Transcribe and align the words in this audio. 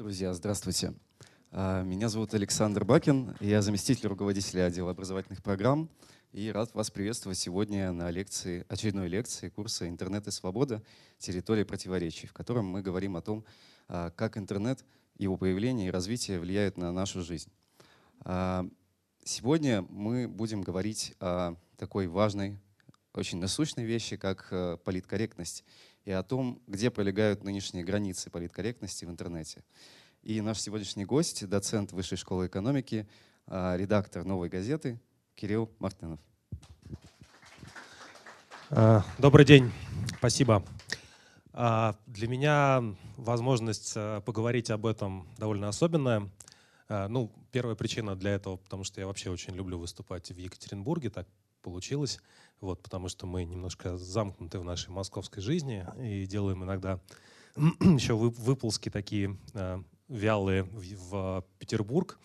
Друзья, 0.00 0.32
здравствуйте. 0.32 0.94
А, 1.50 1.82
меня 1.82 2.08
зовут 2.08 2.32
Александр 2.32 2.86
Бакин, 2.86 3.36
я 3.38 3.60
заместитель 3.60 4.08
руководителя 4.08 4.64
отдела 4.64 4.92
образовательных 4.92 5.42
программ 5.42 5.90
и 6.32 6.50
рад 6.50 6.72
вас 6.74 6.90
приветствовать 6.90 7.36
сегодня 7.36 7.92
на 7.92 8.10
лекции, 8.10 8.64
очередной 8.70 9.08
лекции 9.08 9.50
курса 9.50 9.86
«Интернет 9.86 10.26
и 10.26 10.30
свобода. 10.30 10.82
Территория 11.18 11.66
противоречий», 11.66 12.26
в 12.26 12.32
котором 12.32 12.64
мы 12.64 12.80
говорим 12.80 13.14
о 13.14 13.20
том, 13.20 13.44
а, 13.88 14.08
как 14.12 14.38
интернет, 14.38 14.86
его 15.18 15.36
появление 15.36 15.88
и 15.88 15.90
развитие 15.90 16.40
влияют 16.40 16.78
на 16.78 16.92
нашу 16.92 17.20
жизнь. 17.20 17.52
А, 18.20 18.66
сегодня 19.22 19.82
мы 19.90 20.28
будем 20.28 20.62
говорить 20.62 21.14
о 21.20 21.56
такой 21.76 22.06
важной, 22.06 22.58
очень 23.12 23.38
насущной 23.38 23.84
вещи, 23.84 24.16
как 24.16 24.48
э, 24.50 24.78
политкорректность 24.84 25.64
и 26.04 26.10
о 26.10 26.22
том, 26.22 26.60
где 26.66 26.90
пролегают 26.90 27.44
нынешние 27.44 27.84
границы 27.84 28.30
политкорректности 28.30 29.04
в 29.04 29.10
интернете. 29.10 29.62
И 30.22 30.40
наш 30.40 30.60
сегодняшний 30.60 31.04
гость, 31.04 31.46
доцент 31.48 31.92
Высшей 31.92 32.18
школы 32.18 32.46
экономики, 32.46 33.08
а, 33.46 33.76
редактор 33.76 34.24
«Новой 34.24 34.48
газеты» 34.48 35.00
Кирилл 35.34 35.70
Мартынов. 35.78 36.20
А, 38.70 39.04
добрый 39.18 39.44
день, 39.44 39.72
спасибо. 40.18 40.62
А, 41.52 41.96
для 42.06 42.28
меня 42.28 42.82
возможность 43.16 43.94
поговорить 44.24 44.70
об 44.70 44.86
этом 44.86 45.26
довольно 45.38 45.68
особенная. 45.68 46.28
Ну, 46.88 47.30
первая 47.52 47.76
причина 47.76 48.16
для 48.16 48.32
этого, 48.32 48.56
потому 48.56 48.82
что 48.82 49.00
я 49.00 49.06
вообще 49.06 49.30
очень 49.30 49.54
люблю 49.54 49.78
выступать 49.78 50.28
в 50.30 50.36
Екатеринбурге, 50.36 51.10
так 51.10 51.28
получилось 51.60 52.20
вот, 52.60 52.82
потому 52.82 53.08
что 53.08 53.26
мы 53.26 53.44
немножко 53.44 53.96
замкнуты 53.96 54.58
в 54.58 54.64
нашей 54.64 54.90
московской 54.90 55.42
жизни 55.42 55.86
и 55.98 56.26
делаем 56.26 56.62
иногда 56.62 57.00
еще 57.56 58.14
выползки 58.14 58.90
такие 58.90 59.38
э, 59.54 59.82
вялые 60.08 60.64
в, 60.64 60.82
в 61.10 61.44
Петербург. 61.58 62.18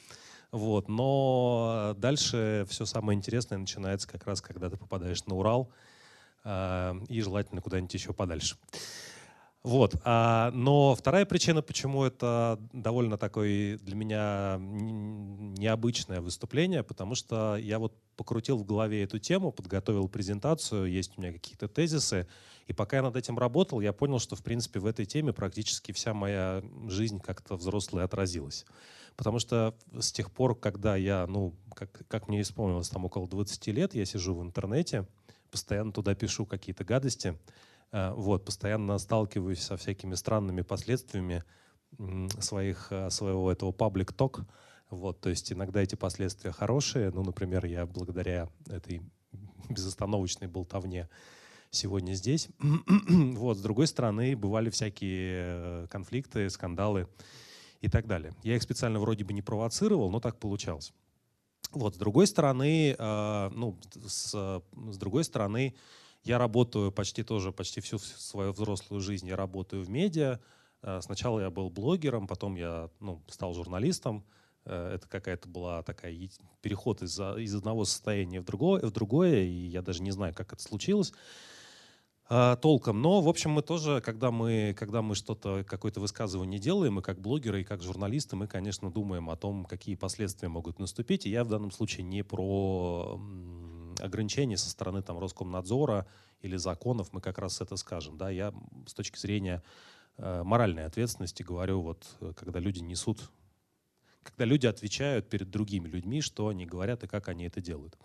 Вот. 0.52 0.90
Но 0.90 1.95
дальше 1.98 2.65
все 2.70 2.85
самое 2.85 3.18
интересное 3.18 3.57
начинается 3.57 4.07
как 4.07 4.26
раз, 4.26 4.41
когда 4.41 4.70
ты 4.70 4.77
попадаешь 4.77 5.26
на 5.26 5.35
Урал 5.35 5.71
э, 6.43 6.93
и 7.07 7.21
желательно 7.21 7.62
куда-нибудь 7.62 7.93
еще 7.93 8.12
подальше. 8.12 8.57
Вот. 9.66 9.96
А, 10.04 10.52
но 10.52 10.94
вторая 10.94 11.26
причина, 11.26 11.63
почему 11.63 12.04
это 12.04 12.60
довольно 12.71 13.18
такое 13.18 13.80
для 13.80 13.96
меня 13.96 14.57
необычное 14.60 16.22
выступление, 16.22 16.84
потому 16.84 17.16
что 17.16 17.57
я 17.57 17.80
вот 17.80 17.98
покрутил 18.16 18.57
в 18.57 18.63
голове 18.63 19.04
эту 19.04 19.18
тему, 19.18 19.52
подготовил 19.52 20.07
презентацию, 20.07 20.85
есть 20.85 21.18
у 21.18 21.22
меня 21.22 21.34
какие-то 21.34 21.68
тезисы, 21.68 22.27
и 22.68 22.74
пока 22.74 22.98
я 22.98 23.02
над 23.02 23.16
этим 23.16 23.40
работал, 23.40 23.82
я 23.82 23.91
понял, 23.91 24.20
что, 24.20 24.35
в 24.35 24.44
принципе, 24.44 24.80
в 24.80 24.85
этой 24.85 25.07
теме 25.07 25.34
практически 25.34 25.91
вся 25.94 26.13
моя 26.13 26.63
жизнь 26.88 27.20
как-то 27.20 27.55
взрослая 27.55 28.05
отразилась. 28.05 28.68
Потому 29.16 29.40
что 29.40 29.74
с 30.00 30.12
тех 30.12 30.29
пор, 30.29 30.54
когда 30.54 30.96
я, 30.96 31.26
ну, 31.26 31.55
как, 31.74 32.04
как 32.07 32.27
мне 32.27 32.41
исполнилось, 32.41 32.90
там 32.90 33.05
около 33.05 33.27
20 33.27 33.66
лет, 33.70 33.96
я 33.96 34.05
сижу 34.05 34.35
в 34.35 34.44
интернете, 34.44 35.07
постоянно 35.50 35.91
туда 35.91 36.13
пишу 36.13 36.46
какие-то 36.46 36.84
гадости, 36.84 37.35
вот, 38.12 38.46
постоянно 38.46 38.98
сталкиваюсь 38.98 39.62
со 39.62 39.77
всякими 39.77 40.15
странными 40.15 40.62
последствиями 40.62 41.43
своих, 42.40 42.88
э, 42.91 43.10
своего 43.10 43.51
этого 43.51 43.71
talk. 43.71 44.46
Вот, 44.90 45.20
то 45.20 45.29
есть 45.29 45.51
иногда 45.51 45.82
эти 45.82 45.96
последствия 45.96 46.51
хорошие. 46.51 47.12
Ну, 47.12 47.23
например, 47.23 47.66
я 47.66 47.85
благодаря 47.85 48.49
этой 48.68 49.01
безостановочной 49.70 50.48
болтовне 50.48 51.10
сегодня 51.71 52.13
здесь. 52.13 52.49
вот, 53.10 53.57
с 53.57 53.62
другой 53.62 53.88
стороны, 53.88 54.35
бывали 54.35 54.70
всякие 54.70 55.43
э, 55.84 55.88
конфликты, 55.90 56.49
скандалы 56.49 57.07
и 57.82 57.90
так 57.90 58.07
далее. 58.07 58.34
Я 58.43 58.55
их 58.55 58.62
специально 58.62 58.99
вроде 58.99 59.23
бы 59.23 59.34
не 59.34 59.41
провоцировал, 59.41 60.10
но 60.10 60.20
так 60.20 60.38
получалось. 60.38 60.93
Вот, 61.71 61.96
с 61.96 61.98
другой 61.98 62.27
стороны, 62.27 62.96
э, 62.98 63.49
ну, 63.54 63.77
с, 64.06 64.31
с 64.31 64.97
другой 64.97 65.23
стороны, 65.23 65.75
я 66.25 66.40
работаю 66.40 66.91
почти 66.91 67.24
тоже, 67.24 67.52
почти 67.52 67.81
всю 67.81 68.00
свою 68.00 68.52
взрослую 68.52 69.00
жизнь 69.00 69.28
я 69.28 69.36
работаю 69.36 69.84
в 69.84 69.90
медиа. 69.90 70.40
Э, 70.81 71.00
сначала 71.02 71.40
я 71.40 71.52
был 71.52 71.69
блогером, 71.69 72.28
потом 72.28 72.56
я 72.56 72.90
ну, 73.00 73.22
стал 73.28 73.53
журналистом. 73.53 74.25
Э, 74.66 74.96
это 74.96 75.08
какая-то 75.08 75.47
была 75.47 75.84
такая 75.84 76.18
переход 76.62 77.03
из, 77.03 77.19
из 77.19 77.53
одного 77.53 77.86
состояния 77.86 78.41
в 78.41 78.46
другое, 78.46 78.81
в 78.81 78.91
другое, 78.91 79.44
и 79.44 79.68
я 79.68 79.84
даже 79.84 80.02
не 80.02 80.09
знаю, 80.09 80.34
как 80.34 80.52
это 80.52 80.63
случилось 80.63 81.13
э, 82.28 82.57
толком. 82.59 83.03
Но, 83.03 83.22
в 83.22 83.30
общем, 83.30 83.52
мы 83.52 83.62
тоже, 83.62 84.02
когда 84.02 84.31
мы, 84.31 84.75
когда 84.75 85.03
мы 85.03 85.13
что-то, 85.13 85.63
какое-то 85.63 86.00
высказывание 86.00 86.59
делаем, 86.59 86.96
мы 86.96 87.03
как 87.03 87.22
блогеры 87.22 87.62
и 87.62 87.63
как 87.63 87.84
журналисты, 87.84 88.36
мы, 88.36 88.47
конечно, 88.47 88.90
думаем 88.90 89.30
о 89.30 89.36
том, 89.36 89.66
какие 89.66 89.94
последствия 89.94 90.47
могут 90.47 90.80
наступить. 90.80 91.28
И 91.28 91.30
я 91.30 91.44
в 91.44 91.50
данном 91.50 91.69
случае 91.69 92.03
не 92.03 92.24
про 92.24 93.22
ограничений 94.00 94.57
со 94.57 94.69
стороны 94.69 95.01
там, 95.01 95.19
Роскомнадзора 95.19 96.07
или 96.41 96.57
законов, 96.57 97.13
мы 97.13 97.22
как 97.22 97.38
раз 97.38 97.61
это 97.61 97.75
скажем. 97.75 98.17
Да? 98.17 98.29
Я 98.29 98.53
с 98.85 98.94
точки 98.94 99.17
зрения 99.17 99.63
э, 100.17 100.44
моральной 100.44 100.85
ответственности 100.85 101.44
говорю, 101.44 101.81
вот, 101.81 102.06
э, 102.22 102.33
когда 102.35 102.59
люди 102.59 102.79
несут, 102.79 103.31
когда 104.23 104.45
люди 104.45 104.67
отвечают 104.67 105.29
перед 105.29 105.50
другими 105.50 105.88
людьми, 105.88 106.22
что 106.22 106.47
они 106.47 106.66
говорят 106.66 107.03
и 107.03 107.07
как 107.07 107.28
они 107.29 107.45
это 107.45 107.61
делают. 107.61 107.97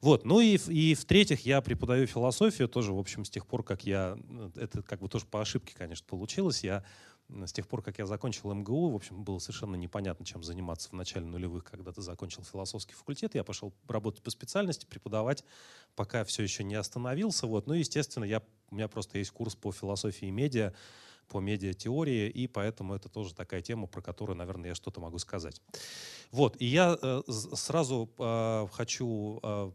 Вот. 0.00 0.24
Ну 0.24 0.40
и, 0.40 0.56
и 0.68 0.94
в-третьих, 0.94 1.46
я 1.46 1.60
преподаю 1.60 2.06
философию 2.06 2.68
тоже, 2.68 2.92
в 2.92 2.98
общем, 2.98 3.24
с 3.24 3.30
тех 3.30 3.46
пор, 3.46 3.62
как 3.62 3.84
я, 3.84 4.18
э, 4.28 4.50
это 4.56 4.82
как 4.82 5.00
бы 5.00 5.08
тоже 5.08 5.26
по 5.26 5.40
ошибке, 5.40 5.74
конечно, 5.76 6.06
получилось, 6.06 6.64
я 6.64 6.84
с 7.28 7.52
тех 7.52 7.66
пор, 7.66 7.82
как 7.82 7.98
я 7.98 8.06
закончил 8.06 8.52
МГУ, 8.52 8.90
в 8.90 8.94
общем, 8.94 9.24
было 9.24 9.38
совершенно 9.38 9.74
непонятно, 9.74 10.24
чем 10.24 10.42
заниматься 10.42 10.90
в 10.90 10.92
начале 10.92 11.26
нулевых, 11.26 11.64
когда 11.64 11.92
ты 11.92 12.00
закончил 12.00 12.44
философский 12.44 12.94
факультет. 12.94 13.34
Я 13.34 13.42
пошел 13.42 13.72
работать 13.88 14.22
по 14.22 14.30
специальности, 14.30 14.86
преподавать, 14.86 15.44
пока 15.96 16.24
все 16.24 16.42
еще 16.42 16.62
не 16.62 16.76
остановился. 16.76 17.46
Вот. 17.46 17.66
Ну, 17.66 17.74
естественно, 17.74 18.24
я, 18.24 18.42
у 18.70 18.74
меня 18.76 18.86
просто 18.88 19.18
есть 19.18 19.32
курс 19.32 19.56
по 19.56 19.72
философии 19.72 20.26
медиа, 20.26 20.72
по 21.28 21.40
медиатеории, 21.40 22.28
и 22.30 22.46
поэтому 22.46 22.94
это 22.94 23.08
тоже 23.08 23.34
такая 23.34 23.60
тема, 23.60 23.88
про 23.88 24.00
которую, 24.00 24.36
наверное, 24.36 24.70
я 24.70 24.74
что-то 24.76 25.00
могу 25.00 25.18
сказать. 25.18 25.60
Вот, 26.30 26.56
и 26.60 26.66
я 26.66 26.96
э, 27.00 27.22
сразу 27.28 28.08
э, 28.18 28.66
хочу 28.72 29.40
э, 29.42 29.72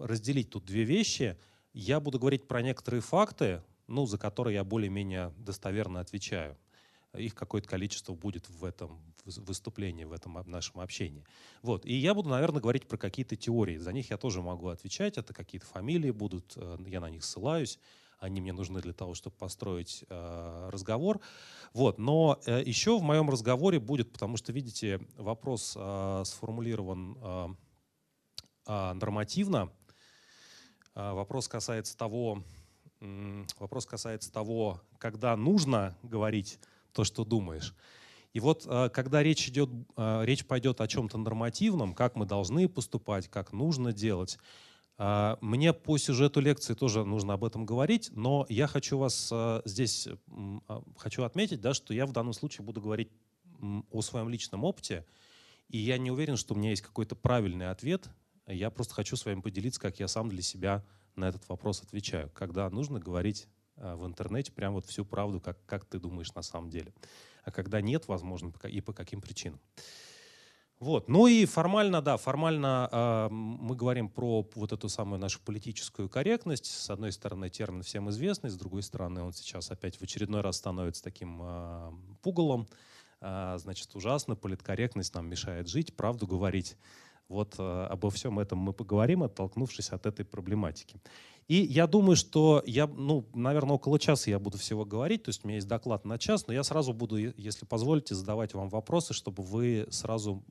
разделить 0.00 0.50
тут 0.50 0.64
две 0.64 0.84
вещи. 0.84 1.36
Я 1.74 2.00
буду 2.00 2.18
говорить 2.18 2.48
про 2.48 2.62
некоторые 2.62 3.02
факты, 3.02 3.62
ну, 3.86 4.06
за 4.06 4.18
которые 4.18 4.54
я 4.54 4.64
более-менее 4.64 5.32
достоверно 5.38 6.00
отвечаю. 6.00 6.56
Их 7.14 7.34
какое-то 7.34 7.68
количество 7.68 8.14
будет 8.14 8.48
в 8.48 8.64
этом 8.64 9.00
выступлении, 9.24 10.04
в 10.04 10.12
этом 10.12 10.38
нашем 10.46 10.80
общении. 10.80 11.24
Вот. 11.62 11.84
И 11.86 11.94
я 11.94 12.14
буду, 12.14 12.28
наверное, 12.28 12.60
говорить 12.60 12.86
про 12.86 12.96
какие-то 12.96 13.36
теории. 13.36 13.78
За 13.78 13.92
них 13.92 14.10
я 14.10 14.16
тоже 14.16 14.42
могу 14.42 14.68
отвечать. 14.68 15.18
Это 15.18 15.32
какие-то 15.32 15.66
фамилии 15.66 16.10
будут, 16.10 16.52
э, 16.56 16.76
я 16.86 17.00
на 17.00 17.10
них 17.10 17.24
ссылаюсь. 17.24 17.78
Они 18.18 18.40
мне 18.40 18.52
нужны 18.52 18.80
для 18.80 18.92
того, 18.92 19.14
чтобы 19.14 19.36
построить 19.36 20.04
э, 20.08 20.68
разговор. 20.70 21.20
Вот. 21.72 21.98
Но 21.98 22.38
э, 22.46 22.62
еще 22.64 22.98
в 22.98 23.02
моем 23.02 23.28
разговоре 23.28 23.78
будет, 23.78 24.12
потому 24.12 24.36
что, 24.36 24.52
видите, 24.52 25.00
вопрос 25.16 25.74
э, 25.76 26.22
сформулирован 26.24 27.18
э, 27.20 27.48
э, 28.66 28.92
нормативно. 28.94 29.70
Э, 30.94 31.12
вопрос 31.12 31.48
касается 31.48 31.96
того, 31.96 32.42
вопрос 33.00 33.86
касается 33.86 34.32
того, 34.32 34.80
когда 34.98 35.36
нужно 35.36 35.96
говорить 36.02 36.58
то, 36.92 37.04
что 37.04 37.24
думаешь. 37.24 37.74
И 38.32 38.40
вот 38.40 38.66
э, 38.66 38.90
когда 38.90 39.22
речь, 39.22 39.48
идет, 39.48 39.70
э, 39.96 40.22
речь 40.24 40.44
пойдет 40.44 40.80
о 40.80 40.86
чем-то 40.88 41.16
нормативном, 41.16 41.94
как 41.94 42.16
мы 42.16 42.26
должны 42.26 42.68
поступать, 42.68 43.28
как 43.28 43.54
нужно 43.54 43.94
делать, 43.94 44.38
э, 44.98 45.36
мне 45.40 45.72
по 45.72 45.96
сюжету 45.96 46.40
лекции 46.40 46.74
тоже 46.74 47.04
нужно 47.04 47.32
об 47.32 47.44
этом 47.44 47.64
говорить, 47.64 48.10
но 48.12 48.44
я 48.50 48.66
хочу 48.66 48.98
вас 48.98 49.32
здесь 49.64 50.08
хочу 50.98 51.22
отметить, 51.22 51.62
да, 51.62 51.72
что 51.72 51.94
я 51.94 52.04
в 52.04 52.12
данном 52.12 52.34
случае 52.34 52.64
буду 52.64 52.82
говорить 52.82 53.10
о 53.90 54.02
своем 54.02 54.28
личном 54.28 54.64
опыте, 54.64 55.06
и 55.70 55.78
я 55.78 55.96
не 55.96 56.10
уверен, 56.10 56.36
что 56.36 56.52
у 56.52 56.58
меня 56.58 56.70
есть 56.70 56.82
какой-то 56.82 57.16
правильный 57.16 57.70
ответ. 57.70 58.10
Я 58.46 58.70
просто 58.70 58.92
хочу 58.92 59.16
с 59.16 59.24
вами 59.24 59.40
поделиться, 59.40 59.80
как 59.80 59.98
я 59.98 60.08
сам 60.08 60.28
для 60.28 60.42
себя 60.42 60.84
на 61.16 61.28
этот 61.28 61.48
вопрос 61.48 61.82
отвечаю, 61.82 62.30
когда 62.34 62.68
нужно 62.70 63.00
говорить 63.00 63.48
э, 63.76 63.94
в 63.94 64.06
интернете 64.06 64.52
прям 64.52 64.74
вот 64.74 64.86
всю 64.86 65.04
правду, 65.04 65.40
как, 65.40 65.58
как 65.66 65.84
ты 65.84 65.98
думаешь 65.98 66.34
на 66.34 66.42
самом 66.42 66.70
деле. 66.70 66.92
А 67.44 67.50
когда 67.50 67.80
нет, 67.80 68.08
возможно, 68.08 68.52
и 68.64 68.80
по 68.80 68.92
каким 68.92 69.20
причинам. 69.20 69.60
Вот. 70.78 71.08
Ну 71.08 71.26
и 71.26 71.46
формально, 71.46 72.02
да, 72.02 72.18
формально 72.18 72.88
э, 72.92 73.28
мы 73.30 73.74
говорим 73.74 74.10
про 74.10 74.46
вот 74.54 74.72
эту 74.72 74.90
самую 74.90 75.18
нашу 75.18 75.40
политическую 75.40 76.10
корректность. 76.10 76.66
С 76.66 76.90
одной 76.90 77.12
стороны, 77.12 77.48
термин 77.48 77.82
всем 77.82 78.10
известный, 78.10 78.50
с 78.50 78.56
другой 78.56 78.82
стороны, 78.82 79.22
он 79.22 79.32
сейчас 79.32 79.70
опять 79.70 79.96
в 79.96 80.02
очередной 80.02 80.42
раз 80.42 80.58
становится 80.58 81.02
таким 81.02 81.40
э, 81.42 81.92
пугалом. 82.20 82.68
Э, 83.22 83.56
значит, 83.58 83.94
ужасно, 83.94 84.36
политкорректность 84.36 85.14
нам 85.14 85.28
мешает 85.28 85.66
жить, 85.66 85.96
правду 85.96 86.26
говорить. 86.26 86.76
Вот 87.28 87.56
э, 87.58 87.86
обо 87.90 88.10
всем 88.10 88.38
этом 88.38 88.58
мы 88.58 88.72
поговорим, 88.72 89.22
оттолкнувшись 89.22 89.90
от 89.90 90.06
этой 90.06 90.24
проблематики. 90.24 91.00
И 91.48 91.56
я 91.56 91.86
думаю, 91.86 92.16
что 92.16 92.62
я, 92.66 92.86
ну, 92.86 93.28
наверное, 93.34 93.74
около 93.74 93.98
часа 93.98 94.30
я 94.30 94.38
буду 94.38 94.58
всего 94.58 94.84
говорить, 94.84 95.22
то 95.22 95.28
есть 95.28 95.44
у 95.44 95.48
меня 95.48 95.56
есть 95.56 95.68
доклад 95.68 96.04
на 96.04 96.18
час, 96.18 96.46
но 96.48 96.52
я 96.52 96.64
сразу 96.64 96.92
буду, 96.92 97.16
если 97.16 97.64
позволите, 97.66 98.14
задавать 98.14 98.54
вам 98.54 98.68
вопросы, 98.68 99.14
чтобы 99.14 99.42
вы 99.44 99.86
сразу 99.90 100.42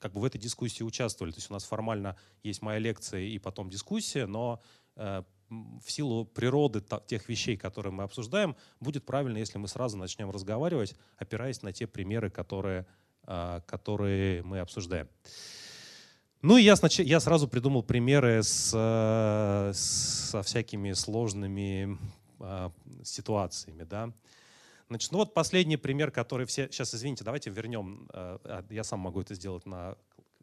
как 0.00 0.12
бы 0.12 0.20
в 0.20 0.24
этой 0.24 0.38
дискуссии 0.38 0.82
участвовали. 0.82 1.32
То 1.32 1.38
есть 1.38 1.50
у 1.50 1.52
нас 1.52 1.64
формально 1.64 2.16
есть 2.42 2.62
моя 2.62 2.78
лекция 2.78 3.20
и 3.20 3.38
потом 3.38 3.70
дискуссия, 3.70 4.26
но 4.26 4.60
э, 4.96 5.22
в 5.50 5.90
силу 5.90 6.24
природы 6.24 6.82
тех 7.06 7.28
вещей, 7.28 7.56
которые 7.56 7.92
мы 7.92 8.04
обсуждаем, 8.04 8.56
будет 8.80 9.04
правильно, 9.04 9.38
если 9.38 9.58
мы 9.58 9.68
сразу 9.68 9.96
начнем 9.96 10.30
разговаривать, 10.30 10.96
опираясь 11.16 11.62
на 11.62 11.72
те 11.72 11.86
примеры, 11.86 12.30
которые, 12.30 12.86
которые 13.66 14.42
мы 14.42 14.58
обсуждаем. 14.60 15.08
Ну 16.42 16.56
и 16.56 16.62
я, 16.62 16.74
снач... 16.74 17.00
я 17.00 17.20
сразу 17.20 17.48
придумал 17.48 17.82
примеры 17.82 18.42
с, 18.42 18.72
э, 18.74 19.72
со 19.74 20.42
всякими 20.42 20.92
сложными 20.92 21.98
э, 22.38 22.70
ситуациями. 23.04 23.82
Да? 23.82 24.10
Значит, 24.88 25.12
ну 25.12 25.18
вот 25.18 25.34
последний 25.34 25.76
пример, 25.76 26.10
который 26.10 26.46
все... 26.46 26.66
Сейчас, 26.68 26.94
извините, 26.94 27.24
давайте 27.24 27.50
вернем. 27.50 28.08
Э, 28.14 28.38
а, 28.44 28.64
я 28.70 28.84
сам 28.84 29.00
могу 29.00 29.20
это 29.20 29.34
сделать 29.34 29.66
на 29.66 29.96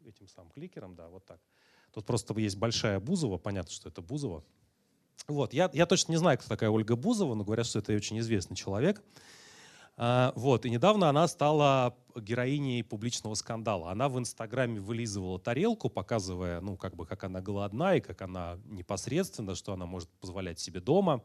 этим 0.06 0.28
самым 0.28 0.52
кликером, 0.52 0.94
да, 0.94 1.08
вот 1.08 1.26
так. 1.26 1.40
Тут 1.92 2.06
просто 2.06 2.32
есть 2.38 2.56
большая 2.56 3.00
Бузова, 3.00 3.36
понятно, 3.36 3.72
что 3.72 3.88
это 3.88 4.00
Бузова. 4.00 4.44
Вот, 5.26 5.52
я, 5.52 5.68
я 5.72 5.84
точно 5.84 6.12
не 6.12 6.18
знаю, 6.18 6.38
кто 6.38 6.48
такая 6.48 6.70
Ольга 6.70 6.94
Бузова, 6.94 7.34
но 7.34 7.42
говорят, 7.42 7.66
что 7.66 7.80
это 7.80 7.92
очень 7.92 8.20
известный 8.20 8.56
человек. 8.56 9.02
А, 9.02 9.37
вот, 9.98 10.64
и 10.64 10.70
недавно 10.70 11.08
она 11.08 11.26
стала 11.26 11.96
героиней 12.14 12.84
публичного 12.84 13.34
скандала. 13.34 13.90
Она 13.90 14.08
в 14.08 14.18
Инстаграме 14.18 14.80
вылизывала 14.80 15.40
тарелку, 15.40 15.90
показывая, 15.90 16.60
ну, 16.60 16.76
как 16.76 16.94
бы, 16.94 17.04
как 17.04 17.24
она 17.24 17.40
голодна 17.40 17.96
и 17.96 18.00
как 18.00 18.22
она 18.22 18.58
непосредственно, 18.66 19.54
что 19.54 19.72
она 19.72 19.86
может 19.86 20.08
позволять 20.20 20.60
себе 20.60 20.80
дома. 20.80 21.22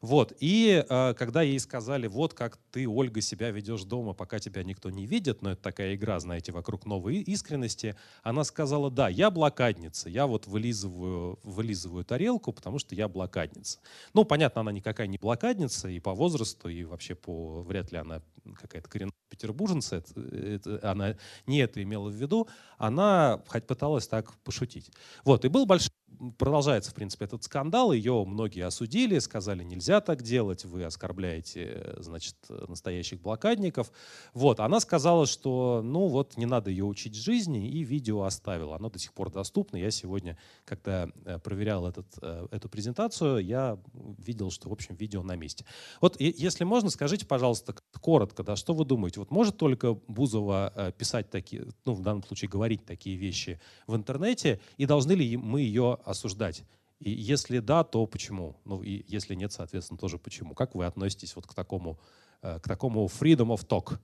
Вот. 0.00 0.32
И 0.40 0.84
э, 0.88 1.14
когда 1.14 1.42
ей 1.42 1.58
сказали, 1.60 2.06
вот 2.06 2.32
как 2.32 2.58
ты, 2.70 2.88
Ольга, 2.88 3.20
себя 3.20 3.50
ведешь 3.50 3.84
дома, 3.84 4.14
пока 4.14 4.38
тебя 4.38 4.62
никто 4.64 4.90
не 4.90 5.06
видит, 5.06 5.42
но 5.42 5.52
это 5.52 5.62
такая 5.62 5.94
игра, 5.94 6.18
знаете, 6.20 6.52
вокруг 6.52 6.86
новой 6.86 7.16
искренности, 7.16 7.96
она 8.22 8.44
сказала, 8.44 8.90
да, 8.90 9.08
я 9.08 9.30
блокадница, 9.30 10.08
я 10.08 10.26
вот 10.26 10.46
вылизываю, 10.46 11.38
вылизываю 11.42 12.04
тарелку, 12.04 12.52
потому 12.52 12.78
что 12.78 12.94
я 12.94 13.08
блокадница. 13.08 13.78
Ну, 14.14 14.24
понятно, 14.24 14.62
она 14.62 14.72
никакая 14.72 15.06
не 15.06 15.18
блокадница 15.18 15.88
и 15.88 16.00
по 16.00 16.14
возрасту, 16.14 16.68
и 16.68 16.84
вообще 16.84 17.14
по, 17.14 17.62
вряд 17.62 17.92
ли 17.92 17.98
она 17.98 18.22
какая-то 18.54 18.88
коренная 18.88 19.12
петербурженца, 19.28 19.96
это, 19.96 20.20
это, 20.20 20.80
она 20.90 21.16
не 21.46 21.58
это 21.58 21.82
имела 21.82 22.08
в 22.08 22.14
виду, 22.14 22.48
она 22.78 23.42
хоть 23.48 23.66
пыталась 23.66 24.08
так 24.08 24.32
пошутить. 24.38 24.90
Вот, 25.24 25.44
и 25.44 25.48
был 25.48 25.66
большой 25.66 25.92
продолжается, 26.38 26.90
в 26.90 26.94
принципе, 26.94 27.24
этот 27.24 27.44
скандал. 27.44 27.92
Ее 27.92 28.24
многие 28.24 28.64
осудили, 28.64 29.18
сказали, 29.18 29.62
нельзя 29.64 30.00
так 30.00 30.22
делать, 30.22 30.64
вы 30.64 30.84
оскорбляете, 30.84 31.94
значит, 31.98 32.36
настоящих 32.68 33.20
блокадников. 33.20 33.90
Вот, 34.34 34.60
она 34.60 34.80
сказала, 34.80 35.26
что, 35.26 35.80
ну 35.82 36.06
вот, 36.08 36.36
не 36.36 36.46
надо 36.46 36.70
ее 36.70 36.84
учить 36.84 37.14
жизни, 37.14 37.68
и 37.68 37.82
видео 37.82 38.22
оставила. 38.22 38.76
Оно 38.76 38.90
до 38.90 38.98
сих 38.98 39.12
пор 39.12 39.30
доступно. 39.30 39.76
Я 39.76 39.90
сегодня, 39.90 40.36
когда 40.64 41.08
э, 41.24 41.38
проверял 41.38 41.86
этот, 41.86 42.06
э, 42.20 42.48
эту 42.50 42.68
презентацию, 42.68 43.38
я 43.44 43.78
видел, 44.18 44.50
что, 44.50 44.68
в 44.68 44.72
общем, 44.72 44.94
видео 44.96 45.22
на 45.22 45.36
месте. 45.36 45.64
Вот, 46.00 46.20
если 46.20 46.64
можно, 46.64 46.90
скажите, 46.90 47.26
пожалуйста, 47.26 47.74
коротко, 48.00 48.42
да, 48.42 48.56
что 48.56 48.74
вы 48.74 48.84
думаете? 48.84 49.20
Вот 49.20 49.30
может 49.30 49.56
только 49.56 49.94
Бузова 49.94 50.72
э, 50.74 50.92
писать 50.92 51.30
такие, 51.30 51.66
ну, 51.84 51.94
в 51.94 52.02
данном 52.02 52.22
случае 52.24 52.48
говорить 52.48 52.84
такие 52.84 53.16
вещи 53.16 53.60
в 53.86 53.96
интернете, 53.96 54.60
и 54.76 54.86
должны 54.86 55.12
ли 55.12 55.36
мы 55.36 55.60
ее 55.60 55.98
осуждать? 56.04 56.64
И 56.98 57.10
если 57.10 57.60
да, 57.60 57.82
то 57.82 58.06
почему? 58.06 58.56
Ну 58.64 58.82
и 58.82 59.04
если 59.08 59.34
нет, 59.34 59.52
соответственно, 59.52 59.98
тоже 59.98 60.18
почему? 60.18 60.54
Как 60.54 60.74
вы 60.74 60.84
относитесь 60.84 61.34
вот 61.34 61.46
к 61.46 61.54
такому, 61.54 61.98
э, 62.42 62.60
к 62.60 62.68
такому 62.68 63.06
freedom 63.06 63.54
of 63.54 63.66
talk, 63.66 63.98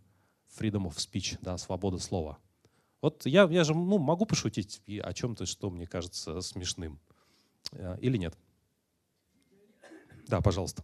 freedom 0.58 0.86
of 0.86 0.96
speech, 0.96 1.38
да, 1.42 1.58
свобода 1.58 1.98
слова? 1.98 2.38
Вот 3.02 3.26
я, 3.26 3.44
я 3.44 3.64
же 3.64 3.74
ну, 3.74 3.98
могу 3.98 4.24
пошутить 4.24 4.82
о 5.02 5.12
чем-то, 5.12 5.44
что 5.44 5.70
мне 5.70 5.86
кажется 5.86 6.40
смешным. 6.40 6.98
Э, 7.72 7.98
или 8.00 8.16
нет? 8.16 8.36
Да, 10.26 10.40
пожалуйста. 10.40 10.82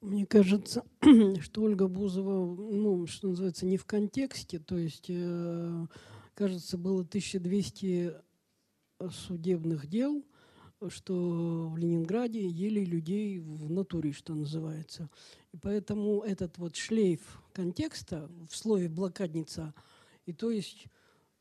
Мне 0.00 0.26
кажется, 0.26 0.84
что 1.40 1.62
Ольга 1.62 1.86
Бузова, 1.86 2.56
ну, 2.56 3.06
что 3.06 3.28
называется, 3.28 3.66
не 3.66 3.76
в 3.76 3.84
контексте. 3.84 4.58
То 4.58 4.76
есть, 4.76 5.06
э, 5.08 5.86
кажется, 6.34 6.76
было 6.76 7.02
1200 7.02 8.14
судебных 9.10 9.86
дел, 9.86 10.24
что 10.88 11.68
в 11.68 11.76
Ленинграде 11.76 12.46
ели 12.48 12.84
людей 12.84 13.38
в 13.38 13.70
натуре, 13.70 14.12
что 14.12 14.34
называется. 14.34 15.08
И 15.52 15.56
поэтому 15.56 16.22
этот 16.22 16.58
вот 16.58 16.76
шлейф 16.76 17.40
контекста 17.52 18.28
в 18.48 18.56
слове 18.56 18.88
«блокадница», 18.88 19.74
и 20.24 20.32
то 20.32 20.50
есть, 20.50 20.86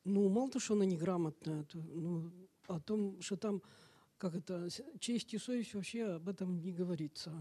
ну, 0.04 0.28
мало 0.30 0.50
того, 0.50 0.60
что 0.60 0.74
она 0.74 0.86
неграмотная, 0.86 1.64
то, 1.66 1.78
ну, 1.78 2.32
о 2.68 2.80
том, 2.80 3.22
что 3.22 3.36
там, 3.38 3.62
как 4.18 4.36
это, 4.36 4.70
честь 5.00 5.34
и 5.34 5.38
совесть 5.38 5.74
вообще 5.74 6.04
об 6.06 6.30
этом 6.30 6.62
не 6.62 6.72
говорится. 6.72 7.32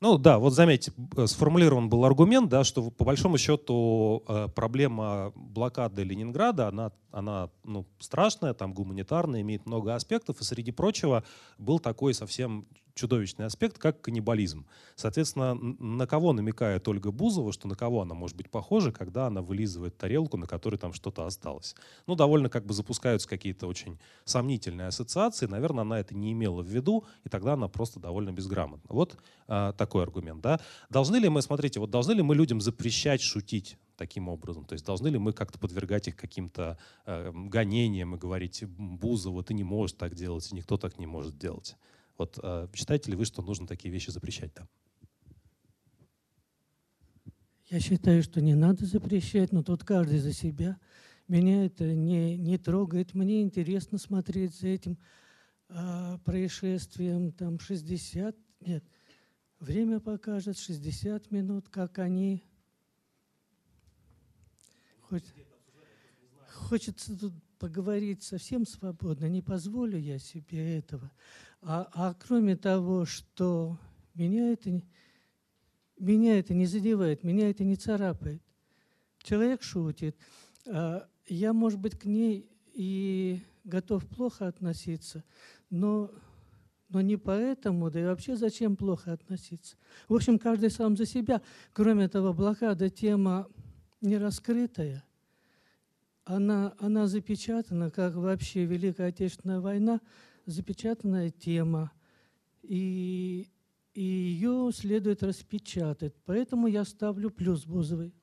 Ну 0.00 0.18
да, 0.18 0.38
вот 0.38 0.52
заметьте, 0.52 0.92
э, 1.16 1.26
сформулирован 1.26 1.88
был 1.88 2.04
аргумент, 2.04 2.50
да, 2.50 2.64
что 2.64 2.90
по 2.90 3.04
большому 3.04 3.38
счету 3.38 4.22
э, 4.28 4.48
проблема 4.54 5.32
блокады 5.34 6.02
Ленинграда, 6.04 6.68
она, 6.68 6.92
она 7.12 7.48
ну, 7.64 7.86
страшная, 7.98 8.52
там 8.52 8.74
гуманитарная, 8.74 9.40
имеет 9.40 9.64
много 9.64 9.94
аспектов, 9.94 10.38
и 10.40 10.44
среди 10.44 10.70
прочего 10.70 11.24
был 11.56 11.78
такой 11.78 12.12
совсем 12.12 12.66
чудовищный 12.96 13.44
аспект, 13.44 13.78
как 13.78 14.00
каннибализм. 14.00 14.66
Соответственно, 14.96 15.54
на 15.54 16.06
кого 16.06 16.32
намекает 16.32 16.88
Ольга 16.88 17.12
Бузова, 17.12 17.52
что 17.52 17.68
на 17.68 17.76
кого 17.76 18.02
она 18.02 18.14
может 18.14 18.36
быть 18.36 18.50
похожа, 18.50 18.90
когда 18.90 19.26
она 19.26 19.42
вылизывает 19.42 19.96
тарелку, 19.96 20.36
на 20.38 20.46
которой 20.46 20.76
там 20.76 20.92
что-то 20.94 21.26
осталось. 21.26 21.76
Ну, 22.06 22.16
довольно 22.16 22.48
как 22.48 22.64
бы 22.64 22.72
запускаются 22.72 23.28
какие-то 23.28 23.66
очень 23.66 23.98
сомнительные 24.24 24.88
ассоциации. 24.88 25.46
Наверное, 25.46 25.82
она 25.82 26.00
это 26.00 26.14
не 26.14 26.32
имела 26.32 26.62
в 26.62 26.66
виду, 26.66 27.04
и 27.24 27.28
тогда 27.28 27.52
она 27.52 27.68
просто 27.68 28.00
довольно 28.00 28.32
безграмотна. 28.32 28.88
Вот 28.88 29.18
а, 29.46 29.72
такой 29.74 30.02
аргумент. 30.02 30.40
Да? 30.40 30.58
Должны 30.88 31.16
ли 31.16 31.28
мы, 31.28 31.42
смотрите, 31.42 31.78
вот 31.78 31.90
должны 31.90 32.12
ли 32.12 32.22
мы 32.22 32.34
людям 32.34 32.62
запрещать 32.62 33.20
шутить 33.20 33.76
таким 33.98 34.28
образом? 34.28 34.64
То 34.64 34.72
есть 34.72 34.86
должны 34.86 35.08
ли 35.08 35.18
мы 35.18 35.34
как-то 35.34 35.58
подвергать 35.58 36.08
их 36.08 36.16
каким-то 36.16 36.78
э, 37.04 37.30
гонениям 37.34 38.14
и 38.14 38.18
говорить, 38.18 38.64
Бузова, 38.64 39.44
ты 39.44 39.52
не 39.52 39.64
можешь 39.64 39.96
так 39.96 40.14
делать, 40.14 40.50
и 40.50 40.54
никто 40.54 40.78
так 40.78 40.98
не 40.98 41.06
может 41.06 41.38
делать? 41.38 41.76
Вот 42.18 42.38
э, 42.42 42.68
считаете 42.74 43.10
ли 43.10 43.16
вы, 43.16 43.24
что 43.24 43.42
нужно 43.42 43.66
такие 43.66 43.92
вещи 43.92 44.10
запрещать 44.10 44.54
там? 44.54 44.68
Я 47.68 47.80
считаю, 47.80 48.22
что 48.22 48.40
не 48.40 48.54
надо 48.54 48.86
запрещать, 48.86 49.52
но 49.52 49.62
тут 49.62 49.82
каждый 49.84 50.18
за 50.18 50.32
себя. 50.32 50.78
Меня 51.26 51.66
это 51.66 51.84
не, 51.94 52.36
не 52.36 52.58
трогает. 52.58 53.14
Мне 53.14 53.42
интересно 53.42 53.98
смотреть 53.98 54.54
за 54.54 54.68
этим 54.68 54.98
э, 55.68 56.18
происшествием. 56.24 57.32
Там 57.32 57.58
60, 57.58 58.36
нет, 58.60 58.84
время 59.58 59.98
покажет, 60.00 60.58
60 60.58 61.30
минут, 61.32 61.68
как 61.68 61.98
они... 61.98 62.44
Хоть, 65.00 65.24
хочется 66.48 67.18
тут 67.18 67.32
поговорить 67.58 68.22
совсем 68.22 68.66
свободно, 68.66 69.26
не 69.26 69.42
позволю 69.42 69.98
я 69.98 70.18
себе 70.18 70.78
этого. 70.78 71.10
А, 71.68 71.88
а 71.94 72.14
кроме 72.14 72.54
того, 72.54 73.06
что 73.06 73.76
меня 74.14 74.52
это, 74.52 74.80
меня 75.98 76.38
это 76.38 76.54
не 76.54 76.64
задевает, 76.64 77.24
меня 77.24 77.50
это 77.50 77.64
не 77.64 77.74
царапает. 77.74 78.40
Человек 79.18 79.64
шутит. 79.64 80.16
А 80.68 81.08
я, 81.26 81.52
может 81.52 81.80
быть, 81.80 81.98
к 81.98 82.04
ней 82.04 82.48
и 82.72 83.40
готов 83.64 84.06
плохо 84.06 84.46
относиться, 84.46 85.24
но, 85.68 86.12
но 86.88 87.00
не 87.00 87.16
поэтому, 87.16 87.90
да 87.90 88.00
и 88.00 88.04
вообще 88.04 88.36
зачем 88.36 88.76
плохо 88.76 89.12
относиться. 89.12 89.76
В 90.08 90.14
общем, 90.14 90.38
каждый 90.38 90.70
сам 90.70 90.96
за 90.96 91.04
себя. 91.04 91.42
Кроме 91.72 92.08
того, 92.08 92.32
блокада 92.32 92.90
тема 92.90 93.48
не 94.00 94.18
раскрытая. 94.18 95.02
Она, 96.26 96.76
она 96.78 97.08
запечатана, 97.08 97.90
как 97.90 98.14
вообще 98.14 98.66
Великая 98.66 99.08
Отечественная 99.08 99.58
война– 99.58 100.00
запечатанная 100.46 101.30
тема, 101.30 101.92
и, 102.62 103.48
и 103.94 104.02
ее 104.02 104.70
следует 104.72 105.22
распечатать. 105.22 106.14
Поэтому 106.24 106.66
я 106.66 106.84
ставлю 106.84 107.30
плюс 107.30 107.66
Бузовой. 107.66 108.14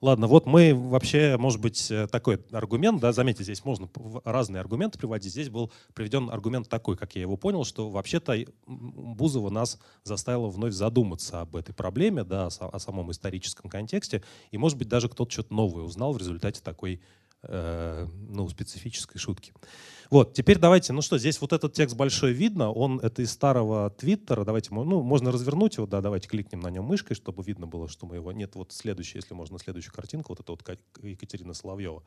Ладно, 0.00 0.28
вот 0.28 0.46
мы 0.46 0.74
вообще, 0.74 1.36
может 1.36 1.60
быть, 1.60 1.90
э, 1.90 2.06
такой 2.06 2.40
аргумент, 2.52 3.02
да, 3.02 3.12
заметьте, 3.12 3.44
здесь 3.44 3.62
можно 3.66 3.86
разные 4.24 4.60
аргументы 4.62 4.98
приводить. 4.98 5.30
Здесь 5.30 5.50
был 5.50 5.70
приведен 5.92 6.30
аргумент 6.30 6.70
такой, 6.70 6.96
как 6.96 7.14
я 7.16 7.20
его 7.20 7.36
понял, 7.36 7.64
что 7.64 7.90
вообще-то 7.90 8.34
Бузова 8.66 9.50
нас 9.50 9.78
заставила 10.02 10.48
вновь 10.48 10.72
задуматься 10.72 11.42
об 11.42 11.54
этой 11.54 11.74
проблеме, 11.74 12.24
да, 12.24 12.46
о 12.46 12.78
самом 12.78 13.10
историческом 13.10 13.68
контексте, 13.68 14.22
и, 14.50 14.56
может 14.56 14.78
быть, 14.78 14.88
даже 14.88 15.10
кто-то 15.10 15.30
что-то 15.30 15.52
новое 15.52 15.84
узнал 15.84 16.14
в 16.14 16.18
результате 16.18 16.62
такой 16.62 17.02
э, 17.42 18.06
ну, 18.28 18.48
специфической 18.48 19.18
шутки. 19.18 19.52
Вот, 20.10 20.34
теперь 20.34 20.58
давайте, 20.58 20.92
ну 20.92 21.02
что, 21.02 21.18
здесь 21.18 21.40
вот 21.40 21.52
этот 21.52 21.72
текст 21.72 21.96
большой 21.96 22.32
видно, 22.32 22.72
он 22.72 22.98
это 22.98 23.22
из 23.22 23.30
старого 23.30 23.90
твиттера, 23.90 24.44
давайте, 24.44 24.74
ну, 24.74 25.02
можно 25.02 25.30
развернуть 25.30 25.76
его, 25.76 25.86
да, 25.86 26.00
давайте 26.00 26.28
кликнем 26.28 26.58
на 26.60 26.68
нем 26.68 26.84
мышкой, 26.84 27.14
чтобы 27.14 27.44
видно 27.44 27.68
было, 27.68 27.88
что 27.88 28.06
мы 28.06 28.16
его, 28.16 28.32
нет, 28.32 28.56
вот 28.56 28.72
следующий, 28.72 29.18
если 29.18 29.34
можно, 29.34 29.58
следующую 29.60 29.94
картинку, 29.94 30.32
вот 30.32 30.40
это 30.40 30.50
вот 30.50 30.78
Екатерина 31.04 31.54
Соловьева. 31.54 32.02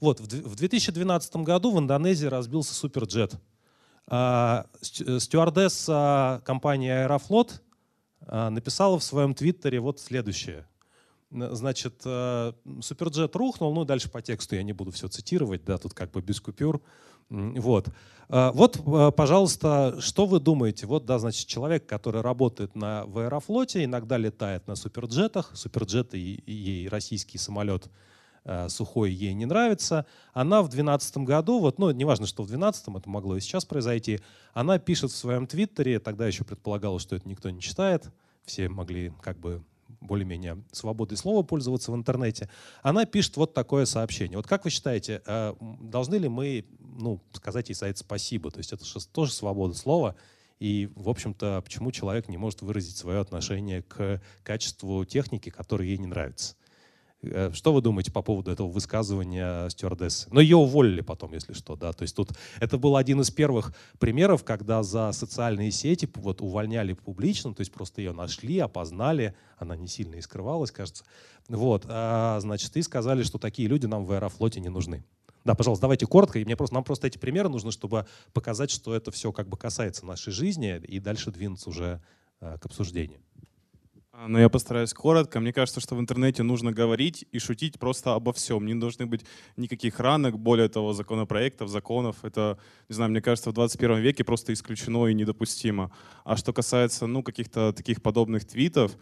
Вот, 0.00 0.18
в 0.18 0.56
2012 0.56 1.36
году 1.36 1.70
в 1.70 1.78
Индонезии 1.78 2.26
разбился 2.26 2.74
суперджет. 2.74 3.34
А, 4.06 4.66
стюардесса 4.82 6.42
компании 6.44 6.90
Аэрофлот 6.90 7.62
а, 8.26 8.50
написала 8.50 8.98
в 8.98 9.04
своем 9.04 9.34
твиттере 9.34 9.80
вот 9.80 10.00
следующее. 10.00 10.66
Значит, 11.34 12.02
э, 12.04 12.52
суперджет 12.80 13.34
рухнул, 13.34 13.74
ну 13.74 13.84
дальше 13.84 14.08
по 14.08 14.22
тексту 14.22 14.54
я 14.54 14.62
не 14.62 14.72
буду 14.72 14.92
все 14.92 15.08
цитировать, 15.08 15.64
да, 15.64 15.78
тут 15.78 15.92
как 15.92 16.12
бы 16.12 16.20
без 16.20 16.40
купюр. 16.40 16.80
Вот. 17.28 17.88
А, 18.28 18.52
вот, 18.52 18.80
пожалуйста, 19.16 19.96
что 19.98 20.26
вы 20.26 20.38
думаете? 20.38 20.86
Вот, 20.86 21.06
да, 21.06 21.18
значит, 21.18 21.48
человек, 21.48 21.86
который 21.86 22.20
работает 22.20 22.76
на, 22.76 23.04
в 23.06 23.18
Аэрофлоте, 23.18 23.82
иногда 23.82 24.16
летает 24.16 24.68
на 24.68 24.76
суперджетах. 24.76 25.50
Суперджеты 25.54 26.18
ей 26.18 26.88
российский 26.88 27.38
самолет 27.38 27.90
сухой 28.68 29.10
ей 29.10 29.32
не 29.32 29.46
нравится. 29.46 30.04
Она 30.34 30.60
в 30.60 30.68
2012 30.68 31.16
году, 31.18 31.60
вот, 31.60 31.78
ну, 31.78 31.90
неважно, 31.90 32.26
что 32.26 32.42
в 32.42 32.46
2012, 32.46 32.88
это 33.00 33.08
могло 33.08 33.36
и 33.36 33.40
сейчас 33.40 33.64
произойти, 33.64 34.20
она 34.52 34.78
пишет 34.78 35.10
в 35.10 35.16
своем 35.16 35.46
твиттере, 35.46 35.98
тогда 35.98 36.26
еще 36.26 36.44
предполагалось, 36.44 37.02
что 37.02 37.16
это 37.16 37.26
никто 37.26 37.48
не 37.48 37.62
читает, 37.62 38.12
все 38.44 38.68
могли 38.68 39.14
как 39.22 39.38
бы 39.38 39.64
более-менее 40.04 40.62
свободой 40.72 41.16
слова 41.16 41.42
пользоваться 41.42 41.90
в 41.92 41.96
интернете, 41.96 42.48
она 42.82 43.04
пишет 43.04 43.36
вот 43.36 43.54
такое 43.54 43.84
сообщение. 43.86 44.36
Вот 44.36 44.46
как 44.46 44.64
вы 44.64 44.70
считаете, 44.70 45.22
э, 45.26 45.54
должны 45.80 46.16
ли 46.16 46.28
мы 46.28 46.64
ну, 46.96 47.20
сказать 47.32 47.68
ей 47.68 47.76
это 47.80 47.98
спасибо? 47.98 48.50
То 48.50 48.58
есть 48.58 48.72
это 48.72 48.84
же 48.84 49.06
тоже 49.08 49.32
свобода 49.32 49.74
слова. 49.74 50.16
И, 50.60 50.90
в 50.94 51.08
общем-то, 51.08 51.62
почему 51.64 51.90
человек 51.90 52.28
не 52.28 52.36
может 52.36 52.62
выразить 52.62 52.96
свое 52.96 53.20
отношение 53.20 53.82
к 53.82 54.22
качеству 54.42 55.04
техники, 55.04 55.50
которая 55.50 55.88
ей 55.88 55.98
не 55.98 56.06
нравится? 56.06 56.54
Э, 57.30 57.50
что 57.52 57.72
вы 57.72 57.80
думаете 57.80 58.12
по 58.12 58.22
поводу 58.22 58.50
этого 58.50 58.68
высказывания 58.68 59.68
стюардессы? 59.68 60.28
Но 60.30 60.40
ее 60.40 60.56
уволили 60.56 61.00
потом, 61.00 61.32
если 61.32 61.52
что, 61.52 61.76
да. 61.76 61.92
То 61.92 62.02
есть 62.02 62.14
тут 62.14 62.30
это 62.60 62.78
был 62.78 62.96
один 62.96 63.20
из 63.20 63.30
первых 63.30 63.74
примеров, 63.98 64.44
когда 64.44 64.82
за 64.82 65.12
социальные 65.12 65.70
сети 65.70 66.08
вот 66.14 66.40
увольняли 66.40 66.92
публично, 66.92 67.54
то 67.54 67.60
есть 67.60 67.72
просто 67.72 68.00
ее 68.00 68.12
нашли, 68.12 68.58
опознали, 68.58 69.34
она 69.58 69.76
не 69.76 69.88
сильно 69.88 70.16
и 70.16 70.20
скрывалась, 70.20 70.70
кажется. 70.70 71.04
Вот, 71.48 71.84
а, 71.88 72.38
значит, 72.40 72.76
и 72.76 72.82
сказали, 72.82 73.22
что 73.22 73.38
такие 73.38 73.68
люди 73.68 73.86
нам 73.86 74.04
в 74.06 74.12
Аэрофлоте 74.12 74.60
не 74.60 74.68
нужны. 74.68 75.04
Да, 75.44 75.54
пожалуйста, 75.54 75.82
давайте 75.82 76.06
коротко. 76.06 76.38
И 76.38 76.44
мне 76.44 76.56
просто, 76.56 76.74
нам 76.74 76.84
просто 76.84 77.06
эти 77.06 77.18
примеры 77.18 77.48
нужны, 77.48 77.70
чтобы 77.70 78.06
показать, 78.32 78.70
что 78.70 78.94
это 78.94 79.10
все 79.10 79.30
как 79.30 79.48
бы 79.48 79.56
касается 79.56 80.06
нашей 80.06 80.32
жизни, 80.32 80.80
и 80.88 81.00
дальше 81.00 81.30
двинуться 81.30 81.68
уже 81.68 82.02
э, 82.40 82.58
к 82.58 82.66
обсуждению. 82.66 83.20
А, 84.16 84.28
но 84.28 84.38
я 84.38 84.48
постараюсь 84.48 84.94
коротко. 84.94 85.40
Мне 85.40 85.52
кажется, 85.52 85.80
что 85.80 85.96
в 85.96 86.00
интернете 86.00 86.44
нужно 86.44 86.70
говорить 86.72 87.26
и 87.32 87.40
шутить 87.40 87.80
просто 87.80 88.14
обо 88.14 88.32
всем. 88.32 88.64
Не 88.64 88.76
должны 88.76 89.06
быть 89.06 89.24
никаких 89.56 89.98
ранок, 89.98 90.38
более 90.38 90.68
того, 90.68 90.92
законопроектов, 90.92 91.68
законов. 91.68 92.16
Это, 92.22 92.56
не 92.88 92.94
знаю, 92.94 93.10
мне 93.10 93.20
кажется, 93.20 93.50
в 93.50 93.54
21 93.54 93.98
веке 93.98 94.22
просто 94.22 94.52
исключено 94.52 95.08
и 95.08 95.14
недопустимо. 95.14 95.90
А 96.24 96.36
что 96.36 96.52
касается, 96.52 97.08
ну, 97.08 97.24
каких-то 97.24 97.72
таких 97.72 98.02
подобных 98.02 98.44
твитов, 98.44 98.96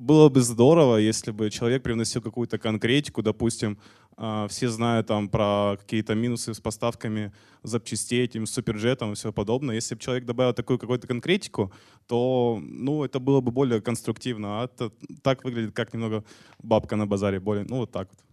было 0.00 0.30
бы 0.30 0.40
здорово, 0.40 0.96
если 0.96 1.30
бы 1.30 1.50
человек 1.50 1.82
привносил 1.82 2.22
какую-то 2.22 2.58
конкретику, 2.58 3.22
допустим, 3.22 3.78
а, 4.16 4.48
все 4.48 4.70
знают 4.70 5.06
там 5.06 5.28
про 5.28 5.76
какие-то 5.78 6.14
минусы 6.14 6.54
с 6.54 6.60
поставками 6.60 7.32
запчастей 7.62 8.24
этим 8.24 8.46
суперджетом 8.46 9.12
и 9.12 9.14
все 9.14 9.30
подобное. 9.30 9.74
Если 9.74 9.94
бы 9.94 10.00
человек 10.00 10.24
добавил 10.24 10.54
такую 10.54 10.78
какую-то 10.78 11.06
конкретику, 11.06 11.70
то 12.06 12.58
ну, 12.62 13.04
это 13.04 13.20
было 13.20 13.42
бы 13.42 13.52
более 13.52 13.82
конструктивно. 13.82 14.62
А 14.62 14.64
это 14.64 14.90
так 15.22 15.44
выглядит, 15.44 15.74
как 15.74 15.92
немного 15.92 16.24
бабка 16.62 16.96
на 16.96 17.06
базаре. 17.06 17.38
Более, 17.38 17.66
ну 17.68 17.76
вот 17.76 17.92
так 17.92 18.08
вот. 18.10 18.29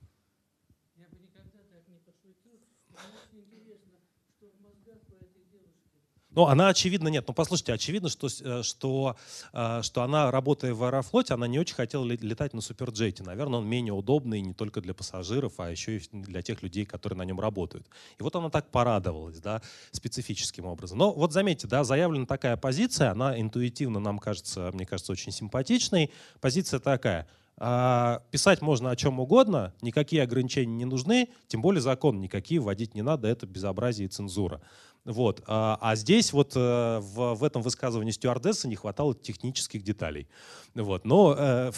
Ну, 6.38 6.46
она 6.46 6.68
очевидно 6.68 7.08
нет. 7.08 7.28
Ну, 7.28 7.34
послушайте, 7.34 7.74
очевидно, 7.74 8.10
что, 8.10 8.28
э, 8.28 8.62
что, 8.62 9.16
э, 9.54 9.82
что 9.82 10.04
она, 10.04 10.30
работая 10.30 10.72
в 10.72 10.84
Аэрофлоте, 10.84 11.34
она 11.34 11.48
не 11.48 11.58
очень 11.58 11.74
хотела 11.74 12.06
летать 12.06 12.54
на 12.54 12.62
суперджете. 12.62 13.24
Наверное, 13.24 13.58
он 13.58 13.68
менее 13.68 13.94
удобный 13.94 14.40
не 14.42 14.54
только 14.54 14.80
для 14.80 14.94
пассажиров, 14.94 15.54
а 15.58 15.72
еще 15.72 15.98
и 15.98 16.02
для 16.12 16.44
тех 16.44 16.62
людей, 16.62 16.86
которые 16.86 17.18
на 17.18 17.24
нем 17.24 17.40
работают. 17.40 17.88
И 18.20 18.24
вот 18.24 18.36
она 18.36 18.52
так 18.52 18.70
порадовалась, 18.70 19.40
да, 19.40 19.64
специфическим 19.92 20.66
образом. 20.68 21.00
Но 21.00 21.12
вот 21.12 21.34
заметьте, 21.34 21.66
да, 21.66 21.84
заявлена 21.84 22.28
такая 22.28 22.56
позиция, 22.56 23.10
она 23.10 23.42
интуитивно 23.42 24.00
нам 24.00 24.20
кажется, 24.20 24.70
мне 24.76 24.86
кажется, 24.86 25.14
очень 25.14 25.32
симпатичной. 25.32 26.12
Позиция 26.40 26.80
такая– 26.80 27.28
а, 27.60 28.22
писать 28.30 28.62
можно 28.62 28.92
о 28.92 28.96
чем 28.96 29.20
угодно, 29.20 29.74
никакие 29.82 30.22
ограничения 30.22 30.76
не 30.76 30.86
нужны, 30.86 31.30
тем 31.48 31.62
более 31.62 31.82
закон 31.82 32.22
никакие 32.22 32.62
вводить 32.62 32.94
не 32.94 33.02
надо, 33.02 33.28
это 33.28 33.48
безобразие 33.48 34.06
и 34.06 34.10
цензура. 34.10 34.62
Вот. 35.08 35.42
А, 35.48 35.78
а 35.80 35.96
здесь 35.96 36.34
вот 36.34 36.52
э, 36.56 37.00
в, 37.02 37.44
этом 37.44 37.62
высказывании 37.62 38.12
стюардессы 38.12 38.68
не 38.68 38.76
хватало 38.76 39.16
технических 39.16 39.82
деталей. 39.82 40.28
Вот. 40.76 41.06
Но 41.06 41.34
э, 41.38 41.72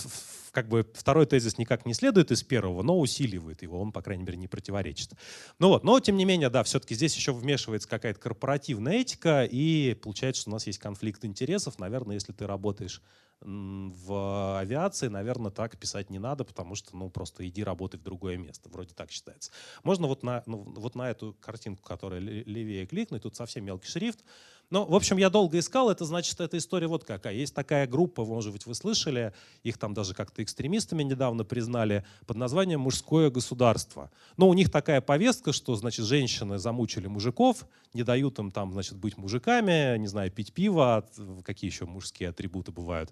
как 0.51 0.67
бы 0.67 0.85
второй 0.95 1.27
тезис 1.27 1.59
никак 1.59 1.85
не 1.85 1.93
следует 1.93 2.31
из 2.31 2.41
первого, 2.41 2.81
но 2.81 2.99
усиливает 2.99 3.61
его, 3.61 3.79
он, 3.79 3.91
по 3.91 4.01
крайней 4.01 4.23
мере, 4.23 4.37
не 4.37 4.47
противоречит. 4.47 5.13
Ну 5.59 5.67
вот, 5.67 5.83
но 5.83 5.99
тем 5.99 6.17
не 6.17 6.25
менее, 6.25 6.49
да, 6.49 6.63
все-таки 6.63 6.95
здесь 6.95 7.15
еще 7.15 7.31
вмешивается 7.31 7.87
какая-то 7.87 8.19
корпоративная 8.19 8.95
этика, 8.95 9.43
и 9.43 9.93
получается, 9.93 10.41
что 10.41 10.49
у 10.49 10.53
нас 10.53 10.65
есть 10.65 10.79
конфликт 10.79 11.23
интересов. 11.23 11.77
Наверное, 11.77 12.15
если 12.15 12.33
ты 12.33 12.47
работаешь 12.47 13.03
в 13.41 14.59
авиации, 14.59 15.07
наверное, 15.07 15.51
так 15.51 15.77
писать 15.77 16.09
не 16.09 16.19
надо, 16.19 16.43
потому 16.43 16.75
что, 16.75 16.95
ну, 16.95 17.09
просто 17.09 17.47
иди 17.47 17.63
работай 17.63 17.99
в 17.99 18.03
другое 18.03 18.37
место. 18.37 18.69
Вроде 18.69 18.93
так 18.93 19.11
считается. 19.11 19.51
Можно 19.83 20.07
вот 20.07 20.23
на, 20.23 20.43
ну, 20.45 20.63
вот 20.75 20.95
на 20.95 21.09
эту 21.09 21.35
картинку, 21.39 21.83
которая 21.83 22.19
левее 22.19 22.85
кликнуть, 22.85 23.23
тут 23.23 23.35
совсем 23.35 23.65
мелкий 23.65 23.87
шрифт. 23.87 24.23
Ну, 24.71 24.85
в 24.85 24.93
общем, 24.93 25.17
я 25.17 25.31
долго 25.31 25.57
искал, 25.57 25.89
это 25.89 26.05
значит, 26.05 26.39
эта 26.39 26.57
история 26.59 26.85
вот 26.85 27.03
какая. 27.03 27.33
Есть 27.33 27.55
такая 27.55 27.87
группа, 27.87 28.23
может 28.23 28.51
быть, 28.53 28.67
вы 28.67 28.75
слышали, 28.75 29.33
их 29.63 29.79
там 29.79 29.95
даже 29.95 30.13
как-то 30.13 30.43
экстремистами 30.43 31.01
недавно 31.01 31.43
признали, 31.43 32.05
под 32.27 32.37
названием 32.37 32.81
«Мужское 32.81 33.31
государство». 33.31 34.11
Но 34.37 34.47
у 34.47 34.53
них 34.53 34.69
такая 34.69 35.01
повестка, 35.01 35.53
что, 35.53 35.75
значит, 35.75 36.05
женщины 36.05 36.59
замучили 36.59 37.07
мужиков, 37.07 37.65
не 37.95 38.03
дают 38.03 38.37
им 38.37 38.51
там, 38.51 38.71
значит, 38.71 38.95
быть 38.95 39.17
мужиками, 39.17 39.97
не 39.97 40.07
знаю, 40.07 40.29
пить 40.29 40.53
пиво, 40.53 41.03
какие 41.43 41.71
еще 41.71 41.85
мужские 41.85 42.29
атрибуты 42.29 42.71
бывают 42.71 43.11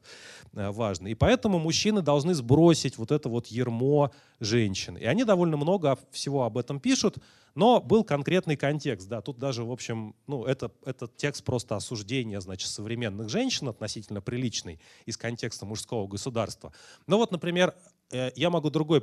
э, 0.54 0.70
важные. 0.70 1.14
И 1.14 1.16
поэтому 1.16 1.58
мужчины 1.58 2.04
должны 2.04 2.36
сбросить 2.36 3.00
вот 3.00 3.12
это 3.12 3.30
вот 3.30 3.48
ермо 3.48 4.12
женщин. 4.40 4.96
И 4.96 5.06
они 5.06 5.24
довольно 5.24 5.58
много 5.58 5.98
всего 6.12 6.44
об 6.44 6.60
этом 6.60 6.80
пишут, 6.80 7.18
но 7.58 7.82
был 7.82 8.04
конкретный 8.04 8.56
контекст, 8.56 9.10
да, 9.10 9.20
тут 9.20 9.40
даже, 9.40 9.64
в 9.64 9.72
общем, 9.72 10.14
ну, 10.28 10.46
это, 10.46 10.72
этот 10.86 11.18
текст 11.18 11.44
просто 11.48 11.78
осуждения, 11.78 12.42
значит, 12.42 12.70
современных 12.70 13.30
женщин 13.30 13.70
относительно 13.70 14.20
приличный 14.20 14.82
из 15.06 15.16
контекста 15.16 15.66
мужского 15.66 16.06
государства. 16.06 16.74
Но 17.08 17.18
вот, 17.18 17.32
например, 17.32 17.74
э, 18.12 18.32
я 18.36 18.50
могу 18.50 18.70
другой 18.70 19.02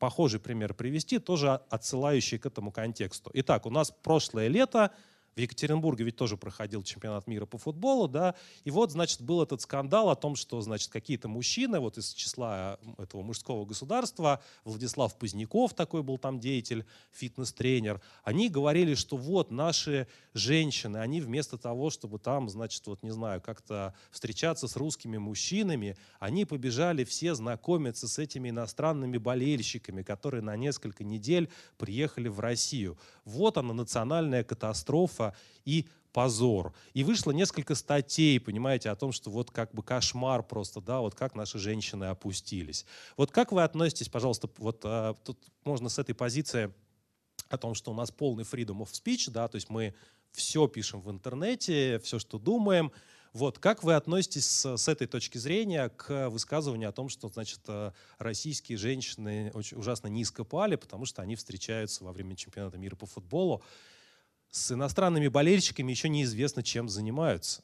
похожий 0.00 0.40
пример 0.40 0.74
привести, 0.74 1.20
тоже 1.20 1.60
отсылающий 1.70 2.38
к 2.38 2.46
этому 2.46 2.72
контексту. 2.72 3.30
Итак, 3.34 3.64
у 3.64 3.70
нас 3.70 3.92
прошлое 4.02 4.48
лето, 4.48 4.90
в 5.36 5.40
Екатеринбурге 5.40 6.04
ведь 6.04 6.16
тоже 6.16 6.36
проходил 6.36 6.82
чемпионат 6.82 7.26
мира 7.26 7.46
по 7.46 7.58
футболу, 7.58 8.08
да, 8.08 8.34
и 8.64 8.70
вот, 8.70 8.92
значит, 8.92 9.22
был 9.22 9.42
этот 9.42 9.60
скандал 9.60 10.10
о 10.10 10.16
том, 10.16 10.36
что, 10.36 10.60
значит, 10.60 10.90
какие-то 10.90 11.28
мужчины 11.28 11.80
вот 11.80 11.98
из 11.98 12.12
числа 12.12 12.78
этого 12.98 13.22
мужского 13.22 13.64
государства, 13.64 14.42
Владислав 14.64 15.16
Поздняков 15.16 15.74
такой 15.74 16.02
был 16.02 16.18
там 16.18 16.40
деятель, 16.40 16.84
фитнес-тренер, 17.12 18.00
они 18.22 18.48
говорили, 18.48 18.94
что 18.94 19.16
вот 19.16 19.50
наши 19.50 20.06
женщины, 20.34 20.98
они 20.98 21.20
вместо 21.20 21.56
того, 21.56 21.90
чтобы 21.90 22.18
там, 22.18 22.48
значит, 22.48 22.86
вот 22.86 23.02
не 23.02 23.10
знаю, 23.10 23.40
как-то 23.40 23.94
встречаться 24.10 24.68
с 24.68 24.76
русскими 24.76 25.16
мужчинами, 25.16 25.96
они 26.18 26.44
побежали 26.44 27.04
все 27.04 27.34
знакомиться 27.34 28.08
с 28.08 28.18
этими 28.18 28.50
иностранными 28.50 29.18
болельщиками, 29.18 30.02
которые 30.02 30.42
на 30.42 30.56
несколько 30.56 31.04
недель 31.04 31.48
приехали 31.78 32.28
в 32.28 32.40
Россию. 32.40 32.98
Вот 33.24 33.56
она, 33.56 33.72
национальная 33.72 34.44
катастрофа, 34.44 35.23
и 35.64 35.86
позор. 36.12 36.72
И 36.94 37.02
вышло 37.02 37.32
несколько 37.32 37.74
статей, 37.74 38.38
понимаете, 38.38 38.88
о 38.90 38.96
том, 38.96 39.10
что 39.10 39.30
вот 39.30 39.50
как 39.50 39.72
бы 39.72 39.82
кошмар 39.82 40.44
просто, 40.44 40.80
да, 40.80 41.00
вот 41.00 41.14
как 41.16 41.34
наши 41.34 41.58
женщины 41.58 42.04
опустились. 42.04 42.86
Вот 43.16 43.32
как 43.32 43.50
вы 43.50 43.64
относитесь, 43.64 44.08
пожалуйста, 44.08 44.48
вот 44.58 44.80
а, 44.84 45.14
тут 45.24 45.38
можно 45.64 45.88
с 45.88 45.98
этой 45.98 46.14
позиции 46.14 46.72
о 47.48 47.58
том, 47.58 47.74
что 47.74 47.90
у 47.90 47.94
нас 47.94 48.12
полный 48.12 48.44
freedom 48.44 48.78
of 48.78 48.92
speech, 48.92 49.28
да, 49.30 49.48
то 49.48 49.56
есть 49.56 49.68
мы 49.68 49.92
все 50.30 50.68
пишем 50.68 51.00
в 51.00 51.10
интернете, 51.10 51.98
все, 51.98 52.20
что 52.20 52.38
думаем. 52.38 52.92
Вот, 53.32 53.58
как 53.58 53.82
вы 53.82 53.94
относитесь 53.94 54.46
с, 54.46 54.76
с 54.76 54.86
этой 54.86 55.08
точки 55.08 55.38
зрения 55.38 55.88
к 55.88 56.28
высказыванию 56.28 56.88
о 56.88 56.92
том, 56.92 57.08
что, 57.08 57.26
значит, 57.26 57.58
э, 57.66 57.90
российские 58.18 58.78
женщины 58.78 59.50
очень 59.54 59.76
ужасно 59.76 60.06
низко 60.06 60.44
пали, 60.44 60.76
потому 60.76 61.04
что 61.04 61.22
они 61.22 61.34
встречаются 61.34 62.04
во 62.04 62.12
время 62.12 62.36
чемпионата 62.36 62.78
мира 62.78 62.94
по 62.94 63.06
футболу 63.06 63.64
с 64.54 64.70
иностранными 64.70 65.26
болельщиками, 65.26 65.90
еще 65.90 66.08
неизвестно, 66.08 66.62
чем 66.62 66.88
занимаются. 66.88 67.62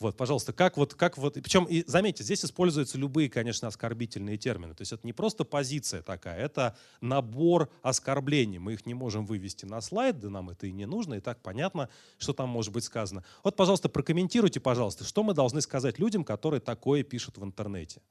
Вот, 0.00 0.16
пожалуйста, 0.16 0.52
как 0.52 0.76
вот, 0.76 0.94
как 0.94 1.16
вот, 1.18 1.34
причем, 1.34 1.66
и 1.66 1.84
заметьте, 1.86 2.24
здесь 2.24 2.44
используются 2.44 2.98
любые, 2.98 3.28
конечно, 3.28 3.68
оскорбительные 3.68 4.36
термины. 4.36 4.74
То 4.74 4.80
есть 4.80 4.92
это 4.92 5.06
не 5.06 5.12
просто 5.12 5.44
позиция 5.44 6.02
такая, 6.02 6.36
это 6.36 6.76
набор 7.00 7.70
оскорблений. 7.82 8.58
Мы 8.58 8.72
их 8.72 8.86
не 8.86 8.94
можем 8.94 9.24
вывести 9.24 9.66
на 9.66 9.80
слайд, 9.80 10.18
да 10.18 10.30
нам 10.30 10.50
это 10.50 10.66
и 10.66 10.72
не 10.72 10.86
нужно, 10.86 11.14
и 11.14 11.20
так 11.20 11.42
понятно, 11.42 11.88
что 12.18 12.32
там 12.32 12.48
может 12.48 12.72
быть 12.72 12.84
сказано. 12.84 13.22
Вот, 13.44 13.54
пожалуйста, 13.54 13.88
прокомментируйте, 13.88 14.58
пожалуйста, 14.58 15.04
что 15.04 15.22
мы 15.22 15.32
должны 15.32 15.60
сказать 15.60 16.00
людям, 16.00 16.24
которые 16.24 16.60
такое 16.60 17.04
пишут 17.04 17.38
в 17.38 17.44
интернете. 17.44 18.02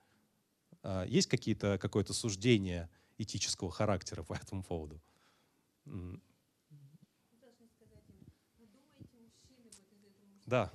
А, 0.83 1.05
есть 1.05 1.27
какие-то, 1.27 1.77
какое-то 1.79 2.13
суждение 2.13 2.87
этического 3.17 3.71
характера 3.71 4.23
по 4.23 4.35
этому 4.35 4.63
поводу? 4.63 5.01
Да. 10.49 10.71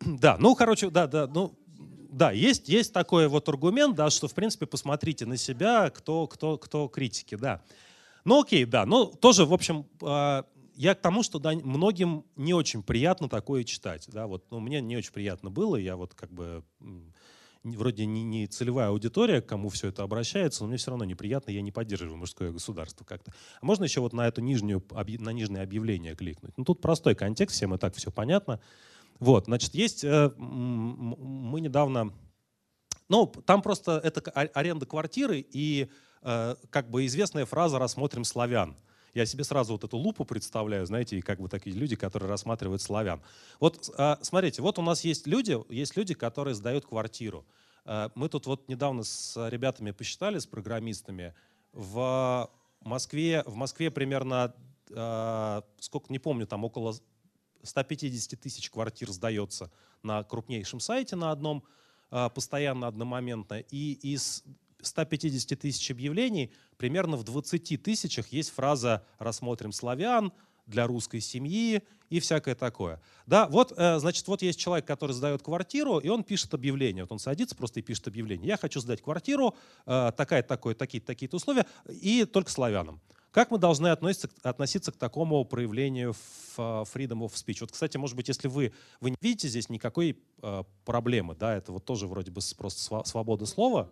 Да, 0.00 0.36
ну, 0.38 0.54
короче, 0.54 0.88
да, 0.90 1.06
да, 1.06 1.26
ну, 1.26 1.54
да, 2.10 2.30
есть, 2.32 2.68
есть 2.68 2.92
такой 2.92 3.28
вот 3.28 3.48
аргумент, 3.48 3.96
да, 3.96 4.08
что, 4.08 4.28
в 4.28 4.34
принципе, 4.34 4.66
посмотрите 4.66 5.26
на 5.26 5.36
себя, 5.36 5.90
кто, 5.90 6.26
кто, 6.26 6.58
кто 6.58 6.88
критики, 6.88 7.34
да. 7.34 7.62
Ну, 8.24 8.42
окей, 8.42 8.64
да, 8.64 8.86
ну, 8.86 9.06
тоже, 9.06 9.44
в 9.44 9.52
общем, 9.52 9.86
а, 10.02 10.44
я 10.76 10.94
к 10.94 11.00
тому, 11.00 11.22
что 11.22 11.38
да, 11.38 11.52
многим 11.52 12.24
не 12.36 12.54
очень 12.54 12.82
приятно 12.82 13.28
такое 13.28 13.64
читать, 13.64 14.08
да, 14.12 14.26
вот, 14.26 14.44
ну, 14.50 14.60
мне 14.60 14.80
не 14.80 14.96
очень 14.96 15.12
приятно 15.12 15.50
было, 15.50 15.76
я 15.76 15.96
вот 15.96 16.14
как 16.14 16.32
бы 16.32 16.62
вроде 17.64 18.06
не, 18.06 18.22
не 18.22 18.46
целевая 18.46 18.88
аудитория, 18.88 19.40
к 19.40 19.46
кому 19.46 19.70
все 19.70 19.88
это 19.88 20.02
обращается, 20.02 20.62
но 20.62 20.68
мне 20.68 20.76
все 20.76 20.90
равно 20.90 21.04
неприятно, 21.04 21.50
я 21.50 21.62
не 21.62 21.72
поддерживаю 21.72 22.18
мужское 22.18 22.52
государство 22.52 23.04
как-то. 23.04 23.32
А 23.60 23.64
можно 23.64 23.84
еще 23.84 24.00
вот 24.00 24.12
на 24.12 24.28
эту 24.28 24.40
нижнюю, 24.42 24.84
на 24.90 25.30
нижнее 25.30 25.62
объявление 25.62 26.14
кликнуть? 26.14 26.52
Ну, 26.56 26.64
тут 26.64 26.80
простой 26.80 27.14
контекст, 27.14 27.56
всем 27.56 27.74
и 27.74 27.78
так 27.78 27.94
все 27.94 28.10
понятно. 28.10 28.60
Вот, 29.18 29.46
значит, 29.46 29.74
есть, 29.74 30.04
э, 30.04 30.30
мы 30.36 31.60
недавно, 31.60 32.12
ну, 33.08 33.26
там 33.26 33.62
просто 33.62 34.00
это 34.02 34.20
аренда 34.30 34.86
квартиры 34.86 35.38
и 35.40 35.90
э, 36.22 36.56
как 36.70 36.90
бы 36.90 37.06
известная 37.06 37.46
фраза 37.46 37.78
«рассмотрим 37.78 38.24
славян». 38.24 38.76
Я 39.14 39.26
себе 39.26 39.44
сразу 39.44 39.72
вот 39.72 39.84
эту 39.84 39.96
лупу 39.96 40.24
представляю, 40.24 40.84
знаете, 40.86 41.16
и 41.16 41.22
как 41.22 41.40
бы 41.40 41.48
такие 41.48 41.74
люди, 41.74 41.96
которые 41.96 42.28
рассматривают 42.28 42.82
славян. 42.82 43.22
Вот 43.60 43.90
э, 43.96 44.16
смотрите, 44.20 44.60
вот 44.60 44.78
у 44.78 44.82
нас 44.82 45.04
есть 45.04 45.26
люди, 45.26 45.56
есть 45.72 45.96
люди, 45.96 46.14
которые 46.14 46.54
сдают 46.54 46.86
квартиру. 46.86 47.44
Мы 48.14 48.30
тут 48.30 48.46
вот 48.46 48.66
недавно 48.68 49.02
с 49.02 49.36
ребятами 49.50 49.90
посчитали, 49.90 50.38
с 50.38 50.46
программистами, 50.46 51.34
в 51.74 52.50
Москве, 52.80 53.42
в 53.44 53.56
Москве 53.56 53.90
примерно, 53.90 54.54
сколько, 54.88 56.06
не 56.08 56.18
помню, 56.18 56.46
там 56.46 56.64
около 56.64 56.94
150 57.64 58.38
тысяч 58.40 58.70
квартир 58.70 59.10
сдается 59.10 59.70
на 60.02 60.22
крупнейшем 60.22 60.80
сайте 60.80 61.16
на 61.16 61.30
одном, 61.30 61.64
а, 62.10 62.28
постоянно 62.28 62.86
одномоментно. 62.86 63.60
И 63.70 63.92
из 63.92 64.44
150 64.86 65.58
тысяч 65.58 65.90
объявлений 65.90 66.52
примерно 66.76 67.16
в 67.16 67.24
20 67.24 67.82
тысячах 67.82 68.28
есть 68.28 68.50
фраза 68.50 69.04
«рассмотрим 69.18 69.72
славян», 69.72 70.32
для 70.66 70.86
русской 70.86 71.20
семьи 71.20 71.82
и 72.10 72.20
всякое 72.20 72.54
такое. 72.54 73.00
Да, 73.26 73.48
вот, 73.48 73.72
э, 73.76 73.98
значит, 73.98 74.26
вот 74.28 74.42
есть 74.42 74.58
человек, 74.58 74.86
который 74.86 75.12
сдает 75.12 75.42
квартиру, 75.42 75.98
и 75.98 76.08
он 76.08 76.24
пишет 76.24 76.54
объявление. 76.54 77.04
Вот 77.04 77.12
он 77.12 77.18
садится 77.18 77.54
просто 77.56 77.80
и 77.80 77.82
пишет 77.82 78.08
объявление. 78.08 78.48
Я 78.48 78.56
хочу 78.56 78.80
сдать 78.80 79.02
квартиру, 79.02 79.54
э, 79.86 80.12
такая, 80.16 80.42
такое, 80.42 80.74
такие-то 80.74 81.06
такие 81.06 81.28
условия, 81.30 81.66
и 81.88 82.24
только 82.24 82.50
славянам. 82.50 83.00
Как 83.30 83.50
мы 83.50 83.58
должны 83.58 83.88
относиться, 83.88 84.30
относиться 84.42 84.92
к 84.92 84.96
такому 84.96 85.44
проявлению 85.44 86.14
freedom 86.56 87.26
of 87.26 87.32
speech? 87.32 87.58
Вот, 87.62 87.72
кстати, 87.72 87.96
может 87.96 88.16
быть, 88.16 88.28
если 88.28 88.46
вы, 88.46 88.72
вы 89.00 89.10
не 89.10 89.16
видите 89.20 89.48
здесь 89.48 89.68
никакой 89.68 90.16
э, 90.40 90.62
проблемы, 90.84 91.34
да, 91.34 91.56
это 91.56 91.72
вот 91.72 91.84
тоже 91.84 92.06
вроде 92.06 92.30
бы 92.30 92.40
просто 92.56 93.02
свобода 93.04 93.44
слова. 93.44 93.90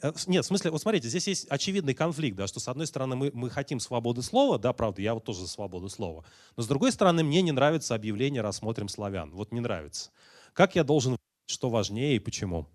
Э, 0.00 0.12
нет, 0.26 0.44
в 0.44 0.48
смысле, 0.48 0.70
вот 0.70 0.80
смотрите, 0.80 1.08
здесь 1.08 1.26
есть 1.26 1.46
очевидный 1.48 1.94
конфликт, 1.94 2.36
да, 2.36 2.46
что 2.46 2.60
с 2.60 2.68
одной 2.68 2.86
стороны 2.86 3.16
мы, 3.16 3.30
мы 3.34 3.50
хотим 3.50 3.80
свободы 3.80 4.22
слова, 4.22 4.58
да, 4.58 4.72
правда, 4.72 5.02
я 5.02 5.14
вот 5.14 5.24
тоже 5.24 5.40
за 5.40 5.48
свободу 5.48 5.88
слова, 5.88 6.24
но 6.56 6.62
с 6.62 6.66
другой 6.66 6.92
стороны 6.92 7.24
мне 7.24 7.42
не 7.42 7.52
нравится 7.52 7.94
объявление 7.94 8.42
«Рассмотрим 8.42 8.88
славян». 8.88 9.30
Вот 9.30 9.52
не 9.52 9.60
нравится. 9.60 10.10
Как 10.52 10.74
я 10.76 10.84
должен, 10.84 11.16
что 11.46 11.70
важнее 11.70 12.16
и 12.16 12.18
почему? 12.18 12.66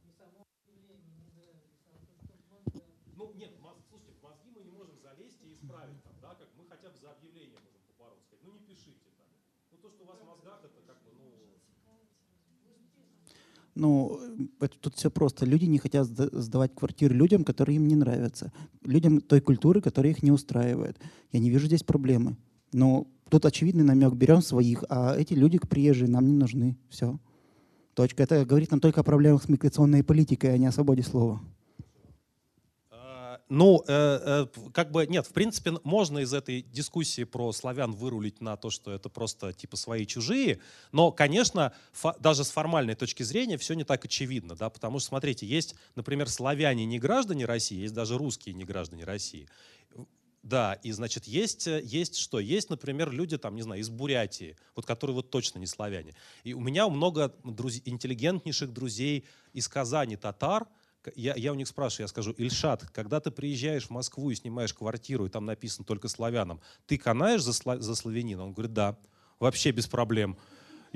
Ну, 13.78 14.20
это, 14.60 14.76
тут 14.80 14.96
все 14.96 15.12
просто. 15.12 15.46
Люди 15.46 15.66
не 15.66 15.78
хотят 15.78 16.08
сдавать 16.08 16.74
квартиры 16.74 17.14
людям, 17.14 17.44
которые 17.44 17.76
им 17.76 17.88
не 17.88 17.96
нравятся. 17.96 18.52
Людям 18.84 19.22
той 19.22 19.40
культуры, 19.40 19.82
которая 19.82 20.12
их 20.14 20.24
не 20.24 20.32
устраивает. 20.32 20.98
Я 21.32 21.40
не 21.40 21.50
вижу 21.50 21.68
здесь 21.68 21.84
проблемы. 21.84 22.38
Но 22.74 23.08
тут 23.30 23.46
очевидный 23.46 23.84
намек. 23.84 24.14
Берем 24.14 24.42
своих, 24.42 24.84
а 24.90 25.16
эти 25.16 25.34
люди 25.34 25.60
приезжие 25.60 26.10
нам 26.10 26.28
не 26.28 26.36
нужны. 26.36 26.78
Все. 26.90 27.20
Точка. 27.94 28.24
Это 28.24 28.46
говорит 28.46 28.72
нам 28.72 28.80
только 28.80 29.02
о 29.02 29.04
проблемах 29.04 29.44
с 29.44 29.50
миграционной 29.50 30.04
политикой, 30.04 30.54
а 30.54 30.58
не 30.58 30.66
о 30.66 30.72
свободе 30.72 31.04
слова. 31.04 31.42
Ну, 33.50 33.82
э, 33.88 34.46
э, 34.56 34.70
как 34.74 34.92
бы 34.92 35.08
нет, 35.08 35.26
в 35.26 35.32
принципе, 35.32 35.72
можно 35.84 36.20
из 36.20 36.34
этой 36.34 36.64
дискуссии 36.64 37.24
про 37.24 37.54
славян 37.54 37.94
вырулить 37.94 38.42
на 38.42 38.58
то, 38.58 38.70
что 38.70 38.92
это 38.92 39.08
просто 39.08 39.54
типа 39.54 39.78
свои 39.78 40.06
чужие, 40.06 40.60
но, 40.92 41.14
конечно, 41.14 41.74
даже 42.20 42.44
с 42.44 42.52
формальной 42.52 42.96
точки 42.96 43.24
зрения 43.24 43.58
все 43.58 43.74
не 43.74 43.86
так 43.86 44.04
очевидно, 44.04 44.56
да, 44.56 44.70
потому 44.70 45.00
что, 45.00 45.10
смотрите, 45.10 45.46
есть, 45.46 45.76
например, 45.96 46.28
славяне 46.28 46.86
не 46.86 47.00
граждане 47.00 47.46
России, 47.46 47.80
есть 47.80 47.94
даже 47.94 48.18
русские 48.18 48.54
не 48.54 48.66
граждане 48.66 49.06
России. 49.06 49.48
Да, 50.44 50.76
и 50.84 50.92
значит, 50.92 51.26
есть, 51.26 51.68
есть 51.68 52.16
что? 52.18 52.40
Есть, 52.40 52.70
например, 52.70 53.12
люди 53.12 53.38
там, 53.38 53.56
не 53.56 53.62
знаю, 53.62 53.82
из 53.82 53.90
Бурятии, 53.90 54.56
вот 54.76 54.86
которые 54.86 55.16
вот 55.16 55.30
точно 55.30 55.60
не 55.60 55.68
славяне. 55.68 56.14
И 56.44 56.54
у 56.54 56.60
меня 56.60 56.88
много 56.88 57.34
друз... 57.44 57.82
интеллигентнейших 57.84 58.72
друзей 58.72 59.26
из 59.52 59.68
Казани 59.68 60.16
татар, 60.16 60.68
я, 61.16 61.34
я 61.36 61.52
у 61.52 61.56
них 61.56 61.68
спрашиваю, 61.68 62.04
я 62.04 62.08
скажу, 62.08 62.32
Ильшат, 62.32 62.86
когда 62.92 63.20
ты 63.20 63.32
приезжаешь 63.32 63.88
в 63.88 63.90
Москву 63.90 64.30
и 64.30 64.36
снимаешь 64.36 64.74
квартиру, 64.74 65.26
и 65.26 65.30
там 65.30 65.46
написано 65.46 65.86
только 65.86 66.08
славянам, 66.08 66.62
ты 66.86 66.98
канаешь 66.98 67.44
за, 67.44 67.52
за 67.52 67.96
славянина? 67.96 68.44
Он 68.44 68.54
говорит, 68.54 68.74
да, 68.74 68.98
вообще 69.40 69.72
без 69.72 69.88
проблем 69.88 70.38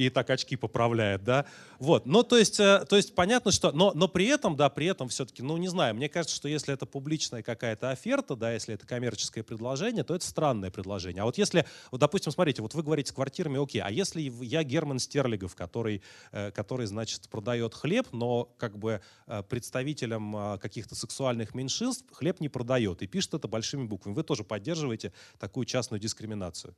и 0.08 0.10
так 0.10 0.30
очки 0.30 0.56
поправляет, 0.56 1.24
да. 1.24 1.46
Вот, 1.80 2.06
ну, 2.06 2.24
то 2.24 2.38
есть, 2.38 2.60
э, 2.60 2.86
то 2.88 2.96
есть 2.96 3.16
понятно, 3.16 3.52
что, 3.52 3.72
но, 3.72 3.92
но 3.94 4.08
при 4.08 4.26
этом, 4.28 4.56
да, 4.56 4.70
при 4.70 4.88
этом 4.88 5.10
все-таки, 5.10 5.42
ну, 5.44 5.58
не 5.58 5.68
знаю, 5.68 5.96
мне 5.96 6.10
кажется, 6.10 6.36
что 6.36 6.48
если 6.48 6.74
это 6.74 6.86
публичная 6.86 7.44
какая-то 7.44 7.90
оферта, 7.90 8.36
да, 8.36 8.54
если 8.54 8.76
это 8.76 8.86
коммерческое 8.86 9.44
предложение, 9.44 10.04
то 10.04 10.16
это 10.16 10.26
странное 10.26 10.72
предложение. 10.72 11.22
А 11.24 11.26
вот 11.26 11.38
если, 11.38 11.66
вот, 11.92 12.00
допустим, 12.00 12.32
смотрите, 12.32 12.62
вот 12.62 12.74
вы 12.74 12.84
говорите 12.84 13.10
с 13.10 13.14
квартирами, 13.14 13.62
окей, 13.62 13.82
а 13.82 13.90
если 13.90 14.22
я 14.22 14.64
Герман 14.64 15.00
Стерлигов, 15.00 15.56
который, 15.56 16.02
э, 16.32 16.52
который 16.52 16.86
значит, 16.86 17.30
продает 17.30 17.74
хлеб, 17.74 18.08
но 18.12 18.46
как 18.58 18.78
бы 18.78 19.02
э, 19.28 19.44
представителям 19.44 20.60
каких-то 20.60 20.96
сексуальных 20.96 21.56
меньшинств 21.56 22.06
хлеб 22.12 22.40
не 22.40 22.50
продает 22.50 23.02
и 23.02 23.08
пишет 23.08 23.34
это 23.34 23.48
большими 23.48 23.84
буквами, 23.86 24.16
вы 24.16 24.24
тоже 24.24 24.44
поддерживаете 24.44 25.14
такую 25.40 25.66
частную 25.66 26.00
дискриминацию? 26.00 26.76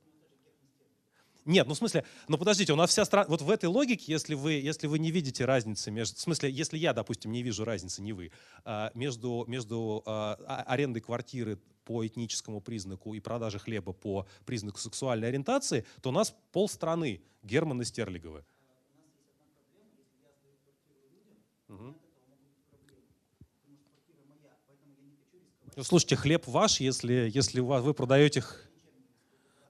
Нет, 1.44 1.66
ну 1.66 1.74
в 1.74 1.76
смысле, 1.76 2.04
ну 2.26 2.38
подождите, 2.38 2.72
у 2.72 2.76
нас 2.76 2.90
вся 2.90 3.04
страна... 3.04 3.26
Вот 3.28 3.42
в 3.42 3.50
этой 3.50 3.66
логике, 3.66 4.04
если 4.12 4.34
вы, 4.34 4.52
если 4.52 4.86
вы 4.86 4.98
не 4.98 5.10
видите 5.10 5.44
разницы 5.44 5.90
между... 5.90 6.16
В 6.16 6.20
смысле, 6.20 6.50
если 6.50 6.78
я, 6.78 6.94
допустим, 6.94 7.32
не 7.32 7.42
вижу 7.42 7.64
разницы, 7.64 8.00
не 8.00 8.14
вы, 8.14 8.32
а, 8.64 8.90
между, 8.94 9.44
между 9.46 10.02
а, 10.06 10.38
а, 10.46 10.62
арендой 10.62 11.02
квартиры 11.02 11.58
по 11.84 12.06
этническому 12.06 12.62
признаку 12.62 13.12
и 13.12 13.20
продажей 13.20 13.60
хлеба 13.60 13.92
по 13.92 14.26
признаку 14.46 14.78
сексуальной 14.78 15.28
ориентации, 15.28 15.84
то 16.00 16.08
у 16.08 16.12
нас 16.12 16.34
полстраны 16.50 17.20
Германы 17.42 17.84
Стерлиговы. 17.84 18.42
Угу. 21.68 21.94
Ну, 25.76 25.82
слушайте, 25.82 26.16
хлеб 26.16 26.46
ваш, 26.46 26.80
если, 26.80 27.30
если 27.34 27.60
вы 27.60 27.92
продаете 27.92 28.44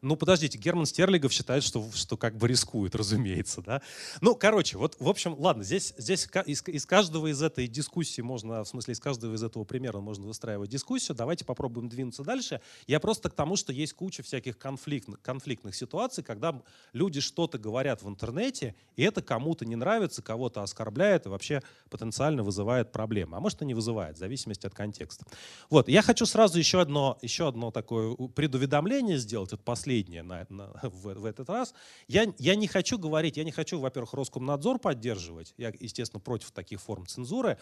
ну, 0.04 0.16
подождите, 0.16 0.58
Герман 0.58 0.84
Стерлигов 0.84 1.32
считает, 1.32 1.64
что, 1.64 1.90
что 1.94 2.16
как 2.18 2.36
бы 2.36 2.46
рискует, 2.46 2.94
разумеется, 2.94 3.62
да. 3.62 3.80
Ну, 4.20 4.34
короче, 4.34 4.76
вот, 4.76 4.96
в 5.00 5.08
общем, 5.08 5.34
ладно, 5.38 5.64
здесь, 5.64 5.94
здесь 5.96 6.28
из, 6.44 6.62
из 6.68 6.84
каждого 6.86 7.28
из 7.28 7.40
этой 7.42 7.66
дискуссии 7.66 8.20
можно, 8.20 8.64
в 8.64 8.68
смысле, 8.68 8.92
из 8.92 9.00
каждого 9.00 9.34
из 9.34 9.42
этого 9.42 9.64
примера 9.64 10.00
можно 10.00 10.26
выстраивать 10.26 10.68
дискуссию. 10.68 11.16
Давайте 11.16 11.46
попробуем 11.46 11.88
двинуться 11.88 12.22
дальше. 12.22 12.60
Я 12.86 13.00
просто 13.00 13.30
к 13.30 13.34
тому, 13.34 13.56
что 13.56 13.72
есть 13.72 13.94
куча 13.94 14.22
всяких 14.22 14.58
конфликтных, 14.58 15.22
конфликтных 15.22 15.74
ситуаций, 15.74 16.22
когда 16.22 16.62
люди 16.92 17.20
что-то 17.20 17.58
говорят 17.58 18.02
в 18.02 18.08
интернете, 18.08 18.74
и 18.96 19.02
это 19.02 19.22
кому-то 19.22 19.64
не 19.64 19.76
нравится, 19.76 20.20
кого-то 20.20 20.62
оскорбляет 20.62 21.24
и 21.24 21.28
вообще 21.30 21.62
потенциально 21.88 22.42
вызывает 22.42 22.92
проблемы. 22.92 23.38
А 23.38 23.40
может 23.40 23.62
и 23.62 23.64
не 23.64 23.72
вызывает, 23.72 24.16
в 24.16 24.18
зависимости 24.18 24.66
от 24.66 24.74
контекста. 24.74 25.24
Вот, 25.70 25.88
я 25.88 26.02
хочу 26.02 26.26
сразу 26.26 26.58
еще 26.58 26.82
одно, 26.82 27.18
еще 27.22 27.48
одно 27.48 27.70
такое 27.70 28.14
предуведомление 28.14 29.16
сделать, 29.16 29.52
это 29.54 29.62
последнее 29.62 29.93
последнее 29.94 30.22
на, 30.22 30.46
на, 30.48 30.70
в, 30.82 31.14
в 31.14 31.24
этот 31.24 31.48
раз. 31.48 31.74
Я, 32.08 32.32
я 32.38 32.54
не 32.56 32.66
хочу 32.66 32.98
говорить, 32.98 33.36
я 33.36 33.44
не 33.44 33.52
хочу, 33.52 33.78
во-первых, 33.78 34.14
Роскомнадзор 34.14 34.78
поддерживать. 34.78 35.54
Я, 35.56 35.72
естественно, 35.80 36.20
против 36.20 36.50
таких 36.50 36.80
форм 36.80 37.06
цензуры. 37.06 37.58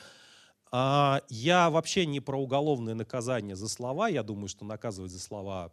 А, 0.71 1.21
я 1.29 1.71
вообще 1.71 2.07
не 2.07 2.21
про 2.21 2.41
уголовное 2.41 2.95
наказание 2.95 3.57
за 3.57 3.69
слова. 3.69 4.09
Я 4.09 4.23
думаю, 4.23 4.49
что 4.49 4.65
наказывать 4.65 5.13
за 5.13 5.21
слова 5.21 5.73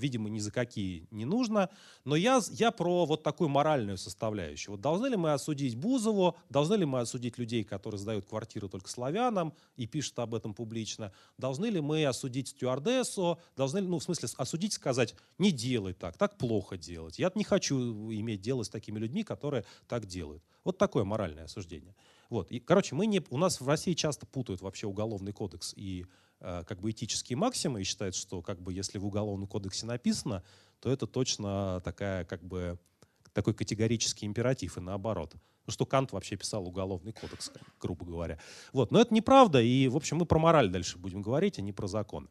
видимо, 0.00 0.28
ни 0.28 0.38
за 0.38 0.50
какие 0.50 1.06
не 1.10 1.24
нужно. 1.24 1.68
Но 2.04 2.16
я, 2.16 2.40
я 2.50 2.70
про 2.70 3.04
вот 3.04 3.22
такую 3.22 3.48
моральную 3.48 3.98
составляющую. 3.98 4.72
Вот 4.72 4.80
должны 4.80 5.06
ли 5.06 5.16
мы 5.16 5.32
осудить 5.32 5.76
Бузову, 5.76 6.36
должны 6.48 6.74
ли 6.74 6.84
мы 6.84 7.00
осудить 7.00 7.38
людей, 7.38 7.62
которые 7.62 7.98
сдают 7.98 8.26
квартиры 8.26 8.68
только 8.68 8.88
славянам 8.88 9.54
и 9.76 9.86
пишут 9.86 10.18
об 10.18 10.34
этом 10.34 10.54
публично, 10.54 11.12
должны 11.38 11.66
ли 11.66 11.80
мы 11.80 12.04
осудить 12.06 12.48
стюардессу, 12.48 13.38
должны 13.56 13.78
ли, 13.78 13.86
ну, 13.86 13.98
в 13.98 14.02
смысле, 14.02 14.28
осудить, 14.36 14.72
сказать, 14.72 15.14
не 15.38 15.52
делай 15.52 15.92
так, 15.92 16.16
так 16.16 16.36
плохо 16.38 16.76
делать. 16.76 17.18
Я 17.18 17.30
не 17.34 17.44
хочу 17.44 17.78
иметь 18.12 18.40
дело 18.40 18.62
с 18.62 18.68
такими 18.68 18.98
людьми, 18.98 19.22
которые 19.22 19.64
так 19.86 20.06
делают. 20.06 20.42
Вот 20.64 20.78
такое 20.78 21.04
моральное 21.04 21.44
осуждение. 21.44 21.94
Вот. 22.28 22.50
И, 22.50 22.60
короче, 22.60 22.94
мы 22.94 23.06
не, 23.06 23.22
у 23.30 23.38
нас 23.38 23.60
в 23.60 23.68
России 23.68 23.94
часто 23.94 24.26
путают 24.26 24.60
вообще 24.60 24.86
уголовный 24.86 25.32
кодекс 25.32 25.74
и 25.76 26.06
как 26.40 26.80
бы 26.80 26.90
этические 26.90 27.36
максимы 27.36 27.80
и 27.80 27.84
считает, 27.84 28.14
что 28.14 28.42
как 28.42 28.60
бы 28.60 28.72
если 28.72 28.98
в 28.98 29.06
Уголовном 29.06 29.46
кодексе 29.46 29.86
написано, 29.86 30.42
то 30.80 30.90
это 30.90 31.06
точно 31.06 31.80
такая 31.84 32.24
как 32.24 32.42
бы 32.42 32.78
такой 33.32 33.54
категорический 33.54 34.26
императив 34.26 34.78
и 34.78 34.80
наоборот. 34.80 35.34
Ну 35.66 35.72
что 35.72 35.86
Кант 35.86 36.12
вообще 36.12 36.36
писал 36.36 36.66
уголовный 36.66 37.12
кодекс, 37.12 37.52
грубо 37.80 38.04
говоря. 38.04 38.38
Вот. 38.72 38.90
Но 38.90 39.00
это 39.00 39.14
неправда, 39.14 39.60
и, 39.60 39.88
в 39.88 39.96
общем, 39.96 40.16
мы 40.16 40.26
про 40.26 40.38
мораль 40.38 40.68
дальше 40.68 40.98
будем 40.98 41.22
говорить, 41.22 41.58
а 41.58 41.62
не 41.62 41.72
про 41.72 41.86
закон. 41.86 42.28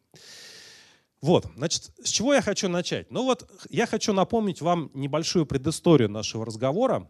Вот, 1.21 1.47
значит, 1.55 1.91
с 2.03 2.09
чего 2.09 2.33
я 2.33 2.41
хочу 2.41 2.69
начать? 2.69 3.11
Ну 3.11 3.23
вот, 3.23 3.49
я 3.69 3.85
хочу 3.85 4.13
напомнить 4.13 4.61
вам 4.61 4.89
небольшую 4.93 5.45
предысторию 5.45 6.09
нашего 6.09 6.45
разговора. 6.45 7.09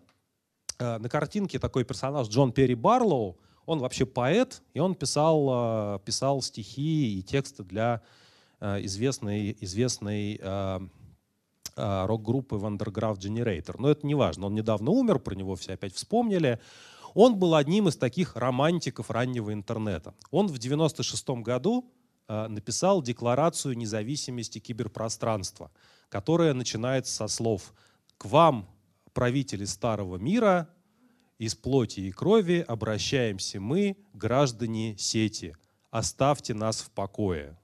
Э, 0.79 0.97
на 0.97 1.09
картинке 1.09 1.59
такой 1.59 1.83
персонаж 1.83 2.27
Джон 2.27 2.51
Перри 2.51 2.73
Барлоу, 2.75 3.39
он 3.69 3.79
вообще 3.79 4.07
поэт, 4.07 4.63
и 4.73 4.79
он 4.79 4.95
писал, 4.95 5.95
э, 5.95 5.99
писал 6.03 6.41
стихи 6.41 7.19
и 7.19 7.21
тексты 7.21 7.63
для 7.63 8.01
э, 8.59 8.83
известной, 8.85 9.55
известной 9.61 10.39
э, 10.41 10.79
рок-группы 11.75 12.55
Wondergraph 12.55 13.19
Generator. 13.19 13.75
Но 13.77 13.91
это 13.91 14.07
не 14.07 14.15
важно. 14.15 14.47
Он 14.47 14.55
недавно 14.55 14.89
умер, 14.89 15.19
про 15.19 15.35
него 15.35 15.55
все 15.55 15.73
опять 15.73 15.93
вспомнили. 15.93 16.59
Он 17.13 17.37
был 17.37 17.53
одним 17.53 17.87
из 17.87 17.95
таких 17.95 18.35
романтиков 18.35 19.11
раннего 19.11 19.53
интернета. 19.53 20.15
Он 20.31 20.47
в 20.47 20.57
96 20.57 21.29
году 21.41 21.89
написал 22.27 23.01
Декларацию 23.01 23.77
независимости 23.77 24.59
киберпространства, 24.59 25.71
которая 26.09 26.53
начинается 26.53 27.13
со 27.13 27.27
слов 27.27 27.73
«К 28.17 28.25
вам, 28.25 28.67
правители 29.13 29.65
старого 29.65 30.17
мира, 30.17 30.69
из 31.39 31.55
плоти 31.55 32.01
и 32.01 32.11
крови 32.11 32.63
обращаемся 32.67 33.59
мы, 33.59 33.97
граждане 34.13 34.95
сети. 34.97 35.55
Оставьте 35.89 36.53
нас 36.53 36.81
в 36.81 36.91
покое. 36.91 37.57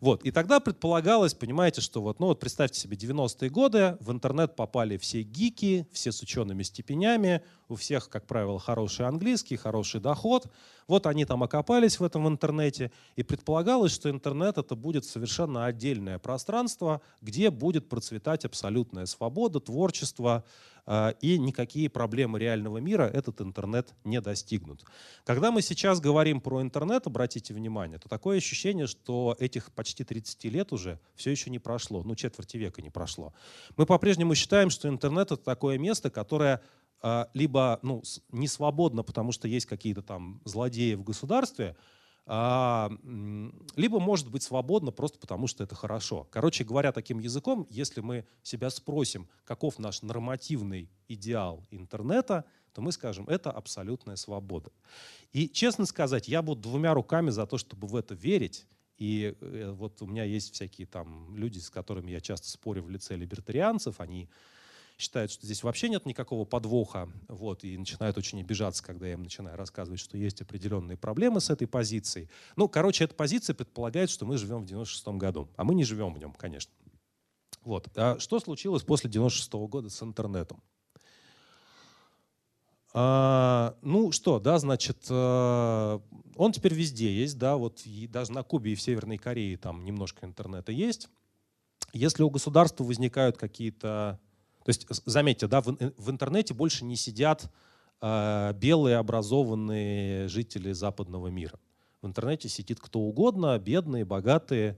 Вот. 0.00 0.24
И 0.24 0.30
тогда 0.30 0.60
предполагалось, 0.60 1.34
понимаете, 1.34 1.80
что 1.80 2.02
вот, 2.02 2.20
ну 2.20 2.26
вот 2.26 2.40
представьте 2.40 2.80
себе 2.80 2.96
90-е 2.96 3.50
годы, 3.50 3.96
в 4.00 4.10
интернет 4.10 4.56
попали 4.56 4.96
все 4.96 5.22
гики, 5.22 5.86
все 5.92 6.12
с 6.12 6.22
учеными 6.22 6.62
степенями, 6.62 7.42
у 7.68 7.74
всех, 7.74 8.08
как 8.08 8.26
правило, 8.26 8.58
хороший 8.58 9.06
английский, 9.06 9.56
хороший 9.56 10.00
доход. 10.00 10.46
Вот 10.86 11.06
они 11.06 11.24
там 11.24 11.42
окопались 11.42 11.98
в 11.98 12.04
этом 12.04 12.28
интернете, 12.28 12.92
и 13.16 13.22
предполагалось, 13.22 13.92
что 13.92 14.10
интернет 14.10 14.58
это 14.58 14.76
будет 14.76 15.04
совершенно 15.04 15.66
отдельное 15.66 16.18
пространство, 16.18 17.00
где 17.20 17.50
будет 17.50 17.88
процветать 17.88 18.44
абсолютная 18.44 19.06
свобода, 19.06 19.60
творчество, 19.60 20.44
а, 20.88 21.14
и 21.20 21.36
никакие 21.36 21.90
проблемы 21.90 22.38
реального 22.38 22.78
мира 22.78 23.10
этот 23.12 23.40
интернет 23.40 23.92
не 24.04 24.20
достигнут. 24.20 24.84
Когда 25.24 25.50
мы 25.50 25.60
сейчас 25.60 25.98
говорим 25.98 26.40
про 26.40 26.62
интернет, 26.62 27.08
обратите 27.08 27.52
внимание, 27.52 27.98
то 27.98 28.08
такое 28.08 28.38
ощущение, 28.38 28.86
что 28.86 29.36
этих 29.40 29.72
почти 29.72 30.04
30 30.04 30.44
лет 30.44 30.72
уже 30.72 31.00
все 31.16 31.32
еще 31.32 31.50
не 31.50 31.58
прошло, 31.58 32.04
ну 32.04 32.14
четверти 32.14 32.56
века 32.56 32.82
не 32.82 32.90
прошло. 32.90 33.34
Мы 33.76 33.84
по-прежнему 33.84 34.36
считаем, 34.36 34.70
что 34.70 34.88
интернет 34.88 35.32
это 35.32 35.42
такое 35.42 35.76
место, 35.76 36.08
которое 36.08 36.62
либо 37.34 37.78
ну, 37.82 38.02
не 38.32 38.48
свободно, 38.48 39.02
потому 39.02 39.30
что 39.30 39.46
есть 39.46 39.66
какие-то 39.66 40.02
там 40.02 40.40
злодеи 40.44 40.94
в 40.94 41.04
государстве, 41.04 41.76
а, 42.28 42.90
либо 43.76 44.00
может 44.00 44.28
быть 44.30 44.42
свободно 44.42 44.90
просто 44.90 45.18
потому, 45.18 45.46
что 45.46 45.62
это 45.62 45.76
хорошо. 45.76 46.26
Короче 46.30 46.64
говоря, 46.64 46.90
таким 46.90 47.20
языком, 47.20 47.66
если 47.70 48.00
мы 48.00 48.26
себя 48.42 48.68
спросим, 48.70 49.28
каков 49.44 49.78
наш 49.78 50.02
нормативный 50.02 50.90
идеал 51.06 51.64
интернета, 51.70 52.44
то 52.72 52.82
мы 52.82 52.90
скажем, 52.90 53.28
это 53.28 53.52
абсолютная 53.52 54.16
свобода. 54.16 54.72
И, 55.32 55.48
честно 55.48 55.86
сказать, 55.86 56.26
я 56.26 56.42
буду 56.42 56.62
двумя 56.62 56.94
руками 56.94 57.30
за 57.30 57.46
то, 57.46 57.58
чтобы 57.58 57.86
в 57.86 57.94
это 57.94 58.14
верить. 58.14 58.66
И 58.98 59.36
э, 59.40 59.70
вот 59.70 60.02
у 60.02 60.06
меня 60.06 60.24
есть 60.24 60.52
всякие 60.52 60.88
там 60.88 61.36
люди, 61.36 61.58
с 61.58 61.70
которыми 61.70 62.10
я 62.10 62.20
часто 62.20 62.48
спорю 62.48 62.82
в 62.82 62.90
лице 62.90 63.14
либертарианцев, 63.14 64.00
они 64.00 64.28
считают, 64.98 65.30
что 65.30 65.44
здесь 65.44 65.62
вообще 65.62 65.88
нет 65.88 66.06
никакого 66.06 66.44
подвоха, 66.44 67.08
вот, 67.28 67.64
и 67.64 67.76
начинают 67.76 68.16
очень 68.16 68.40
обижаться, 68.40 68.82
когда 68.82 69.06
я 69.06 69.12
им 69.14 69.22
начинаю 69.22 69.56
рассказывать, 69.56 70.00
что 70.00 70.16
есть 70.16 70.40
определенные 70.40 70.96
проблемы 70.96 71.40
с 71.40 71.50
этой 71.50 71.66
позицией. 71.66 72.28
Ну, 72.56 72.68
короче, 72.68 73.04
эта 73.04 73.14
позиция 73.14 73.54
предполагает, 73.54 74.10
что 74.10 74.24
мы 74.24 74.38
живем 74.38 74.62
в 74.62 74.66
96 74.66 75.08
году, 75.08 75.48
а 75.56 75.64
мы 75.64 75.74
не 75.74 75.84
живем 75.84 76.14
в 76.14 76.18
нем, 76.18 76.32
конечно. 76.32 76.72
Вот. 77.62 77.88
А 77.96 78.18
что 78.18 78.40
случилось 78.40 78.84
после 78.84 79.10
96 79.10 79.52
-го 79.52 79.68
года 79.68 79.90
с 79.90 80.02
интернетом? 80.02 80.62
А, 82.98 83.76
ну 83.82 84.10
что, 84.10 84.40
да, 84.40 84.58
значит, 84.58 85.06
э, 85.10 86.00
он 86.36 86.52
теперь 86.52 86.72
везде 86.72 87.12
есть, 87.12 87.36
да, 87.36 87.56
вот 87.56 87.82
и 87.84 88.06
даже 88.06 88.32
на 88.32 88.42
Кубе 88.42 88.72
и 88.72 88.74
в 88.74 88.80
Северной 88.80 89.18
Корее 89.18 89.58
там 89.58 89.84
немножко 89.84 90.24
интернета 90.24 90.72
есть. 90.72 91.10
Если 91.92 92.22
у 92.22 92.30
государства 92.30 92.84
возникают 92.84 93.36
какие-то 93.36 94.18
то 94.66 94.70
есть, 94.70 94.84
заметьте, 95.04 95.46
да, 95.46 95.60
в, 95.60 95.76
в 95.96 96.10
интернете 96.10 96.52
больше 96.52 96.84
не 96.84 96.96
сидят 96.96 97.52
э, 98.00 98.52
белые 98.56 98.96
образованные 98.96 100.26
жители 100.26 100.72
западного 100.72 101.28
мира. 101.28 101.60
В 102.02 102.08
интернете 102.08 102.48
сидит 102.48 102.80
кто 102.80 102.98
угодно, 102.98 103.56
бедные, 103.60 104.04
богатые, 104.04 104.76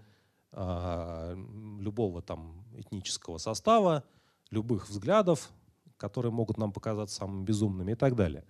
э, 0.52 1.36
любого 1.80 2.20
там 2.20 2.66
этнического 2.76 3.38
состава, 3.38 4.04
любых 4.50 4.90
взглядов, 4.90 5.48
которые 5.96 6.32
могут 6.32 6.58
нам 6.58 6.70
показаться 6.70 7.16
самыми 7.16 7.46
безумными 7.46 7.92
и 7.92 7.96
так 7.96 8.14
далее. 8.14 8.44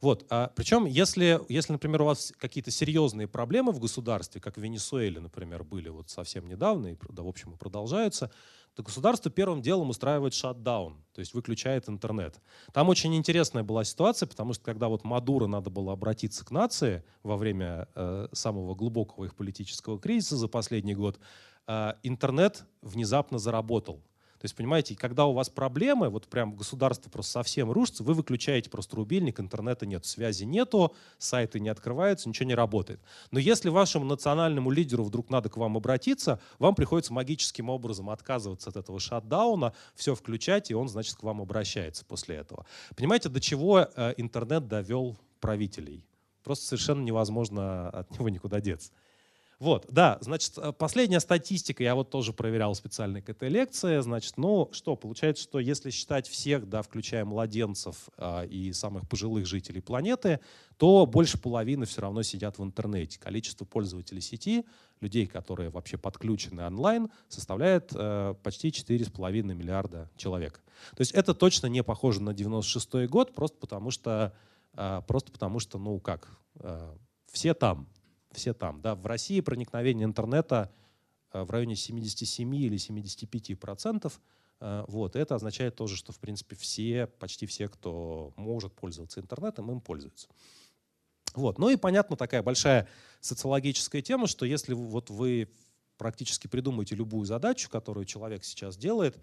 Вот. 0.00 0.24
А, 0.30 0.50
причем, 0.56 0.86
если, 0.86 1.42
если, 1.50 1.72
например, 1.72 2.00
у 2.00 2.06
вас 2.06 2.32
какие-то 2.38 2.70
серьезные 2.70 3.28
проблемы 3.28 3.72
в 3.72 3.80
государстве, 3.80 4.40
как 4.40 4.56
в 4.56 4.62
Венесуэле, 4.62 5.20
например, 5.20 5.62
были 5.62 5.90
вот 5.90 6.08
совсем 6.08 6.48
недавно, 6.48 6.86
и, 6.86 6.96
да, 7.10 7.22
в 7.22 7.28
общем, 7.28 7.52
продолжаются, 7.58 8.30
то 8.74 8.82
государство 8.82 9.30
первым 9.30 9.62
делом 9.62 9.90
устраивает 9.90 10.34
шатдаун, 10.34 11.04
то 11.12 11.20
есть 11.20 11.34
выключает 11.34 11.88
интернет. 11.88 12.40
Там 12.72 12.88
очень 12.88 13.14
интересная 13.16 13.62
была 13.62 13.84
ситуация, 13.84 14.26
потому 14.26 14.52
что 14.52 14.64
когда 14.64 14.88
вот 14.88 15.04
Мадуро 15.04 15.46
надо 15.46 15.70
было 15.70 15.92
обратиться 15.92 16.44
к 16.44 16.50
нации 16.50 17.04
во 17.22 17.36
время 17.36 17.88
э, 17.94 18.28
самого 18.32 18.74
глубокого 18.74 19.24
их 19.24 19.34
политического 19.34 19.98
кризиса 19.98 20.36
за 20.36 20.48
последний 20.48 20.94
год, 20.94 21.18
э, 21.66 21.94
интернет 22.02 22.64
внезапно 22.82 23.38
заработал. 23.38 24.02
То 24.40 24.46
есть, 24.46 24.56
понимаете, 24.56 24.96
когда 24.96 25.26
у 25.26 25.34
вас 25.34 25.50
проблемы, 25.50 26.08
вот 26.08 26.26
прям 26.26 26.56
государство 26.56 27.10
просто 27.10 27.32
совсем 27.32 27.70
рушится, 27.70 28.02
вы 28.02 28.14
выключаете 28.14 28.70
просто 28.70 28.96
рубильник, 28.96 29.38
интернета 29.38 29.84
нет, 29.84 30.06
связи 30.06 30.44
нету, 30.44 30.94
сайты 31.18 31.60
не 31.60 31.68
открываются, 31.68 32.26
ничего 32.26 32.48
не 32.48 32.54
работает. 32.54 33.02
Но 33.30 33.38
если 33.38 33.68
вашему 33.68 34.06
национальному 34.06 34.70
лидеру 34.70 35.04
вдруг 35.04 35.28
надо 35.28 35.50
к 35.50 35.58
вам 35.58 35.76
обратиться, 35.76 36.40
вам 36.58 36.74
приходится 36.74 37.12
магическим 37.12 37.68
образом 37.68 38.08
отказываться 38.08 38.70
от 38.70 38.76
этого 38.76 38.98
шатдауна, 38.98 39.74
все 39.94 40.14
включать, 40.14 40.70
и 40.70 40.74
он, 40.74 40.88
значит, 40.88 41.16
к 41.16 41.22
вам 41.22 41.42
обращается 41.42 42.06
после 42.06 42.36
этого. 42.36 42.64
Понимаете, 42.96 43.28
до 43.28 43.42
чего 43.42 43.80
э, 43.94 44.14
интернет 44.16 44.66
довел 44.68 45.18
правителей? 45.40 46.06
Просто 46.44 46.64
совершенно 46.64 47.02
невозможно 47.02 47.90
от 47.90 48.10
него 48.12 48.30
никуда 48.30 48.62
деться. 48.62 48.90
Вот, 49.60 49.84
да, 49.90 50.16
значит, 50.22 50.56
э, 50.56 50.72
последняя 50.72 51.20
статистика, 51.20 51.82
я 51.82 51.94
вот 51.94 52.08
тоже 52.08 52.32
проверял 52.32 52.74
специально 52.74 53.20
к 53.20 53.28
этой 53.28 53.50
лекции, 53.50 54.00
значит, 54.00 54.38
ну 54.38 54.70
что, 54.72 54.96
получается, 54.96 55.42
что 55.42 55.60
если 55.60 55.90
считать 55.90 56.26
всех, 56.26 56.66
да, 56.66 56.80
включая 56.80 57.26
младенцев 57.26 58.08
э, 58.16 58.46
и 58.46 58.72
самых 58.72 59.06
пожилых 59.06 59.46
жителей 59.46 59.82
планеты, 59.82 60.40
то 60.78 61.04
больше 61.04 61.36
половины 61.36 61.84
все 61.84 62.00
равно 62.00 62.22
сидят 62.22 62.58
в 62.58 62.64
интернете. 62.64 63.20
Количество 63.20 63.66
пользователей 63.66 64.22
сети, 64.22 64.64
людей, 65.02 65.26
которые 65.26 65.68
вообще 65.68 65.98
подключены 65.98 66.66
онлайн, 66.66 67.10
составляет 67.28 67.92
э, 67.94 68.34
почти 68.42 68.68
4,5 68.68 69.42
миллиарда 69.42 70.10
человек. 70.16 70.62
То 70.96 71.02
есть 71.02 71.12
это 71.12 71.34
точно 71.34 71.66
не 71.66 71.82
похоже 71.82 72.22
на 72.22 72.32
96 72.32 73.10
год, 73.10 73.34
просто 73.34 73.58
потому 73.58 73.90
что, 73.90 74.32
э, 74.72 75.02
просто 75.06 75.30
потому 75.30 75.58
что, 75.58 75.78
ну 75.78 76.00
как, 76.00 76.30
э, 76.60 76.94
все 77.30 77.52
там, 77.52 77.86
все 78.32 78.54
там. 78.54 78.80
Да. 78.80 78.94
В 78.94 79.06
России 79.06 79.40
проникновение 79.40 80.04
интернета 80.04 80.72
э, 81.32 81.42
в 81.42 81.50
районе 81.50 81.76
77 81.76 82.54
или 82.54 82.76
75 82.76 83.58
процентов. 83.58 84.20
Э, 84.60 84.84
вот. 84.88 85.16
Это 85.16 85.34
означает 85.34 85.76
тоже, 85.76 85.96
что 85.96 86.12
в 86.12 86.18
принципе 86.18 86.56
все, 86.56 87.06
почти 87.06 87.46
все, 87.46 87.68
кто 87.68 88.32
может 88.36 88.72
пользоваться 88.72 89.20
интернетом, 89.20 89.70
им 89.70 89.80
пользуются. 89.80 90.28
Вот. 91.34 91.58
Ну 91.58 91.70
и 91.70 91.76
понятно, 91.76 92.16
такая 92.16 92.42
большая 92.42 92.88
социологическая 93.20 94.02
тема, 94.02 94.26
что 94.26 94.44
если 94.44 94.74
вот 94.74 95.10
вы 95.10 95.48
практически 95.96 96.46
придумаете 96.46 96.94
любую 96.94 97.26
задачу, 97.26 97.68
которую 97.68 98.06
человек 98.06 98.44
сейчас 98.44 98.76
делает, 98.76 99.18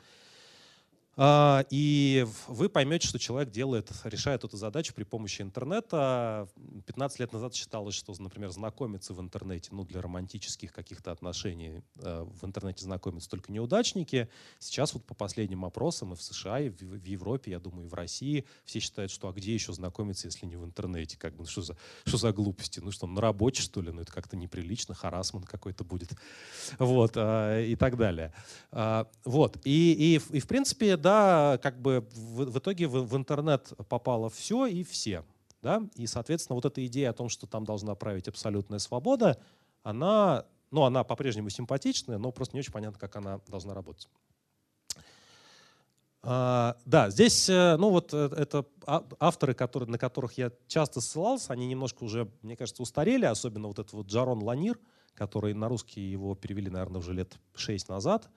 и 1.19 2.27
вы 2.47 2.69
поймете, 2.69 3.07
что 3.07 3.17
человек 3.17 3.51
делает, 3.51 3.91
решает 4.03 4.43
эту 4.43 4.55
задачу 4.55 4.93
при 4.93 5.03
помощи 5.03 5.41
интернета. 5.41 6.47
15 6.85 7.19
лет 7.19 7.33
назад 7.33 7.55
считалось, 7.55 7.95
что, 7.95 8.13
например, 8.19 8.51
знакомиться 8.51 9.13
в 9.13 9.21
интернете, 9.21 9.69
ну, 9.71 9.83
для 9.83 10.01
романтических 10.01 10.71
каких-то 10.71 11.11
отношений 11.11 11.81
э, 11.97 12.23
в 12.23 12.45
интернете 12.45 12.83
знакомятся 12.83 13.29
только 13.29 13.51
неудачники. 13.51 14.29
Сейчас 14.59 14.93
вот 14.93 15.05
по 15.05 15.15
последним 15.15 15.65
опросам 15.65 16.13
и 16.13 16.15
в 16.15 16.21
США, 16.21 16.59
и 16.59 16.69
в 16.69 17.05
Европе, 17.05 17.51
я 17.51 17.59
думаю, 17.59 17.87
и 17.87 17.89
в 17.89 17.93
России 17.93 18.45
все 18.63 18.79
считают, 18.79 19.11
что 19.11 19.27
а 19.27 19.33
где 19.33 19.53
еще 19.53 19.73
знакомиться, 19.73 20.27
если 20.27 20.45
не 20.45 20.55
в 20.55 20.63
интернете? 20.63 21.17
Как 21.17 21.35
бы, 21.35 21.43
ну, 21.43 21.45
что 21.47 21.61
за, 21.61 21.77
что 22.05 22.17
за 22.17 22.31
глупости? 22.31 22.79
Ну 22.79 22.91
что, 22.91 23.07
на 23.07 23.21
работе, 23.21 23.61
что 23.61 23.81
ли? 23.81 23.91
Ну 23.91 24.01
это 24.01 24.11
как-то 24.11 24.35
неприлично, 24.37 24.93
харасман 24.93 25.43
какой-то 25.43 25.83
будет. 25.83 26.11
Вот, 26.77 27.13
а, 27.15 27.59
и 27.59 27.75
так 27.75 27.97
далее. 27.97 28.33
А, 28.71 29.07
вот, 29.25 29.57
и, 29.63 30.19
и, 30.31 30.35
и 30.35 30.39
в 30.39 30.47
принципе, 30.47 30.95
да, 31.07 31.57
как 31.59 31.81
бы 31.81 32.05
в, 32.13 32.51
в 32.51 32.59
итоге 32.59 32.85
в, 32.85 33.01
в 33.07 33.15
интернет 33.15 33.71
попало 33.87 34.29
все 34.29 34.65
и 34.65 34.83
все. 34.83 35.23
Да? 35.61 35.81
И, 35.95 36.05
соответственно, 36.05 36.55
вот 36.55 36.65
эта 36.65 36.85
идея 36.85 37.11
о 37.11 37.13
том, 37.13 37.29
что 37.29 37.47
там 37.47 37.63
должна 37.63 37.95
править 37.95 38.27
абсолютная 38.27 38.79
свобода, 38.79 39.39
она, 39.83 40.45
ну, 40.69 40.83
она 40.83 41.05
по-прежнему 41.05 41.49
симпатичная, 41.49 42.17
но 42.17 42.33
просто 42.33 42.57
не 42.57 42.59
очень 42.59 42.73
понятно, 42.73 42.99
как 42.99 43.15
она 43.15 43.39
должна 43.47 43.73
работать. 43.73 44.09
А, 46.23 46.75
да, 46.83 47.09
здесь, 47.09 47.47
э, 47.47 47.77
ну 47.77 47.89
вот 47.89 48.13
э, 48.13 48.29
это 48.35 48.65
а, 48.85 49.07
авторы, 49.21 49.53
которые, 49.53 49.89
на 49.89 49.97
которых 49.97 50.33
я 50.37 50.51
часто 50.67 50.99
ссылался, 50.99 51.53
они 51.53 51.67
немножко 51.67 52.03
уже, 52.03 52.29
мне 52.41 52.57
кажется, 52.57 52.83
устарели, 52.83 53.23
особенно 53.23 53.69
вот 53.69 53.79
этот 53.79 53.93
вот 53.93 54.07
Джарон 54.07 54.43
Ланир, 54.43 54.77
который 55.13 55.53
на 55.53 55.69
русский 55.69 56.01
его 56.01 56.35
перевели, 56.35 56.69
наверное, 56.69 56.99
уже 56.99 57.13
лет 57.13 57.37
6 57.55 57.87
назад 57.87 58.29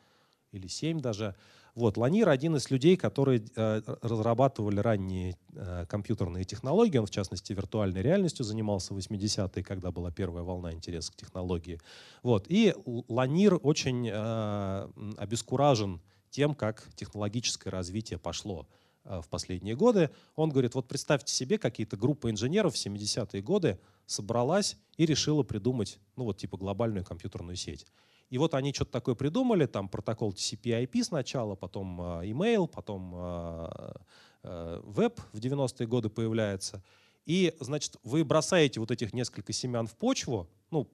или 0.53 0.67
7 0.67 1.01
даже. 1.01 1.35
Вот, 1.75 1.97
Ланир 1.97 2.29
один 2.29 2.57
из 2.57 2.71
людей, 2.71 2.97
которые 2.97 3.45
э, 3.55 3.83
разрабатывали 4.03 4.81
ранние 4.81 5.37
э, 5.55 5.87
компьютерные 5.89 6.45
технологии. 6.45 6.99
Он, 6.99 7.07
в 7.07 7.11
частности, 7.11 7.53
виртуальной 7.53 8.03
реальностью 8.03 8.45
занимался 8.45 8.93
в 8.93 8.99
80-е, 8.99 9.63
когда 9.63 9.93
была 9.93 10.11
первая 10.11 10.43
волна 10.43 10.73
интереса 10.73 11.13
к 11.13 11.17
технологии. 11.17 11.81
Вот. 12.23 12.47
И 12.49 12.75
Ланир 13.09 13.59
очень 13.63 14.09
э, 14.13 14.89
обескуражен 15.17 16.01
тем, 16.31 16.55
как 16.55 16.89
технологическое 16.97 17.71
развитие 17.71 18.19
пошло 18.19 18.67
э, 19.05 19.21
в 19.23 19.29
последние 19.29 19.77
годы. 19.77 20.11
Он 20.35 20.51
говорит, 20.51 20.75
вот 20.75 20.89
представьте 20.89 21.33
себе, 21.33 21.57
какие-то 21.57 21.97
группы 21.97 22.31
инженеров 22.31 22.75
в 22.75 22.85
70-е 22.85 23.43
годы 23.43 23.79
собралась 24.07 24.77
и 24.97 25.07
решила 25.07 25.45
придумать, 25.45 26.01
ну 26.17 26.25
вот 26.25 26.39
типа 26.39 26.57
глобальную 26.57 27.05
компьютерную 27.05 27.55
сеть. 27.55 27.87
И 28.31 28.38
вот 28.38 28.55
они 28.55 28.73
что-то 28.73 28.93
такое 28.93 29.14
придумали, 29.14 29.66
там 29.66 29.88
протокол 29.88 30.33
TCP/IP 30.33 31.03
сначала, 31.03 31.57
потом 31.57 32.01
э, 32.01 32.31
email, 32.31 32.69
потом 32.69 33.12
э, 33.14 33.93
э, 34.45 34.81
веб 34.85 35.21
в 35.33 35.38
90-е 35.38 35.87
годы 35.87 36.09
появляется. 36.09 36.83
И, 37.27 37.55
значит, 37.61 37.97
вы 38.03 38.25
бросаете 38.25 38.81
вот 38.81 38.90
этих 38.90 39.12
несколько 39.12 39.53
семян 39.53 39.87
в 39.87 39.97
почву, 39.97 40.49
ну, 40.71 40.88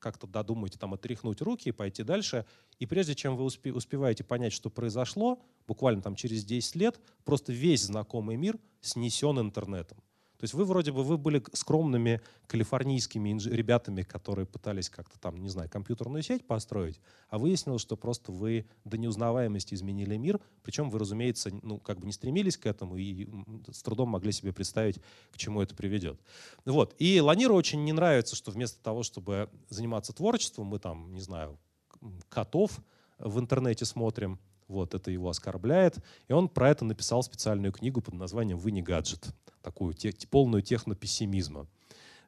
как-то 0.00 0.26
додумаете 0.26 0.78
там 0.78 0.92
отряхнуть 0.92 1.40
руки 1.40 1.68
и 1.68 1.72
пойти 1.72 2.02
дальше. 2.02 2.44
И 2.80 2.86
прежде 2.86 3.14
чем 3.14 3.36
вы 3.36 3.44
успе 3.44 3.72
успеваете 3.72 4.24
понять, 4.24 4.52
что 4.52 4.68
произошло, 4.68 5.40
буквально 5.68 6.02
там 6.02 6.16
через 6.16 6.44
10 6.44 6.76
лет, 6.76 7.00
просто 7.24 7.52
весь 7.52 7.84
знакомый 7.84 8.36
мир 8.36 8.58
снесен 8.80 9.38
интернетом. 9.38 9.98
То 10.42 10.44
есть 10.46 10.54
вы 10.54 10.64
вроде 10.64 10.90
бы 10.90 11.04
вы 11.04 11.18
были 11.18 11.40
скромными 11.52 12.20
калифорнийскими 12.48 13.38
ребятами, 13.48 14.02
которые 14.02 14.44
пытались 14.44 14.90
как-то 14.90 15.16
там, 15.20 15.36
не 15.36 15.48
знаю, 15.48 15.70
компьютерную 15.70 16.24
сеть 16.24 16.44
построить, 16.48 17.00
а 17.28 17.38
выяснилось, 17.38 17.80
что 17.80 17.96
просто 17.96 18.32
вы 18.32 18.66
до 18.84 18.98
неузнаваемости 18.98 19.74
изменили 19.74 20.16
мир, 20.16 20.40
причем 20.64 20.90
вы, 20.90 20.98
разумеется, 20.98 21.50
ну, 21.62 21.78
как 21.78 22.00
бы 22.00 22.06
не 22.06 22.12
стремились 22.12 22.56
к 22.56 22.66
этому 22.66 22.96
и 22.96 23.28
с 23.70 23.84
трудом 23.84 24.08
могли 24.08 24.32
себе 24.32 24.52
представить, 24.52 24.98
к 25.30 25.36
чему 25.36 25.62
это 25.62 25.76
приведет. 25.76 26.20
Вот. 26.64 26.96
И 26.98 27.20
Ланиру 27.20 27.54
очень 27.54 27.84
не 27.84 27.92
нравится, 27.92 28.34
что 28.34 28.50
вместо 28.50 28.82
того, 28.82 29.04
чтобы 29.04 29.48
заниматься 29.68 30.12
творчеством, 30.12 30.66
мы 30.66 30.80
там, 30.80 31.14
не 31.14 31.20
знаю, 31.20 31.56
котов 32.28 32.80
в 33.20 33.38
интернете 33.38 33.84
смотрим, 33.84 34.40
вот, 34.72 34.94
это 34.94 35.10
его 35.10 35.28
оскорбляет. 35.28 35.98
И 36.28 36.32
он 36.32 36.48
про 36.48 36.70
это 36.70 36.84
написал 36.84 37.22
специальную 37.22 37.72
книгу 37.72 38.00
под 38.00 38.14
названием 38.14 38.58
«Вы 38.58 38.72
не 38.72 38.82
гаджет», 38.82 39.28
такую 39.62 39.94
те, 39.94 40.12
полную 40.30 40.62
технопессимизма. 40.62 41.68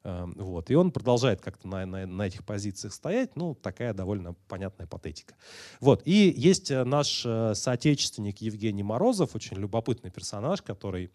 Эм, 0.04 0.34
вот. 0.36 0.70
И 0.70 0.74
он 0.74 0.92
продолжает 0.92 1.40
как-то 1.40 1.66
на, 1.66 1.86
на, 1.86 2.06
на 2.06 2.26
этих 2.26 2.44
позициях 2.44 2.92
стоять. 2.92 3.36
Ну, 3.36 3.54
такая 3.54 3.94
довольно 3.94 4.34
понятная 4.48 4.86
патетика. 4.86 5.34
Вот. 5.80 6.02
И 6.04 6.32
есть 6.36 6.70
э, 6.70 6.84
наш 6.84 7.24
э, 7.24 7.54
соотечественник 7.54 8.38
Евгений 8.42 8.82
Морозов, 8.82 9.34
очень 9.34 9.56
любопытный 9.56 10.10
персонаж, 10.10 10.60
который 10.60 11.10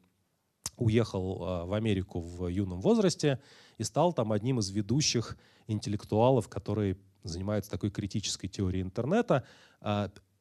уехал 0.78 1.36
э, 1.36 1.66
в 1.66 1.74
Америку 1.74 2.20
в 2.20 2.48
юном 2.48 2.82
возрасте 2.82 3.40
и 3.78 3.84
стал 3.84 4.12
там 4.12 4.32
одним 4.32 4.60
из 4.60 4.72
ведущих 4.72 5.38
интеллектуалов, 5.68 6.50
которые 6.50 6.98
занимаются 7.24 7.70
такой 7.70 7.92
критической 7.92 8.50
теорией 8.50 8.82
интернета. 8.82 9.46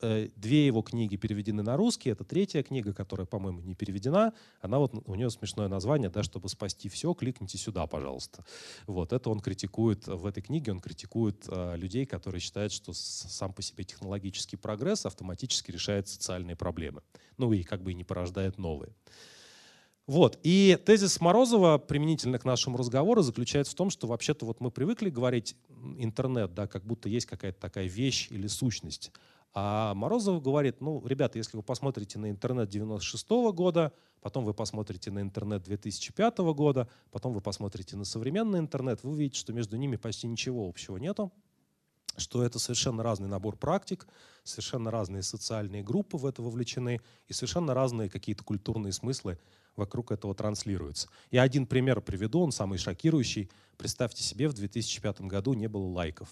Э, 0.00 0.28
две 0.36 0.66
его 0.66 0.82
книги 0.82 1.16
переведены 1.16 1.62
на 1.62 1.76
русский. 1.76 2.10
Это 2.10 2.22
третья 2.22 2.62
книга, 2.62 2.92
которая, 2.92 3.26
по-моему, 3.26 3.60
не 3.62 3.74
переведена. 3.74 4.32
Она 4.60 4.78
вот, 4.78 4.92
у 5.04 5.14
нее 5.16 5.28
смешное 5.28 5.66
название, 5.66 6.08
да, 6.08 6.22
чтобы 6.22 6.48
спасти 6.48 6.88
все, 6.88 7.12
кликните 7.14 7.58
сюда, 7.58 7.86
пожалуйста. 7.88 8.44
Вот, 8.86 9.12
это 9.12 9.28
он 9.28 9.40
критикует, 9.40 10.06
в 10.06 10.24
этой 10.24 10.40
книге 10.40 10.70
он 10.70 10.80
критикует 10.80 11.46
э, 11.48 11.76
людей, 11.76 12.06
которые 12.06 12.40
считают, 12.40 12.72
что 12.72 12.92
сам 12.92 13.52
по 13.52 13.60
себе 13.60 13.82
технологический 13.82 14.56
прогресс 14.56 15.04
автоматически 15.04 15.72
решает 15.72 16.06
социальные 16.06 16.54
проблемы. 16.54 17.02
Ну 17.36 17.52
и 17.52 17.64
как 17.64 17.82
бы 17.82 17.90
и 17.90 17.94
не 17.94 18.04
порождает 18.04 18.56
новые. 18.56 18.92
Вот. 20.06 20.38
И 20.42 20.78
тезис 20.86 21.20
Морозова 21.20 21.76
применительно 21.76 22.38
к 22.38 22.44
нашему 22.46 22.78
разговору 22.78 23.20
заключается 23.20 23.72
в 23.72 23.76
том, 23.76 23.90
что 23.90 24.06
вообще-то 24.06 24.46
вот 24.46 24.60
мы 24.60 24.70
привыкли 24.70 25.10
говорить 25.10 25.54
интернет, 25.98 26.54
да, 26.54 26.66
как 26.66 26.86
будто 26.86 27.10
есть 27.10 27.26
какая-то 27.26 27.60
такая 27.60 27.86
вещь 27.86 28.28
или 28.30 28.46
сущность. 28.46 29.12
А 29.54 29.94
Морозов 29.94 30.42
говорит, 30.42 30.80
ну, 30.80 31.04
ребята, 31.06 31.38
если 31.38 31.56
вы 31.56 31.62
посмотрите 31.62 32.18
на 32.18 32.30
интернет 32.30 32.68
96 32.68 33.30
-го 33.30 33.52
года, 33.52 33.92
потом 34.20 34.44
вы 34.44 34.54
посмотрите 34.54 35.10
на 35.10 35.20
интернет 35.20 35.62
2005 35.62 36.38
года, 36.52 36.88
потом 37.10 37.32
вы 37.32 37.40
посмотрите 37.40 37.96
на 37.96 38.04
современный 38.04 38.58
интернет, 38.58 39.02
вы 39.02 39.10
увидите, 39.10 39.40
что 39.40 39.52
между 39.52 39.76
ними 39.76 39.96
почти 39.96 40.26
ничего 40.26 40.68
общего 40.68 40.96
нету, 40.98 41.32
что 42.16 42.42
это 42.42 42.58
совершенно 42.58 43.02
разный 43.02 43.28
набор 43.28 43.56
практик, 43.56 44.06
совершенно 44.44 44.90
разные 44.90 45.22
социальные 45.22 45.82
группы 45.82 46.16
в 46.16 46.26
это 46.26 46.42
вовлечены 46.42 47.00
и 47.26 47.32
совершенно 47.32 47.74
разные 47.74 48.10
какие-то 48.10 48.44
культурные 48.44 48.92
смыслы 48.92 49.38
вокруг 49.76 50.10
этого 50.10 50.34
транслируются. 50.34 51.08
Я 51.30 51.42
один 51.42 51.66
пример 51.66 52.00
приведу, 52.00 52.40
он 52.40 52.52
самый 52.52 52.78
шокирующий. 52.78 53.50
Представьте 53.76 54.22
себе, 54.22 54.48
в 54.48 54.54
2005 54.54 55.22
году 55.22 55.54
не 55.54 55.68
было 55.68 55.86
лайков 55.86 56.28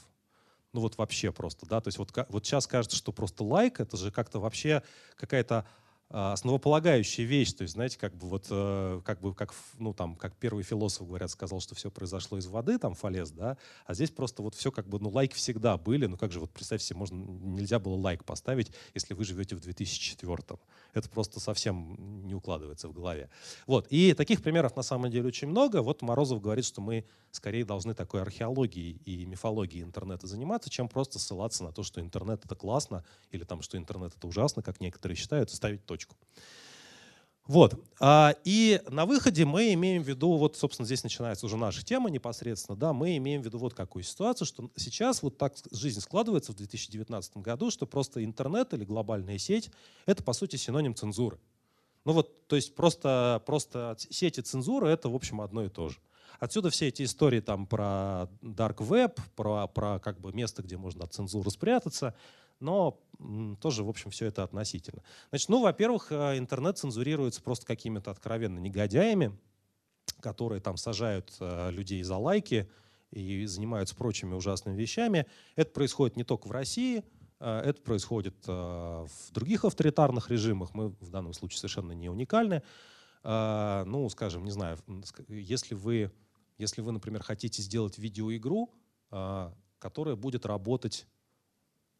ну 0.76 0.82
вот 0.82 0.98
вообще 0.98 1.32
просто, 1.32 1.66
да, 1.66 1.80
то 1.80 1.88
есть 1.88 1.96
вот, 1.96 2.12
вот 2.28 2.44
сейчас 2.44 2.66
кажется, 2.66 2.98
что 2.98 3.10
просто 3.10 3.44
лайк, 3.44 3.80
это 3.80 3.96
же 3.96 4.10
как-то 4.10 4.40
вообще 4.40 4.82
какая-то 5.16 5.66
основополагающая 6.08 7.24
вещь, 7.24 7.52
то 7.52 7.62
есть, 7.62 7.74
знаете, 7.74 7.98
как 7.98 8.14
бы 8.16 8.28
вот, 8.28 8.46
э, 8.48 9.00
как 9.04 9.20
бы, 9.20 9.34
как, 9.34 9.52
ну, 9.78 9.92
там, 9.92 10.14
как 10.14 10.36
первый 10.36 10.62
философ, 10.62 11.08
говорят, 11.08 11.30
сказал, 11.30 11.60
что 11.60 11.74
все 11.74 11.90
произошло 11.90 12.38
из 12.38 12.46
воды, 12.46 12.78
там, 12.78 12.94
фалес, 12.94 13.32
да, 13.32 13.58
а 13.86 13.94
здесь 13.94 14.10
просто 14.10 14.42
вот 14.42 14.54
все 14.54 14.70
как 14.70 14.88
бы, 14.88 15.00
ну, 15.00 15.10
лайки 15.10 15.34
всегда 15.34 15.76
были, 15.76 16.06
ну, 16.06 16.16
как 16.16 16.30
же, 16.30 16.38
вот 16.38 16.52
представьте 16.52 16.86
себе, 16.86 16.98
можно, 16.98 17.16
нельзя 17.16 17.80
было 17.80 17.96
лайк 17.96 18.24
поставить, 18.24 18.70
если 18.94 19.14
вы 19.14 19.24
живете 19.24 19.56
в 19.56 19.60
2004 19.60 20.54
-м. 20.54 20.60
Это 20.94 21.10
просто 21.10 21.40
совсем 21.40 22.26
не 22.26 22.34
укладывается 22.34 22.88
в 22.88 22.92
голове. 22.92 23.28
Вот, 23.66 23.86
и 23.90 24.14
таких 24.14 24.42
примеров 24.42 24.76
на 24.76 24.82
самом 24.82 25.10
деле 25.10 25.26
очень 25.26 25.48
много. 25.48 25.82
Вот 25.82 26.02
Морозов 26.02 26.40
говорит, 26.40 26.64
что 26.64 26.80
мы 26.80 27.04
скорее 27.32 27.64
должны 27.64 27.94
такой 27.94 28.22
археологией 28.22 29.00
и 29.04 29.26
мифологией 29.26 29.82
интернета 29.82 30.26
заниматься, 30.26 30.70
чем 30.70 30.88
просто 30.88 31.18
ссылаться 31.18 31.64
на 31.64 31.72
то, 31.72 31.82
что 31.82 32.00
интернет 32.00 32.44
это 32.44 32.54
классно, 32.54 33.04
или 33.30 33.44
там, 33.44 33.60
что 33.60 33.76
интернет 33.76 34.14
это 34.16 34.26
ужасно, 34.26 34.62
как 34.62 34.80
некоторые 34.80 35.16
считают, 35.16 35.50
ставить 35.50 35.84
точку 35.84 35.95
точку. 35.96 36.16
Вот. 37.46 37.80
А, 38.00 38.34
и 38.44 38.82
на 38.88 39.06
выходе 39.06 39.44
мы 39.44 39.72
имеем 39.74 40.02
в 40.02 40.08
виду, 40.08 40.36
вот, 40.36 40.56
собственно, 40.56 40.84
здесь 40.84 41.04
начинается 41.04 41.46
уже 41.46 41.56
наша 41.56 41.84
тема 41.84 42.10
непосредственно, 42.10 42.76
да, 42.76 42.92
мы 42.92 43.16
имеем 43.18 43.40
в 43.40 43.44
виду 43.44 43.58
вот 43.58 43.72
какую 43.72 44.02
ситуацию, 44.02 44.46
что 44.46 44.68
сейчас 44.76 45.22
вот 45.22 45.38
так 45.38 45.54
жизнь 45.70 46.00
складывается 46.00 46.52
в 46.52 46.56
2019 46.56 47.36
году, 47.36 47.70
что 47.70 47.86
просто 47.86 48.24
интернет 48.24 48.74
или 48.74 48.84
глобальная 48.84 49.38
сеть— 49.38 49.70
это, 50.06 50.24
по 50.24 50.32
сути, 50.32 50.56
синоним 50.56 50.96
цензуры. 50.96 51.38
Ну 52.04 52.12
вот, 52.12 52.48
то 52.48 52.56
есть 52.56 52.74
просто, 52.74 53.42
просто 53.46 53.96
сети 53.98 54.40
цензуры— 54.40 54.88
это, 54.90 55.08
в 55.08 55.14
общем, 55.14 55.40
одно 55.40 55.64
и 55.64 55.68
то 55.68 55.88
же. 55.88 55.98
Отсюда 56.40 56.70
все 56.70 56.88
эти 56.88 57.04
истории 57.04 57.40
там 57.40 57.66
про 57.66 58.28
dark 58.42 58.78
web, 58.78 59.18
про, 59.36 59.68
про 59.68 60.00
как 60.00 60.20
бы 60.20 60.32
место, 60.32 60.62
где 60.62 60.76
можно 60.76 61.04
от 61.04 61.14
цензуры 61.14 61.50
спрятаться 61.50 62.14
но 62.60 63.00
тоже, 63.60 63.82
в 63.82 63.88
общем, 63.88 64.10
все 64.10 64.26
это 64.26 64.42
относительно. 64.42 65.02
Значит, 65.30 65.48
ну, 65.48 65.62
во-первых, 65.62 66.12
э, 66.12 66.38
интернет 66.38 66.78
цензурируется 66.78 67.42
просто 67.42 67.66
какими-то 67.66 68.10
откровенно 68.10 68.58
негодяями, 68.58 69.38
которые 70.20 70.60
там 70.60 70.76
сажают 70.76 71.34
э, 71.40 71.70
людей 71.70 72.02
за 72.02 72.16
лайки 72.16 72.70
и 73.10 73.46
занимаются 73.46 73.96
прочими 73.96 74.34
ужасными 74.34 74.76
вещами. 74.76 75.26
Это 75.54 75.70
происходит 75.70 76.16
не 76.16 76.24
только 76.24 76.48
в 76.48 76.50
России, 76.50 77.04
э, 77.40 77.60
это 77.60 77.80
происходит 77.80 78.34
в 78.46 79.08
других 79.32 79.64
авторитарных 79.64 80.30
режимах. 80.30 80.74
Мы 80.74 80.88
в 80.88 81.08
данном 81.08 81.32
случае 81.32 81.58
совершенно 81.58 81.92
не 81.92 82.08
уникальны. 82.08 82.62
Ну, 83.24 84.08
скажем, 84.08 84.44
не 84.44 84.52
знаю, 84.52 84.78
если 85.26 85.74
вы, 85.74 86.12
если 86.58 86.80
вы 86.80 86.92
например, 86.92 87.24
хотите 87.24 87.60
сделать 87.60 87.98
видеоигру, 87.98 88.70
которая 89.80 90.14
будет 90.14 90.46
работать 90.46 91.08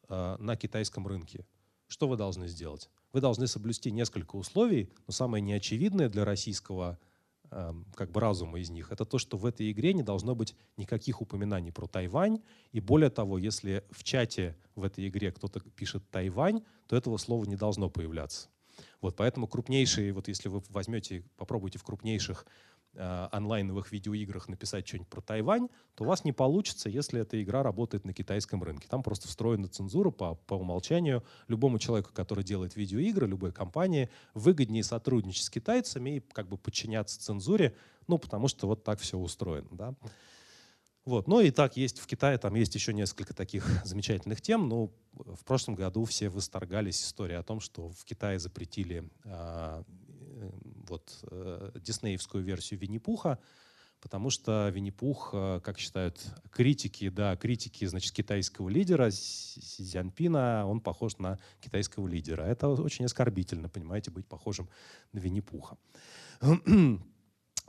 на 0.09 0.57
китайском 0.57 1.07
рынке. 1.07 1.47
Что 1.88 2.09
вы 2.09 2.16
должны 2.16 2.49
сделать? 2.49 2.90
Вы 3.12 3.21
должны 3.21 3.47
соблюсти 3.47 3.90
несколько 3.90 4.37
условий, 4.37 4.90
но 5.07 5.12
самое 5.12 5.40
неочевидное 5.40 6.09
для 6.09 6.25
российского 6.25 6.99
эм, 7.51 7.87
как 7.95 8.11
бы 8.11 8.21
разума 8.21 8.59
из 8.59 8.71
них, 8.71 8.90
это 8.90 9.05
то, 9.05 9.19
что 9.19 9.37
в 9.37 9.47
этой 9.47 9.71
игре 9.71 9.95
не 9.95 10.03
должно 10.03 10.35
быть 10.35 10.55
никаких 10.77 11.23
упоминаний 11.23 11.73
про 11.73 11.87
Тайвань. 11.87 12.40
И 12.73 12.81
более 12.81 13.11
того, 13.11 13.38
если 13.38 13.85
в 13.90 14.03
чате 14.05 14.57
в 14.75 14.85
этой 14.85 15.09
игре 15.09 15.33
кто-то 15.33 15.61
пишет 15.61 16.09
Тайвань, 16.11 16.62
то 16.88 16.97
этого 16.97 17.16
слова 17.16 17.45
не 17.45 17.57
должно 17.57 17.88
появляться. 17.88 18.49
Вот, 19.01 19.16
поэтому 19.16 19.47
крупнейшие, 19.47 20.12
вот 20.12 20.29
если 20.29 20.49
вы 20.49 20.62
возьмете, 20.69 21.25
попробуйте 21.37 21.79
в 21.79 21.85
крупнейших 21.85 22.47
Э, 22.98 23.28
онлайновых 23.30 23.92
видеоиграх 23.92 24.48
написать 24.48 24.88
что-нибудь 24.88 25.09
про 25.09 25.20
Тайвань, 25.20 25.68
то 25.96 26.04
у 26.04 26.06
вас 26.06 26.24
не 26.24 26.32
получится, 26.32 26.88
если 26.88 27.20
эта 27.20 27.42
игра 27.42 27.62
работает 27.62 28.06
на 28.06 28.14
китайском 28.14 28.62
рынке. 28.62 28.88
Там 28.88 29.02
просто 29.02 29.28
встроена 29.28 29.68
цензура 29.68 30.11
по, 30.11 30.37
по 30.37 30.54
умолчанию. 30.54 31.22
Любому 31.46 31.78
человеку, 31.78 32.14
который 32.14 32.42
делает 32.42 32.74
видеоигры, 32.74 33.26
любой 33.26 33.52
компании, 33.52 34.09
выгоднее 34.32 34.82
сотрудничать 34.82 35.44
с 35.44 35.50
китайцами 35.50 36.16
и 36.16 36.20
как 36.20 36.48
бы 36.48 36.56
подчиняться 36.56 37.20
цензуре, 37.20 37.76
ну, 38.06 38.16
потому 38.16 38.48
что 38.48 38.66
вот 38.66 38.82
так 38.82 38.98
все 38.98 39.18
устроено. 39.18 39.68
Да? 39.72 39.94
Вот. 41.04 41.28
Ну 41.28 41.40
и 41.40 41.50
так 41.50 41.76
есть 41.76 41.98
в 41.98 42.06
Китае, 42.06 42.38
там 42.38 42.54
есть 42.54 42.74
еще 42.74 42.94
несколько 42.94 43.35
таких 43.35 43.66
замечательных 43.85 44.40
тем. 44.40 44.70
Ну, 44.70 44.90
в 45.12 45.44
прошлом 45.44 45.74
году 45.74 46.04
все 46.04 46.30
восторгались 46.30 47.02
историей 47.02 47.37
о 47.37 47.42
том, 47.42 47.61
что 47.61 47.90
в 47.90 48.04
Китае 48.04 48.38
запретили 48.38 49.09
а, 49.24 49.85
вот, 50.88 51.18
э, 51.31 51.70
диснеевскую 51.81 52.42
версию 52.42 52.81
Винни-Пуха, 52.81 53.38
потому 54.01 54.31
что 54.31 54.68
Винни-Пух, 54.68 55.31
э, 55.33 55.61
как 55.62 55.79
считают 55.79 56.20
критики, 56.51 57.09
да, 57.09 57.37
критики, 57.37 57.85
значит, 57.85 58.12
китайского 58.12 58.68
лидера 58.68 59.11
Си 59.11 59.61
Цзяньпина, 59.61 60.66
он 60.66 60.81
похож 60.81 61.18
на 61.18 61.38
китайского 61.61 62.07
лидера. 62.09 62.42
Это 62.42 62.68
очень 62.68 63.05
оскорбительно, 63.05 63.68
понимаете, 63.68 64.11
быть 64.11 64.27
похожим 64.27 64.68
на 65.12 65.18
Винни-Пуха. 65.18 65.77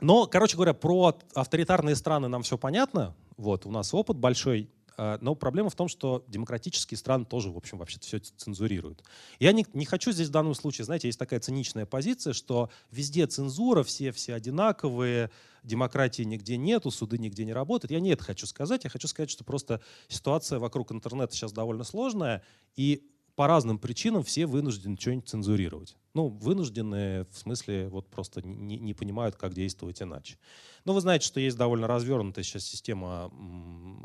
Но, 0.00 0.26
короче 0.26 0.56
говоря, 0.56 0.74
про 0.74 1.18
авторитарные 1.34 1.96
страны 1.96 2.28
нам 2.28 2.42
все 2.42 2.56
понятно. 2.56 3.16
Вот, 3.36 3.66
у 3.66 3.70
нас 3.70 3.92
опыт 3.92 4.16
большой. 4.16 4.70
А, 4.98 5.16
но 5.20 5.36
проблема 5.36 5.70
в 5.70 5.76
том, 5.76 5.86
что 5.86 6.24
демократические 6.26 6.98
страны 6.98 7.24
тоже, 7.24 7.50
в 7.50 7.56
общем, 7.56 7.78
вообще 7.78 8.00
все 8.00 8.18
цензурируют. 8.18 9.04
Я 9.38 9.52
не, 9.52 9.64
не 9.72 9.84
хочу 9.84 10.10
здесь 10.10 10.26
в 10.26 10.32
данном 10.32 10.54
случае, 10.54 10.84
знаете, 10.84 11.06
есть 11.06 11.18
такая 11.18 11.38
циничная 11.38 11.86
позиция, 11.86 12.32
что 12.32 12.68
везде 12.90 13.26
цензура, 13.28 13.84
все, 13.84 14.10
все 14.10 14.34
одинаковые, 14.34 15.30
демократии 15.62 16.24
нигде 16.24 16.56
нету, 16.56 16.90
суды 16.90 17.16
нигде 17.16 17.44
не 17.44 17.52
работают. 17.52 17.92
Я 17.92 18.00
не 18.00 18.10
это 18.10 18.24
хочу 18.24 18.46
сказать. 18.46 18.82
Я 18.84 18.90
хочу 18.90 19.06
сказать, 19.06 19.30
что 19.30 19.44
просто 19.44 19.80
ситуация 20.08 20.58
вокруг 20.58 20.90
интернета 20.90 21.32
сейчас 21.32 21.52
довольно 21.52 21.84
сложная, 21.84 22.42
и 22.74 23.08
по 23.36 23.46
разным 23.46 23.78
причинам 23.78 24.24
все 24.24 24.46
вынуждены 24.46 24.96
что-нибудь 24.98 25.28
цензурировать. 25.28 25.96
Ну, 26.18 26.26
вынуждены, 26.26 27.26
в 27.30 27.38
смысле, 27.38 27.86
вот 27.86 28.08
просто 28.08 28.42
не, 28.42 28.76
не 28.76 28.92
понимают, 28.92 29.36
как 29.36 29.54
действовать 29.54 30.02
иначе. 30.02 30.36
Но 30.84 30.92
вы 30.92 31.00
знаете, 31.00 31.24
что 31.24 31.38
есть 31.38 31.56
довольно 31.56 31.86
развернутая 31.86 32.42
сейчас 32.42 32.64
система 32.64 33.30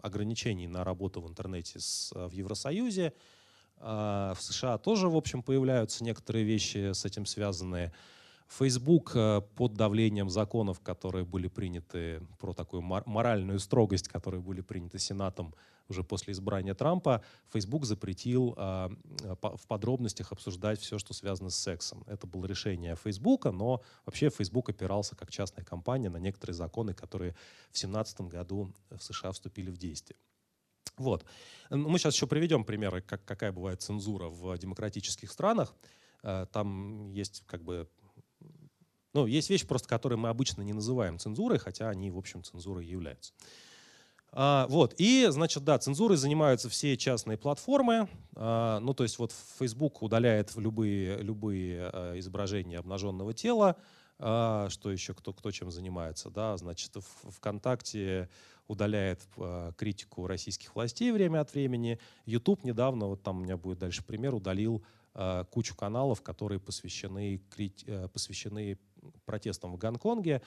ограничений 0.03 0.67
на 0.67 0.83
работу 0.83 1.21
в 1.21 1.27
интернете 1.27 1.79
с, 1.79 2.11
в 2.13 2.31
Евросоюзе. 2.31 3.13
А, 3.79 4.35
в 4.35 4.43
США 4.43 4.77
тоже, 4.77 5.09
в 5.09 5.15
общем, 5.15 5.41
появляются 5.41 6.03
некоторые 6.03 6.45
вещи 6.45 6.93
с 6.93 7.03
этим 7.03 7.25
связанные. 7.25 7.91
Facebook 8.47 9.13
э, 9.15 9.41
под 9.55 9.73
давлением 9.73 10.29
законов, 10.29 10.81
которые 10.81 11.25
были 11.25 11.47
приняты 11.47 12.21
про 12.39 12.53
такую 12.53 12.83
моральную 12.83 13.57
строгость, 13.57 14.07
которые 14.07 14.41
были 14.41 14.61
приняты 14.61 14.99
Сенатом, 14.99 15.55
уже 15.89 16.03
после 16.03 16.33
избрания 16.33 16.73
Трампа, 16.73 17.23
Facebook 17.51 17.85
запретил 17.85 18.53
э, 18.57 18.89
в 19.41 19.67
подробностях 19.67 20.31
обсуждать 20.31 20.79
все, 20.79 20.97
что 20.97 21.13
связано 21.13 21.49
с 21.49 21.55
сексом. 21.55 22.03
Это 22.07 22.27
было 22.27 22.45
решение 22.45 22.95
Facebook, 22.95 23.45
но 23.45 23.81
вообще 24.05 24.29
Facebook 24.29 24.69
опирался 24.69 25.15
как 25.15 25.31
частная 25.31 25.63
компания 25.63 26.09
на 26.09 26.17
некоторые 26.17 26.55
законы, 26.55 26.93
которые 26.93 27.31
в 27.69 27.73
2017 27.73 28.21
году 28.21 28.73
в 28.89 29.01
США 29.01 29.31
вступили 29.31 29.69
в 29.69 29.77
действие. 29.77 30.17
Вот. 30.97 31.25
Мы 31.69 31.97
сейчас 31.97 32.13
еще 32.13 32.27
приведем 32.27 32.63
примеры, 32.63 33.01
как, 33.01 33.25
какая 33.25 33.51
бывает 33.51 33.81
цензура 33.81 34.29
в 34.29 34.57
демократических 34.57 35.31
странах. 35.31 35.73
Э, 36.23 36.45
там 36.51 37.11
есть 37.11 37.43
как 37.45 37.63
бы 37.63 37.89
ну, 39.13 39.27
есть 39.27 39.49
вещи, 39.49 39.67
просто 39.67 39.87
которые 39.87 40.17
мы 40.17 40.29
обычно 40.29 40.63
не 40.63 40.73
называем 40.73 41.19
цензурой, 41.19 41.59
хотя 41.59 41.89
они, 41.89 42.09
в 42.09 42.17
общем, 42.17 42.43
цензурой 42.43 42.85
являются. 42.85 43.31
А, 44.35 44.65
вот. 44.67 44.95
И, 44.97 45.27
значит, 45.29 45.63
да, 45.63 45.77
цензурой 45.77 46.17
занимаются 46.17 46.67
все 46.67 46.97
частные 46.97 47.37
платформы. 47.37 48.09
А, 48.35 48.79
ну, 48.79 48.95
то 48.95 49.03
есть 49.03 49.19
вот 49.19 49.31
Facebook 49.59 50.01
удаляет 50.01 50.55
любые, 50.55 51.17
любые 51.17 51.89
а, 51.93 52.17
изображения 52.17 52.79
обнаженного 52.79 53.33
тела. 53.33 53.77
А, 54.17 54.69
что 54.69 54.91
еще, 54.91 55.13
кто, 55.13 55.33
кто 55.33 55.51
чем 55.51 55.69
занимается? 55.69 56.31
Да? 56.31 56.57
Значит, 56.57 56.95
в, 56.95 57.31
ВКонтакте 57.31 58.27
удаляет 58.67 59.21
а, 59.37 59.71
критику 59.73 60.25
российских 60.25 60.75
властей 60.75 61.11
время 61.11 61.41
от 61.41 61.53
времени. 61.53 61.99
YouTube 62.25 62.63
недавно, 62.63 63.07
вот 63.07 63.21
там 63.21 63.39
у 63.39 63.43
меня 63.43 63.55
будет 63.55 63.77
дальше 63.77 64.03
пример, 64.03 64.33
удалил 64.33 64.83
а, 65.13 65.43
кучу 65.43 65.75
каналов, 65.75 66.23
которые 66.23 66.59
посвящены, 66.59 67.39
посвящены 68.11 68.79
протестам 69.25 69.73
в 69.73 69.77
Гонконге. 69.77 70.41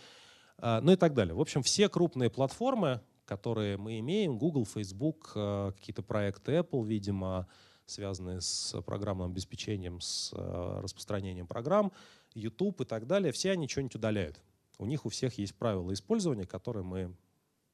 Ну 0.59 0.90
и 0.90 0.96
так 0.96 1.12
далее. 1.12 1.35
В 1.35 1.40
общем, 1.42 1.62
все 1.62 1.90
крупные 1.90 2.31
платформы, 2.31 3.03
которые 3.26 3.76
мы 3.76 3.98
имеем, 3.98 4.38
Google, 4.38 4.64
Facebook, 4.64 5.32
э, 5.34 5.72
какие-то 5.76 6.02
проекты 6.02 6.52
Apple, 6.52 6.86
видимо, 6.86 7.46
связанные 7.84 8.40
с 8.40 8.80
программным 8.82 9.30
обеспечением, 9.30 10.00
с 10.00 10.32
э, 10.32 10.80
распространением 10.82 11.46
программ, 11.46 11.92
YouTube 12.34 12.80
и 12.80 12.84
так 12.84 13.06
далее, 13.06 13.32
все 13.32 13.52
они 13.52 13.68
что-нибудь 13.68 13.96
удаляют. 13.96 14.40
У 14.78 14.86
них 14.86 15.06
у 15.06 15.08
всех 15.08 15.38
есть 15.38 15.54
правила 15.54 15.92
использования, 15.92 16.46
которые 16.46 16.84
мы 16.84 17.14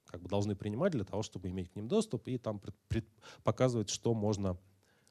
как 0.07 0.23
бы 0.23 0.29
должны 0.29 0.55
принимать 0.55 0.93
для 0.93 1.05
того, 1.05 1.23
чтобы 1.23 1.49
иметь 1.49 1.71
к 1.71 1.77
ним 1.77 1.89
доступ 1.89 2.29
и 2.29 2.39
там 2.39 2.59
пред, 2.59 2.75
пред, 2.89 3.07
показывать, 3.43 3.89
что 3.89 4.15
можно 4.15 4.59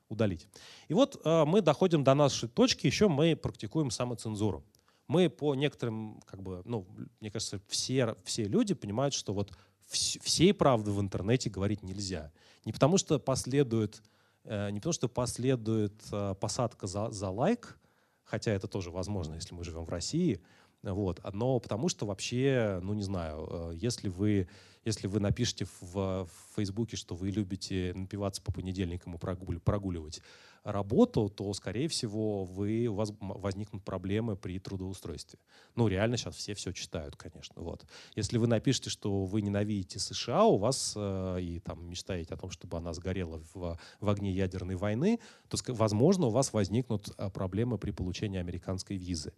удалить. 0.10 0.48
И 0.88 0.94
вот 0.94 1.20
э, 1.24 1.46
мы 1.46 1.62
доходим 1.62 2.04
до 2.04 2.14
нашей 2.14 2.50
точки, 2.50 2.86
еще 2.86 3.08
мы 3.08 3.36
практикуем 3.36 3.92
самоцензуру. 3.92 4.64
Мы 5.08 5.30
по 5.30 5.56
некоторым, 5.56 6.22
как 6.26 6.42
бы, 6.42 6.62
ну, 6.66 6.88
мне 7.20 7.32
кажется, 7.32 7.60
все, 7.68 8.16
все 8.24 8.46
люди 8.46 8.74
понимают, 8.74 9.14
что 9.14 9.34
вот 9.34 9.52
всей 9.92 10.54
правды 10.54 10.92
в 10.92 11.00
интернете 11.02 11.50
говорить 11.50 11.84
нельзя. 11.84 12.32
Не 12.66 12.72
потому 12.72 12.98
что 12.98 13.20
последует, 13.20 14.02
э, 14.44 14.70
не 14.72 14.80
потому 14.80 14.94
что 14.94 15.10
последует 15.10 15.94
э, 16.12 16.36
посадка 16.40 16.88
за, 16.88 17.12
за 17.12 17.30
лайк, 17.30 17.80
хотя 18.24 18.52
это 18.52 18.68
тоже 18.68 18.92
возможно, 18.92 19.36
если 19.36 19.54
мы 19.54 19.64
живем 19.64 19.86
в 19.86 19.90
России, 19.90 20.42
вот. 20.84 21.22
Но 21.34 21.60
потому 21.60 21.90
что 21.90 22.06
вообще, 22.06 22.80
ну 22.82 22.94
не 22.94 23.04
знаю, 23.04 23.48
э, 23.50 23.72
если 23.76 24.10
вы, 24.10 24.48
если 24.84 25.08
вы 25.08 25.20
напишете 25.20 25.66
в, 25.80 26.26
в 26.26 26.56
Фейсбуке, 26.56 26.98
что 26.98 27.16
вы 27.16 27.30
любите 27.30 27.94
напиваться 27.96 28.42
по 28.42 28.52
понедельникам 28.52 29.16
и 29.16 29.18
прогуливать 29.18 30.22
работу, 30.64 31.30
то, 31.30 31.52
скорее 31.54 31.88
всего, 31.88 32.46
вы, 32.46 32.88
у 32.88 32.94
вас 32.94 33.12
возникнут 33.20 33.84
проблемы 33.84 34.36
при 34.36 34.60
трудоустройстве. 34.60 35.40
Ну, 35.76 35.88
реально 35.88 36.18
сейчас 36.18 36.36
все 36.36 36.54
все 36.54 36.72
читают, 36.72 37.16
конечно. 37.16 37.62
Вот. 37.62 37.86
Если 38.16 38.38
вы 38.38 38.48
напишете, 38.48 38.90
что 38.90 39.26
вы 39.26 39.42
ненавидите 39.42 40.00
США, 40.00 40.44
у 40.46 40.58
вас 40.58 40.94
э, 40.96 41.42
и 41.42 41.60
там 41.60 41.90
мечтаете 41.90 42.34
о 42.36 42.38
том, 42.38 42.52
чтобы 42.52 42.78
она 42.78 42.94
сгорела 42.94 43.42
в, 43.54 43.80
в 44.00 44.10
огне 44.10 44.32
ядерной 44.32 44.76
войны, 44.76 45.20
то, 45.48 45.58
возможно, 45.70 46.28
у 46.28 46.32
вас 46.32 46.54
возникнут 46.54 47.10
э, 47.18 47.30
проблемы 47.30 47.78
при 47.78 47.92
получении 47.92 48.40
американской 48.40 48.98
визы. 48.98 49.34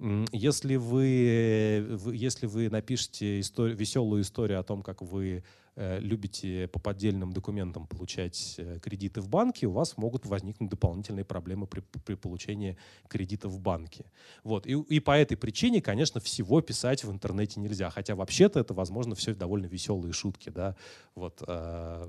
Если 0.00 0.76
вы, 0.76 1.98
если 2.12 2.46
вы 2.46 2.70
напишете 2.70 3.40
историю, 3.40 3.76
веселую 3.76 4.22
историю 4.22 4.60
о 4.60 4.62
том, 4.62 4.82
как 4.82 5.02
вы 5.02 5.42
э, 5.74 5.98
любите 5.98 6.68
по 6.68 6.78
поддельным 6.78 7.32
документам 7.32 7.88
получать 7.88 8.54
э, 8.58 8.78
кредиты 8.80 9.20
в 9.20 9.28
банке, 9.28 9.66
у 9.66 9.72
вас 9.72 9.96
могут 9.96 10.24
возникнуть 10.24 10.70
дополнительные 10.70 11.24
проблемы 11.24 11.66
при, 11.66 11.80
при 11.80 12.14
получении 12.14 12.76
кредита 13.08 13.48
в 13.48 13.58
банке. 13.58 14.04
Вот. 14.44 14.68
И, 14.68 14.74
и 14.74 15.00
по 15.00 15.18
этой 15.18 15.36
причине, 15.36 15.82
конечно, 15.82 16.20
всего 16.20 16.60
писать 16.60 17.02
в 17.02 17.10
интернете 17.10 17.58
нельзя. 17.58 17.90
Хотя 17.90 18.14
вообще-то 18.14 18.60
это, 18.60 18.74
возможно, 18.74 19.16
все 19.16 19.34
довольно 19.34 19.66
веселые 19.66 20.12
шутки. 20.12 20.50
Да? 20.50 20.76
Вот, 21.16 21.42
э, 21.44 22.08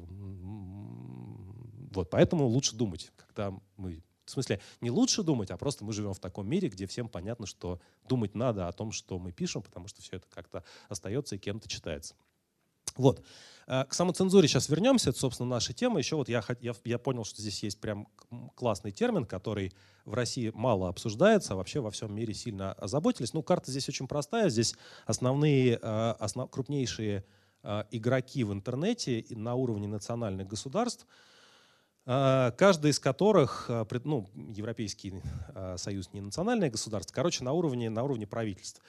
вот. 1.92 2.12
Поэтому 2.12 2.46
лучше 2.46 2.76
думать, 2.76 3.12
когда 3.18 3.52
мы 3.78 4.04
в 4.30 4.34
смысле, 4.34 4.62
не 4.82 4.92
лучше 4.92 5.24
думать, 5.24 5.52
а 5.52 5.58
просто 5.58 5.84
мы 5.84 5.92
живем 5.92 6.14
в 6.14 6.20
таком 6.20 6.48
мире, 6.48 6.70
где 6.70 6.86
всем 6.86 7.10
понятно, 7.10 7.46
что 7.46 7.80
думать 8.08 8.36
надо 8.36 8.68
о 8.68 8.72
том, 8.72 8.92
что 8.92 9.18
мы 9.20 9.32
пишем, 9.32 9.62
потому 9.62 9.88
что 9.88 10.02
все 10.02 10.18
это 10.18 10.28
как-то 10.30 10.64
остается 10.88 11.36
и 11.36 11.40
кем-то 11.40 11.68
читается. 11.68 12.16
Вот. 12.96 13.24
Э, 13.68 13.86
к 13.86 13.94
самоцензуре 13.94 14.48
сейчас 14.48 14.70
вернемся. 14.70 15.10
Это, 15.10 15.20
собственно, 15.20 15.50
наша 15.50 15.74
тема. 15.74 16.00
Еще 16.00 16.16
вот 16.16 16.30
я, 16.30 16.44
я, 16.60 16.74
я 16.84 17.00
понял, 17.00 17.24
что 17.24 17.42
здесь 17.42 17.64
есть 17.64 17.80
прям 17.80 18.08
классный 18.56 18.92
термин, 18.92 19.26
который 19.26 19.74
в 20.06 20.14
России 20.14 20.52
мало 20.54 20.90
обсуждается, 20.90 21.54
а 21.54 21.56
вообще 21.56 21.80
во 21.80 21.92
всем 21.92 22.14
мире 22.14 22.34
сильно 22.34 22.74
озаботились. 22.74 23.34
Ну, 23.34 23.42
карта 23.42 23.72
здесь 23.72 23.88
очень 23.90 24.08
простая. 24.08 24.50
Здесь 24.50 24.76
основные, 25.06 25.80
э, 25.82 26.12
основ, 26.20 26.50
крупнейшие 26.50 27.24
э, 27.64 27.84
игроки 27.92 28.44
в 28.44 28.54
интернете 28.54 29.26
на 29.30 29.56
уровне 29.56 29.88
национальных 29.88 30.48
государств– 30.48 31.08
каждый 32.10 32.90
из 32.90 33.00
которых, 33.00 33.66
а, 33.70 33.86
ну, 34.04 34.32
Европейский 34.34 35.22
а, 35.54 35.78
союз 35.78 36.12
не 36.12 36.22
национальное 36.22 36.72
государство, 36.72 37.14
короче, 37.14 37.44
на 37.44 37.52
уровне, 37.52 37.92
на 37.92 38.04
уровне 38.04 38.26
правительств. 38.26 38.82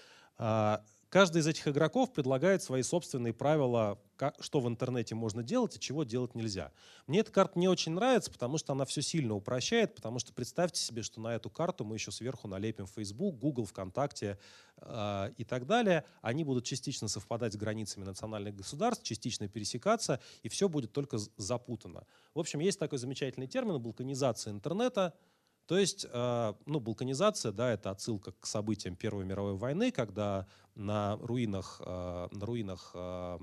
Каждый 1.11 1.39
из 1.39 1.49
этих 1.49 1.67
игроков 1.67 2.13
предлагает 2.13 2.63
свои 2.63 2.83
собственные 2.83 3.35
правила, 3.35 3.99
что 4.39 4.61
в 4.61 4.69
интернете 4.69 5.17
можно 5.17 5.43
делать 5.43 5.75
и 5.75 5.81
чего 5.81 6.05
делать 6.05 6.37
нельзя. 6.37 6.71
Мне 7.09 7.19
эта 7.19 7.33
карта 7.33 7.59
не 7.59 7.67
очень 7.67 7.93
нравится, 7.93 8.31
потому 8.31 8.59
что 8.59 8.75
она 8.75 8.85
все 8.85 9.03
сильно 9.03 9.35
упрощает, 9.35 9.97
потому 9.97 10.21
что 10.21 10.33
представьте 10.33 10.81
себе, 10.81 11.03
что 11.03 11.21
на 11.21 11.35
эту 11.35 11.51
карту 11.51 11.85
мы 11.85 11.97
еще 11.97 12.13
сверху 12.13 12.47
налепим 12.47 12.87
Facebook, 12.87 13.39
Google, 13.39 13.65
ВКонтакте 13.65 14.39
э, 14.77 15.33
и 15.37 15.43
так 15.43 15.67
далее. 15.67 16.05
Они 16.23 16.45
будут 16.45 16.65
частично 16.65 17.09
совпадать 17.09 17.55
с 17.55 17.57
границами 17.57 18.05
национальных 18.05 18.55
государств, 18.55 19.03
частично 19.03 19.49
пересекаться, 19.49 20.21
и 20.45 20.49
все 20.49 20.69
будет 20.69 20.93
только 20.93 21.19
запутано. 21.37 22.07
В 22.35 22.39
общем, 22.39 22.61
есть 22.61 22.79
такой 22.79 22.99
замечательный 22.99 23.49
термин– 23.49 23.83
балканизация 23.83 24.53
интернета– 24.53 25.15
то 25.71 25.79
есть, 25.79 26.05
э, 26.11 26.55
ну, 26.67 26.81
балканизация, 26.81 27.53
да, 27.53 27.71
это 27.71 27.93
отсылка 27.93 28.33
к 28.33 28.45
событиям 28.45 28.97
Первой 28.97 29.25
мировой 29.25 29.55
войны, 29.55 29.93
когда 29.93 30.49
на 30.75 31.17
руинах, 31.19 31.81
э, 31.87 32.29
на 32.33 32.45
руинах 32.45 32.91
э, 32.93 33.39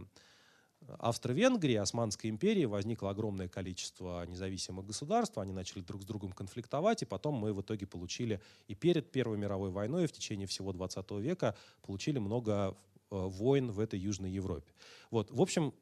Австро-Венгрии, 1.00 1.76
Османской 1.76 2.30
империи 2.30 2.66
возникло 2.66 3.12
огромное 3.12 3.48
количество 3.48 4.26
независимых 4.26 4.86
государств, 4.86 5.38
они 5.38 5.54
начали 5.54 5.80
друг 5.80 6.02
с 6.02 6.06
другом 6.06 6.34
конфликтовать, 6.34 7.02
и 7.02 7.06
потом 7.06 7.36
мы 7.36 7.54
в 7.54 7.62
итоге 7.62 7.88
получили 7.88 8.42
и 8.68 8.76
перед 8.76 9.10
Первой 9.10 9.38
мировой 9.38 9.70
войной, 9.70 10.04
и 10.04 10.08
в 10.08 10.12
течение 10.12 10.48
всего 10.48 10.74
20 10.74 11.10
века 11.12 11.56
получили 11.82 12.20
много 12.20 12.76
войн 13.10 13.72
в 13.72 13.80
этой 13.80 14.00
Южной 14.00 14.32
Европе. 14.32 14.74
Вот, 15.12 15.32
в 15.32 15.42
общем, 15.42 15.74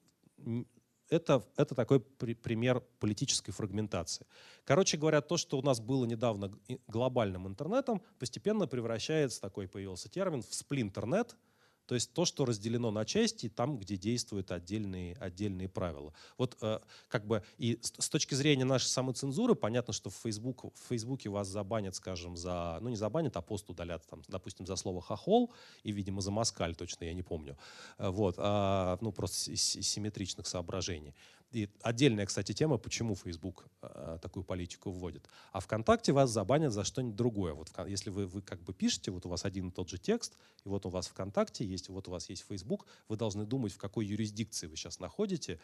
это, 1.15 1.43
это 1.57 1.75
такой 1.75 1.99
при, 1.99 2.33
пример 2.33 2.81
политической 2.99 3.51
фрагментации. 3.51 4.25
Короче 4.63 4.97
говоря, 4.97 5.21
то, 5.21 5.37
что 5.37 5.57
у 5.57 5.61
нас 5.61 5.79
было 5.79 6.05
недавно 6.05 6.51
глобальным 6.87 7.47
интернетом, 7.47 8.01
постепенно 8.19 8.67
превращается, 8.67 9.41
такой 9.41 9.67
появился 9.67 10.09
термин, 10.09 10.41
в 10.41 10.53
сплинтернет– 10.53 11.35
то 11.85 11.95
есть 11.95 12.13
то, 12.13 12.25
что 12.25 12.45
разделено 12.45 12.91
на 12.91 13.05
части, 13.05 13.49
там, 13.49 13.77
где 13.77 13.97
действуют 13.97 14.51
отдельные, 14.51 15.15
отдельные 15.15 15.69
правила. 15.69 16.13
Вот 16.37 16.57
э, 16.61 16.79
как 17.07 17.25
бы 17.25 17.43
и 17.57 17.79
с, 17.81 17.93
с 17.97 18.09
точки 18.09 18.33
зрения 18.33 18.65
нашей 18.65 18.87
самоцензуры, 18.87 19.55
понятно, 19.55 19.93
что 19.93 20.09
в, 20.09 20.15
Facebook, 20.15 20.73
в 20.73 20.87
Фейсбуке 20.89 21.29
вас 21.29 21.47
забанят, 21.47 21.95
скажем, 21.95 22.35
за, 22.35 22.79
ну 22.81 22.89
не 22.89 22.95
забанят, 22.95 23.37
а 23.37 23.41
пост 23.41 23.69
удалят, 23.69 24.05
там, 24.07 24.21
допустим, 24.27 24.65
за 24.65 24.75
слово 24.75 25.01
хохол 25.01 25.51
и, 25.83 25.91
видимо, 25.91 26.21
за 26.21 26.31
москаль, 26.31 26.75
точно 26.75 27.05
я 27.05 27.13
не 27.13 27.23
помню. 27.23 27.57
Э, 27.97 28.09
вот, 28.09 28.35
а, 28.37 28.97
ну 29.01 29.11
просто 29.11 29.51
из, 29.51 29.75
из 29.75 29.87
симметричных 29.87 30.47
соображений. 30.47 31.13
И 31.51 31.69
отдельная, 31.81 32.25
кстати, 32.25 32.51
тема, 32.51 32.77
почему 32.77 33.15
Facebook 33.15 33.65
э, 33.81 34.17
такую 34.21 34.43
политику 34.43 34.91
вводит. 34.91 35.29
А 35.53 35.61
ВКонтакте 35.61 36.11
вас 36.11 36.29
забанят 36.29 36.73
за 36.73 36.83
что-нибудь 36.83 37.15
другое. 37.15 37.53
Вот 37.53 37.69
если 37.87 38.09
вы, 38.09 38.25
вы 38.27 38.41
как 38.41 38.61
бы 38.61 38.73
пишете, 38.73 39.11
вот 39.11 39.25
у 39.25 39.29
вас 39.29 39.45
один 39.45 39.69
и 39.69 39.71
тот 39.71 39.89
же 39.89 39.97
текст, 39.97 40.37
и 40.65 40.69
вот 40.69 40.85
у 40.85 40.89
вас 40.89 41.07
ВКонтакте 41.07 41.63
есть, 41.75 41.89
вот 41.89 42.07
у 42.07 42.11
вас 42.11 42.29
есть 42.29 42.45
Facebook, 42.47 42.87
вы 43.07 43.17
должны 43.17 43.45
думать, 43.45 43.73
в 43.73 43.77
какой 43.77 44.05
юрисдикции 44.05 44.67
вы 44.67 44.75
сейчас 44.75 44.99
находите, 44.99 45.59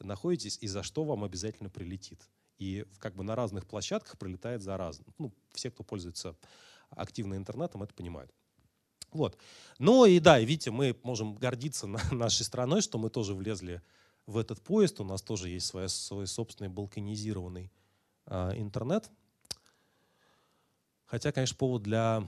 находитесь 0.00 0.58
и 0.60 0.68
за 0.68 0.82
что 0.82 1.04
вам 1.04 1.24
обязательно 1.24 1.70
прилетит. 1.70 2.28
И 2.58 2.86
как 2.98 3.14
бы 3.14 3.22
на 3.22 3.36
разных 3.36 3.66
площадках 3.66 4.18
прилетает 4.18 4.62
за 4.62 4.76
раз. 4.76 5.00
Ну, 5.18 5.32
все, 5.52 5.70
кто 5.70 5.84
пользуется 5.84 6.36
активно 6.90 7.34
интернетом, 7.34 7.82
это 7.82 7.92
понимают. 7.94 8.32
Вот. 9.12 9.38
Ну 9.78 10.04
и 10.04 10.18
да, 10.20 10.38
видите, 10.40 10.70
мы 10.70 10.96
можем 11.02 11.34
гордиться 11.34 11.86
нашей 12.10 12.44
страной, 12.44 12.80
что 12.80 12.98
мы 12.98 13.10
тоже 13.10 13.34
влезли 13.34 13.82
в 14.26 14.36
этот 14.38 14.62
поезд. 14.62 15.00
У 15.00 15.04
нас 15.04 15.22
тоже 15.22 15.48
есть 15.48 15.66
свой, 15.66 15.88
свой 15.88 16.26
собственный 16.26 16.70
балканизированный 16.70 17.70
э, 18.26 18.52
интернет. 18.56 19.10
Хотя, 21.06 21.30
конечно, 21.30 21.56
повод 21.56 21.82
для 21.82 22.26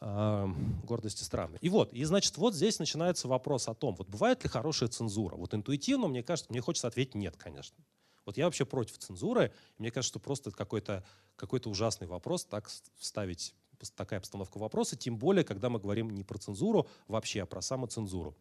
гордости 0.00 1.22
странный. 1.24 1.58
И 1.60 1.68
вот, 1.68 1.92
и 1.92 2.04
значит, 2.04 2.36
вот 2.38 2.54
здесь 2.54 2.78
начинается 2.78 3.26
вопрос 3.26 3.68
о 3.68 3.74
том, 3.74 3.94
вот 3.96 4.08
бывает 4.08 4.42
ли 4.44 4.48
хорошая 4.48 4.88
цензура. 4.88 5.34
Вот 5.36 5.54
интуитивно, 5.54 6.06
мне 6.06 6.22
кажется, 6.22 6.50
мне 6.52 6.60
хочется 6.60 6.86
ответить 6.86 7.14
нет, 7.14 7.36
конечно. 7.36 7.76
Вот 8.24 8.36
я 8.36 8.44
вообще 8.44 8.64
против 8.64 8.98
цензуры. 8.98 9.52
Мне 9.78 9.90
кажется, 9.90 10.12
что 10.12 10.20
просто 10.20 10.50
какой-то 10.50 11.04
какой 11.36 11.60
ужасный 11.64 12.06
вопрос 12.06 12.44
так 12.44 12.68
вставить 12.96 13.54
такая 13.94 14.18
обстановка 14.18 14.58
вопроса, 14.58 14.96
тем 14.96 15.16
более, 15.16 15.44
когда 15.44 15.70
мы 15.70 15.78
говорим 15.78 16.10
не 16.10 16.24
про 16.24 16.36
цензуру 16.36 16.88
вообще, 17.06 17.42
а 17.42 17.46
про 17.46 17.62
самоцензуру. 17.62 18.36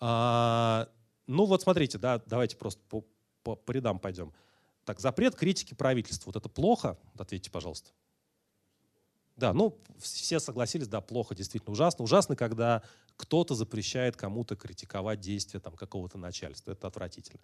А, 0.00 0.88
ну 1.26 1.46
вот 1.46 1.62
смотрите, 1.62 1.96
да, 1.98 2.20
давайте 2.26 2.56
просто 2.56 2.82
по, 2.88 3.04
по, 3.44 3.56
по 3.56 3.70
рядам 3.72 3.98
пойдем. 3.98 4.32
Так, 4.84 5.00
запрет 5.00 5.36
критики 5.36 5.74
правительства. 5.74 6.30
Вот 6.30 6.36
это 6.36 6.48
плохо? 6.48 6.98
Ответьте, 7.16 7.50
пожалуйста. 7.50 7.90
Да, 9.38 9.52
ну, 9.52 9.78
все 10.00 10.40
согласились, 10.40 10.88
да, 10.88 11.00
плохо, 11.00 11.34
действительно 11.34 11.72
ужасно. 11.72 12.04
Ужасно, 12.04 12.34
когда 12.34 12.82
кто-то 13.16 13.54
запрещает 13.54 14.16
кому-то 14.16 14.56
критиковать 14.56 15.20
действия 15.20 15.60
там, 15.60 15.74
какого-то 15.74 16.18
начальства. 16.18 16.72
Это 16.72 16.88
отвратительно. 16.88 17.40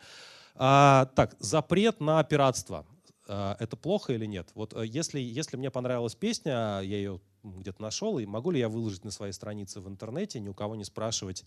А, 0.57 1.07
так, 1.15 1.37
запрет 1.39 2.01
на 2.01 2.23
пиратство. 2.25 2.85
А, 3.29 3.57
это 3.61 3.77
плохо 3.77 4.13
или 4.13 4.27
нет? 4.27 4.51
Вот 4.55 4.75
э, 4.75 4.85
если, 4.87 5.21
если 5.21 5.57
мне 5.57 5.71
понравилась 5.71 6.17
песня, 6.17 6.81
я 6.81 6.97
ее 6.97 7.21
где-то 7.45 7.81
нашел, 7.81 8.19
и 8.19 8.27
могу 8.27 8.51
ли 8.51 8.59
я 8.59 8.69
выложить 8.69 9.05
на 9.05 9.13
своей 9.13 9.33
странице 9.33 9.81
в 9.81 9.89
интернете, 9.89 10.41
ни 10.41 10.49
у 10.49 10.55
кого 10.55 10.75
не 10.75 10.85
спрашивать 10.85 11.45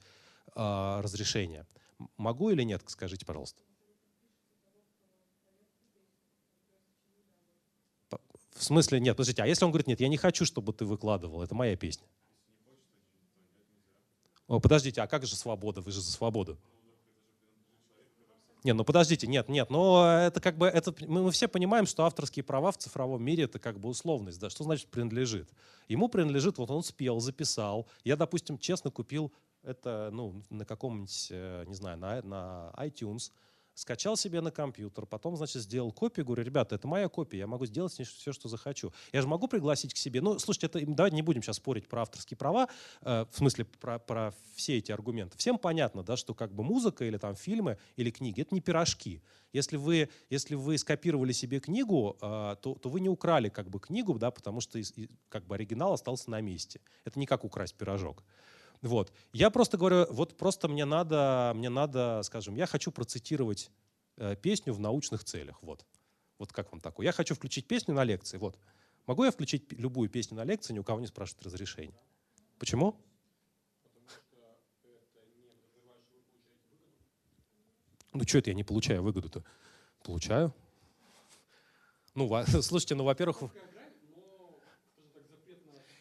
а, 0.56 1.02
разрешения? 1.02 1.68
Могу 2.16 2.52
или 2.52 2.64
нет, 2.64 2.84
скажите, 2.88 3.26
пожалуйста. 3.26 3.60
В 8.58 8.64
смысле, 8.64 9.00
нет, 9.00 9.16
подождите, 9.16 9.44
а 9.44 9.46
если 9.46 9.66
он 9.66 9.72
говорит, 9.72 9.88
нет, 9.88 10.00
я 10.00 10.08
не 10.08 10.18
хочу, 10.18 10.44
чтобы 10.44 10.74
ты 10.74 10.84
выкладывал, 10.84 11.44
это 11.44 11.54
моя 11.54 11.76
песня. 11.76 12.08
О, 14.48 14.60
подождите, 14.60 15.02
а 15.02 15.08
как 15.08 15.26
же 15.26 15.36
свобода? 15.36 15.82
Вы 15.82 15.92
же 15.92 16.02
за 16.02 16.12
свободу. 16.12 16.58
Не, 18.64 18.74
ну 18.74 18.84
подождите, 18.84 19.28
нет, 19.28 19.48
нет, 19.48 19.70
но 19.70 20.20
это 20.20 20.42
как 20.42 20.58
бы, 20.58 20.68
это, 20.68 20.94
мы, 21.02 21.24
мы 21.24 21.32
все 21.32 21.48
понимаем, 21.48 21.86
что 21.86 22.06
авторские 22.06 22.44
права 22.44 22.72
в 22.72 22.78
цифровом 22.78 23.24
мире 23.24 23.44
это 23.44 23.60
как 23.60 23.80
бы 23.80 23.88
условность, 23.88 24.40
да, 24.40 24.50
что 24.50 24.64
значит 24.64 24.88
принадлежит? 24.88 25.48
Ему 25.88 26.10
принадлежит, 26.10 26.58
вот 26.58 26.72
он 26.72 26.84
спел, 26.84 27.20
записал, 27.20 27.88
я, 28.04 28.18
допустим, 28.18 28.58
честно 28.58 28.90
купил 28.90 29.32
это 29.64 30.10
ну, 30.12 30.42
на 30.50 30.66
каком-нибудь, 30.66 31.28
э, 31.30 31.66
не 31.68 31.76
знаю, 31.76 31.98
на, 31.98 32.22
на 32.24 32.74
iTunes 32.78 33.32
скачал 33.78 34.18
себе 34.18 34.42
на 34.42 34.50
компьютер, 34.50 35.06
потом, 35.06 35.38
значит, 35.38 35.62
сделал 35.62 35.92
копию, 35.92 36.26
говорю, 36.26 36.44
ребята, 36.44 36.74
это 36.76 36.88
моя 36.88 37.08
копия, 37.10 37.38
я 37.38 37.48
могу 37.48 37.68
сделать 37.68 37.94
с 37.94 38.00
ней 38.00 38.06
все, 38.06 38.34
что 38.34 38.50
захочу. 38.50 38.92
Я 39.14 39.22
же 39.22 39.28
могу 39.28 39.48
пригласить 39.48 39.94
к 39.94 39.98
себе. 39.98 40.20
Ну, 40.20 40.40
слушайте, 40.40 40.66
это, 40.66 40.80
давайте 40.88 41.16
не 41.16 41.22
будем 41.22 41.44
сейчас 41.44 41.58
спорить 41.58 41.88
про 41.88 42.02
авторские 42.02 42.38
права, 42.40 42.70
э, 43.02 43.26
в 43.32 43.38
смысле 43.38 43.66
про, 43.66 44.00
про 44.00 44.34
все 44.56 44.80
эти 44.80 44.92
аргументы. 44.92 45.38
Всем 45.38 45.60
понятно, 45.60 46.02
да, 46.02 46.18
что 46.18 46.34
как 46.34 46.54
бы 46.54 46.64
музыка 46.64 47.06
или 47.06 47.18
там 47.18 47.36
фильмы 47.36 47.78
или 47.98 48.10
книги— 48.10 48.42
это 48.42 48.56
не 48.56 48.62
пирожки. 48.62 49.22
Если 49.54 49.78
вы, 49.78 50.10
если 50.32 50.56
вы 50.56 50.80
скопировали 50.80 51.32
себе 51.32 51.60
книгу, 51.60 52.18
э, 52.20 52.56
то, 52.60 52.74
то 52.74 52.90
вы 52.90 53.00
не 53.00 53.10
украли 53.10 53.50
как 53.50 53.70
бы 53.70 53.80
книгу, 53.80 54.18
да, 54.18 54.32
потому 54.32 54.60
что 54.60 54.80
из, 54.80 54.92
как 55.30 55.46
бы 55.46 55.54
оригинал 55.54 55.94
остался 55.94 56.32
на 56.32 56.42
месте. 56.42 56.82
Это 57.06 57.20
не 57.20 57.28
как 57.28 57.44
украсть 57.44 57.76
пирожок. 57.76 58.24
Вот. 58.82 59.12
Я 59.34 59.50
просто 59.50 59.78
говорю, 59.78 60.06
вот 60.10 60.38
просто 60.38 60.68
мне 60.68 60.86
надо, 60.86 61.54
мне 61.56 61.70
надо, 61.70 62.22
скажем, 62.24 62.56
я 62.56 62.66
хочу 62.66 62.92
процитировать 62.92 63.72
э, 64.18 64.36
песню 64.36 64.74
в 64.74 64.80
научных 64.80 65.24
целях. 65.24 65.62
Вот. 65.62 65.86
Вот 66.38 66.54
как 66.54 66.72
вам 66.72 66.82
такое? 66.82 67.06
Я 67.06 67.12
хочу 67.12 67.36
включить 67.36 67.68
песню 67.68 67.94
на 67.94 68.04
лекции. 68.04 68.38
Вот. 68.38 68.58
Могу 69.08 69.24
я 69.24 69.32
включить 69.32 69.72
любую 69.74 70.10
песню 70.10 70.38
на 70.38 70.44
лекции, 70.44 70.74
ни 70.74 70.80
у 70.80 70.84
кого 70.84 71.00
не 71.00 71.08
спрашивать 71.08 71.46
разрешения? 71.46 72.00
Почему? 72.60 72.96
Ну, 78.14 78.24
что 78.26 78.40
это 78.40 78.50
я 78.50 78.56
не 78.56 78.64
получаю 78.64 79.04
выгоду-то? 79.04 79.44
Получаю. 80.04 80.54
Ну, 82.16 82.30
слушайте, 82.62 82.96
ну, 82.96 83.04
во-первых... 83.04 83.44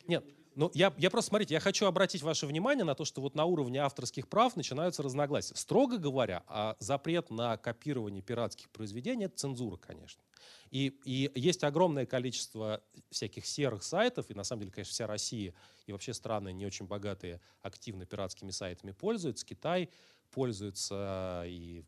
Нет, 0.07 0.25
ну, 0.57 0.71
я, 0.73 0.93
я 0.97 1.11
просто, 1.11 1.29
смотрите, 1.29 1.53
я 1.53 1.61
хочу 1.61 1.85
обратить 1.85 2.23
ваше 2.23 2.47
внимание 2.47 2.85
на 2.85 2.95
то, 2.95 3.05
что 3.05 3.21
вот 3.21 3.35
на 3.35 3.45
уровне 3.45 3.79
авторских 3.79 4.27
прав 4.27 4.57
начинаются 4.57 5.03
разногласия. 5.03 5.55
Строго 5.55 5.99
говоря, 5.99 6.45
а 6.47 6.77
запрет 6.79 7.31
на 7.31 7.59
копирование 7.59 8.23
пиратских 8.23 8.71
произведений– 8.71 9.25
это 9.27 9.37
цензура, 9.37 9.77
конечно. 9.77 10.23
И, 10.71 10.99
и 11.05 11.31
есть 11.35 11.63
огромное 11.63 12.07
количество 12.07 12.83
всяких 13.11 13.45
серых 13.45 13.83
сайтов, 13.83 14.31
и 14.31 14.35
на 14.35 14.45
самом 14.45 14.63
деле, 14.63 14.73
конечно, 14.73 14.93
вся 14.93 15.07
Россия 15.07 15.53
и 15.87 15.93
вообще 15.93 16.15
страны 16.15 16.55
не 16.55 16.65
очень 16.65 16.87
богатые 16.87 17.41
активно 17.61 18.07
пиратскими 18.07 18.51
сайтами 18.51 18.93
пользуются. 18.93 19.45
Китай 19.45 19.91
пользуется 20.31 21.45
и 21.47 21.85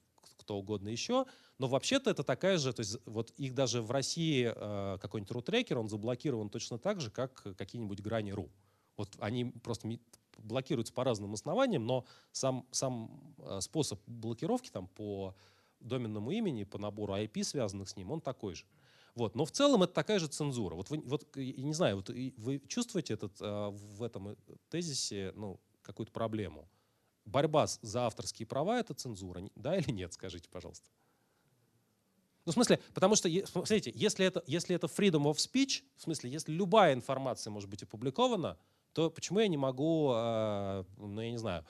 кто 0.49 0.57
угодно 0.57 0.89
еще. 0.89 1.27
Но 1.59 1.67
вообще-то 1.67 2.09
это 2.09 2.25
такая 2.25 2.57
же, 2.57 2.73
то 2.73 2.81
есть 2.81 2.97
вот 3.05 3.33
их 3.37 3.55
даже 3.55 3.83
в 3.83 3.91
России 3.91 4.51
э, 4.55 4.99
какой-нибудь 4.99 5.31
рутрекер, 5.31 5.79
он 5.79 5.91
заблокирован 5.91 6.49
точно 6.49 6.79
так 6.79 7.03
же, 7.03 7.11
как 7.11 7.43
какие-нибудь 7.59 8.01
грани 8.01 8.31
ру. 8.31 8.49
Вот 8.97 9.11
они 9.19 9.45
просто 9.45 9.91
блокируются 10.39 10.95
по 10.95 11.05
разным 11.05 11.35
основаниям, 11.35 11.85
но 11.85 12.07
сам, 12.33 12.67
сам 12.71 13.35
э, 13.39 13.61
способ 13.61 14.01
блокировки 14.07 14.71
там 14.71 14.87
по 14.87 15.35
доменному 15.81 16.31
имени, 16.31 16.65
по 16.65 16.79
набору 16.79 17.15
IP, 17.15 17.45
связанных 17.45 17.91
с 17.91 17.97
ним, 17.97 18.11
он 18.11 18.23
такой 18.23 18.55
же. 18.55 18.65
Вот. 19.15 19.35
Но 19.35 19.45
в 19.45 19.51
целом 19.51 19.83
это 19.83 19.93
такая 19.93 20.19
же 20.19 20.29
цензура. 20.29 20.77
Вот 20.77 20.89
вы, 20.89 21.03
вот, 21.05 21.29
я 21.37 21.63
не 21.63 21.75
знаю, 21.75 21.97
вот 21.97 22.09
вы 22.09 22.63
чувствуете 22.69 23.15
этот, 23.15 23.39
э, 23.43 23.69
в 23.71 24.03
этом 24.03 24.35
тезисе 24.71 25.35
ну, 25.37 25.61
какую-то 25.83 26.13
проблему? 26.13 26.71
Борьба 27.29 27.67
за 27.67 28.07
авторские 28.07 28.47
права— 28.47 28.79
это 28.81 28.95
цензура, 28.95 29.43
да 29.55 29.77
или 29.77 29.91
нет, 29.91 30.13
скажите, 30.13 30.49
пожалуйста. 30.49 30.89
Ну, 32.47 32.53
в 32.53 32.55
смысле, 32.55 32.81
потому 32.95 33.15
что, 33.15 33.29
смотрите, 33.47 33.93
если 33.95 34.25
это, 34.25 34.43
если 34.47 34.75
это 34.75 34.87
freedom 34.87 35.25
of 35.25 35.37
speech, 35.37 35.83
в 35.97 36.03
смысле, 36.03 36.31
если 36.31 36.51
любая 36.51 36.95
информация 36.95 37.51
может 37.51 37.69
быть 37.69 37.83
опубликована, 37.83 38.57
то 38.95 39.11
почему 39.11 39.41
я 39.41 39.49
не 39.49 39.59
могу, 39.59 40.13
э, 40.15 40.85
ну, 40.97 41.21
я 41.21 41.31
не 41.31 41.37
знаю, 41.37 41.67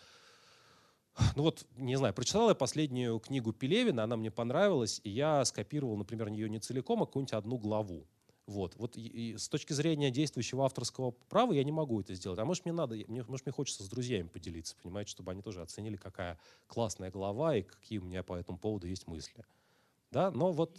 ну 1.35 1.43
вот, 1.43 1.67
не 1.77 1.97
знаю, 1.97 2.15
прочитал 2.15 2.49
я 2.49 2.55
последнюю 2.55 3.19
книгу 3.19 3.53
Пелевина, 3.53 4.05
она 4.05 4.17
мне 4.17 4.31
понравилась, 4.31 5.01
и 5.03 5.11
я 5.11 5.45
скопировал, 5.45 5.97
например, 5.97 6.29
ее 6.29 6.49
не 6.49 6.61
целиком, 6.61 7.03
а 7.03 7.07
какую-нибудь 7.07 7.33
одну 7.33 7.59
главу. 7.59 8.07
Вот, 8.49 8.77
вот 8.77 8.97
и, 8.97 9.03
и 9.33 9.37
с 9.37 9.47
точки 9.51 9.75
зрения 9.75 10.11
действующего 10.11 10.65
авторского 10.65 11.11
права 11.11 11.53
я 11.53 11.63
не 11.65 11.71
могу 11.71 12.01
это 12.01 12.15
сделать. 12.15 12.39
А 12.39 12.47
может 12.47 12.65
мне 12.65 12.73
надо, 12.73 12.95
мне, 12.95 13.23
может 13.25 13.45
мне 13.45 13.53
хочется 13.53 13.83
с 13.83 13.91
друзьями 13.91 14.29
поделиться, 14.29 14.75
понимаете, 14.83 15.11
чтобы 15.11 15.33
они 15.33 15.43
тоже 15.43 15.61
оценили, 15.61 15.97
какая 15.97 16.39
классная 16.67 17.11
глава 17.11 17.57
и 17.57 17.63
какие 17.63 17.99
у 17.99 18.05
меня 18.05 18.23
по 18.23 18.35
этому 18.35 18.57
поводу 18.57 18.87
есть 18.87 19.07
мысли. 19.07 19.45
Да, 20.11 20.31
но 20.31 20.51
вот... 20.51 20.79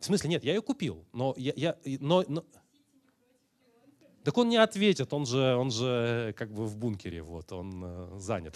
В 0.00 0.04
смысле, 0.04 0.28
нет, 0.28 0.44
я 0.44 0.52
ее 0.52 0.60
купил, 0.60 1.06
но 1.14 1.32
я... 1.38 1.54
я 1.56 1.78
но, 1.98 2.22
но... 2.28 2.44
Так 4.22 4.36
он 4.36 4.50
не 4.50 4.58
ответит, 4.58 5.14
он 5.14 5.24
же, 5.24 5.56
он 5.56 5.70
же 5.70 6.34
как 6.36 6.52
бы 6.52 6.66
в 6.66 6.76
бункере, 6.76 7.22
вот, 7.22 7.52
он 7.52 7.82
э, 7.82 8.18
занят. 8.18 8.54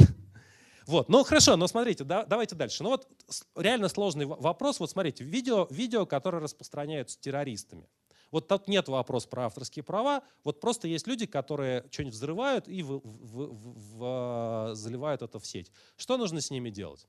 Вот, 0.89 1.11
ну 1.11 1.23
хорошо, 1.23 1.57
но 1.57 1.67
смотрите, 1.67 2.03
да, 2.03 2.25
давайте 2.25 2.55
дальше. 2.57 2.83
Ну 2.83 2.89
вот 2.89 3.07
реально 3.55 3.89
сложный 3.91 4.25
вопрос. 4.25 4.81
Вот 4.81 4.91
смотрите, 4.91 5.23
видео, 5.23 5.67
видео, 5.71 6.07
которые 6.07 6.43
распространяются 6.43 7.21
террористами. 7.21 7.87
Вот 8.31 8.49
тут 8.49 8.69
нет 8.69 8.89
вопроса 8.89 9.29
про 9.29 9.45
авторские 9.45 9.83
права. 9.83 10.23
Вот 10.45 10.61
просто 10.61 10.89
есть 10.89 11.07
люди, 11.07 11.27
которые 11.27 11.85
что-нибудь 11.91 12.15
взрывают 12.15 12.69
и 12.69 12.83
в, 12.83 13.01
в, 13.01 13.05
в, 13.05 13.99
в, 13.99 14.75
заливают 14.75 15.21
это 15.21 15.39
в 15.39 15.47
сеть. 15.47 15.71
Что 15.99 16.17
нужно 16.17 16.41
с 16.41 16.51
ними 16.51 16.71
делать? 16.71 17.07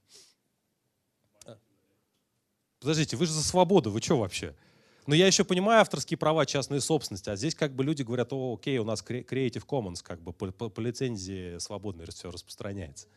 Подождите, 2.82 3.15
вы 3.15 3.27
же 3.27 3.32
за 3.32 3.45
свободу, 3.45 3.91
вы 3.91 4.01
что 4.01 4.17
вообще? 4.17 4.55
Но 5.07 5.15
я 5.15 5.25
еще 5.25 5.45
понимаю 5.45 5.80
авторские 5.80 6.17
права 6.17 6.45
частной 6.45 6.82
собственности, 6.82 7.30
а 7.30 7.38
здесь 7.38 7.55
как 7.55 7.73
бы 7.73 7.86
люди 7.86 8.03
говорят, 8.03 8.34
о, 8.34 8.55
окей, 8.55 8.77
у 8.77 8.84
нас 8.84 9.01
Creative 9.01 9.65
Commons, 9.65 10.03
как 10.03 10.21
бы 10.21 10.34
по, 10.34 10.51
по, 10.51 10.69
по 10.69 10.80
лицензии 10.82 11.57
свободно 11.59 12.05
все 12.07 12.30
распространяется. 12.30 13.07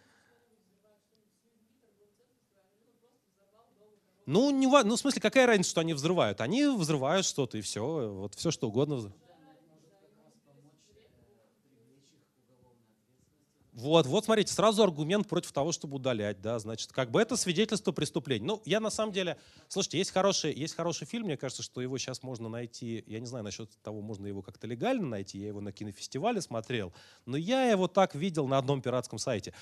Ну, 4.26 4.50
не, 4.50 4.66
ну, 4.66 4.96
в 4.96 4.98
смысле, 4.98 5.20
какая 5.20 5.46
разница, 5.46 5.70
что 5.70 5.80
они 5.80 5.94
взрывают? 5.94 6.40
Они 6.40 6.64
взрывают 6.66 7.26
что-то, 7.26 7.58
и 7.58 7.60
все, 7.60 8.08
вот 8.08 8.34
все 8.34 8.50
что 8.50 8.68
угодно. 8.68 9.12
Вот, 13.72 14.06
вот, 14.06 14.26
смотрите, 14.26 14.52
сразу 14.52 14.82
аргумент 14.82 15.26
против 15.26 15.50
того, 15.50 15.72
чтобы 15.72 15.96
удалять, 15.96 16.42
да, 16.42 16.58
значит, 16.58 16.92
как 16.92 17.10
бы 17.10 17.22
это 17.22 17.38
свидетельство 17.38 17.90
преступления. 17.90 18.44
Ну, 18.44 18.62
я 18.66 18.80
на 18.80 18.90
самом 18.90 19.14
деле, 19.14 19.38
слушайте, 19.66 19.96
есть 19.96 20.10
хороший, 20.10 20.52
есть 20.52 20.76
хороший 20.76 21.06
фильм, 21.06 21.24
мне 21.24 21.38
кажется, 21.38 21.62
что 21.62 21.80
его 21.80 21.96
сейчас 21.96 22.22
можно 22.22 22.50
найти, 22.50 23.02
я 23.06 23.18
не 23.18 23.24
знаю 23.24 23.44
насчет 23.44 23.70
того, 23.82 24.02
можно 24.02 24.26
его 24.26 24.42
как-то 24.42 24.66
легально 24.66 25.08
найти, 25.08 25.38
я 25.38 25.48
его 25.48 25.62
на 25.62 25.72
кинофестивале 25.72 26.42
смотрел, 26.42 26.92
но 27.24 27.38
я 27.38 27.64
его 27.70 27.88
так 27.88 28.14
видел 28.14 28.46
на 28.46 28.58
одном 28.58 28.82
пиратском 28.82 29.18
сайте. 29.18 29.54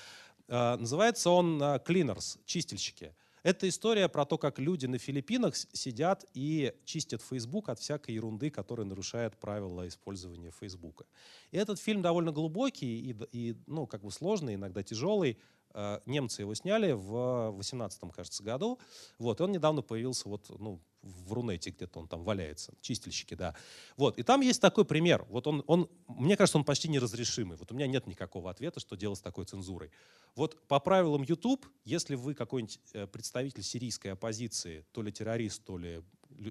Э, 0.49 0.75
называется 0.75 1.29
он 1.29 1.63
э, 1.63 1.77
«Cleaners», 1.77 2.37
«Чистильщики». 2.45 3.15
Это 3.43 3.67
история 3.67 4.07
про 4.07 4.25
то, 4.25 4.37
как 4.37 4.59
люди 4.59 4.85
на 4.85 4.99
Филиппинах 4.99 5.55
сидят 5.55 6.25
и 6.33 6.73
чистят 6.85 7.21
Facebook 7.23 7.69
от 7.69 7.79
всякой 7.79 8.15
ерунды, 8.15 8.51
которая 8.51 8.85
нарушает 8.85 9.35
правила 9.37 9.87
использования 9.87 10.51
Facebook. 10.51 11.07
И 11.51 11.57
этот 11.57 11.79
фильм 11.79 12.03
довольно 12.03 12.31
глубокий 12.31 12.99
и, 12.99 13.15
и 13.31 13.55
ну, 13.65 13.87
как 13.87 14.03
бы 14.03 14.11
сложный, 14.11 14.55
иногда 14.55 14.83
тяжелый. 14.83 15.39
Э, 15.73 15.99
немцы 16.05 16.41
его 16.41 16.53
сняли 16.53 16.91
в 16.91 17.51
18 17.51 17.99
кажется, 18.13 18.43
году. 18.43 18.79
Вот, 19.17 19.39
и 19.39 19.43
он 19.43 19.51
недавно 19.51 19.81
появился 19.81 20.27
вот, 20.29 20.47
ну, 20.59 20.81
в 21.01 21.33
Рунете 21.33 21.71
где-то 21.71 21.99
он 21.99 22.07
там 22.07 22.23
валяется, 22.23 22.73
чистильщики, 22.81 23.33
да. 23.33 23.55
Вот, 23.97 24.17
и 24.17 24.23
там 24.23 24.41
есть 24.41 24.61
такой 24.61 24.85
пример. 24.85 25.25
Вот 25.29 25.47
он, 25.47 25.63
он, 25.67 25.89
мне 26.07 26.37
кажется, 26.37 26.57
он 26.57 26.63
почти 26.63 26.89
неразрешимый. 26.89 27.57
Вот 27.57 27.71
у 27.71 27.75
меня 27.75 27.87
нет 27.87 28.05
никакого 28.07 28.51
ответа, 28.51 28.79
что 28.79 28.95
делать 28.95 29.19
с 29.19 29.21
такой 29.21 29.45
цензурой. 29.45 29.91
Вот 30.35 30.61
по 30.67 30.79
правилам 30.79 31.23
YouTube, 31.23 31.65
если 31.83 32.15
вы 32.15 32.33
какой-нибудь 32.33 32.79
э, 32.93 33.07
представитель 33.07 33.63
сирийской 33.63 34.09
оппозиции, 34.09 34.85
то 34.91 35.01
ли 35.01 35.11
террорист, 35.11 35.63
то 35.63 35.77
ли 35.77 36.03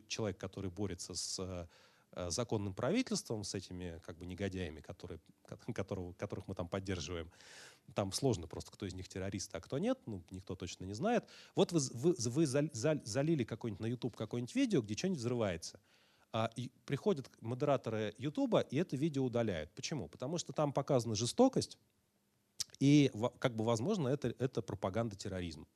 человек, 0.09 0.39
который 0.39 0.71
борется 0.71 1.15
с 1.15 1.39
э, 2.13 2.31
законным 2.31 2.75
правительством, 2.75 3.45
с 3.45 3.55
этими 3.55 4.01
как 4.05 4.19
бы 4.19 4.27
негодяями, 4.27 4.81
которые, 4.81 5.21
которого, 5.75 6.13
которых 6.15 6.49
мы 6.49 6.55
там 6.55 6.69
поддерживаем, 6.69 7.31
там 7.95 8.13
сложно 8.13 8.47
просто, 8.47 8.71
кто 8.71 8.87
из 8.87 8.95
них 8.95 9.09
террорист, 9.09 9.55
а 9.55 9.61
кто 9.61 9.79
нет, 9.79 9.99
ну, 10.07 10.23
никто 10.31 10.55
точно 10.55 10.85
не 10.85 10.95
знает. 10.95 11.25
Вот 11.55 11.73
вы, 11.73 11.81
вы, 11.93 12.15
вы 12.19 12.47
залили 12.47 13.45
какой-нибудь 13.45 13.81
на 13.81 13.87
YouTube 13.87 14.17
какое-нибудь 14.17 14.55
видео, 14.55 14.83
где 14.83 14.97
что-нибудь 14.97 15.19
взрывается. 15.19 15.81
А, 16.33 16.51
и 16.55 16.71
приходят 16.85 17.29
модераторы 17.41 18.15
YouTube 18.19 18.55
и 18.71 18.77
это 18.77 18.97
видео 18.97 19.25
удаляют. 19.25 19.71
Почему? 19.75 20.09
Потому 20.09 20.39
что 20.39 20.53
там 20.53 20.73
показана 20.73 21.15
жестокость, 21.15 21.77
и, 22.79 23.11
как 23.39 23.55
бы, 23.57 23.65
возможно, 23.65 24.09
это, 24.09 24.35
это 24.39 24.63
пропаганда 24.63 25.17
терроризма. 25.17 25.67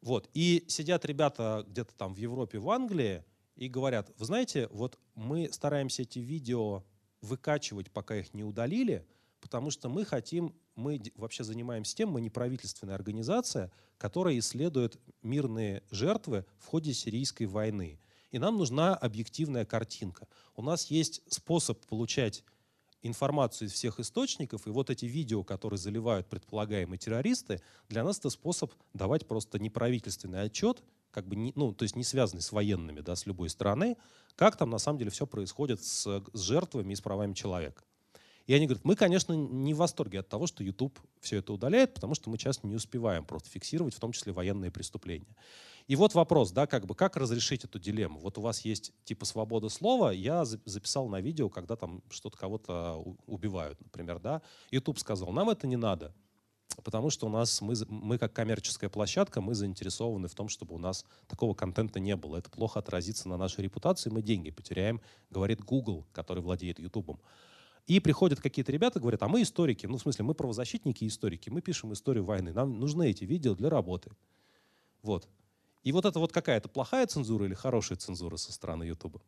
Вот. 0.00 0.28
И 0.34 0.64
сидят 0.68 1.04
ребята 1.04 1.64
где-то 1.66 1.94
там 1.94 2.14
в 2.14 2.18
Европе, 2.18 2.58
в 2.58 2.70
Англии, 2.70 3.24
и 3.56 3.68
говорят, 3.68 4.10
вы 4.18 4.24
знаете, 4.24 4.68
вот 4.68 4.98
мы 5.14 5.52
стараемся 5.52 6.02
эти 6.02 6.18
видео 6.18 6.84
выкачивать, 7.20 7.90
пока 7.90 8.16
их 8.16 8.34
не 8.34 8.44
удалили, 8.44 9.06
потому 9.40 9.70
что 9.70 9.88
мы 9.88 10.04
хотим, 10.04 10.54
мы 10.74 11.00
вообще 11.16 11.44
занимаемся 11.44 11.96
тем, 11.96 12.10
мы 12.10 12.20
не 12.20 12.30
правительственная 12.30 12.94
организация, 12.94 13.70
которая 13.98 14.38
исследует 14.38 14.98
мирные 15.22 15.82
жертвы 15.90 16.44
в 16.58 16.66
ходе 16.66 16.92
сирийской 16.94 17.44
войны. 17.44 18.00
И 18.30 18.38
нам 18.38 18.56
нужна 18.56 18.94
объективная 18.94 19.64
картинка. 19.64 20.26
У 20.56 20.62
нас 20.62 20.86
есть 20.86 21.22
способ 21.28 21.84
получать 21.86 22.44
информацию 23.02 23.68
из 23.68 23.72
всех 23.72 24.00
источников, 24.00 24.66
и 24.66 24.70
вот 24.70 24.88
эти 24.88 25.04
видео, 25.06 25.44
которые 25.44 25.78
заливают 25.78 26.28
предполагаемые 26.28 26.98
террористы, 26.98 27.60
для 27.88 28.04
нас 28.04 28.18
это 28.18 28.30
способ 28.30 28.72
давать 28.94 29.26
просто 29.26 29.58
неправительственный 29.58 30.42
отчет, 30.42 30.82
как 31.10 31.26
бы 31.26 31.36
не, 31.36 31.52
ну, 31.56 31.72
то 31.74 31.82
есть 31.82 31.96
не 31.96 32.04
связанный 32.04 32.42
с 32.42 32.52
военными, 32.52 33.00
да, 33.00 33.16
с 33.16 33.26
любой 33.26 33.50
страны, 33.50 33.96
как 34.34 34.56
там 34.56 34.70
на 34.70 34.78
самом 34.78 34.98
деле 34.98 35.10
все 35.10 35.26
происходит 35.26 35.82
с, 35.82 36.22
с 36.32 36.40
жертвами 36.40 36.92
и 36.92 36.96
с 36.96 37.00
правами 37.00 37.34
человека. 37.34 37.84
И 38.52 38.54
они 38.54 38.66
говорят, 38.66 38.84
мы, 38.84 38.96
конечно, 38.96 39.32
не 39.32 39.72
в 39.72 39.78
восторге 39.78 40.20
от 40.20 40.28
того, 40.28 40.46
что 40.46 40.62
YouTube 40.62 40.98
все 41.22 41.38
это 41.38 41.54
удаляет, 41.54 41.94
потому 41.94 42.14
что 42.14 42.28
мы 42.28 42.36
часто 42.36 42.66
не 42.66 42.74
успеваем 42.74 43.24
просто 43.24 43.48
фиксировать, 43.48 43.94
в 43.94 43.98
том 43.98 44.12
числе 44.12 44.34
военные 44.34 44.70
преступления. 44.70 45.34
И 45.86 45.96
вот 45.96 46.12
вопрос, 46.12 46.52
да, 46.52 46.66
как 46.66 46.84
бы, 46.84 46.94
как 46.94 47.16
разрешить 47.16 47.64
эту 47.64 47.78
дилемму? 47.78 48.20
Вот 48.20 48.36
у 48.36 48.42
вас 48.42 48.60
есть 48.60 48.92
типа 49.04 49.24
свобода 49.24 49.70
слова, 49.70 50.10
я 50.10 50.44
записал 50.44 51.08
на 51.08 51.22
видео, 51.22 51.48
когда 51.48 51.76
там 51.76 52.02
что-то 52.10 52.36
кого-то 52.36 53.02
убивают, 53.24 53.80
например, 53.80 54.18
да. 54.18 54.42
YouTube 54.70 54.98
сказал, 54.98 55.32
нам 55.32 55.48
это 55.48 55.66
не 55.66 55.76
надо, 55.76 56.14
потому 56.84 57.08
что 57.08 57.28
у 57.28 57.30
нас, 57.30 57.62
мы, 57.62 57.74
мы 57.88 58.18
как 58.18 58.34
коммерческая 58.34 58.90
площадка, 58.90 59.40
мы 59.40 59.54
заинтересованы 59.54 60.28
в 60.28 60.34
том, 60.34 60.50
чтобы 60.50 60.74
у 60.74 60.78
нас 60.78 61.06
такого 61.26 61.54
контента 61.54 62.00
не 62.00 62.16
было. 62.16 62.36
Это 62.36 62.50
плохо 62.50 62.80
отразится 62.80 63.30
на 63.30 63.38
нашей 63.38 63.64
репутации, 63.64 64.10
мы 64.10 64.20
деньги 64.20 64.50
потеряем, 64.50 65.00
говорит 65.30 65.62
Google, 65.62 66.04
который 66.12 66.42
владеет 66.42 66.78
YouTube. 66.78 67.18
И 67.86 67.98
приходят 68.00 68.40
какие-то 68.40 68.70
ребята, 68.70 69.00
говорят, 69.00 69.22
а 69.22 69.28
мы 69.28 69.42
историки, 69.42 69.86
ну, 69.86 69.96
в 69.96 70.02
смысле, 70.02 70.24
мы 70.24 70.34
правозащитники 70.34 71.04
и 71.04 71.08
историки, 71.08 71.50
мы 71.50 71.60
пишем 71.60 71.92
историю 71.92 72.24
войны, 72.24 72.52
нам 72.52 72.78
нужны 72.78 73.10
эти 73.10 73.24
видео 73.24 73.54
для 73.54 73.70
работы. 73.70 74.10
Вот. 75.02 75.28
И 75.82 75.90
вот 75.90 76.04
это 76.04 76.20
вот 76.20 76.32
какая-то 76.32 76.68
плохая 76.68 77.06
цензура 77.06 77.46
или 77.46 77.54
хорошая 77.54 77.98
цензура 77.98 78.36
со 78.36 78.52
стороны 78.52 78.84
Ютуба? 78.84 79.20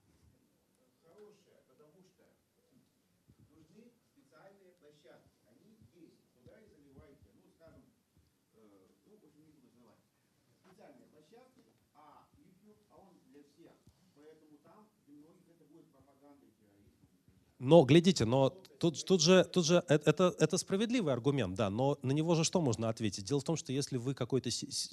Но 17.64 17.82
глядите, 17.82 18.26
но 18.26 18.50
тут, 18.78 19.02
тут 19.06 19.22
же, 19.22 19.42
тут 19.44 19.64
же 19.64 19.82
э, 19.88 19.98
это, 20.04 20.34
это 20.38 20.58
справедливый 20.58 21.14
аргумент, 21.14 21.54
да, 21.54 21.70
но 21.70 21.98
на 22.02 22.12
него 22.12 22.34
же 22.34 22.44
что 22.44 22.60
можно 22.60 22.90
ответить? 22.90 23.24
Дело 23.24 23.40
в 23.40 23.44
том, 23.44 23.56
что 23.56 23.72
если 23.72 23.96
вы 23.96 24.12
какой-то 24.12 24.50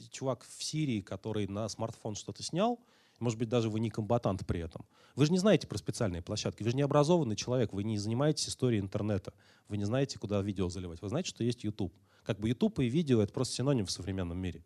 чувак 0.10 0.46
в 0.46 0.64
Сирии, 0.64 1.02
который 1.02 1.48
на 1.48 1.68
смартфон 1.68 2.16
что-то 2.16 2.44
снял, 2.44 2.80
может 3.20 3.38
быть, 3.38 3.50
даже 3.50 3.70
вы 3.70 3.82
не 3.82 3.90
комбатант 3.90 4.48
при 4.48 4.62
этом. 4.62 4.86
Вы 5.16 5.26
же 5.26 5.34
не 5.34 5.38
знаете 5.38 5.68
про 5.68 5.78
специальные 5.78 6.22
площадки, 6.22 6.64
вы 6.64 6.70
же 6.70 6.78
не 6.78 6.82
образованный 6.82 7.36
человек, 7.36 7.74
вы 7.74 7.84
не 7.84 7.98
занимаетесь 7.98 8.48
историей 8.48 8.80
интернета, 8.80 9.34
вы 9.68 9.76
не 9.76 9.84
знаете, 9.84 10.18
куда 10.18 10.42
видео 10.42 10.70
заливать. 10.70 11.02
Вы 11.02 11.10
знаете, 11.10 11.28
что 11.28 11.44
есть 11.44 11.66
YouTube. 11.66 11.94
Как 12.24 12.40
бы 12.40 12.48
YouTube 12.48 12.80
и 12.80 12.86
видео— 12.86 13.22
это 13.22 13.34
просто 13.34 13.54
синоним 13.54 13.86
в 13.86 13.92
современном 13.92 14.38
мире. 14.38 14.64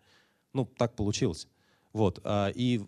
Ну, 0.54 0.66
так 0.66 0.96
получилось. 0.96 1.48
Вот. 1.92 2.20
А, 2.24 2.50
и 2.50 2.82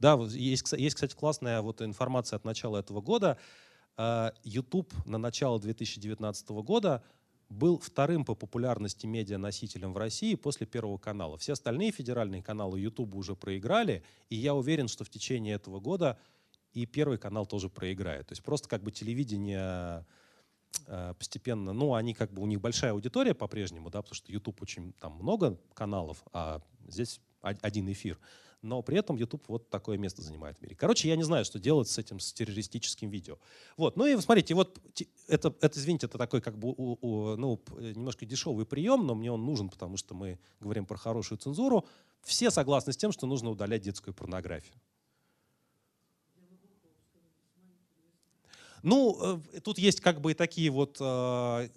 да, 0.00 0.14
есть, 0.30 0.72
есть, 0.72 0.94
кстати, 0.94 1.14
классная 1.14 1.60
вот 1.60 1.82
информация 1.82 2.38
от 2.38 2.44
начала 2.46 2.78
этого 2.78 3.02
года. 3.02 3.36
А, 3.96 4.32
YouTube 4.44 4.92
на 5.04 5.18
начало 5.18 5.60
2019 5.60 6.48
года 6.62 7.02
был 7.48 7.78
вторым 7.78 8.24
по 8.24 8.34
популярности 8.34 9.06
медианосителем 9.06 9.92
в 9.92 9.98
России 9.98 10.34
после 10.34 10.66
Первого 10.66 10.96
канала. 10.96 11.36
Все 11.36 11.52
остальные 11.52 11.92
федеральные 11.92 12.42
каналы 12.42 12.80
YouTube 12.80 13.14
уже 13.14 13.36
проиграли, 13.36 14.02
и 14.30 14.36
я 14.36 14.54
уверен, 14.54 14.88
что 14.88 15.04
в 15.04 15.10
течение 15.10 15.54
этого 15.54 15.80
года 15.80 16.18
и 16.72 16.86
Первый 16.86 17.18
канал 17.18 17.44
тоже 17.44 17.68
проиграет. 17.68 18.28
То 18.28 18.32
есть 18.32 18.42
просто 18.42 18.68
как 18.68 18.82
бы 18.82 18.90
телевидение 18.90 20.06
а, 20.86 21.14
постепенно, 21.14 21.72
ну, 21.72 21.94
они 21.94 22.14
как 22.14 22.32
бы, 22.32 22.42
у 22.42 22.46
них 22.46 22.60
большая 22.60 22.92
аудитория 22.92 23.34
по-прежнему, 23.34 23.90
да, 23.90 24.00
потому 24.00 24.14
что 24.14 24.32
YouTube 24.32 24.62
очень, 24.62 24.94
там 24.94 25.12
много 25.14 25.58
каналов, 25.74 26.22
а 26.32 26.62
здесь 26.88 27.20
один 27.40 27.90
эфир 27.90 28.18
но 28.62 28.80
при 28.80 28.96
этом 28.96 29.16
YouTube 29.16 29.44
вот 29.48 29.68
такое 29.68 29.98
место 29.98 30.22
занимает 30.22 30.56
в 30.58 30.62
мире. 30.62 30.76
Короче, 30.76 31.08
я 31.08 31.16
не 31.16 31.24
знаю, 31.24 31.44
что 31.44 31.58
делать 31.58 31.88
с 31.88 31.98
этим, 31.98 32.20
с 32.20 32.32
террористическим 32.32 33.10
видео. 33.10 33.38
Вот, 33.76 33.96
ну 33.96 34.06
и 34.06 34.16
смотрите, 34.20 34.54
вот 34.54 34.78
это, 35.26 35.54
это 35.60 35.78
извините, 35.78 36.06
это 36.06 36.16
такой 36.16 36.40
как 36.40 36.56
бы 36.56 36.68
у, 36.68 36.98
у, 37.00 37.36
ну, 37.36 37.60
немножко 37.78 38.24
дешевый 38.24 38.64
прием, 38.64 39.06
но 39.06 39.14
мне 39.14 39.32
он 39.32 39.44
нужен, 39.44 39.68
потому 39.68 39.96
что 39.96 40.14
мы 40.14 40.38
говорим 40.60 40.86
про 40.86 40.96
хорошую 40.96 41.38
цензуру. 41.38 41.84
Все 42.22 42.50
согласны 42.50 42.92
с 42.92 42.96
тем, 42.96 43.10
что 43.10 43.26
нужно 43.26 43.50
удалять 43.50 43.82
детскую 43.82 44.14
порнографию. 44.14 44.74
Ну, 48.82 49.40
э, 49.54 49.60
тут 49.60 49.78
есть 49.78 50.00
как 50.00 50.20
бы 50.20 50.32
и 50.32 50.34
такие 50.34 50.70
вот 50.70 50.96
э, 51.00 51.68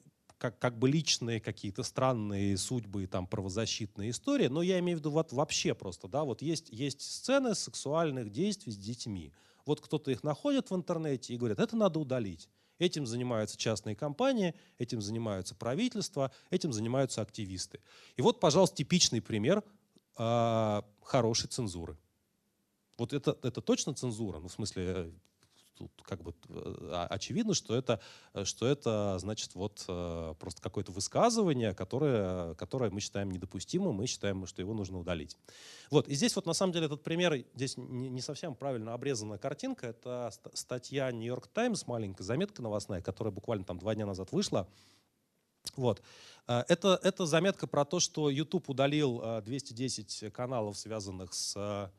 как, 0.46 0.60
как 0.60 0.78
бы 0.78 0.90
личные 0.90 1.40
какие-то 1.40 1.82
странные 1.82 2.56
судьбы 2.58 3.04
и 3.04 3.08
там 3.08 3.26
правозащитные 3.26 4.12
истории, 4.12 4.48
но 4.48 4.62
я 4.62 4.78
имею 4.80 4.98
в 4.98 5.00
виду 5.00 5.10
вот 5.10 5.34
вообще 5.34 5.74
просто, 5.74 6.08
да, 6.08 6.24
вот 6.24 6.44
есть, 6.44 6.70
есть 6.70 7.02
сцены 7.02 7.56
сексуальных 7.56 8.32
действий 8.32 8.72
с 8.72 8.78
детьми. 8.78 9.34
Вот 9.66 9.82
кто-то 9.82 10.12
их 10.12 10.24
находит 10.24 10.70
в 10.70 10.76
интернете 10.76 11.34
и 11.34 11.38
говорит, 11.38 11.60
это 11.60 11.76
надо 11.76 12.00
удалить. 12.00 12.48
Этим 12.78 13.08
занимаются 13.08 13.58
частные 13.58 13.96
компании, 13.96 14.54
этим 14.78 15.02
занимаются 15.02 15.56
правительства, 15.56 16.32
этим 16.52 16.72
занимаются 16.72 17.22
активисты. 17.22 17.80
И 18.16 18.22
вот, 18.22 18.40
пожалуйста, 18.40 18.76
типичный 18.78 19.22
пример 19.22 19.64
э, 20.18 20.82
хорошей 21.02 21.48
цензуры. 21.48 21.98
Вот 22.98 23.14
это, 23.14 23.36
это 23.42 23.62
точно 23.62 23.96
цензура? 23.96 24.40
Ну, 24.40 24.50
в 24.50 24.52
смысле, 24.52 25.12
тут 25.76 25.92
как 26.04 26.24
бы 26.24 26.34
э, 26.50 27.06
очевидно, 27.10 27.54
что 27.54 27.76
это, 27.76 28.00
э, 28.34 28.46
что 28.46 28.68
это 28.68 29.18
значит 29.20 29.56
вот 29.56 29.86
э, 29.88 30.34
просто 30.40 30.62
какое-то 30.62 30.92
высказывание, 30.92 31.74
которое, 31.74 32.56
которое 32.56 32.90
мы 32.92 33.00
считаем 33.00 33.32
недопустимым, 33.32 33.96
мы 33.96 34.08
считаем, 34.08 34.46
что 34.46 34.62
его 34.62 34.74
нужно 34.74 35.00
удалить. 35.00 35.38
Вот, 35.92 36.08
и 36.08 36.16
здесь 36.16 36.36
вот 36.36 36.46
на 36.46 36.54
самом 36.54 36.74
деле 36.74 36.86
этот 36.86 37.04
пример, 37.04 37.46
здесь 37.54 37.76
не 37.78 38.22
совсем 38.22 38.56
правильно 38.56 38.94
обрезанная 38.94 39.38
картинка, 39.38 39.88
это 39.88 40.32
статья 40.54 41.12
New 41.12 41.28
York 41.28 41.48
Times, 41.48 41.88
маленькая 41.88 42.24
заметка 42.24 42.62
новостная, 42.62 43.02
которая 43.02 43.34
буквально 43.34 43.66
там 43.66 43.78
два 43.78 43.96
дня 43.96 44.06
назад 44.06 44.32
вышла. 44.32 44.68
Вот. 45.76 46.02
Это, 46.46 47.00
это 47.02 47.26
заметка 47.26 47.66
про 47.66 47.86
то, 47.86 48.00
что 48.00 48.30
YouTube 48.30 48.70
удалил 48.70 49.42
210 49.42 50.32
каналов, 50.32 50.78
связанных 50.78 51.34
с 51.34 51.92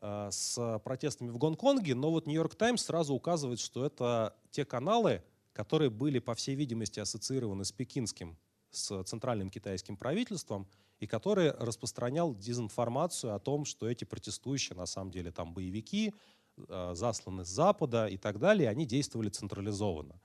с 0.00 0.80
протестами 0.84 1.30
в 1.30 1.38
Гонконге, 1.38 1.94
но 1.94 2.10
вот 2.10 2.26
Нью-Йорк 2.26 2.54
Таймс 2.54 2.82
сразу 2.82 3.14
указывает, 3.14 3.60
что 3.60 3.84
это 3.84 4.36
те 4.50 4.64
каналы, 4.64 5.22
которые 5.52 5.90
были, 5.90 6.18
по 6.18 6.34
всей 6.34 6.54
видимости, 6.54 7.00
ассоциированы 7.00 7.64
с 7.64 7.72
пекинским, 7.72 8.36
с 8.70 9.02
центральным 9.04 9.50
китайским 9.50 9.96
правительством, 9.96 10.68
и 11.00 11.06
который 11.06 11.50
распространял 11.50 12.34
дезинформацию 12.34 13.34
о 13.34 13.38
том, 13.38 13.64
что 13.64 13.88
эти 13.88 14.04
протестующие 14.04 14.76
на 14.76 14.86
самом 14.86 15.10
деле 15.10 15.32
там 15.32 15.54
боевики, 15.54 16.14
э, 16.56 16.92
засланы 16.94 17.44
с 17.44 17.48
Запада 17.48 18.06
и 18.06 18.18
так 18.18 18.38
далее, 18.38 18.68
они 18.68 18.86
действовали 18.86 19.30
централизованно. 19.30 20.20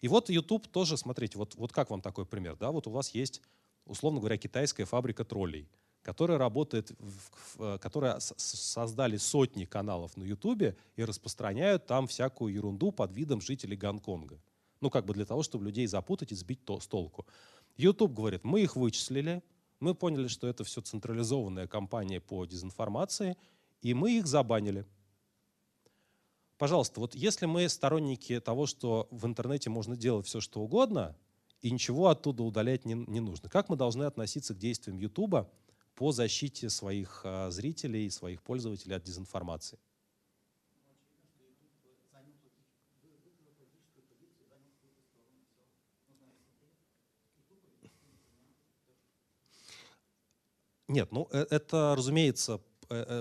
И 0.00 0.08
вот 0.08 0.30
YouTube 0.30 0.66
тоже, 0.66 0.96
смотрите, 0.96 1.38
вот, 1.38 1.54
вот 1.54 1.72
как 1.72 1.90
вам 1.90 2.00
такой 2.00 2.26
пример, 2.26 2.56
да, 2.56 2.72
вот 2.72 2.88
у 2.88 2.90
вас 2.90 3.10
есть, 3.10 3.40
условно 3.86 4.18
говоря, 4.18 4.36
китайская 4.36 4.84
фабрика 4.84 5.24
троллей– 5.24 5.68
которая 6.02 6.38
работает, 6.38 6.92
в, 6.98 7.78
которая 7.78 8.18
создали 8.18 9.16
сотни 9.16 9.64
каналов 9.64 10.16
на 10.16 10.24
Ютубе 10.24 10.76
и 10.96 11.04
распространяют 11.04 11.86
там 11.86 12.06
всякую 12.06 12.52
ерунду 12.52 12.92
под 12.92 13.12
видом 13.12 13.40
жителей 13.40 13.76
Гонконга. 13.76 14.40
Ну, 14.80 14.90
как 14.90 15.06
бы 15.06 15.14
для 15.14 15.24
того, 15.24 15.42
чтобы 15.42 15.64
людей 15.64 15.86
запутать 15.86 16.32
и 16.32 16.34
сбить 16.34 16.64
то, 16.64 16.80
с 16.80 16.86
толку. 16.86 17.24
Ютуб 17.76 18.12
говорит, 18.12 18.44
мы 18.44 18.62
их 18.62 18.74
вычислили, 18.74 19.42
мы 19.78 19.94
поняли, 19.94 20.26
что 20.26 20.48
это 20.48 20.64
все 20.64 20.80
централизованная 20.80 21.66
кампания 21.66 22.20
по 22.20 22.44
дезинформации, 22.44 23.36
и 23.80 23.94
мы 23.94 24.18
их 24.18 24.26
забанили. 24.26 24.86
Пожалуйста, 26.58 27.00
вот 27.00 27.14
если 27.14 27.46
мы 27.46 27.68
сторонники 27.68 28.38
того, 28.40 28.66
что 28.66 29.08
в 29.10 29.26
интернете 29.26 29.70
можно 29.70 29.96
делать 29.96 30.26
все, 30.26 30.40
что 30.40 30.60
угодно, 30.60 31.16
и 31.60 31.70
ничего 31.70 32.08
оттуда 32.08 32.42
удалять 32.42 32.84
не, 32.84 32.94
не 32.94 33.20
нужно, 33.20 33.48
как 33.48 33.68
мы 33.68 33.76
должны 33.76 34.04
относиться 34.04 34.54
к 34.54 34.58
действиям 34.58 34.98
Ютуба, 34.98 35.50
по 35.94 36.12
защите 36.12 36.70
своих 36.70 37.22
а, 37.24 37.50
зрителей, 37.50 38.10
своих 38.10 38.42
пользователей 38.42 38.96
от 38.96 39.02
дезинформации. 39.04 39.78
Нет, 50.88 51.10
ну 51.10 51.26
э, 51.32 51.46
это, 51.48 51.94
разумеется, 51.96 52.60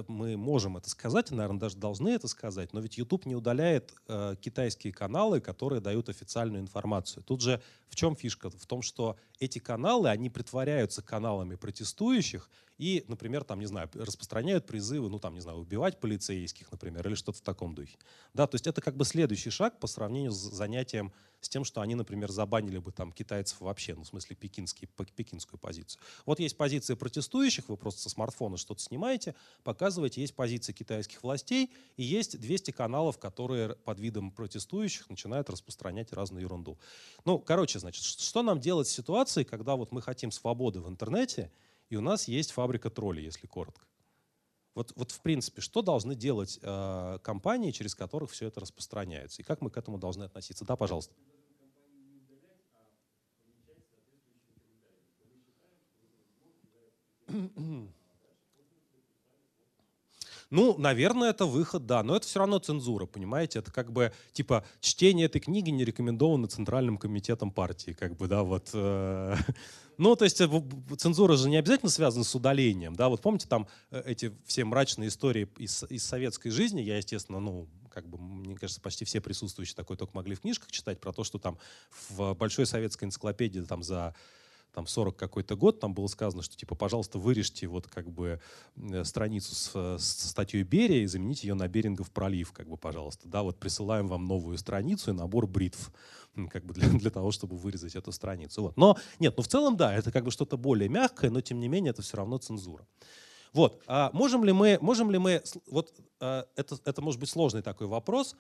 мы 0.08 0.38
можем 0.38 0.78
это 0.78 0.90
сказать, 0.90 1.32
наверное, 1.32 1.60
даже 1.60 1.78
должны 1.78 2.10
это 2.10 2.28
сказать, 2.28 2.74
но 2.74 2.80
ведь 2.80 2.98
YouTube 2.98 3.26
не 3.26 3.36
удаляет 3.36 3.94
э, 4.08 4.36
китайские 4.40 4.94
каналы, 4.94 5.42
которые 5.42 5.82
дают 5.82 6.10
официальную 6.10 6.62
информацию. 6.62 7.24
Тут 7.24 7.42
же 7.42 7.62
в 7.90 7.96
чем 7.96 8.16
фишка? 8.16 8.50
В 8.50 8.66
том, 8.66 8.82
что 8.82 9.18
эти 9.40 9.60
каналы, 9.60 10.10
они 10.10 10.30
притворяются 10.30 11.02
каналами 11.02 11.56
протестующих 11.56 12.50
и, 12.78 13.06
например, 13.08 13.44
там, 13.44 13.60
не 13.60 13.68
знаю, 13.68 13.90
распространяют 13.94 14.66
призывы, 14.66 15.10
ну, 15.10 15.20
там, 15.20 15.36
не 15.36 15.40
знаю, 15.42 15.60
убивать 15.60 16.00
полицейских, 16.00 16.72
например, 16.72 17.08
или 17.08 17.16
что-то 17.16 17.38
в 17.38 17.42
таком 17.42 17.76
духе. 17.76 17.98
Да, 18.34 18.48
то 18.48 18.56
есть 18.56 18.66
это 18.66 18.82
как 18.82 18.96
бы 18.96 19.06
следующий 19.06 19.50
шаг 19.52 19.80
по 19.80 19.88
сравнению 19.88 20.32
с 20.32 20.38
занятием 20.38 21.14
с 21.42 21.50
тем, 21.50 21.64
что 21.64 21.82
они, 21.82 21.96
например, 21.96 22.32
забанили 22.32 22.78
бы 22.78 22.92
там 22.92 23.12
китайцев 23.12 23.60
вообще, 23.62 23.96
ну, 23.96 24.04
в 24.04 24.08
смысле 24.08 24.36
пекинский, 24.36 24.88
пекинскую 25.16 25.60
позицию. 25.60 26.02
Вот 26.26 26.40
есть 26.40 26.56
позиция 26.56 26.96
протестующих, 26.96 27.68
вы 27.68 27.78
просто 27.78 28.02
со 28.02 28.10
смартфона 28.10 28.58
что-то 28.58 28.82
снимаете, 28.82 29.36
показываете, 29.64 30.22
есть 30.22 30.36
позиция 30.36 30.74
китайских 30.74 31.24
властей, 31.24 31.72
и 31.98 32.04
есть 32.04 32.40
200 32.40 32.72
каналов, 32.72 33.18
которые 33.18 33.76
под 33.76 34.00
видом 34.00 34.32
протестующих 34.32 35.10
начинают 35.10 35.50
распространять 35.50 36.14
разную 36.14 36.44
ерунду. 36.44 36.80
Ну, 37.26 37.40
короче, 37.40 37.80
значит, 37.80 38.04
что 38.04 38.44
нам 38.44 38.60
делать 38.60 38.88
в 38.88 38.92
ситуации, 38.92 39.44
когда 39.44 39.76
вот 39.76 39.92
мы 39.92 40.02
хотим 40.02 40.32
свободы 40.32 40.82
в 40.82 40.90
интернете, 40.90 41.52
и 41.90 41.96
у 41.96 42.02
нас 42.02 42.28
есть 42.28 42.52
фабрика 42.52 42.90
троллей, 42.90 43.24
если 43.24 43.48
коротко? 43.48 43.86
Вот, 44.74 44.94
вот 44.96 45.12
в 45.12 45.22
принципе, 45.22 45.62
что 45.62 45.82
должны 45.82 46.16
делать 46.16 46.58
э, 46.62 47.20
компании, 47.24 47.72
через 47.72 47.94
которых 47.94 48.32
все 48.32 48.48
это 48.48 48.62
распространяется? 48.62 49.42
И 49.42 49.46
как 49.46 49.62
мы 49.62 49.70
к 49.70 49.78
этому 49.78 49.98
должны 49.98 50.24
относиться? 50.24 50.64
Да, 50.64 50.78
пожалуйста. 50.78 51.14
Ну, 60.52 60.78
наверное, 60.78 61.30
это 61.30 61.46
выход, 61.46 61.86
да, 61.86 62.04
но 62.04 62.18
это 62.18 62.28
все 62.28 62.40
равно 62.40 62.60
цензура, 62.60 63.06
понимаете? 63.06 63.60
Это 63.60 63.72
как 63.72 63.94
бы, 63.94 64.12
типа, 64.34 64.66
чтение 64.82 65.28
этой 65.28 65.40
книги 65.40 65.70
не 65.70 65.86
рекомендовано 65.86 66.50
Центральным 66.50 66.98
комитетом 66.98 67.52
партии, 67.52 67.92
как 67.98 68.18
бы, 68.18 68.28
да, 68.28 68.44
вот. 68.44 68.70
Э, 68.74 69.36
ну, 69.98 70.18
то 70.18 70.26
есть 70.26 70.42
э, 70.42 70.50
цензура 70.98 71.38
же 71.38 71.50
не 71.50 71.56
обязательно 71.56 71.90
связана 71.90 72.26
с 72.26 72.36
удалением, 72.36 72.98
да, 72.98 73.08
вот 73.08 73.22
помните 73.22 73.48
там 73.48 73.70
э, 73.92 74.04
эти 74.06 74.34
все 74.46 74.66
мрачные 74.66 75.08
истории 75.08 75.48
из, 75.58 75.84
из 75.84 76.04
советской 76.04 76.50
жизни, 76.50 76.82
я, 76.82 76.98
естественно, 76.98 77.40
ну, 77.40 77.70
как 77.90 78.10
бы, 78.10 78.18
мне 78.18 78.56
кажется, 78.56 78.82
почти 78.82 79.06
все 79.06 79.22
присутствующие 79.22 79.76
такое 79.76 79.96
только 79.96 80.14
могли 80.14 80.36
в 80.36 80.42
книжках 80.42 80.70
читать, 80.70 81.00
про 81.00 81.14
то, 81.14 81.24
что 81.24 81.40
там 81.40 81.58
в 82.10 82.34
большой 82.34 82.66
советской 82.66 83.06
энциклопедии 83.06 83.62
там 83.62 83.84
за 83.84 84.14
там 84.74 84.88
40 84.88 85.16
какой-то 85.16 85.56
год, 85.56 85.80
там 85.80 85.94
было 85.94 86.08
сказано, 86.08 86.44
что 86.44 86.56
типа, 86.56 86.76
пожалуйста, 86.76 87.20
вырежьте 87.20 87.68
вот 87.68 87.88
как 87.88 88.10
бы 88.10 88.40
э, 88.76 89.04
страницу 89.04 89.54
с, 89.54 89.98
с 89.98 90.30
статьей 90.30 90.64
Берия 90.64 91.04
и 91.04 91.08
замените 91.08 91.48
ее 91.48 91.54
на 91.54 91.68
Берингов 91.68 92.12
пролив, 92.12 92.52
как 92.52 92.70
бы, 92.70 92.78
пожалуйста. 92.78 93.28
Да, 93.28 93.44
вот 93.44 93.60
присылаем 93.60 94.08
вам 94.08 94.28
новую 94.28 94.58
страницу 94.58 95.12
и 95.12 95.14
набор 95.14 95.48
бритв 95.48 95.92
как 96.50 96.66
бы 96.66 96.74
для, 96.74 96.88
для 96.88 97.10
того, 97.10 97.32
чтобы 97.32 97.58
вырезать 97.58 97.96
эту 97.96 98.12
страницу. 98.12 98.62
Вот. 98.64 98.78
Но 98.78 98.98
нет, 99.20 99.36
ну 99.38 99.44
в 99.44 99.48
целом 99.48 99.78
да, 99.78 99.94
это 99.94 100.12
как 100.12 100.24
бы 100.24 100.32
что-то 100.32 100.58
более 100.58 100.90
мягкое, 100.90 101.30
но 101.30 101.42
тем 101.42 101.60
не 101.60 101.68
менее 101.68 101.92
это 101.92 102.02
все 102.02 102.18
равно 102.18 102.38
цензура. 102.38 102.88
Вот, 103.54 103.84
а 103.86 104.12
можем 104.14 104.46
ли 104.46 104.54
мы, 104.54 104.78
можем 104.82 105.12
ли 105.12 105.18
мы, 105.18 105.44
вот 105.68 105.94
а, 106.22 106.48
это, 106.56 106.78
это 106.86 107.02
может 107.02 107.20
быть 107.20 107.30
сложный 107.30 107.62
такой 107.62 107.88
вопрос, 107.88 108.38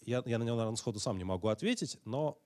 я, 0.00 0.22
я 0.24 0.38
на 0.38 0.44
него, 0.44 0.56
наверное, 0.56 0.76
сходу 0.76 0.98
сам 0.98 1.18
не 1.18 1.24
могу 1.24 1.48
ответить, 1.48 1.98
но 2.04 2.38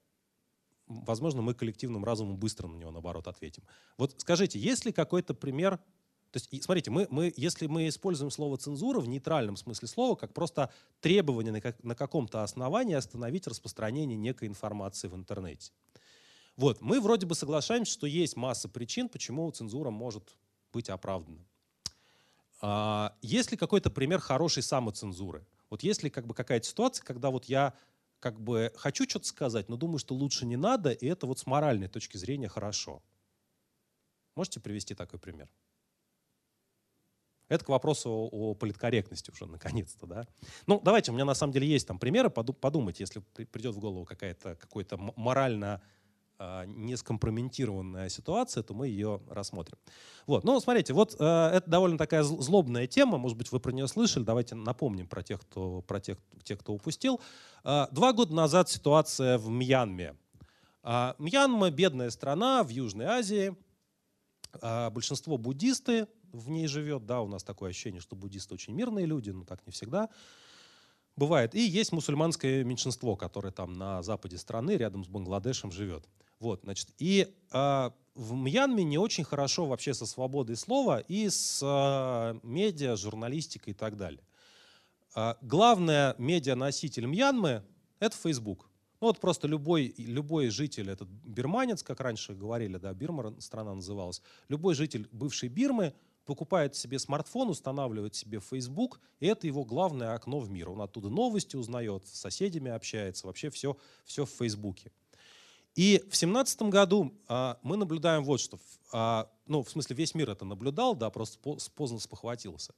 возможно, 0.90 1.40
мы 1.40 1.54
коллективным 1.54 2.04
разумом 2.04 2.36
быстро 2.36 2.66
на 2.66 2.76
него, 2.76 2.90
наоборот, 2.90 3.26
ответим. 3.28 3.62
Вот 3.96 4.14
скажите, 4.18 4.58
есть 4.58 4.84
ли 4.84 4.92
какой-то 4.92 5.34
пример, 5.34 5.78
то 6.32 6.36
есть, 6.36 6.64
смотрите, 6.64 6.90
мы, 6.90 7.06
мы, 7.10 7.32
если 7.36 7.66
мы 7.66 7.88
используем 7.88 8.30
слово 8.30 8.56
«цензура» 8.56 9.00
в 9.00 9.08
нейтральном 9.08 9.56
смысле 9.56 9.88
слова, 9.88 10.14
как 10.14 10.34
просто 10.34 10.72
требование 11.00 11.52
на, 11.52 11.60
как, 11.60 11.82
на 11.82 11.94
каком-то 11.94 12.42
основании 12.42 12.94
остановить 12.94 13.46
распространение 13.46 14.16
некой 14.16 14.48
информации 14.48 15.08
в 15.08 15.14
интернете. 15.14 15.72
Вот, 16.56 16.80
мы 16.80 17.00
вроде 17.00 17.26
бы 17.26 17.34
соглашаемся, 17.34 17.92
что 17.92 18.06
есть 18.06 18.36
масса 18.36 18.68
причин, 18.68 19.08
почему 19.08 19.50
цензура 19.50 19.90
может 19.90 20.36
быть 20.72 20.90
оправдана. 20.90 21.38
А, 22.60 23.16
есть 23.22 23.50
ли 23.50 23.56
какой-то 23.56 23.90
пример 23.90 24.20
хорошей 24.20 24.62
самоцензуры? 24.62 25.46
Вот 25.70 25.82
есть 25.82 26.02
ли 26.02 26.10
как 26.10 26.26
бы 26.26 26.34
какая-то 26.34 26.66
ситуация, 26.66 27.04
когда 27.04 27.30
вот 27.30 27.46
я 27.46 27.74
как 28.20 28.40
бы 28.40 28.72
хочу 28.76 29.04
что-то 29.08 29.26
сказать, 29.26 29.68
но 29.68 29.76
думаю, 29.76 29.98
что 29.98 30.14
лучше 30.14 30.46
не 30.46 30.56
надо, 30.56 30.90
и 30.90 31.06
это 31.06 31.26
вот 31.26 31.38
с 31.38 31.46
моральной 31.46 31.88
точки 31.88 32.18
зрения 32.18 32.48
хорошо. 32.48 33.02
Можете 34.36 34.60
привести 34.60 34.94
такой 34.94 35.18
пример? 35.18 35.50
Это 37.48 37.64
к 37.64 37.68
вопросу 37.68 38.28
о, 38.30 38.54
политкорректности 38.54 39.30
уже, 39.30 39.46
наконец-то, 39.50 40.06
да. 40.06 40.28
Ну, 40.66 40.80
давайте, 40.80 41.10
у 41.10 41.14
меня 41.14 41.24
на 41.24 41.34
самом 41.34 41.52
деле 41.52 41.66
есть 41.66 41.88
там 41.88 41.98
примеры, 41.98 42.30
подумать, 42.30 43.00
если 43.00 43.20
придет 43.20 43.74
в 43.74 43.80
голову 43.80 44.04
какая-то, 44.04 44.54
какой-то 44.54 44.96
морально 45.16 45.82
не 46.66 46.96
скомпрометированная 46.96 48.08
ситуация, 48.08 48.62
то 48.62 48.72
мы 48.72 48.88
ее 48.88 49.20
рассмотрим. 49.28 49.76
Вот. 50.26 50.44
Ну, 50.44 50.58
смотрите, 50.60 50.92
вот 50.92 51.16
э, 51.18 51.24
это 51.24 51.68
довольно 51.68 51.98
такая 51.98 52.22
злобная 52.22 52.86
тема, 52.86 53.18
может 53.18 53.36
быть, 53.36 53.52
вы 53.52 53.60
про 53.60 53.72
нее 53.72 53.86
слышали, 53.88 54.24
давайте 54.24 54.54
напомним 54.54 55.06
про 55.06 55.22
тех, 55.22 55.40
кто, 55.40 55.82
про 55.82 56.00
тех, 56.00 56.18
тех 56.42 56.58
кто 56.60 56.72
упустил. 56.72 57.20
Э, 57.64 57.86
два 57.90 58.12
года 58.12 58.34
назад 58.34 58.68
ситуация 58.68 59.38
в 59.38 59.50
Мьянме. 59.50 60.16
Э, 60.82 61.14
Мьянма– 61.18 61.70
бедная 61.72 62.10
страна 62.10 62.62
в 62.62 62.68
Южной 62.68 63.06
Азии, 63.06 63.56
большинство 64.90 65.38
буддисты 65.38 66.08
в 66.32 66.48
ней 66.50 66.66
живет, 66.66 67.06
да, 67.06 67.20
у 67.20 67.28
нас 67.28 67.44
такое 67.44 67.70
ощущение, 67.70 68.00
что 68.00 68.16
буддисты 68.16 68.54
очень 68.54 68.74
мирные 68.74 69.06
люди, 69.06 69.30
но 69.30 69.44
так 69.44 69.64
не 69.66 69.72
всегда. 69.72 70.08
Бывает. 71.20 71.54
И 71.54 71.60
есть 71.60 71.92
мусульманское 71.92 72.64
меньшинство, 72.64 73.14
которое 73.14 73.52
там 73.52 73.74
на 73.74 74.02
западе 74.02 74.38
страны, 74.38 74.70
рядом 74.78 75.04
с 75.04 75.08
Бангладешем 75.08 75.70
живет. 75.70 76.08
Вот, 76.38 76.62
значит, 76.62 76.88
и 76.96 77.28
э, 77.52 77.90
в 78.14 78.32
Мьянме 78.32 78.84
не 78.84 78.96
очень 78.96 79.24
хорошо 79.24 79.66
вообще 79.66 79.92
со 79.92 80.06
свободой 80.06 80.56
слова 80.56 81.00
и 81.00 81.28
с 81.28 81.60
э, 81.62 82.40
медиа, 82.42 82.96
журналистикой 82.96 83.74
и 83.74 83.76
так 83.76 83.98
далее. 83.98 84.22
Э, 85.14 85.34
главный 85.42 86.14
медианоситель 86.16 87.04
Мьянмы— 87.04 87.64
это 87.98 88.16
Facebook. 88.16 88.70
Ну 89.02 89.08
вот 89.08 89.20
просто 89.20 89.46
любой, 89.46 89.92
любой 89.98 90.48
житель, 90.48 90.88
этот 90.88 91.10
бирманец, 91.10 91.82
как 91.82 92.00
раньше 92.00 92.32
говорили, 92.32 92.78
да, 92.78 92.94
Бирма 92.94 93.38
страна 93.40 93.74
называлась, 93.74 94.22
любой 94.48 94.74
житель 94.74 95.06
бывшей 95.12 95.50
Бирмы 95.50 95.92
покупает 96.24 96.76
себе 96.76 96.98
смартфон, 96.98 97.48
устанавливает 97.48 98.14
себе 98.14 98.40
Facebook, 98.40 99.00
и 99.18 99.26
это 99.26 99.46
его 99.46 99.64
главное 99.64 100.14
окно 100.14 100.38
в 100.38 100.50
мир. 100.50 100.70
Он 100.70 100.80
оттуда 100.82 101.08
новости 101.08 101.56
узнает, 101.56 102.06
с 102.06 102.20
соседями 102.20 102.70
общается, 102.70 103.26
вообще 103.26 103.50
все, 103.50 103.76
все 104.04 104.24
в 104.24 104.30
Фейсбуке. 104.30 104.92
И 105.74 105.98
в 105.98 106.10
2017 106.10 106.62
году 106.62 107.14
а, 107.28 107.58
мы 107.62 107.76
наблюдаем 107.76 108.24
вот 108.24 108.40
что. 108.40 108.58
А, 108.92 109.30
ну, 109.46 109.62
в 109.62 109.70
смысле, 109.70 109.96
весь 109.96 110.14
мир 110.14 110.30
это 110.30 110.44
наблюдал, 110.44 110.94
да, 110.94 111.10
просто 111.10 111.38
поздно 111.74 111.98
спохватился. 111.98 112.74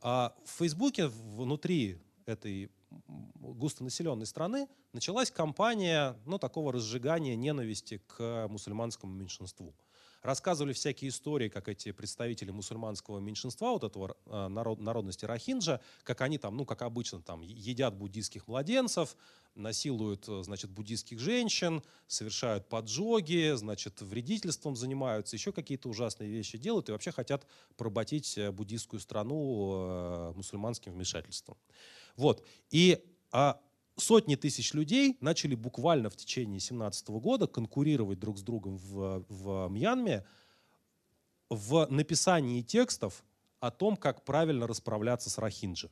А 0.00 0.34
в 0.44 0.50
Фейсбуке 0.58 1.06
внутри 1.06 1.98
этой 2.26 2.70
густонаселенной 3.40 4.26
страны 4.26 4.68
началась 4.92 5.30
кампания 5.30 6.16
ну, 6.26 6.38
такого 6.38 6.72
разжигания 6.72 7.36
ненависти 7.36 8.02
к 8.06 8.46
мусульманскому 8.48 9.12
меньшинству 9.12 9.74
рассказывали 10.24 10.72
всякие 10.72 11.10
истории, 11.10 11.48
как 11.48 11.68
эти 11.68 11.92
представители 11.92 12.50
мусульманского 12.50 13.20
меньшинства, 13.20 13.72
вот 13.72 13.84
этого 13.84 14.16
э, 14.24 14.48
народ, 14.48 14.80
народности 14.80 15.26
Рахинджа, 15.26 15.80
как 16.02 16.22
они 16.22 16.38
там, 16.38 16.56
ну, 16.56 16.64
как 16.64 16.80
обычно, 16.80 17.20
там, 17.20 17.42
едят 17.42 17.94
буддийских 17.94 18.48
младенцев, 18.48 19.16
насилуют, 19.54 20.26
э, 20.28 20.42
значит, 20.42 20.70
буддийских 20.70 21.20
женщин, 21.20 21.82
совершают 22.06 22.70
поджоги, 22.70 23.52
значит, 23.54 24.00
вредительством 24.00 24.76
занимаются, 24.76 25.36
еще 25.36 25.52
какие-то 25.52 25.90
ужасные 25.90 26.30
вещи 26.30 26.56
делают 26.56 26.88
и 26.88 26.92
вообще 26.92 27.12
хотят 27.12 27.46
поработить 27.76 28.38
э, 28.38 28.50
буддийскую 28.50 29.00
страну 29.00 30.32
мусульманским 30.34 30.92
вмешательством. 30.92 31.58
Вот. 32.16 32.46
И 32.70 33.04
а 33.30 33.60
сотни 33.96 34.36
тысяч 34.36 34.74
людей 34.74 35.16
начали 35.20 35.54
буквально 35.54 36.10
в 36.10 36.16
течение 36.16 36.58
2017 36.58 37.08
года 37.10 37.46
конкурировать 37.46 38.18
друг 38.18 38.38
с 38.38 38.42
другом 38.42 38.76
в, 38.76 39.24
в 39.28 39.68
Мьянме 39.68 40.24
в 41.50 41.86
написании 41.90 42.62
текстов 42.62 43.24
о 43.60 43.70
том, 43.70 43.96
как 43.96 44.24
правильно 44.24 44.66
расправляться 44.66 45.30
с 45.30 45.38
Рахинджи. 45.38 45.90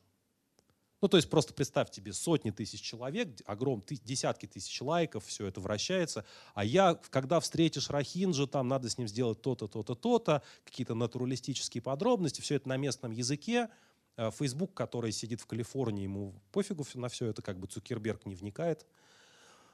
Ну, 1.03 1.09
то 1.09 1.17
есть 1.17 1.29
просто 1.29 1.53
представь 1.53 1.91
тебе 1.91 2.13
сотни 2.13 2.53
тысяч 2.53 2.81
человек, 2.81 3.29
огром, 3.45 3.83
ты, 3.83 3.97
десятки 3.97 4.47
тысяч 4.47 4.81
лайков, 4.81 5.27
все 5.27 5.47
это 5.47 5.61
вращается. 5.61 6.25
А 6.55 6.65
я, 6.65 6.95
когда 7.11 7.41
встретишь 7.41 7.91
Рахинджа, 7.91 8.47
там 8.47 8.69
надо 8.69 8.89
с 8.89 8.99
ним 8.99 9.09
сделать 9.09 9.43
то-то, 9.43 9.67
то-то, 9.67 9.97
то-то, 9.97 10.43
какие-то 10.65 10.95
натуралистические 10.95 11.83
подробности, 11.83 12.41
все 12.41 12.55
это 12.55 12.69
на 12.69 12.77
местном 12.77 13.11
языке. 13.11 13.69
Э, 14.17 14.31
Facebook, 14.31 14.75
который 14.75 15.13
сидит 15.13 15.41
в 15.41 15.47
Калифорнии, 15.47 16.05
ему 16.05 16.35
пофигу 16.53 16.85
на 16.95 17.09
все 17.09 17.27
это, 17.27 17.43
как 17.43 17.59
бы 17.59 17.67
Цукерберг 17.67 18.27
не 18.27 18.35
вникает. 18.35 18.87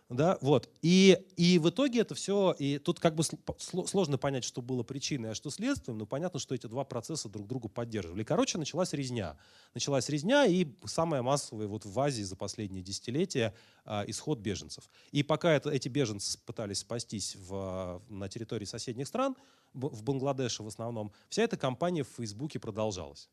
Да, 0.09 0.39
вот. 0.41 0.70
И, 0.80 1.18
и 1.36 1.59
в 1.59 1.68
итоге 1.68 2.01
это 2.01 2.14
все, 2.14 2.53
и 2.59 2.78
тут 2.78 2.99
как 2.99 3.14
бы 3.14 3.22
сложно 3.59 4.16
понять, 4.16 4.43
что 4.43 4.62
было 4.62 4.82
причиной, 4.82 5.32
а 5.32 5.34
что 5.34 5.51
следствием, 5.51 5.99
но 5.99 6.07
понятно, 6.07 6.41
что 6.41 6.55
эти 6.55 6.66
два 6.66 6.84
процесса 6.84 7.28
друг 7.28 7.47
друга 7.47 7.68
поддерживали. 7.68 8.24
Короче, 8.24 8.57
началась 8.57 8.95
резня. 8.95 9.36
Началась 9.74 10.09
резня, 10.09 10.47
и 10.47 10.66
самая 10.86 11.20
массовая 11.20 11.66
вот 11.66 11.84
в 11.84 12.01
Азии 12.01 12.22
за 12.22 12.36
последние 12.36 12.82
десятилетия 12.82 13.55
а, 13.84 14.03
исход 14.07 14.39
беженцев. 14.39 14.89
И 15.12 15.22
пока 15.22 15.53
это, 15.53 15.68
эти 15.68 15.91
беженцы 15.91 16.39
пытались 16.39 16.78
спастись 16.78 17.36
в, 17.36 18.03
на 18.09 18.30
территории 18.30 18.64
соседних 18.64 19.09
стран, 19.09 19.36
в 19.74 20.03
Бангладеше 20.03 20.62
в 20.62 20.68
основном, 20.68 21.12
вся 21.28 21.43
эта 21.43 21.59
кампания 21.59 22.03
в 22.03 22.09
Фейсбуке 22.16 22.59
продолжалась. 22.59 23.28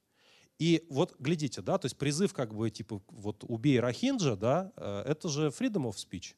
И 0.58 0.86
вот 0.89 1.16
глядите, 1.20 1.62
да, 1.62 1.78
то 1.78 1.86
есть 1.86 1.97
призыв 1.97 2.34
как 2.34 2.53
бы 2.53 2.70
типа 2.70 3.01
вот 3.10 3.43
убей 3.47 3.80
Рахинджа, 3.80 4.36
да, 4.36 4.72
э, 4.78 5.03
это 5.06 5.28
же 5.28 5.47
freedom 5.47 5.84
of 5.89 5.95
speech. 5.95 6.36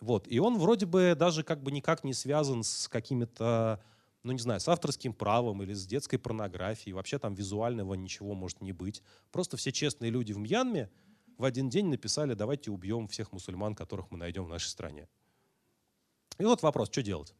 Вот. 0.00 0.26
И 0.28 0.38
он 0.38 0.58
вроде 0.58 0.86
бы 0.86 1.14
даже 1.18 1.42
как 1.42 1.62
бы 1.62 1.70
никак 1.70 2.04
не 2.04 2.14
связан 2.14 2.62
с 2.62 2.88
какими-то, 2.88 3.82
ну 4.22 4.32
не 4.32 4.38
знаю, 4.38 4.60
с 4.60 4.68
авторским 4.68 5.12
правом 5.12 5.62
или 5.62 5.74
с 5.74 5.86
детской 5.86 6.16
порнографией. 6.16 6.94
Вообще 6.94 7.18
там 7.18 7.34
визуального 7.34 7.92
ничего 7.94 8.34
может 8.34 8.62
не 8.62 8.72
быть. 8.72 9.02
Просто 9.30 9.58
все 9.58 9.72
честные 9.72 10.10
люди 10.10 10.32
в 10.32 10.38
Мьянме 10.38 10.90
в 11.36 11.44
один 11.44 11.68
день 11.68 11.86
написали, 11.86 12.34
давайте 12.34 12.70
убьем 12.70 13.08
всех 13.08 13.32
мусульман, 13.32 13.74
которых 13.74 14.10
мы 14.10 14.18
найдем 14.18 14.44
в 14.44 14.48
нашей 14.48 14.68
стране. 14.68 15.06
И 16.38 16.44
вот 16.44 16.62
вопрос, 16.62 16.88
что 16.88 17.02
делать? 17.02 17.34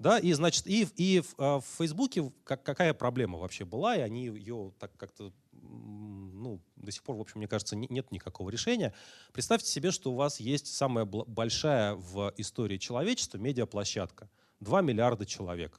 Да, 0.00 0.18
и 0.18 0.32
значит, 0.32 0.66
и, 0.66 0.88
и 0.96 1.20
в, 1.20 1.34
а, 1.36 1.60
в 1.60 1.66
Фейсбуке 1.76 2.32
как, 2.44 2.62
какая 2.62 2.94
проблема 2.94 3.36
вообще 3.36 3.66
была, 3.66 3.94
и 3.96 4.00
они 4.00 4.24
ее 4.28 4.72
так 4.78 4.96
как-то 4.96 5.30
ну, 5.52 6.58
до 6.76 6.90
сих 6.90 7.02
пор, 7.02 7.16
в 7.16 7.20
общем, 7.20 7.34
мне 7.36 7.46
кажется, 7.46 7.76
нет 7.76 8.10
никакого 8.10 8.48
решения. 8.48 8.94
Представьте 9.34 9.70
себе, 9.70 9.90
что 9.90 10.10
у 10.10 10.14
вас 10.14 10.40
есть 10.40 10.68
самая 10.68 11.04
большая 11.04 11.96
в 11.96 12.32
истории 12.38 12.78
человечества 12.78 13.36
медиаплощадка. 13.36 14.30
2 14.60 14.80
миллиарда 14.80 15.26
человек. 15.26 15.78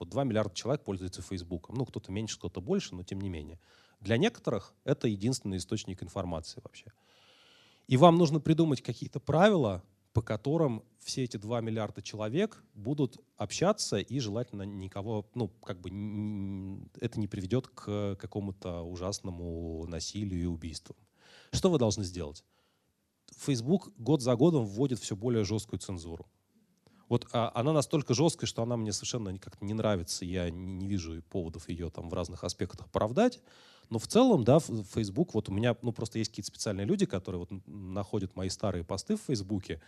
Вот 0.00 0.08
2 0.08 0.24
миллиарда 0.24 0.52
человек 0.52 0.82
пользуются 0.82 1.22
Фейсбуком. 1.22 1.76
Ну, 1.76 1.86
кто-то 1.86 2.10
меньше, 2.10 2.36
кто-то 2.38 2.60
больше, 2.60 2.96
но 2.96 3.04
тем 3.04 3.20
не 3.20 3.28
менее. 3.28 3.60
Для 4.00 4.16
некоторых 4.16 4.74
это 4.82 5.06
единственный 5.06 5.58
источник 5.58 6.02
информации 6.02 6.60
вообще. 6.60 6.92
И 7.86 7.96
вам 7.96 8.16
нужно 8.16 8.40
придумать 8.40 8.82
какие-то 8.82 9.20
правила, 9.20 9.84
по 10.14 10.22
которым 10.22 10.84
все 11.00 11.24
эти 11.24 11.36
2 11.36 11.60
миллиарда 11.60 12.00
человек 12.00 12.62
будут 12.72 13.18
общаться 13.36 13.98
и 13.98 14.20
желательно 14.20 14.62
никого, 14.62 15.28
ну, 15.34 15.48
как 15.48 15.80
бы 15.80 15.90
это 17.00 17.18
не 17.18 17.26
приведет 17.26 17.66
к 17.66 18.14
какому-то 18.14 18.82
ужасному 18.82 19.84
насилию 19.88 20.40
и 20.40 20.46
убийствам. 20.46 20.96
Что 21.50 21.68
вы 21.68 21.78
должны 21.78 22.04
сделать? 22.04 22.44
Facebook 23.36 23.92
год 23.98 24.22
за 24.22 24.36
годом 24.36 24.64
вводит 24.64 25.00
все 25.00 25.16
более 25.16 25.44
жесткую 25.44 25.80
цензуру. 25.80 26.26
Вот 27.08 27.28
а, 27.32 27.50
она 27.54 27.72
настолько 27.72 28.14
жесткая, 28.14 28.46
что 28.48 28.62
она 28.62 28.76
мне 28.76 28.92
совершенно 28.92 29.36
как-то 29.38 29.64
не 29.64 29.74
нравится. 29.74 30.24
Я 30.24 30.50
не, 30.50 30.72
не 30.72 30.86
вижу 30.86 31.22
поводов 31.30 31.68
ее 31.68 31.90
там 31.90 32.08
в 32.08 32.14
разных 32.14 32.44
аспектах 32.44 32.86
оправдать. 32.86 33.40
Но 33.90 33.98
в 33.98 34.06
целом, 34.06 34.44
да, 34.44 34.58
Facebook, 34.60 35.34
вот 35.34 35.48
у 35.48 35.52
меня, 35.52 35.76
ну, 35.82 35.92
просто 35.92 36.18
есть 36.18 36.30
какие-то 36.30 36.48
специальные 36.48 36.86
люди, 36.86 37.06
которые 37.06 37.40
вот 37.40 37.50
находят 37.66 38.34
мои 38.34 38.48
старые 38.48 38.82
посты 38.82 39.16
в 39.16 39.20
Фейсбуке 39.22 39.80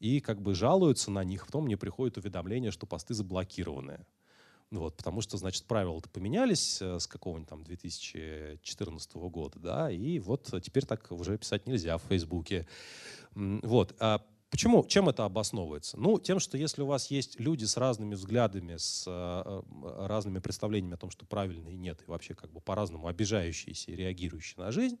и 0.00 0.20
как 0.20 0.40
бы 0.40 0.54
жалуются 0.54 1.10
на 1.10 1.22
них, 1.22 1.46
потом 1.46 1.64
мне 1.64 1.76
приходит 1.76 2.16
уведомление, 2.16 2.70
что 2.70 2.86
посты 2.86 3.14
заблокированы. 3.14 4.04
Вот, 4.72 4.96
потому 4.96 5.20
что, 5.20 5.36
значит, 5.36 5.66
правила-то 5.66 6.08
поменялись 6.08 6.80
э, 6.80 6.98
с 6.98 7.06
какого-нибудь 7.06 7.48
там 7.48 7.62
2014 7.62 9.14
года, 9.14 9.58
да, 9.58 9.90
и 9.90 10.18
вот 10.18 10.50
теперь 10.62 10.86
так 10.86 11.12
уже 11.12 11.36
писать 11.36 11.66
нельзя 11.66 11.98
в 11.98 12.02
Фейсбуке. 12.04 12.66
Вот. 13.34 13.94
А 14.00 14.22
Почему? 14.52 14.84
Чем 14.86 15.08
это 15.08 15.24
обосновывается? 15.24 15.98
Ну, 15.98 16.18
тем, 16.18 16.38
что 16.38 16.58
если 16.58 16.82
у 16.82 16.86
вас 16.86 17.10
есть 17.10 17.40
люди 17.40 17.64
с 17.64 17.78
разными 17.78 18.14
взглядами, 18.14 18.76
с 18.76 19.04
э, 19.06 19.10
э, 19.10 20.06
разными 20.06 20.40
представлениями 20.40 20.92
о 20.92 20.98
том, 20.98 21.10
что 21.10 21.24
правильно 21.24 21.68
и 21.68 21.76
нет, 21.78 22.02
и 22.06 22.10
вообще 22.10 22.34
как 22.34 22.52
бы 22.52 22.60
по-разному 22.60 23.06
обижающиеся 23.06 23.90
и 23.90 23.96
реагирующие 23.96 24.62
на 24.62 24.70
жизнь, 24.70 24.98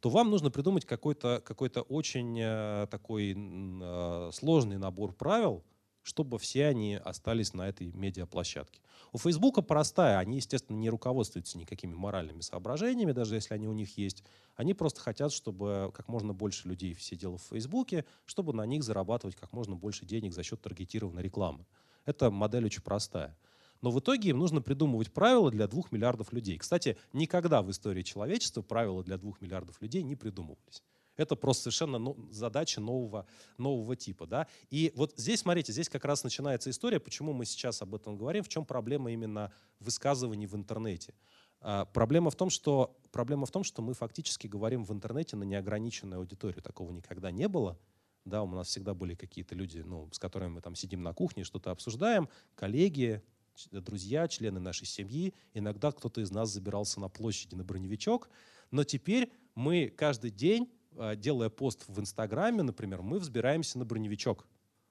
то 0.00 0.10
вам 0.10 0.30
нужно 0.30 0.50
придумать 0.50 0.84
какой-то 0.84 1.40
какой 1.42 1.70
очень 1.88 2.38
э, 2.38 2.86
такой 2.90 3.34
э, 3.34 4.30
сложный 4.34 4.76
набор 4.76 5.14
правил, 5.14 5.64
чтобы 6.04 6.38
все 6.38 6.66
они 6.66 6.94
остались 6.94 7.54
на 7.54 7.66
этой 7.66 7.90
медиаплощадке. 7.92 8.80
У 9.12 9.18
Фейсбука 9.18 9.62
простая, 9.62 10.18
они, 10.18 10.36
естественно, 10.36 10.76
не 10.76 10.90
руководствуются 10.90 11.58
никакими 11.58 11.94
моральными 11.94 12.42
соображениями, 12.42 13.12
даже 13.12 13.34
если 13.34 13.54
они 13.54 13.66
у 13.66 13.72
них 13.72 13.96
есть. 13.96 14.22
Они 14.54 14.74
просто 14.74 15.00
хотят, 15.00 15.32
чтобы 15.32 15.90
как 15.94 16.08
можно 16.08 16.34
больше 16.34 16.68
людей 16.68 16.94
сидело 17.00 17.38
в 17.38 17.42
Фейсбуке, 17.42 18.04
чтобы 18.26 18.52
на 18.52 18.66
них 18.66 18.84
зарабатывать 18.84 19.34
как 19.34 19.52
можно 19.52 19.76
больше 19.76 20.04
денег 20.04 20.34
за 20.34 20.42
счет 20.42 20.60
таргетированной 20.60 21.22
рекламы. 21.22 21.66
Это 22.04 22.30
модель 22.30 22.66
очень 22.66 22.82
простая. 22.82 23.36
Но 23.80 23.90
в 23.90 23.98
итоге 23.98 24.30
им 24.30 24.38
нужно 24.38 24.60
придумывать 24.60 25.12
правила 25.12 25.50
для 25.50 25.66
двух 25.68 25.90
миллиардов 25.90 26.32
людей. 26.32 26.58
Кстати, 26.58 26.98
никогда 27.12 27.62
в 27.62 27.70
истории 27.70 28.02
человечества 28.02 28.62
правила 28.62 29.02
для 29.02 29.16
двух 29.16 29.40
миллиардов 29.40 29.80
людей 29.80 30.02
не 30.02 30.16
придумывались. 30.16 30.82
Это 31.16 31.36
просто 31.36 31.64
совершенно 31.64 31.98
ну, 31.98 32.16
задача 32.30 32.80
нового, 32.80 33.26
нового 33.58 33.96
типа. 33.96 34.26
Да? 34.26 34.46
И 34.70 34.92
вот 34.96 35.14
здесь, 35.16 35.40
смотрите, 35.40 35.72
здесь 35.72 35.88
как 35.88 36.04
раз 36.04 36.24
начинается 36.24 36.70
история, 36.70 37.00
почему 37.00 37.32
мы 37.32 37.44
сейчас 37.44 37.82
об 37.82 37.94
этом 37.94 38.16
говорим, 38.16 38.42
в 38.42 38.48
чем 38.48 38.64
проблема 38.64 39.12
именно 39.12 39.52
высказываний 39.80 40.46
в 40.46 40.54
интернете. 40.54 41.14
А, 41.60 41.84
проблема, 41.86 42.30
в 42.30 42.36
том, 42.36 42.50
что, 42.50 42.98
проблема 43.12 43.46
в 43.46 43.50
том, 43.50 43.64
что 43.64 43.80
мы 43.80 43.94
фактически 43.94 44.46
говорим 44.46 44.84
в 44.84 44.92
интернете 44.92 45.36
на 45.36 45.44
неограниченную 45.44 46.18
аудиторию. 46.18 46.62
Такого 46.62 46.92
никогда 46.92 47.30
не 47.30 47.48
было. 47.48 47.78
Да, 48.24 48.42
у 48.42 48.46
нас 48.46 48.68
всегда 48.68 48.94
были 48.94 49.14
какие-то 49.14 49.54
люди, 49.54 49.78
ну, 49.78 50.08
с 50.12 50.18
которыми 50.18 50.54
мы 50.54 50.60
там 50.60 50.74
сидим 50.74 51.02
на 51.02 51.12
кухне, 51.12 51.44
что-то 51.44 51.70
обсуждаем, 51.70 52.28
коллеги, 52.54 53.22
друзья, 53.70 54.28
члены 54.28 54.60
нашей 54.60 54.86
семьи. 54.86 55.34
Иногда 55.52 55.92
кто-то 55.92 56.20
из 56.20 56.30
нас 56.30 56.50
забирался 56.50 57.00
на 57.00 57.08
площади 57.08 57.54
на 57.54 57.64
броневичок. 57.64 58.28
Но 58.70 58.84
теперь 58.84 59.32
мы 59.54 59.88
каждый 59.88 60.30
день 60.30 60.70
делая 61.16 61.48
пост 61.48 61.84
в 61.88 62.00
Инстаграме, 62.00 62.62
например, 62.62 63.02
мы 63.02 63.18
взбираемся 63.18 63.78
на 63.78 63.84
броневичок. 63.84 64.46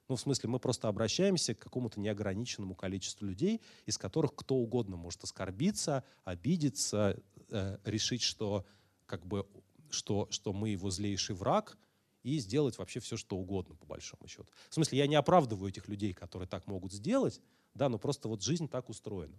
Ну, 0.10 0.16
в 0.16 0.20
смысле, 0.20 0.49
мы 0.49 0.60
просто 0.60 0.89
обращаемся 0.89 1.56
к 1.56 1.60
какому-то 1.60 1.99
неограниченному 1.99 2.76
количеству 2.76 3.26
людей, 3.26 3.62
из 3.86 3.97
которых 3.97 4.36
кто 4.36 4.56
угодно 4.56 4.97
может 4.97 5.24
оскорбиться, 5.24 6.04
обидеться, 6.24 7.22
э, 7.49 7.78
решить, 7.86 8.22
что, 8.22 8.66
как 9.06 9.26
бы, 9.26 9.47
что, 9.89 10.28
что 10.30 10.51
мы 10.51 10.70
его 10.70 10.89
злейший 10.89 11.36
враг, 11.36 11.78
и 12.24 12.39
сделать 12.39 12.78
вообще 12.78 12.99
все, 12.99 13.18
что 13.18 13.38
угодно, 13.38 13.76
по 13.76 13.86
большому 13.86 14.28
счету. 14.28 14.47
В 14.70 14.74
смысле, 14.74 14.99
я 14.99 15.08
не 15.08 15.16
оправдываю 15.16 15.70
этих 15.70 15.88
людей, 15.88 16.14
которые 16.14 16.47
так 16.47 16.68
могут 16.68 16.93
сделать, 16.93 17.41
да, 17.74 17.89
но 17.89 17.97
просто 17.97 18.28
вот 18.28 18.41
жизнь 18.41 18.68
так 18.68 18.89
устроена. 18.89 19.38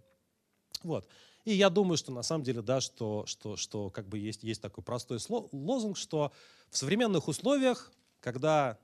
Вот. 0.85 1.07
И 1.45 1.53
я 1.53 1.69
думаю, 1.69 1.97
что 1.97 2.11
на 2.11 2.21
самом 2.21 2.43
деле, 2.43 2.61
да, 2.61 2.79
что, 2.79 3.25
что, 3.25 3.57
что 3.57 3.89
как 3.89 4.07
бы 4.07 4.17
есть, 4.17 4.43
есть 4.43 4.61
такой 4.61 4.83
простой 4.83 5.19
лозунг, 5.51 5.97
что 5.97 6.31
в 6.69 6.77
современных 6.77 7.27
условиях, 7.27 7.91
когда 8.19 8.77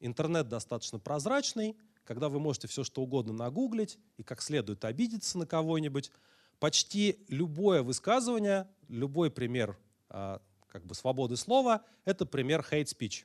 интернет 0.00 0.48
достаточно 0.48 0.98
прозрачный, 0.98 1.76
когда 2.04 2.28
вы 2.28 2.40
можете 2.40 2.68
все 2.68 2.84
что 2.84 3.02
угодно 3.02 3.32
нагуглить 3.32 3.98
и 4.16 4.22
как 4.22 4.42
следует 4.42 4.84
обидеться 4.84 5.38
на 5.38 5.46
кого-нибудь, 5.46 6.10
почти 6.58 7.24
любое 7.28 7.82
высказывание, 7.82 8.68
любой 8.88 9.30
пример 9.30 9.78
а, 10.08 10.40
как 10.68 10.86
бы 10.86 10.94
свободы 10.94 11.36
слова— 11.36 11.84
это 12.04 12.24
пример 12.24 12.66
hate 12.70 12.86
speech. 12.86 13.24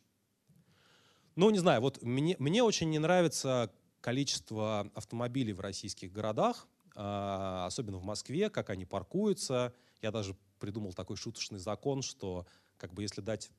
Ну, 1.36 1.49
не 1.49 1.59
знаю, 1.59 1.82
вот 1.82 2.01
мне, 2.01 2.36
мне 2.39 2.61
очень 2.61 2.89
не 2.89 2.99
нравится 2.99 3.71
количество 4.01 4.91
автомобилей 4.95 5.53
в 5.53 5.59
российских 5.59 6.11
городах, 6.11 6.67
особенно 6.98 8.00
в 8.00 8.04
Москве, 8.04 8.50
как 8.50 8.70
они 8.70 8.86
паркуются. 8.86 9.74
Я 10.02 10.12
даже 10.12 10.36
придумал 10.60 10.93
такой 10.93 11.16
шуточный 11.16 11.60
закон, 11.60 12.02
что 12.02 12.48
как 12.78 12.93
бы 12.93 13.04
если 13.04 13.22
дать 13.22 13.52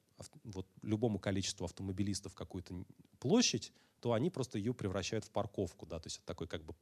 вот, 0.45 0.67
любому 0.83 1.19
количеству 1.19 1.65
автомобилистов 1.65 2.35
какую-то 2.35 2.85
площадь, 3.21 3.73
то 4.01 4.13
они 4.13 4.31
просто 4.31 4.59
ее 4.59 4.75
превращают 4.75 5.25
в 5.25 5.31
парковку, 5.31 5.87
да, 5.87 5.99
то 5.99 6.07
есть 6.07 6.19
это 6.19 6.27
такой 6.27 6.47
как 6.47 6.63
бы 6.65 6.75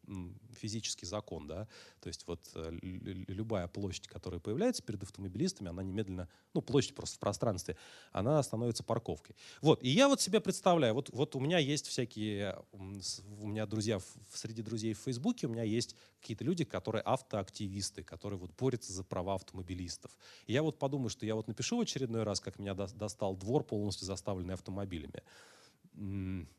физический 0.60 1.06
закон, 1.06 1.46
да, 1.46 1.68
то 2.00 2.08
есть 2.08 2.26
вот 2.26 2.40
э, 2.54 2.78
любая 2.80 3.68
площадь, 3.68 4.08
которая 4.08 4.40
появляется 4.40 4.82
перед 4.82 5.02
автомобилистами, 5.02 5.70
она 5.70 5.82
немедленно, 5.82 6.28
ну, 6.54 6.62
площадь 6.62 6.94
просто 6.94 7.16
в 7.16 7.20
пространстве, 7.20 7.76
она 8.12 8.42
становится 8.42 8.82
парковкой. 8.82 9.36
Вот, 9.60 9.82
и 9.82 9.88
я 9.88 10.08
вот 10.08 10.20
себе 10.20 10.40
представляю, 10.40 10.94
вот, 10.94 11.10
вот 11.10 11.36
у 11.36 11.40
меня 11.40 11.58
есть 11.58 11.86
всякие, 11.86 12.58
у 12.72 13.46
меня 13.46 13.66
друзья, 13.66 14.00
среди 14.32 14.62
друзей 14.62 14.94
в 14.94 14.98
Фейсбуке 14.98 15.46
у 15.46 15.50
меня 15.50 15.62
есть 15.62 15.96
какие-то 16.20 16.44
люди, 16.44 16.64
которые 16.64 17.02
автоактивисты, 17.02 18.02
которые 18.02 18.38
вот 18.38 18.50
борются 18.58 18.92
за 18.92 19.04
права 19.04 19.34
автомобилистов. 19.34 20.10
И 20.46 20.52
я 20.52 20.62
вот 20.62 20.78
подумаю, 20.78 21.08
что 21.08 21.24
я 21.24 21.34
вот 21.34 21.46
напишу 21.46 21.78
в 21.78 21.80
очередной 21.80 22.24
раз, 22.24 22.40
как 22.40 22.58
меня 22.58 22.74
достал 22.74 23.36
двор 23.36 23.62
полностью 23.62 24.06
заставленный 24.06 24.54
автомобилями 24.54 25.22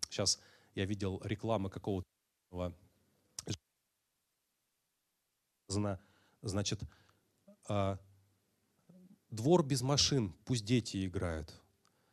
сейчас 0.09 0.39
я 0.75 0.85
видел 0.85 1.21
рекламы 1.23 1.69
какого-то 1.69 2.07
значит, 6.41 6.81
а, 7.67 7.99
двор 9.29 9.65
без 9.65 9.81
машин, 9.81 10.33
пусть 10.45 10.65
дети 10.65 11.05
играют. 11.05 11.49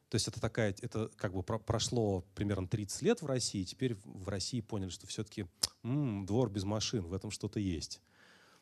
То 0.08 0.16
есть 0.16 0.28
это 0.28 0.40
такая, 0.40 0.74
это 0.80 1.10
как 1.16 1.34
бы 1.34 1.42
прошло 1.42 2.22
примерно 2.34 2.68
30 2.68 3.02
лет 3.02 3.22
в 3.22 3.26
России, 3.26 3.64
теперь 3.64 3.96
в 4.04 4.28
России 4.28 4.60
поняли, 4.60 4.90
что 4.90 5.06
все-таки 5.06 5.46
м-м, 5.82 6.24
двор 6.26 6.50
без 6.50 6.64
машин, 6.64 7.06
в 7.06 7.12
этом 7.12 7.30
что-то 7.30 7.58
есть. 7.58 8.00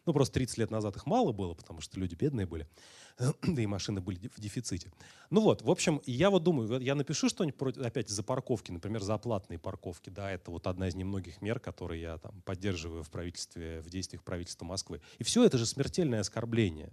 Ну, 0.05 0.12
просто 0.12 0.34
30 0.34 0.59
лет 0.59 0.70
назад 0.70 0.96
их 0.96 1.07
мало 1.07 1.32
было, 1.32 1.55
потому 1.55 1.80
что 1.80 2.00
люди 2.00 2.14
бедные 2.14 2.46
были, 2.46 2.66
да 3.18 3.62
и 3.62 3.66
машины 3.66 4.00
были 4.00 4.28
в 4.34 4.40
дефиците. 4.40 4.90
Ну 5.30 5.40
вот, 5.42 5.62
в 5.62 5.70
общем, 5.70 6.00
я 6.07 6.30
вот 6.30 6.42
думаю, 6.42 6.80
я 6.80 6.94
напишу 6.94 7.28
что-нибудь 7.28 7.78
опять 7.78 8.09
за 8.09 8.22
парковки, 8.22 8.72
например, 8.72 9.03
за 9.03 9.14
оплатные 9.14 9.59
парковки. 9.59 10.11
Да, 10.11 10.30
это 10.30 10.50
вот 10.50 10.66
одна 10.66 10.88
из 10.88 10.94
немногих 10.96 11.40
мер, 11.40 11.61
которые 11.61 12.03
я 12.03 12.18
там 12.18 12.42
поддерживаю 12.42 13.05
в 13.05 13.11
правительстве, 13.11 13.80
в 13.80 13.90
действиях 13.90 14.24
правительства 14.24 14.64
Москвы. 14.64 15.00
И 15.18 15.24
все 15.24 15.44
это 15.44 15.57
же 15.57 15.66
смертельное 15.66 16.20
оскорбление. 16.20 16.92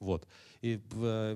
Вот. 0.00 0.26
И, 0.62 0.80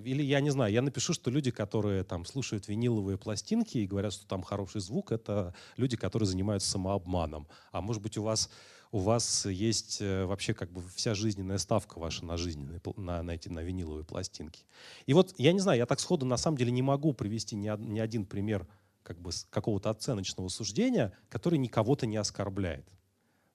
или 0.04 0.22
я 0.22 0.40
не 0.40 0.50
знаю, 0.50 0.72
я 0.72 0.82
напишу, 0.82 1.12
что 1.12 1.30
люди, 1.30 1.50
которые 1.50 2.02
там 2.02 2.24
слушают 2.24 2.66
виниловые 2.66 3.18
пластинки 3.18 3.78
и 3.78 3.86
говорят, 3.86 4.14
что 4.14 4.26
там 4.26 4.42
хороший 4.42 4.80
звук, 4.80 5.12
это 5.12 5.54
люди, 5.76 5.96
которые 5.96 6.26
занимаются 6.26 6.70
самообманом. 6.70 7.46
А 7.72 7.80
может 7.80 8.02
быть 8.02 8.16
у 8.16 8.22
вас 8.22 8.50
у 8.90 8.98
вас 8.98 9.44
есть 9.46 10.00
э, 10.00 10.24
вообще 10.24 10.54
как 10.54 10.70
бы 10.70 10.80
вся 10.94 11.14
жизненная 11.14 11.58
ставка 11.58 11.98
ваша 11.98 12.24
на 12.24 12.36
жизненные, 12.36 12.80
на, 12.94 13.24
на 13.24 13.32
эти 13.32 13.48
на 13.48 13.58
виниловые 13.58 14.04
пластинки. 14.04 14.64
И 15.06 15.14
вот 15.14 15.34
я 15.36 15.52
не 15.52 15.58
знаю, 15.58 15.78
я 15.78 15.86
так 15.86 15.98
сходу 15.98 16.24
на 16.26 16.36
самом 16.36 16.56
деле 16.56 16.70
не 16.70 16.82
могу 16.82 17.12
привести 17.12 17.56
ни, 17.56 17.68
ни 17.90 17.98
один 17.98 18.24
пример 18.24 18.68
как 19.02 19.20
бы 19.20 19.32
какого-то 19.50 19.90
оценочного 19.90 20.46
суждения, 20.46 21.12
который 21.28 21.58
никого-то 21.58 22.06
не 22.06 22.16
оскорбляет. 22.16 22.86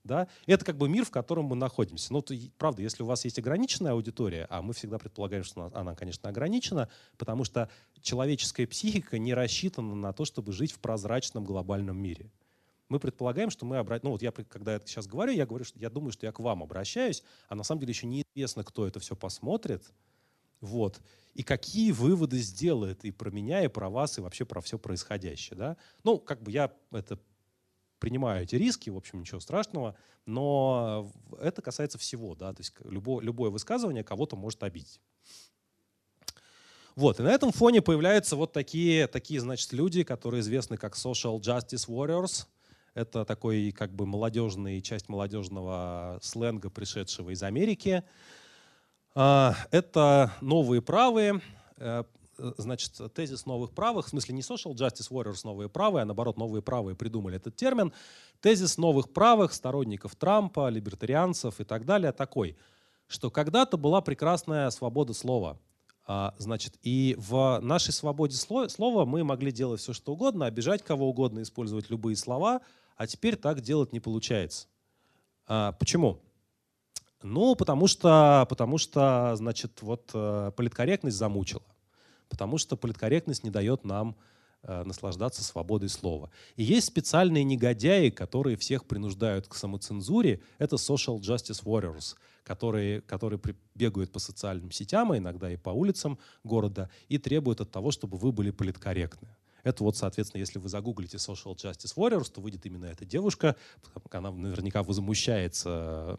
Да? 0.04 0.28
Это 0.46 0.66
как 0.66 0.78
бы 0.78 0.88
мир, 0.88 1.06
в 1.06 1.12
котором 1.12 1.46
мы 1.46 1.56
находимся. 1.56 2.14
Ну, 2.14 2.24
правда, 2.58 2.82
если 2.82 3.04
у 3.04 3.06
вас 3.06 3.26
есть 3.26 3.38
ограниченная 3.38 3.92
аудитория, 3.92 4.48
а 4.50 4.62
мы 4.62 4.74
всегда 4.74 4.98
предполагаем, 4.98 5.44
что 5.44 5.72
она, 5.74 5.96
конечно, 5.96 6.30
ограничена, 6.30 6.90
потому 7.18 7.44
что 7.44 7.70
человеческая 8.02 8.66
психика 8.66 9.18
не 9.18 9.34
рассчитана 9.34 9.96
на 9.96 10.14
то, 10.14 10.26
чтобы 10.26 10.52
жить 10.54 10.72
в 10.72 10.80
прозрачном 10.80 11.44
глобальном 11.44 11.98
мире 11.98 12.32
мы 12.90 13.00
предполагаем, 13.00 13.52
что 13.52 13.66
мы 13.66 13.78
обратим, 13.78 14.08
ну 14.08 14.12
вот 14.12 14.22
я, 14.22 14.32
когда 14.32 14.74
я 14.74 14.80
сейчас 14.80 15.08
говорю, 15.08 15.32
я 15.32 15.46
говорю, 15.46 15.64
что 15.64 15.80
я 15.80 15.90
думаю, 15.90 16.12
что 16.12 16.26
я 16.26 16.32
к 16.32 16.40
вам 16.40 16.64
обращаюсь, 16.64 17.24
а 17.48 17.56
на 17.56 17.64
самом 17.64 17.82
деле 17.82 17.92
еще 17.92 18.08
неизвестно, 18.08 18.64
кто 18.64 18.88
это 18.88 19.00
все 19.00 19.16
посмотрит, 19.16 19.94
вот, 20.60 21.00
и 21.36 21.44
какие 21.44 21.92
выводы 21.92 22.40
сделает 22.40 23.06
и 23.06 23.12
про 23.12 23.30
меня, 23.30 23.64
и 23.64 23.68
про 23.68 23.90
вас, 23.90 24.18
и 24.18 24.22
вообще 24.22 24.44
про 24.44 24.60
все 24.62 24.78
происходящее, 24.78 25.58
да. 25.58 25.78
Ну, 26.04 26.18
как 26.18 26.42
бы 26.42 26.52
я 26.52 26.74
это 26.92 27.20
принимаю 28.00 28.44
эти 28.44 28.56
риски, 28.56 28.90
в 28.90 28.98
общем, 28.98 29.20
ничего 29.22 29.40
страшного, 29.40 29.96
но 30.26 31.12
это 31.40 31.62
касается 31.62 31.98
всего, 31.98 32.36
да, 32.36 32.54
то 32.54 32.62
есть 32.62 32.74
любое, 32.84 33.24
любое 33.24 33.50
высказывание 33.50 34.04
кого-то 34.04 34.36
может 34.36 34.64
обидеть. 34.64 35.00
Вот, 36.96 37.20
и 37.20 37.24
на 37.24 37.32
этом 37.32 37.52
фоне 37.52 37.82
появляются 37.82 38.36
вот 38.36 38.52
такие, 38.52 39.08
такие, 39.08 39.40
значит, 39.40 39.72
люди, 39.74 40.04
которые 40.04 40.42
известны 40.42 40.78
как 40.78 40.96
social 40.96 41.40
justice 41.40 41.88
warriors– 41.88 42.46
это 42.94 43.26
такой 43.26 43.72
как 43.72 43.94
бы 43.94 44.06
молодежный, 44.06 44.82
часть 44.82 45.10
молодежного 45.10 46.20
сленга, 46.22 46.70
пришедшего 46.70 47.30
из 47.30 47.44
Америки. 47.44 48.04
А, 49.16 49.56
это 49.72 50.34
новые 50.42 50.82
правые, 50.82 51.42
э, 51.78 52.04
значит, 52.58 52.94
тезис 53.14 53.46
новых 53.46 53.72
правых, 53.72 54.08
в 54.08 54.10
смысле 54.10 54.36
не 54.36 54.42
social 54.42 54.74
justice 54.74 55.12
warriors 55.12 55.42
новые 55.44 55.70
правые, 55.70 56.04
а 56.04 56.06
наоборот 56.06 56.38
новые 56.38 56.62
правые 56.62 56.96
придумали 56.96 57.38
этот 57.38 57.56
термин. 57.56 57.94
Тезис 58.42 58.78
новых 58.78 59.12
правых, 59.12 59.54
сторонников 59.54 60.16
Трампа, 60.16 60.70
либертарианцев 60.70 61.60
и 61.60 61.64
так 61.64 61.86
далее 61.86 62.12
такой, 62.12 62.58
что 63.08 63.30
когда-то 63.30 63.78
была 63.78 64.02
прекрасная 64.02 64.70
свобода 64.70 65.14
слова. 65.14 65.60
А, 66.08 66.34
значит, 66.40 66.78
и 66.82 67.16
в 67.20 67.60
нашей 67.62 67.94
свободе 67.94 68.36
слова 68.36 69.06
мы 69.06 69.24
могли 69.24 69.52
делать 69.52 69.80
все, 69.80 69.94
что 69.94 70.14
угодно, 70.14 70.48
обижать 70.48 70.84
кого 70.84 71.08
угодно, 71.08 71.44
использовать 71.44 71.92
любые 71.92 72.16
слова, 72.16 72.62
а 72.98 73.06
теперь 73.06 73.36
так 73.36 73.62
делать 73.62 73.94
не 73.94 74.00
получается. 74.00 74.68
А, 75.46 75.74
почему? 75.74 76.20
Ну, 77.22 77.56
потому 77.56 77.88
что, 77.88 78.48
потому 78.50 78.78
что, 78.78 79.34
значит, 79.36 79.82
вот 79.82 80.10
э, 80.14 80.52
политкорректность 80.56 81.18
замучила. 81.18 81.64
Потому 82.30 82.58
что 82.58 82.78
политкорректность 82.78 83.44
не 83.44 83.50
дает 83.50 83.84
нам 83.84 84.16
э, 84.64 84.84
наслаждаться 84.84 85.44
свободой 85.44 85.90
слова. 85.90 86.30
И 86.56 86.64
есть 86.64 86.88
специальные 86.88 87.44
негодяи, 87.44 88.10
которые 88.10 88.56
всех 88.56 88.86
принуждают 88.86 89.48
к 89.48 89.56
самоцензуре. 89.56 90.42
Это 90.58 90.76
social 90.76 91.20
justice 91.20 91.64
warriors, 91.64 92.16
которые, 92.44 93.02
которые 93.02 93.40
бегают 93.76 94.12
по 94.12 94.20
социальным 94.20 94.72
сетям, 94.72 95.12
а 95.12 95.18
иногда 95.18 95.52
и 95.52 95.58
по 95.58 95.72
улицам 95.72 96.18
города, 96.44 96.90
и 97.08 97.18
требуют 97.18 97.62
от 97.62 97.72
того, 97.72 97.92
чтобы 97.92 98.18
вы 98.18 98.32
были 98.32 98.52
политкорректны. 98.52 99.36
Это 99.64 99.84
вот, 99.84 99.98
соответственно, 99.98 100.40
если 100.40 100.60
вы 100.60 100.70
загуглите 100.70 101.18
Social 101.18 101.56
Justice 101.56 101.96
Warriors, 101.96 102.32
то 102.32 102.42
выйдет 102.42 102.66
именно 102.66 102.86
эта 102.86 103.06
девушка. 103.06 103.56
Она 104.12 104.32
наверняка 104.32 104.84
возмущается 104.84 106.18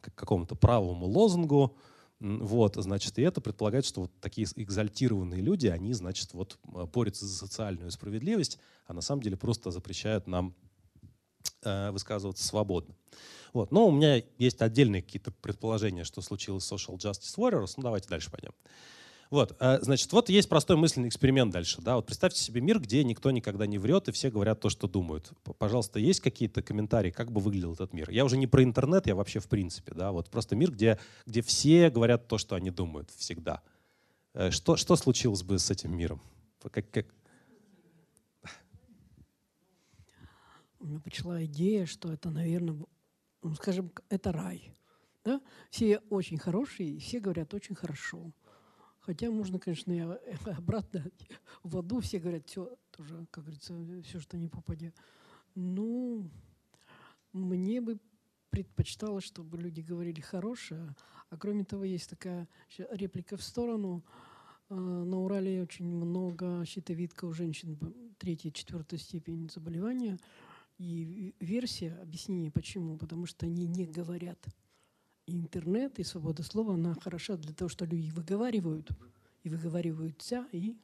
какому-то 0.00 0.54
правому 0.54 1.06
лозунгу. 1.06 1.76
Вот, 2.20 2.76
значит, 2.76 3.18
и 3.18 3.22
это 3.22 3.40
предполагает, 3.40 3.86
что 3.86 4.02
вот 4.02 4.12
такие 4.20 4.46
экзальтированные 4.56 5.40
люди, 5.40 5.68
они, 5.68 5.94
значит, 5.94 6.34
вот 6.34 6.58
борются 6.92 7.24
за 7.24 7.34
социальную 7.34 7.90
справедливость, 7.90 8.58
а 8.86 8.92
на 8.92 9.00
самом 9.00 9.22
деле 9.22 9.38
просто 9.38 9.70
запрещают 9.70 10.26
нам 10.26 10.54
э, 11.62 11.90
высказываться 11.90 12.46
свободно. 12.46 12.94
Вот. 13.54 13.72
Но 13.72 13.88
у 13.88 13.90
меня 13.90 14.22
есть 14.36 14.60
отдельные 14.60 15.02
какие-то 15.02 15.30
предположения, 15.32 16.04
что 16.04 16.20
случилось 16.20 16.64
с 16.64 16.72
Social 16.72 16.96
Justice 16.96 17.36
Warriors. 17.38 17.72
Ну, 17.78 17.84
давайте 17.84 18.08
дальше 18.08 18.30
пойдем. 18.30 18.52
Вот, 19.30 19.56
э, 19.60 19.78
значит, 19.80 20.12
вот 20.12 20.28
есть 20.28 20.48
простой 20.48 20.76
мысленный 20.76 21.08
эксперимент 21.08 21.52
дальше. 21.52 21.80
Да? 21.80 21.94
Вот 21.94 22.06
представьте 22.06 22.40
себе 22.40 22.60
мир, 22.60 22.80
где 22.80 23.04
никто 23.04 23.30
никогда 23.30 23.64
не 23.64 23.78
врет, 23.78 24.08
и 24.08 24.12
все 24.12 24.28
говорят 24.28 24.60
то, 24.60 24.68
что 24.68 24.88
думают. 24.88 25.30
Пожалуйста, 25.58 26.00
есть 26.00 26.20
какие-то 26.20 26.62
комментарии, 26.62 27.12
как 27.12 27.30
бы 27.30 27.40
выглядел 27.40 27.72
этот 27.72 27.92
мир? 27.92 28.10
Я 28.10 28.24
уже 28.24 28.36
не 28.36 28.48
про 28.48 28.64
интернет, 28.64 29.06
я 29.06 29.14
вообще 29.14 29.38
в 29.38 29.48
принципе. 29.48 29.94
Да? 29.94 30.10
Вот 30.10 30.30
просто 30.30 30.56
мир, 30.56 30.72
где, 30.72 30.98
где 31.26 31.42
все 31.42 31.90
говорят 31.90 32.26
то, 32.26 32.38
что 32.38 32.56
они 32.56 32.72
думают 32.72 33.10
всегда. 33.10 33.62
Э, 34.34 34.50
что, 34.50 34.74
что 34.74 34.96
случилось 34.96 35.44
бы 35.44 35.60
с 35.60 35.70
этим 35.70 35.96
миром? 35.96 36.20
Как, 36.72 36.90
как... 36.90 37.06
У 40.80 40.86
меня 40.86 40.98
пришла 40.98 41.44
идея, 41.44 41.86
что 41.86 42.12
это, 42.12 42.30
наверное, 42.30 42.84
ну, 43.42 43.54
скажем, 43.54 43.92
это 44.08 44.32
рай. 44.32 44.72
Да? 45.24 45.40
Все 45.70 45.98
очень 46.10 46.38
хорошие, 46.38 46.98
все 46.98 47.20
говорят 47.20 47.54
очень 47.54 47.76
хорошо. 47.76 48.32
Хотя 49.00 49.30
можно, 49.30 49.58
конечно, 49.58 49.92
и 49.92 50.00
обратно 50.50 51.04
в 51.62 51.78
аду 51.78 52.00
все 52.00 52.18
говорят, 52.18 52.46
все 52.46 52.76
тоже, 52.90 53.26
как 53.30 53.44
говорится, 53.44 53.74
все, 54.04 54.20
что 54.20 54.36
не 54.36 54.48
попадя. 54.48 54.92
Ну, 55.54 56.30
мне 57.32 57.80
бы 57.80 57.98
предпочиталось, 58.50 59.24
чтобы 59.24 59.58
люди 59.58 59.80
говорили 59.80 60.20
хорошее. 60.20 60.94
А 61.30 61.36
кроме 61.36 61.64
того, 61.64 61.84
есть 61.84 62.10
такая 62.10 62.48
реплика 62.90 63.36
в 63.36 63.42
сторону. 63.42 64.04
А, 64.68 64.74
на 64.74 65.18
Урале 65.18 65.62
очень 65.62 65.86
много 65.86 66.64
щитовидка 66.66 67.24
у 67.24 67.32
женщин 67.32 67.78
третьей, 68.18 68.52
четвертой 68.52 68.98
степени 68.98 69.48
заболевания. 69.48 70.18
И 70.78 71.34
версия, 71.40 71.96
объяснение 72.02 72.50
почему. 72.50 72.98
Потому 72.98 73.26
что 73.26 73.46
они 73.46 73.66
не 73.66 73.86
говорят 73.86 74.44
и 75.30 75.38
интернет, 75.38 75.98
и 75.98 76.04
свобода 76.04 76.42
слова, 76.42 76.74
она 76.74 76.94
хороша 77.00 77.36
для 77.36 77.54
того, 77.54 77.68
что 77.68 77.84
люди 77.84 78.10
выговаривают, 78.10 78.90
и 79.42 79.48
выговариваются, 79.48 80.46
и 80.52 80.76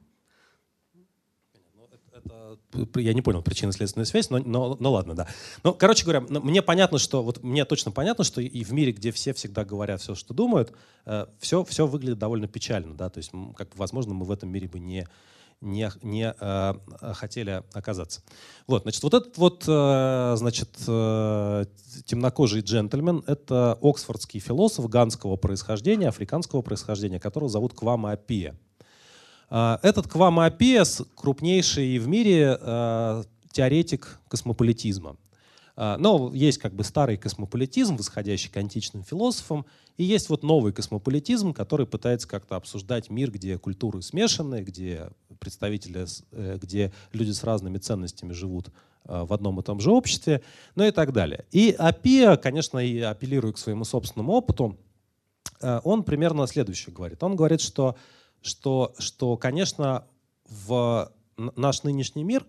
это, 2.12 2.58
я 3.00 3.12
не 3.12 3.22
понял 3.22 3.42
причинно-следственную 3.42 4.06
связь, 4.06 4.30
но, 4.30 4.38
но, 4.38 4.76
но 4.80 4.92
ладно, 4.92 5.14
да. 5.14 5.28
Ну, 5.62 5.74
короче 5.74 6.04
говоря, 6.04 6.20
мне 6.20 6.62
понятно, 6.62 6.98
что 6.98 7.22
вот 7.22 7.42
мне 7.42 7.64
точно 7.64 7.90
понятно, 7.90 8.24
что 8.24 8.40
и 8.40 8.64
в 8.64 8.72
мире, 8.72 8.92
где 8.92 9.12
все 9.12 9.34
всегда 9.34 9.64
говорят 9.64 10.00
все, 10.00 10.14
что 10.14 10.32
думают, 10.32 10.72
э, 11.04 11.26
все, 11.38 11.62
все 11.64 11.86
выглядит 11.86 12.18
довольно 12.18 12.48
печально, 12.48 12.94
да, 12.94 13.10
то 13.10 13.18
есть, 13.18 13.32
как 13.56 13.76
возможно, 13.76 14.14
мы 14.14 14.24
в 14.24 14.30
этом 14.30 14.48
мире 14.48 14.68
бы 14.68 14.78
не 14.78 15.06
не, 15.60 15.90
не 16.02 16.34
э, 16.38 16.74
хотели 17.14 17.62
оказаться. 17.72 18.22
Вот, 18.66 18.82
значит, 18.82 19.02
вот 19.02 19.14
этот 19.14 19.38
вот, 19.38 19.64
э, 19.66 20.34
значит, 20.36 20.70
э, 20.86 21.64
темнокожий 22.04 22.60
джентльмен— 22.60 23.24
это 23.26 23.78
оксфордский 23.80 24.40
философ 24.40 24.88
ганского 24.88 25.36
происхождения, 25.36 26.08
африканского 26.08 26.62
происхождения, 26.62 27.18
которого 27.18 27.48
зовут 27.48 27.74
Квама 27.74 28.12
Апия. 28.12 28.58
Э, 29.50 29.78
этот 29.82 30.08
Квама 30.08 30.46
Апия— 30.46 30.84
крупнейший 31.14 31.98
в 31.98 32.08
мире 32.08 32.58
э, 32.60 33.24
теоретик 33.50 34.20
космополитизма. 34.28 35.16
Э, 35.76 35.96
но 35.98 36.32
есть 36.34 36.58
как 36.58 36.74
бы 36.74 36.84
старый 36.84 37.16
космополитизм, 37.16 37.96
восходящий 37.96 38.50
к 38.50 38.56
античным 38.56 39.02
философам, 39.04 39.66
и 39.96 40.04
есть 40.04 40.28
вот 40.28 40.42
новый 40.42 40.72
космополитизм, 40.72 41.52
который 41.52 41.86
пытается 41.86 42.28
как-то 42.28 42.56
обсуждать 42.56 43.10
мир, 43.10 43.30
где 43.30 43.58
культуры 43.58 44.02
смешаны, 44.02 44.62
где 44.62 45.10
представители, 45.38 46.06
э, 46.32 46.58
где 46.60 46.92
люди 47.12 47.30
с 47.30 47.44
разными 47.44 47.78
ценностями 47.78 48.32
живут 48.32 48.68
э, 49.04 49.24
в 49.24 49.32
одном 49.32 49.60
и 49.60 49.62
том 49.62 49.80
же 49.80 49.90
обществе, 49.90 50.42
ну 50.74 50.84
и 50.84 50.90
так 50.90 51.12
далее. 51.12 51.44
И 51.50 51.74
Апиа, 51.78 52.36
конечно, 52.36 52.78
и 52.78 53.00
апеллируя 53.00 53.52
к 53.52 53.58
своему 53.58 53.84
собственному 53.84 54.32
опыту, 54.32 54.78
э, 55.60 55.80
он 55.84 56.04
примерно 56.04 56.46
следующее 56.46 56.94
говорит. 56.94 57.22
Он 57.22 57.36
говорит, 57.36 57.60
что, 57.60 57.96
что, 58.42 58.94
что 58.98 59.36
конечно, 59.36 60.06
в 60.48 61.12
наш 61.36 61.82
нынешний 61.82 62.24
мир, 62.24 62.46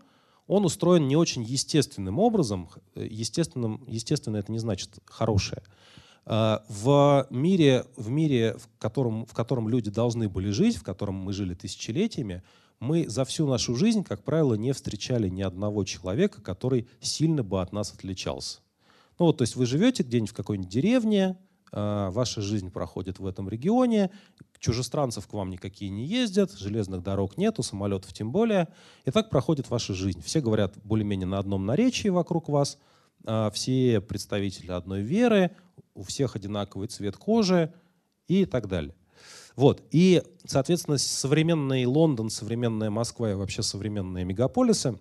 он 0.48 0.66
устроен 0.66 1.08
не 1.08 1.16
очень 1.16 1.44
естественным 1.44 2.20
образом. 2.20 2.70
Естественным, 2.96 3.84
естественно, 3.88 4.38
это 4.38 4.52
не 4.52 4.60
значит 4.60 5.00
хорошее. 5.06 5.62
А, 6.26 6.64
в 6.68 7.28
мире, 7.30 7.86
в, 7.96 8.10
мире 8.10 8.56
в, 8.58 8.68
котором, 8.80 9.26
в 9.26 9.34
котором 9.34 9.70
люди 9.70 9.90
должны 9.90 10.28
были 10.28 10.50
жить, 10.50 10.78
в 10.78 10.84
котором 10.84 11.16
мы 11.16 11.34
жили 11.34 11.54
тысячелетиями, 11.54 12.44
мы 12.80 13.08
за 13.10 13.26
всю 13.26 13.48
нашу 13.48 13.76
жизнь, 13.76 14.04
как 14.04 14.24
правило, 14.24 14.54
не 14.54 14.72
встречали 14.72 15.30
ни 15.30 15.42
одного 15.42 15.84
человека, 15.84 16.42
который 16.42 16.88
сильно 17.02 17.44
бы 17.44 17.62
от 17.62 17.74
нас 17.74 17.94
отличался. 17.94 18.60
Ну 19.20 19.26
вот, 19.26 19.38
то 19.38 19.44
есть 19.44 19.56
вы 19.56 19.66
живете 19.66 20.04
где-нибудь 20.04 20.30
в 20.30 20.36
какой-нибудь 20.36 20.70
деревне, 20.70 21.38
а, 21.72 22.12
ваша 22.12 22.42
жизнь 22.42 22.72
проходит 22.72 23.20
в 23.20 23.26
этом 23.26 23.50
регионе, 23.50 24.12
чужестранцев 24.60 25.28
к 25.28 25.34
вам 25.34 25.50
никакие 25.50 25.92
не 25.92 26.06
ездят, 26.06 26.52
железных 26.52 27.04
дорог 27.04 27.38
нету, 27.38 27.64
самолетов 27.64 28.14
тем 28.14 28.32
более. 28.32 28.68
И 29.06 29.12
так 29.12 29.30
проходит 29.30 29.70
ваша 29.70 29.94
жизнь. 29.94 30.22
Все 30.22 30.42
говорят 30.42 30.74
более-менее 30.84 31.28
на 31.28 31.40
одном 31.40 31.66
наречии 31.66 32.10
вокруг 32.10 32.50
вас, 32.50 32.78
а, 33.26 33.50
все 33.52 34.02
представители 34.02 34.72
одной 34.72 35.02
веры, 35.02 35.52
у 35.94 36.04
всех 36.04 36.36
одинаковый 36.36 36.88
цвет 36.88 37.18
кожи 37.18 37.74
и 38.28 38.46
так 38.46 38.68
далее. 38.68 38.96
Вот. 39.56 39.82
И, 39.92 40.24
соответственно, 40.46 40.98
современный 40.98 41.86
Лондон, 41.86 42.30
современная 42.30 42.92
Москва 42.92 43.32
и 43.32 43.34
вообще 43.34 43.64
современные 43.64 44.24
мегаполисы 44.24 45.00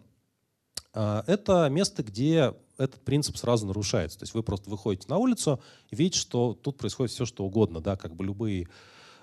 а,— 0.95 1.25
это 1.27 1.69
место, 1.69 2.03
где 2.03 2.55
этот 2.79 3.01
принцип 3.03 3.37
сразу 3.37 3.67
нарушается. 3.67 4.19
То 4.19 4.23
есть 4.25 4.35
вы 4.35 4.43
просто 4.43 4.71
выходите 4.71 5.07
на 5.09 5.19
улицу 5.19 5.61
и 5.91 5.97
видите, 5.97 6.19
что 6.19 6.55
тут 6.55 6.79
происходит 6.79 7.13
все, 7.13 7.27
что 7.27 7.45
угодно, 7.45 7.81
да, 7.81 7.97
как 7.97 8.15
бы 8.15 8.25
любые 8.25 8.69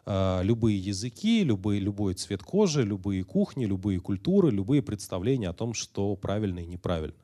а, 0.06 0.42
любые 0.42 0.78
языки, 0.78 1.44
любые, 1.44 1.80
любой 1.80 2.14
цвет 2.14 2.44
кожи, 2.44 2.84
любые 2.84 3.24
кухни, 3.24 3.66
любые 3.66 4.00
культуры, 4.00 4.52
любые 4.52 4.82
представления 4.82 5.50
о 5.50 5.54
том, 5.54 5.74
что 5.74 6.16
правильно 6.16 6.60
и 6.60 6.66
неправильно. 6.66 7.16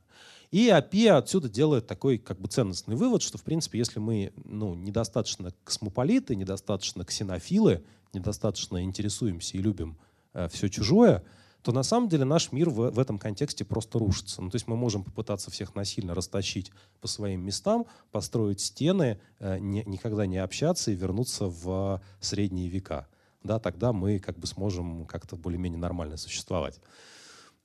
И 0.51 0.69
АПИ 0.69 1.07
отсюда 1.07 1.47
делает 1.47 1.85
такой 1.85 2.17
как 2.17 2.39
бы 2.39 2.47
ценностный 2.47 2.95
вывод, 2.95 3.21
что, 3.21 3.37
в 3.37 3.43
принципе, 3.43 3.77
если 3.77 3.99
мы 3.99 4.33
ну, 4.45 4.73
недостаточно 4.73 5.53
космополиты, 5.63 6.35
недостаточно 6.35 7.05
ксенофилы, 7.05 7.83
недостаточно 8.13 8.81
интересуемся 8.83 9.57
и 9.57 9.61
любим 9.61 9.97
э, 10.33 10.47
все 10.49 10.69
чужое, 10.69 11.23
то 11.61 11.71
на 11.71 11.83
самом 11.83 12.09
деле 12.09 12.25
наш 12.25 12.51
мир 12.51 12.69
в, 12.69 12.91
в 12.91 12.99
этом 12.99 13.19
контексте 13.19 13.65
просто 13.65 13.99
рушится. 13.99 14.41
Ну, 14.41 14.49
то 14.49 14.55
есть 14.55 14.67
мы 14.67 14.77
можем 14.77 15.03
попытаться 15.03 15.51
всех 15.51 15.75
насильно 15.75 16.15
растащить 16.15 16.71
по 17.01 17.07
своим 17.07 17.41
местам, 17.45 17.85
построить 18.11 18.61
стены, 18.61 19.19
э, 19.39 19.59
не, 19.59 19.83
никогда 19.85 20.25
не 20.25 20.37
общаться 20.37 20.91
и 20.91 20.95
вернуться 20.95 21.47
в 21.47 22.01
средние 22.19 22.69
века. 22.69 23.07
Да, 23.43 23.59
тогда 23.59 23.93
мы 23.93 24.19
как 24.19 24.37
бы 24.37 24.47
сможем 24.47 25.05
как-то 25.05 25.35
более-менее 25.35 25.79
нормально 25.79 26.17
существовать. 26.17 26.79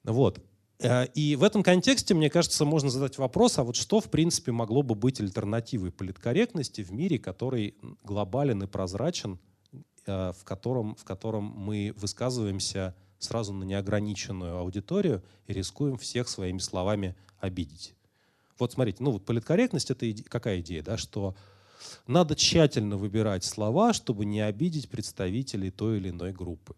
Вот. 0.02 0.40
Э, 0.80 1.06
и 1.14 1.36
в 1.36 1.44
этом 1.44 1.62
контексте, 1.62 2.14
мне 2.14 2.30
кажется, 2.30 2.64
можно 2.64 2.90
задать 2.90 3.18
вопрос, 3.18 3.58
а 3.58 3.64
вот 3.64 3.76
что, 3.76 4.00
в 4.00 4.10
принципе, 4.10 4.52
могло 4.52 4.82
бы 4.82 4.94
быть 4.94 5.20
альтернативой 5.20 5.92
политкорректности 5.92 6.82
в 6.82 6.92
мире, 6.92 7.18
который 7.18 7.76
глобален 8.02 8.62
и 8.62 8.66
прозрачен, 8.66 9.38
э, 10.06 10.32
в 10.32 10.44
котором, 10.44 10.94
в 10.96 11.04
котором 11.04 11.44
мы 11.44 11.94
высказываемся 11.96 12.94
сразу 13.24 13.52
на 13.52 13.64
неограниченную 13.64 14.56
аудиторию 14.56 15.22
и 15.46 15.52
рискуем 15.52 15.96
всех 15.96 16.28
своими 16.28 16.58
словами 16.58 17.16
обидеть. 17.40 17.94
Вот 18.58 18.72
смотрите, 18.72 19.02
ну 19.02 19.10
вот 19.10 19.24
политкорректность 19.24 19.90
это 19.90 20.08
иде- 20.08 20.24
какая 20.24 20.60
идея, 20.60 20.82
да, 20.82 20.96
что 20.96 21.34
надо 22.06 22.36
тщательно 22.36 22.96
выбирать 22.96 23.44
слова, 23.44 23.92
чтобы 23.92 24.24
не 24.24 24.40
обидеть 24.40 24.88
представителей 24.88 25.70
той 25.70 25.98
или 25.98 26.10
иной 26.10 26.32
группы. 26.32 26.74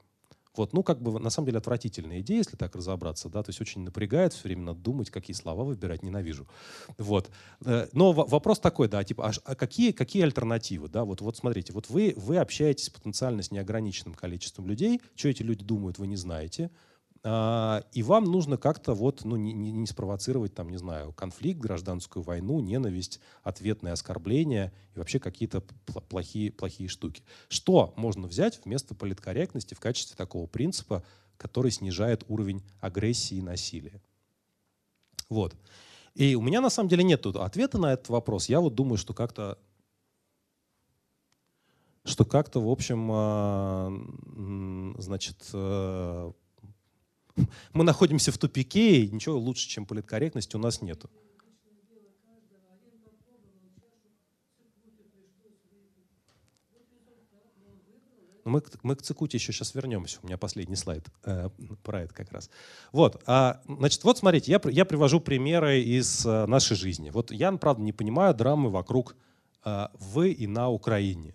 Вот, 0.56 0.72
ну, 0.72 0.82
как 0.82 1.00
бы, 1.00 1.18
на 1.18 1.30
самом 1.30 1.46
деле, 1.46 1.58
отвратительная 1.58 2.20
идея, 2.20 2.38
если 2.38 2.56
так 2.56 2.74
разобраться, 2.74 3.28
да, 3.28 3.42
то 3.42 3.50
есть 3.50 3.60
очень 3.60 3.82
напрягает 3.82 4.32
все 4.32 4.44
время, 4.44 4.62
надо 4.62 4.80
думать, 4.80 5.10
какие 5.10 5.34
слова 5.34 5.64
выбирать, 5.64 6.02
ненавижу. 6.02 6.46
Вот. 6.98 7.30
Э, 7.64 7.88
но 7.92 8.12
вопрос 8.12 8.58
такой, 8.58 8.88
да, 8.88 9.02
типа, 9.04 9.28
а, 9.28 9.32
а 9.44 9.54
какие, 9.54 9.92
какие 9.92 10.22
альтернативы, 10.22 10.88
да, 10.88 11.04
вот, 11.04 11.20
вот 11.20 11.36
смотрите, 11.36 11.72
вот 11.72 11.88
вы, 11.88 12.14
вы 12.16 12.38
общаетесь 12.38 12.90
потенциально 12.90 13.42
с 13.42 13.50
неограниченным 13.50 14.14
количеством 14.14 14.66
людей, 14.66 15.00
что 15.14 15.28
эти 15.28 15.42
люди 15.42 15.64
думают, 15.64 15.98
вы 15.98 16.06
не 16.06 16.16
знаете, 16.16 16.70
и 17.26 18.02
вам 18.04 18.24
нужно 18.24 18.56
как-то 18.56 18.94
вот, 18.94 19.24
ну, 19.24 19.34
не, 19.34 19.52
не, 19.52 19.86
спровоцировать, 19.86 20.54
там, 20.54 20.68
не 20.68 20.76
знаю, 20.76 21.12
конфликт, 21.12 21.58
гражданскую 21.58 22.22
войну, 22.22 22.60
ненависть, 22.60 23.20
ответные 23.42 23.94
оскорбления 23.94 24.72
и 24.94 24.98
вообще 25.00 25.18
какие-то 25.18 25.60
плохие, 26.08 26.52
плохие 26.52 26.88
штуки. 26.88 27.24
Что 27.48 27.92
можно 27.96 28.28
взять 28.28 28.60
вместо 28.64 28.94
политкорректности 28.94 29.74
в 29.74 29.80
качестве 29.80 30.16
такого 30.16 30.46
принципа, 30.46 31.02
который 31.36 31.72
снижает 31.72 32.24
уровень 32.28 32.62
агрессии 32.80 33.38
и 33.38 33.42
насилия? 33.42 34.00
Вот. 35.28 35.56
И 36.14 36.36
у 36.36 36.42
меня 36.42 36.60
на 36.60 36.70
самом 36.70 36.88
деле 36.88 37.02
нет 37.02 37.26
ответа 37.26 37.78
на 37.78 37.92
этот 37.92 38.08
вопрос. 38.08 38.48
Я 38.48 38.60
вот 38.60 38.76
думаю, 38.76 38.98
что 38.98 39.14
как-то 39.14 39.58
что 42.04 42.24
как-то, 42.24 42.60
в 42.60 42.68
общем, 42.70 43.08
а, 43.10 43.92
значит, 44.98 45.50
э, 45.52 46.32
мы 47.72 47.84
находимся 47.84 48.32
в 48.32 48.38
тупике, 48.38 49.02
и 49.02 49.10
ничего 49.10 49.38
лучше, 49.38 49.68
чем 49.68 49.86
политкорректность, 49.86 50.54
у 50.54 50.58
нас 50.58 50.82
нету. 50.82 51.10
Но 58.46 58.52
мы, 58.52 58.62
мы 58.84 58.94
к 58.94 59.02
Цикуте 59.02 59.38
еще 59.38 59.52
сейчас 59.52 59.74
вернемся. 59.74 60.20
У 60.22 60.26
меня 60.26 60.38
последний 60.38 60.76
слайд 60.76 61.04
э, 61.24 61.50
про 61.82 62.02
это 62.02 62.14
как 62.14 62.30
раз. 62.30 62.48
Вот, 62.92 63.20
а, 63.26 63.60
значит, 63.66 64.04
вот 64.04 64.18
смотрите, 64.18 64.52
я, 64.52 64.60
я 64.70 64.84
привожу 64.84 65.18
примеры 65.18 65.80
из 65.80 66.24
э, 66.24 66.46
нашей 66.46 66.76
жизни. 66.76 67.10
Вот 67.10 67.32
я, 67.32 67.50
правда, 67.52 67.82
не 67.82 67.92
понимаю 67.92 68.34
драмы 68.34 68.70
вокруг 68.70 69.16
э, 69.64 69.88
«вы» 69.94 70.30
и 70.30 70.46
«на 70.46 70.70
Украине». 70.70 71.34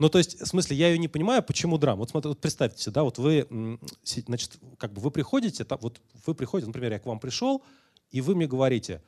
Ну, 0.00 0.08
то 0.08 0.16
есть, 0.16 0.40
в 0.40 0.46
смысле, 0.46 0.76
я 0.78 0.88
ее 0.88 0.96
не 0.96 1.08
понимаю, 1.08 1.42
почему 1.42 1.76
драма. 1.76 2.00
Вот, 2.00 2.10
смотрите, 2.10 2.30
вот 2.30 2.40
представьте, 2.40 2.90
да, 2.90 3.02
вот 3.04 3.18
вы, 3.18 3.78
значит, 4.02 4.58
как 4.78 4.94
бы 4.94 5.02
вы 5.02 5.10
приходите, 5.10 5.62
там, 5.62 5.78
вот 5.82 6.00
вы 6.26 6.34
приходите, 6.34 6.68
например, 6.68 6.92
я 6.92 6.98
к 6.98 7.04
вам 7.04 7.20
пришел, 7.20 7.62
и 8.10 8.22
вы 8.22 8.34
мне 8.34 8.46
говорите, 8.46 9.02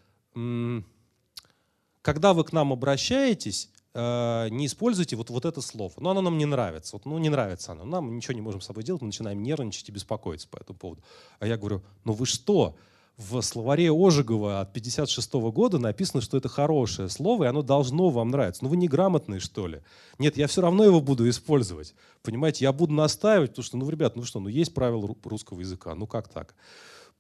когда 2.02 2.34
вы 2.34 2.44
к 2.44 2.52
нам 2.52 2.74
обращаетесь, 2.74 3.70
э, 3.94 4.48
не 4.50 4.66
используйте 4.66 5.16
вот, 5.16 5.30
вот 5.30 5.46
это 5.46 5.62
слово. 5.62 5.94
Но 5.96 6.10
оно 6.10 6.20
нам 6.20 6.36
не 6.36 6.44
нравится. 6.44 6.96
Вот, 6.96 7.06
ну, 7.06 7.16
не 7.16 7.30
нравится 7.30 7.72
оно. 7.72 7.84
Нам 7.84 8.14
ничего 8.14 8.34
не 8.34 8.42
можем 8.42 8.60
с 8.60 8.66
собой 8.66 8.84
делать, 8.84 9.00
мы 9.00 9.06
начинаем 9.06 9.42
нервничать 9.42 9.88
и 9.88 9.92
беспокоиться 9.92 10.46
по 10.46 10.58
этому 10.58 10.78
поводу. 10.78 11.02
А 11.38 11.46
я 11.46 11.56
говорю, 11.56 11.82
ну 12.04 12.12
вы 12.12 12.26
что? 12.26 12.76
В 13.16 13.40
словаре 13.42 13.90
Ожегова 13.92 14.60
от 14.60 14.72
56 14.72 15.32
года 15.34 15.78
написано, 15.78 16.20
что 16.20 16.36
это 16.36 16.48
хорошее 16.48 17.08
слово, 17.08 17.44
и 17.44 17.46
оно 17.46 17.62
должно 17.62 18.10
вам 18.10 18.30
нравиться. 18.30 18.64
Ну 18.64 18.70
вы 18.70 18.76
неграмотные, 18.76 19.40
что 19.40 19.66
ли? 19.66 19.80
Нет, 20.18 20.36
я 20.36 20.46
все 20.46 20.62
равно 20.62 20.84
его 20.84 21.00
буду 21.00 21.28
использовать. 21.28 21.94
Понимаете, 22.22 22.64
я 22.64 22.72
буду 22.72 22.92
настаивать, 22.94 23.50
потому 23.50 23.64
что, 23.64 23.76
ну, 23.76 23.88
ребят, 23.90 24.16
ну 24.16 24.24
что, 24.24 24.40
ну 24.40 24.48
есть 24.48 24.74
правила 24.74 25.14
русского 25.24 25.60
языка, 25.60 25.94
ну 25.94 26.06
как 26.06 26.28
так? 26.28 26.54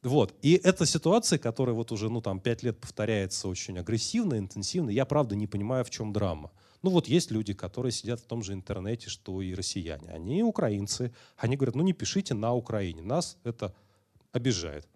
Вот. 0.02 0.34
И 0.42 0.54
эта 0.54 0.84
ситуация, 0.84 1.38
которая 1.38 1.74
вот 1.76 1.92
уже, 1.92 2.08
ну, 2.08 2.20
там, 2.20 2.40
пять 2.40 2.62
лет 2.62 2.80
повторяется 2.80 3.48
очень 3.48 3.78
агрессивно, 3.78 4.36
интенсивно, 4.38 4.90
я, 4.90 5.04
правда, 5.04 5.36
не 5.36 5.46
понимаю, 5.46 5.84
в 5.84 5.90
чем 5.90 6.12
драма. 6.12 6.50
Ну, 6.82 6.90
вот 6.90 7.06
есть 7.06 7.30
люди, 7.30 7.54
которые 7.54 7.92
сидят 7.92 8.18
в 8.18 8.24
том 8.24 8.42
же 8.42 8.52
интернете, 8.52 9.08
что 9.08 9.40
и 9.40 9.54
россияне. 9.54 10.08
Они 10.08 10.42
украинцы. 10.42 11.14
Они 11.36 11.56
говорят, 11.56 11.76
ну, 11.76 11.84
не 11.84 11.92
пишите 11.92 12.34
на 12.34 12.52
Украине. 12.52 13.02
Нас 13.02 13.38
это 13.44 13.72
обижает. 14.32 14.88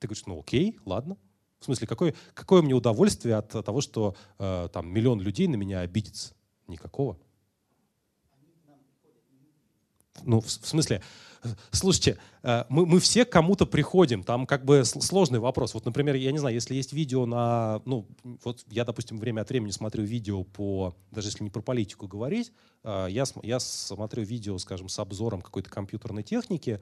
Ты 0.00 0.08
говоришь, 0.08 0.26
ну 0.26 0.40
окей, 0.40 0.78
ладно. 0.84 1.16
В 1.60 1.66
смысле, 1.66 1.86
какое, 1.86 2.14
какое 2.34 2.62
мне 2.62 2.74
удовольствие 2.74 3.36
от 3.36 3.48
того, 3.48 3.82
что 3.82 4.16
э, 4.38 4.68
там 4.72 4.88
миллион 4.88 5.20
людей 5.20 5.46
на 5.46 5.56
меня 5.56 5.80
обидится? 5.80 6.34
Никакого. 6.66 7.18
Ну, 10.24 10.40
в, 10.40 10.46
в 10.46 10.50
смысле, 10.50 11.02
слушайте, 11.70 12.18
э, 12.42 12.64
мы, 12.70 12.86
мы 12.86 12.98
все 12.98 13.26
к 13.26 13.30
кому-то 13.30 13.66
приходим, 13.66 14.22
там 14.22 14.46
как 14.46 14.64
бы 14.64 14.84
сложный 14.84 15.38
вопрос. 15.38 15.74
Вот, 15.74 15.84
например, 15.84 16.14
я 16.14 16.32
не 16.32 16.38
знаю, 16.38 16.54
если 16.54 16.74
есть 16.74 16.94
видео 16.94 17.26
на, 17.26 17.82
ну, 17.84 18.06
вот 18.44 18.64
я, 18.70 18.86
допустим, 18.86 19.18
время 19.18 19.42
от 19.42 19.50
времени 19.50 19.70
смотрю 19.70 20.04
видео 20.04 20.44
по, 20.44 20.94
даже 21.10 21.28
если 21.28 21.44
не 21.44 21.50
про 21.50 21.60
политику 21.60 22.06
говорить, 22.08 22.52
э, 22.84 23.08
я, 23.10 23.24
я 23.42 23.60
смотрю 23.60 24.22
видео, 24.22 24.56
скажем, 24.56 24.88
с 24.88 24.98
обзором 24.98 25.42
какой-то 25.42 25.68
компьютерной 25.68 26.22
техники, 26.22 26.80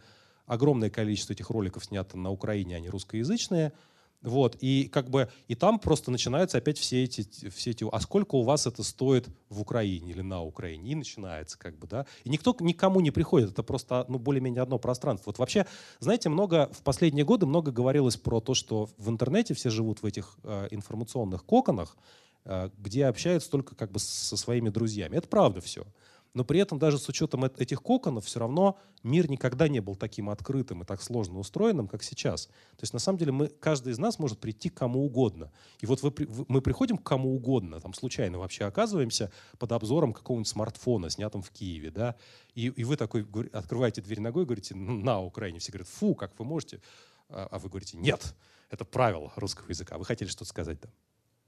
огромное 0.48 0.90
количество 0.90 1.32
этих 1.32 1.50
роликов 1.50 1.84
снято 1.84 2.18
на 2.18 2.30
Украине, 2.30 2.76
они 2.76 2.88
русскоязычные. 2.88 3.72
Вот, 4.20 4.56
и 4.60 4.88
как 4.88 5.10
бы, 5.10 5.28
и 5.46 5.54
там 5.54 5.78
просто 5.78 6.10
начинаются 6.10 6.58
опять 6.58 6.76
все 6.76 7.04
эти, 7.04 7.48
все 7.50 7.70
эти, 7.70 7.86
а 7.90 8.00
сколько 8.00 8.34
у 8.34 8.42
вас 8.42 8.66
это 8.66 8.82
стоит 8.82 9.28
в 9.48 9.60
Украине 9.60 10.10
или 10.10 10.22
на 10.22 10.42
Украине, 10.42 10.90
и 10.90 10.94
начинается 10.96 11.56
как 11.56 11.78
бы, 11.78 11.86
да, 11.86 12.04
и 12.24 12.28
никто 12.28 12.56
никому 12.58 12.98
не 12.98 13.12
приходит, 13.12 13.52
это 13.52 13.62
просто, 13.62 14.06
ну, 14.08 14.18
более-менее 14.18 14.62
одно 14.62 14.80
пространство. 14.80 15.30
Вот 15.30 15.38
вообще, 15.38 15.66
знаете, 16.00 16.30
много, 16.30 16.68
в 16.72 16.82
последние 16.82 17.24
годы 17.24 17.46
много 17.46 17.70
говорилось 17.70 18.16
про 18.16 18.40
то, 18.40 18.54
что 18.54 18.90
в 18.98 19.08
интернете 19.08 19.54
все 19.54 19.70
живут 19.70 20.02
в 20.02 20.06
этих 20.06 20.36
э, 20.42 20.66
информационных 20.72 21.44
коконах, 21.44 21.96
э, 22.44 22.70
где 22.76 23.06
общаются 23.06 23.48
только 23.48 23.76
как 23.76 23.92
бы 23.92 24.00
со 24.00 24.36
своими 24.36 24.68
друзьями. 24.68 25.16
Это 25.16 25.28
правда 25.28 25.60
все. 25.60 25.86
Но 26.34 26.44
при 26.44 26.60
этом 26.60 26.78
даже 26.78 26.98
с 26.98 27.08
учетом 27.08 27.44
этих 27.44 27.82
коконов 27.82 28.24
все 28.26 28.40
равно 28.40 28.78
мир 29.02 29.30
никогда 29.30 29.68
не 29.68 29.80
был 29.80 29.96
таким 29.96 30.30
открытым 30.30 30.82
и 30.82 30.84
так 30.84 31.02
сложно 31.02 31.38
устроенным, 31.38 31.88
как 31.88 32.02
сейчас. 32.02 32.46
То 32.46 32.82
есть 32.82 32.92
на 32.92 32.98
самом 32.98 33.18
деле 33.18 33.32
мы, 33.32 33.48
каждый 33.48 33.92
из 33.92 33.98
нас 33.98 34.18
может 34.18 34.38
прийти 34.38 34.68
к 34.68 34.74
кому 34.74 35.04
угодно. 35.04 35.50
И 35.80 35.86
вот 35.86 36.02
вы, 36.02 36.12
мы 36.48 36.60
приходим 36.60 36.98
к 36.98 37.02
кому 37.02 37.34
угодно, 37.34 37.80
там 37.80 37.94
случайно 37.94 38.38
вообще 38.38 38.64
оказываемся 38.64 39.32
под 39.58 39.72
обзором 39.72 40.12
какого-нибудь 40.12 40.48
смартфона, 40.48 41.10
снятым 41.10 41.42
в 41.42 41.50
Киеве, 41.50 41.90
да, 41.90 42.16
и, 42.54 42.66
и 42.66 42.84
вы 42.84 42.96
такой 42.96 43.26
открываете 43.52 44.02
дверь 44.02 44.20
ногой 44.20 44.44
говорите, 44.44 44.74
на 44.74 45.20
Украине. 45.22 45.58
Все 45.58 45.72
говорят, 45.72 45.88
фу, 45.88 46.14
как 46.14 46.38
вы 46.38 46.44
можете? 46.44 46.80
А, 47.28 47.48
а 47.50 47.58
вы 47.58 47.68
говорите, 47.68 47.96
нет, 47.96 48.34
это 48.70 48.84
правило 48.84 49.32
русского 49.36 49.68
языка. 49.68 49.98
Вы 49.98 50.04
хотели 50.04 50.28
что-то 50.28 50.46
сказать, 50.46 50.80
да? 50.80 50.88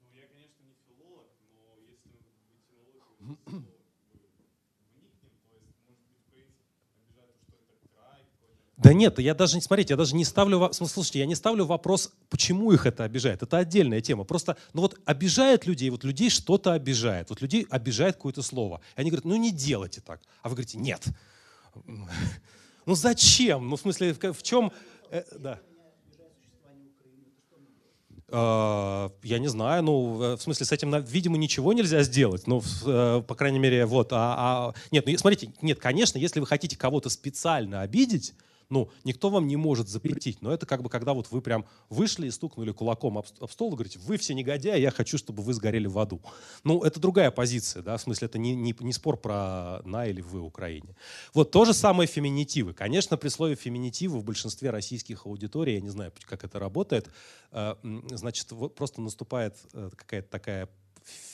Ну, 0.02 0.08
я, 0.12 0.26
конечно, 0.28 0.62
не 0.62 0.74
филолог, 0.86 1.26
но 1.52 1.76
если 1.88 2.18
филолог, 2.70 3.64
Да 8.82 8.94
нет, 8.94 9.18
я 9.18 9.34
даже 9.34 9.56
не 9.56 9.60
смотрите, 9.60 9.92
я 9.92 9.96
даже 9.98 10.14
не 10.16 10.24
ставлю, 10.24 10.70
слушайте, 10.72 11.18
я 11.18 11.26
не 11.26 11.34
ставлю 11.34 11.66
вопрос, 11.66 12.14
почему 12.30 12.72
их 12.72 12.86
это 12.86 13.04
обижает. 13.04 13.42
Это 13.42 13.58
отдельная 13.58 14.00
тема. 14.00 14.24
Просто, 14.24 14.56
ну 14.72 14.80
вот 14.80 14.98
обижает 15.04 15.66
людей, 15.66 15.90
вот 15.90 16.02
людей 16.02 16.30
что-то 16.30 16.72
обижает. 16.72 17.28
Вот 17.28 17.42
людей 17.42 17.66
обижает 17.68 18.14
какое-то 18.14 18.40
слово. 18.40 18.80
И 18.96 19.00
они 19.02 19.10
говорят, 19.10 19.26
ну 19.26 19.36
не 19.36 19.52
делайте 19.52 20.00
так. 20.00 20.22
А 20.42 20.48
вы 20.48 20.54
говорите, 20.54 20.78
нет. 20.78 21.04
Ну 22.86 22.94
зачем? 22.94 23.68
Ну 23.68 23.76
в 23.76 23.80
смысле, 23.80 24.14
в 24.14 24.42
чем? 24.42 24.72
Э, 25.10 25.22
да. 25.38 25.60
А, 28.28 29.12
я 29.22 29.38
не 29.38 29.48
знаю, 29.48 29.82
ну, 29.82 30.36
в 30.36 30.40
смысле, 30.40 30.64
с 30.64 30.72
этим, 30.72 30.98
видимо, 31.04 31.36
ничего 31.36 31.74
нельзя 31.74 32.02
сделать, 32.02 32.46
ну, 32.46 32.62
э, 32.86 33.22
по 33.28 33.34
крайней 33.34 33.58
мере, 33.58 33.84
вот, 33.84 34.12
а, 34.12 34.72
а, 34.72 34.74
нет, 34.90 35.04
ну, 35.06 35.18
смотрите, 35.18 35.52
нет, 35.60 35.78
конечно, 35.78 36.16
если 36.16 36.40
вы 36.40 36.46
хотите 36.46 36.76
кого-то 36.76 37.10
специально 37.10 37.82
обидеть, 37.82 38.32
ну, 38.70 38.88
никто 39.04 39.30
вам 39.30 39.46
не 39.46 39.56
может 39.56 39.88
запретить. 39.88 40.40
Но 40.42 40.52
это 40.52 40.64
как 40.64 40.82
бы, 40.82 40.88
когда 40.88 41.12
вот 41.12 41.30
вы 41.30 41.42
прям 41.42 41.66
вышли 41.88 42.28
и 42.28 42.30
стукнули 42.30 42.70
кулаком 42.72 43.18
об, 43.18 43.26
стол 43.50 43.72
и 43.72 43.74
говорите, 43.74 43.98
вы 43.98 44.16
все 44.16 44.32
негодяи, 44.32 44.80
я 44.80 44.90
хочу, 44.90 45.18
чтобы 45.18 45.42
вы 45.42 45.52
сгорели 45.52 45.88
в 45.88 45.98
аду. 45.98 46.20
Ну, 46.64 46.82
это 46.82 47.00
другая 47.00 47.30
позиция, 47.30 47.82
да, 47.82 47.96
в 47.96 48.00
смысле, 48.00 48.26
это 48.26 48.38
не, 48.38 48.54
не, 48.54 48.74
не 48.78 48.92
спор 48.92 49.16
про 49.16 49.82
на 49.84 50.06
или 50.06 50.20
вы 50.20 50.40
Украине. 50.40 50.94
Вот 51.34 51.50
то 51.50 51.64
же 51.64 51.74
самое 51.74 52.06
феминитивы. 52.06 52.72
Конечно, 52.72 53.16
при 53.16 53.28
слове 53.28 53.56
феминитивы 53.56 54.20
в 54.20 54.24
большинстве 54.24 54.70
российских 54.70 55.26
аудиторий, 55.26 55.74
я 55.74 55.80
не 55.80 55.90
знаю, 55.90 56.12
как 56.24 56.44
это 56.44 56.58
работает, 56.58 57.10
э, 57.50 57.74
значит, 58.12 58.48
просто 58.76 59.00
наступает 59.00 59.56
э, 59.72 59.90
какая-то 59.96 60.30
такая 60.30 60.68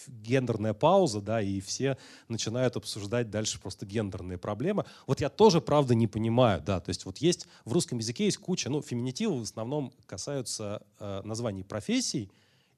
гендерная 0.06 0.74
пауза, 0.74 1.20
да, 1.20 1.40
и 1.40 1.60
все 1.60 1.97
начинают 2.28 2.76
обсуждать 2.76 3.30
дальше 3.30 3.60
просто 3.60 3.86
гендерные 3.86 4.38
проблемы. 4.38 4.84
Вот 5.06 5.20
я 5.20 5.28
тоже, 5.28 5.60
правда, 5.60 5.94
не 5.94 6.06
понимаю, 6.06 6.60
да, 6.62 6.80
то 6.80 6.90
есть 6.90 7.05
вот 7.05 7.18
есть, 7.18 7.47
в 7.64 7.72
русском 7.72 7.98
языке 7.98 8.24
есть 8.24 8.38
куча, 8.38 8.70
ну, 8.70 8.82
феминитивы 8.82 9.38
в 9.38 9.43
основном 9.43 9.93
касаются 10.06 10.82
э, 10.98 11.22
названий 11.24 11.64
профессий, 11.64 12.30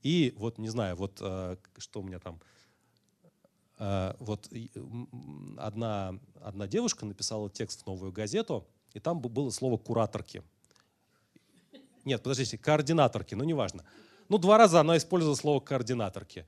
и 0.02 0.34
вот, 0.36 0.58
не 0.58 0.68
знаю, 0.68 0.96
вот 0.96 1.18
э, 1.20 1.56
что 1.78 2.00
у 2.00 2.02
меня 2.02 2.18
там, 2.18 2.40
э, 3.78 4.14
вот 4.18 4.48
одна, 5.56 6.18
одна 6.40 6.66
девушка 6.66 7.04
написала 7.04 7.50
текст 7.50 7.82
в 7.82 7.86
«Новую 7.86 8.12
газету», 8.12 8.66
и 8.94 9.00
там 9.00 9.20
было 9.20 9.50
слово 9.50 9.76
«кураторки». 9.76 10.42
Нет, 12.04 12.22
подождите, 12.22 12.56
координаторки, 12.56 13.34
ну 13.34 13.44
неважно. 13.44 13.84
Ну, 14.28 14.38
два 14.38 14.56
раза 14.56 14.80
она 14.80 14.96
использовала 14.96 15.34
слово 15.34 15.60
координаторки. 15.60 16.46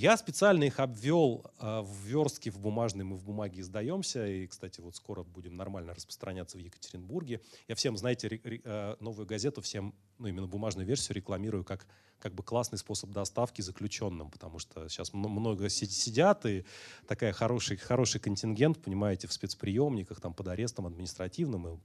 Я 0.00 0.16
специально 0.16 0.64
их 0.64 0.80
обвел 0.80 1.44
э, 1.58 1.80
в 1.82 2.06
верстке, 2.06 2.50
в 2.50 2.58
бумажной, 2.58 3.04
мы 3.04 3.16
в 3.16 3.22
бумаге 3.22 3.60
издаемся, 3.60 4.26
и, 4.26 4.46
кстати, 4.46 4.80
вот 4.80 4.96
скоро 4.96 5.24
будем 5.24 5.56
нормально 5.56 5.92
распространяться 5.92 6.56
в 6.56 6.60
Екатеринбурге. 6.60 7.42
Я 7.68 7.74
всем, 7.74 7.98
знаете, 7.98 8.40
э, 8.42 8.96
новую 8.98 9.26
газету, 9.26 9.60
всем, 9.60 9.94
ну, 10.16 10.28
именно 10.28 10.46
бумажную 10.46 10.86
версию 10.86 11.16
рекламирую 11.16 11.64
как, 11.64 11.86
как 12.18 12.34
бы 12.34 12.42
классный 12.42 12.78
способ 12.78 13.10
доставки 13.10 13.60
заключенным, 13.60 14.30
потому 14.30 14.58
что 14.58 14.88
сейчас 14.88 15.12
много 15.12 15.68
сидят, 15.68 16.46
и 16.46 16.64
такая 17.06 17.34
хороший, 17.34 17.76
хороший 17.76 18.22
контингент, 18.22 18.82
понимаете, 18.82 19.26
в 19.28 19.34
спецприемниках, 19.34 20.18
там, 20.18 20.32
под 20.32 20.48
арестом 20.48 20.86
административным 20.86 21.68
и 21.68 21.78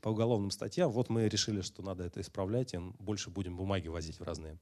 по 0.00 0.10
уголовным 0.10 0.52
статьям. 0.52 0.92
Вот 0.92 1.08
мы 1.08 1.28
решили, 1.28 1.62
что 1.62 1.82
надо 1.82 2.04
это 2.04 2.20
исправлять, 2.20 2.74
и 2.74 2.78
больше 3.00 3.30
будем 3.30 3.56
бумаги 3.56 3.88
возить 3.88 4.20
в 4.20 4.22
разные 4.22 4.60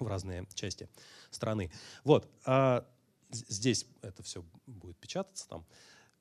в 0.00 0.06
разные 0.06 0.46
части 0.54 0.88
страны. 1.30 1.70
Вот, 2.04 2.28
а 2.44 2.86
здесь 3.30 3.86
это 4.02 4.22
все 4.22 4.44
будет 4.66 4.96
печататься 4.98 5.48
там. 5.48 5.66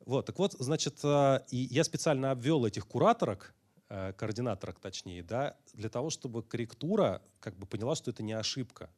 Вот, 0.05 0.25
так 0.25 0.37
вот, 0.39 0.53
значит, 0.53 0.99
а, 1.03 1.43
и 1.49 1.57
я 1.57 1.83
специально 1.83 2.31
обвел 2.31 2.65
этих 2.65 2.87
кураторок, 2.87 3.53
э, 3.89 4.13
координаторок 4.13 4.79
точнее, 4.79 5.23
да, 5.23 5.57
для 5.73 5.89
того, 5.89 6.09
чтобы 6.09 6.43
корректура 6.43 7.21
как 7.39 7.57
бы 7.57 7.65
поняла, 7.65 7.95
что 7.95 8.11
это 8.11 8.23
не 8.23 8.33
ошибка. 8.33 8.89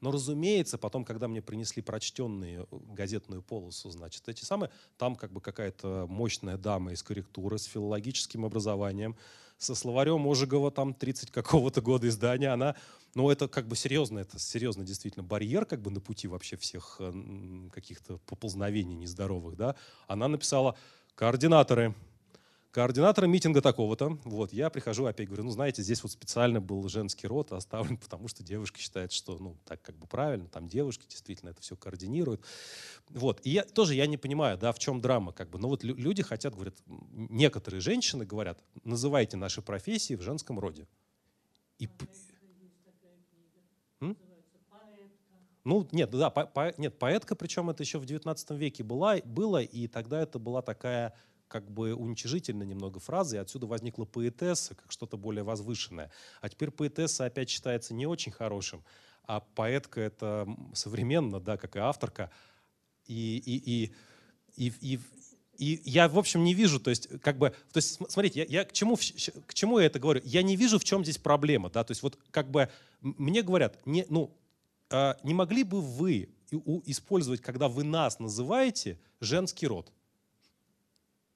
Но, 0.00 0.10
разумеется, 0.10 0.76
потом, 0.76 1.04
когда 1.04 1.28
мне 1.28 1.40
принесли 1.40 1.80
прочтенную 1.80 2.68
газетную 2.70 3.42
полосу, 3.42 3.90
значит, 3.90 4.28
эти 4.28 4.44
самые, 4.44 4.70
там 4.98 5.16
как 5.16 5.32
бы 5.32 5.40
какая-то 5.40 6.06
мощная 6.08 6.58
дама 6.58 6.92
из 6.92 7.02
корректуры 7.02 7.58
с 7.58 7.64
филологическим 7.64 8.44
образованием, 8.44 9.16
со 9.58 9.74
словарем 9.74 10.26
Ожегова, 10.28 10.70
там 10.70 10.94
30 10.94 11.30
какого-то 11.30 11.80
года 11.80 12.08
издания, 12.08 12.50
она, 12.50 12.74
ну 13.14 13.30
это 13.30 13.48
как 13.48 13.68
бы 13.68 13.76
серьезно, 13.76 14.18
это 14.18 14.38
серьезно 14.38 14.84
действительно 14.84 15.22
барьер 15.22 15.64
как 15.64 15.80
бы 15.80 15.90
на 15.90 16.00
пути 16.00 16.28
вообще 16.28 16.56
всех 16.56 17.00
каких-то 17.72 18.18
поползновений 18.26 18.96
нездоровых, 18.96 19.56
да. 19.56 19.76
Она 20.06 20.28
написала 20.28 20.76
координаторы, 21.14 21.94
координатора 22.74 23.26
митинга 23.26 23.62
такого-то. 23.62 24.18
Вот, 24.24 24.52
я 24.52 24.68
прихожу 24.68 25.06
опять 25.06 25.28
говорю, 25.28 25.44
ну, 25.44 25.50
знаете, 25.50 25.80
здесь 25.80 26.02
вот 26.02 26.10
специально 26.10 26.60
был 26.60 26.88
женский 26.88 27.28
род 27.28 27.52
оставлен, 27.52 27.96
потому 28.04 28.26
что 28.26 28.42
девушки 28.42 28.80
считают, 28.80 29.12
что, 29.12 29.38
ну, 29.38 29.56
так 29.64 29.80
как 29.80 29.96
бы 29.96 30.08
правильно, 30.08 30.48
там 30.48 30.66
девушки 30.66 31.06
действительно 31.08 31.50
это 31.50 31.62
все 31.62 31.76
координируют. 31.76 32.44
Вот, 33.10 33.40
и 33.44 33.50
я 33.50 33.62
тоже, 33.62 33.94
я 33.94 34.08
не 34.08 34.16
понимаю, 34.16 34.58
да, 34.58 34.72
в 34.72 34.80
чем 34.80 35.00
драма, 35.00 35.32
как 35.32 35.50
бы, 35.50 35.58
но 35.60 35.68
вот 35.68 35.84
люди 35.84 36.24
хотят, 36.24 36.54
говорят, 36.54 36.74
некоторые 37.12 37.80
женщины 37.80 38.26
говорят, 38.26 38.58
называйте 38.82 39.36
наши 39.36 39.62
профессии 39.62 40.14
в 40.14 40.22
женском 40.22 40.58
роде. 40.58 40.88
И... 41.78 41.88
Ну, 45.62 45.88
нет, 45.92 46.10
да, 46.10 46.28
по, 46.28 46.44
по, 46.44 46.74
нет, 46.76 46.98
поэтка, 46.98 47.36
причем 47.36 47.70
это 47.70 47.82
еще 47.84 47.98
в 47.98 48.04
19 48.04 48.50
веке 48.50 48.82
была, 48.82 49.16
было, 49.24 49.62
и 49.62 49.86
тогда 49.86 50.20
это 50.20 50.38
была 50.38 50.60
такая 50.60 51.14
как 51.54 51.70
бы 51.70 51.94
уничижительно 51.94 52.64
немного 52.64 52.98
фразы, 52.98 53.36
и 53.36 53.38
отсюда 53.38 53.68
возникла 53.68 54.04
поэтесса, 54.06 54.74
как 54.74 54.90
что-то 54.90 55.16
более 55.16 55.44
возвышенное. 55.44 56.10
А 56.40 56.48
теперь 56.48 56.72
поэтесса 56.72 57.26
опять 57.26 57.48
считается 57.48 57.94
не 57.94 58.06
очень 58.06 58.32
хорошим, 58.32 58.82
а 59.22 59.38
поэтка 59.38 60.00
это 60.00 60.48
современно, 60.72 61.38
да, 61.38 61.56
как 61.56 61.76
и 61.76 61.78
авторка. 61.78 62.32
И, 63.06 63.36
и, 63.36 63.56
и, 63.56 63.92
и, 64.56 64.72
и, 64.80 65.00
и 65.58 65.80
я, 65.88 66.08
в 66.08 66.18
общем, 66.18 66.42
не 66.42 66.54
вижу, 66.54 66.80
то 66.80 66.90
есть, 66.90 67.06
как 67.20 67.38
бы, 67.38 67.50
то 67.50 67.76
есть, 67.76 68.00
смотрите, 68.08 68.40
я, 68.40 68.46
я 68.62 68.64
к, 68.64 68.72
чему, 68.72 68.96
к 68.96 69.54
чему 69.54 69.78
я 69.78 69.86
это 69.86 70.00
говорю? 70.00 70.22
Я 70.24 70.42
не 70.42 70.56
вижу, 70.56 70.80
в 70.80 70.84
чем 70.84 71.04
здесь 71.04 71.18
проблема, 71.18 71.70
да, 71.70 71.84
то 71.84 71.92
есть, 71.92 72.02
вот, 72.02 72.18
как 72.32 72.50
бы, 72.50 72.68
мне 73.00 73.42
говорят, 73.42 73.78
не, 73.86 74.04
ну, 74.08 74.36
э, 74.90 75.14
не 75.22 75.34
могли 75.34 75.62
бы 75.62 75.80
вы 75.80 76.30
использовать, 76.50 77.40
когда 77.42 77.68
вы 77.68 77.84
нас 77.84 78.18
называете, 78.18 78.98
женский 79.20 79.68
род? 79.68 79.92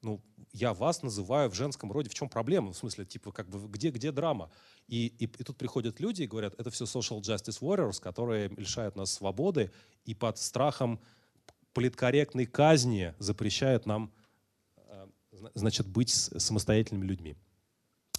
Ну, 0.03 0.23
я 0.53 0.73
вас 0.75 1.03
называю 1.03 1.51
в 1.51 1.55
женском 1.55 1.93
роде, 1.93 2.09
в 2.09 2.15
чем 2.15 2.29
проблема? 2.29 2.73
В 2.73 2.77
смысле, 2.77 3.05
типа, 3.05 3.33
как 3.33 3.49
бы, 3.49 3.69
где, 3.69 3.91
где 3.91 4.13
драма? 4.13 4.51
И, 4.87 5.07
и, 5.19 5.25
и 5.25 5.45
тут 5.45 5.57
приходят 5.57 6.01
люди 6.01 6.23
и 6.23 6.27
говорят, 6.27 6.55
это 6.59 6.71
все 6.71 6.85
social 6.85 7.21
justice 7.21 7.61
warriors, 7.61 8.01
которые 8.01 8.49
лишают 8.49 8.97
нас 8.97 9.13
свободы 9.13 9.71
и 10.05 10.15
под 10.15 10.39
страхом 10.39 11.01
политкорректной 11.73 12.47
казни 12.47 13.15
запрещают 13.19 13.87
нам, 13.87 14.13
э, 14.77 15.07
значит, 15.55 15.87
быть 15.87 16.11
самостоятельными 16.11 17.07
людьми. 17.07 17.37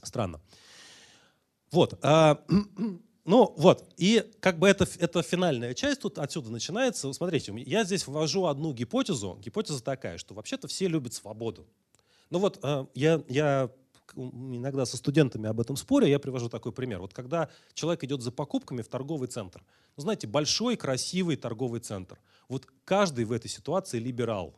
Странно. 0.03 0.41
Вот. 1.71 1.99
Ну 3.29 3.53
вот, 3.57 3.87
и 3.95 4.27
как 4.39 4.57
бы 4.57 4.67
это, 4.67 4.87
это 4.97 5.21
финальная 5.21 5.75
часть 5.75 6.01
тут 6.01 6.17
отсюда 6.17 6.49
начинается. 6.49 7.13
Смотрите, 7.13 7.53
я 7.57 7.83
здесь 7.83 8.07
ввожу 8.07 8.47
одну 8.47 8.73
гипотезу. 8.73 9.37
Гипотеза 9.39 9.83
такая, 9.83 10.17
что 10.17 10.33
вообще-то 10.33 10.67
все 10.67 10.87
любят 10.87 11.13
свободу. 11.13 11.67
Ну 12.31 12.39
вот 12.39 12.57
а, 12.63 12.87
я, 12.95 13.21
я 13.27 13.69
иногда 14.15 14.83
со 14.87 14.97
студентами 14.97 15.47
об 15.47 15.59
этом 15.59 15.75
спорю, 15.75 16.07
я 16.07 16.17
привожу 16.17 16.49
такой 16.49 16.71
пример. 16.71 17.01
Вот 17.01 17.13
когда 17.13 17.49
человек 17.75 18.03
идет 18.03 18.23
за 18.23 18.31
покупками 18.31 18.81
в 18.81 18.87
торговый 18.87 19.27
центр, 19.27 19.63
ну 19.95 20.01
знаете, 20.01 20.25
большой, 20.25 20.75
красивый 20.75 21.35
торговый 21.35 21.81
центр. 21.81 22.17
Вот 22.47 22.65
каждый 22.83 23.25
в 23.25 23.31
этой 23.31 23.47
ситуации 23.47 23.99
либерал. 23.99 24.55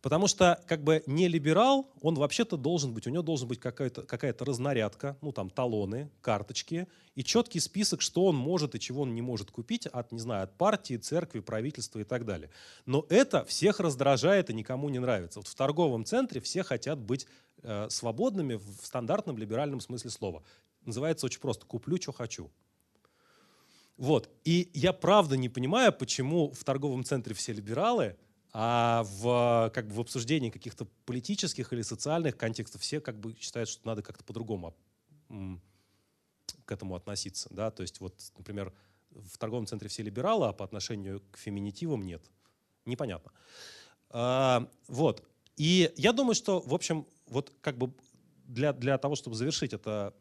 Потому 0.00 0.28
что 0.28 0.62
как 0.68 0.84
бы 0.84 1.02
не 1.06 1.26
либерал, 1.26 1.90
он 2.00 2.14
вообще-то 2.14 2.56
должен 2.56 2.94
быть, 2.94 3.08
у 3.08 3.10
него 3.10 3.22
должен 3.22 3.48
быть 3.48 3.58
какая-то 3.58 4.02
какая 4.02 4.34
разнарядка, 4.38 5.16
ну 5.22 5.32
там 5.32 5.50
талоны, 5.50 6.08
карточки 6.20 6.86
и 7.16 7.24
четкий 7.24 7.58
список, 7.58 8.00
что 8.00 8.26
он 8.26 8.36
может 8.36 8.76
и 8.76 8.80
чего 8.80 9.02
он 9.02 9.14
не 9.14 9.22
может 9.22 9.50
купить 9.50 9.86
от, 9.86 10.12
не 10.12 10.20
знаю, 10.20 10.44
от 10.44 10.56
партии, 10.56 10.96
церкви, 10.96 11.40
правительства 11.40 11.98
и 11.98 12.04
так 12.04 12.24
далее. 12.24 12.50
Но 12.86 13.06
это 13.08 13.44
всех 13.44 13.80
раздражает 13.80 14.50
и 14.50 14.54
никому 14.54 14.88
не 14.88 15.00
нравится. 15.00 15.40
Вот 15.40 15.48
в 15.48 15.54
торговом 15.56 16.04
центре 16.04 16.40
все 16.40 16.62
хотят 16.62 17.00
быть 17.00 17.26
э, 17.62 17.88
свободными 17.90 18.54
в 18.54 18.86
стандартном 18.86 19.36
либеральном 19.36 19.80
смысле 19.80 20.10
слова. 20.10 20.44
Называется 20.84 21.26
очень 21.26 21.40
просто 21.40 21.66
«куплю, 21.66 22.00
что 22.00 22.12
хочу». 22.12 22.52
Вот. 23.96 24.30
И 24.44 24.70
я 24.74 24.92
правда 24.92 25.36
не 25.36 25.48
понимаю, 25.48 25.92
почему 25.92 26.52
в 26.52 26.62
торговом 26.62 27.02
центре 27.02 27.34
все 27.34 27.52
либералы– 27.52 28.16
а 28.52 29.04
в, 29.04 29.70
как 29.74 29.88
бы, 29.88 29.94
в 29.94 30.00
обсуждении 30.00 30.50
каких-то 30.50 30.86
политических 31.04 31.72
или 31.72 31.82
социальных 31.82 32.36
контекстов 32.36 32.80
все 32.82 33.00
как 33.00 33.18
бы 33.18 33.36
считают, 33.38 33.68
что 33.68 33.86
надо 33.86 34.02
как-то 34.02 34.24
по-другому 34.24 34.74
к 36.64 36.72
этому 36.72 36.94
относиться. 36.94 37.48
Да? 37.50 37.70
То 37.70 37.82
есть, 37.82 38.00
вот, 38.00 38.14
например, 38.36 38.72
в 39.10 39.38
торговом 39.38 39.66
центре 39.66 39.88
все 39.88 40.02
либералы, 40.02 40.48
а 40.48 40.52
по 40.52 40.64
отношению 40.64 41.22
к 41.32 41.38
феминитивам 41.38 42.02
нет. 42.02 42.22
Непонятно. 42.84 43.32
А, 44.10 44.68
вот. 44.86 45.22
И 45.56 45.92
я 45.96 46.12
думаю, 46.12 46.34
что, 46.34 46.60
в 46.60 46.74
общем, 46.74 47.06
вот 47.26 47.52
как 47.60 47.76
бы 47.76 47.92
для, 48.44 48.72
для 48.72 48.96
того, 48.98 49.14
чтобы 49.14 49.36
завершить 49.36 49.72
это 49.72 50.14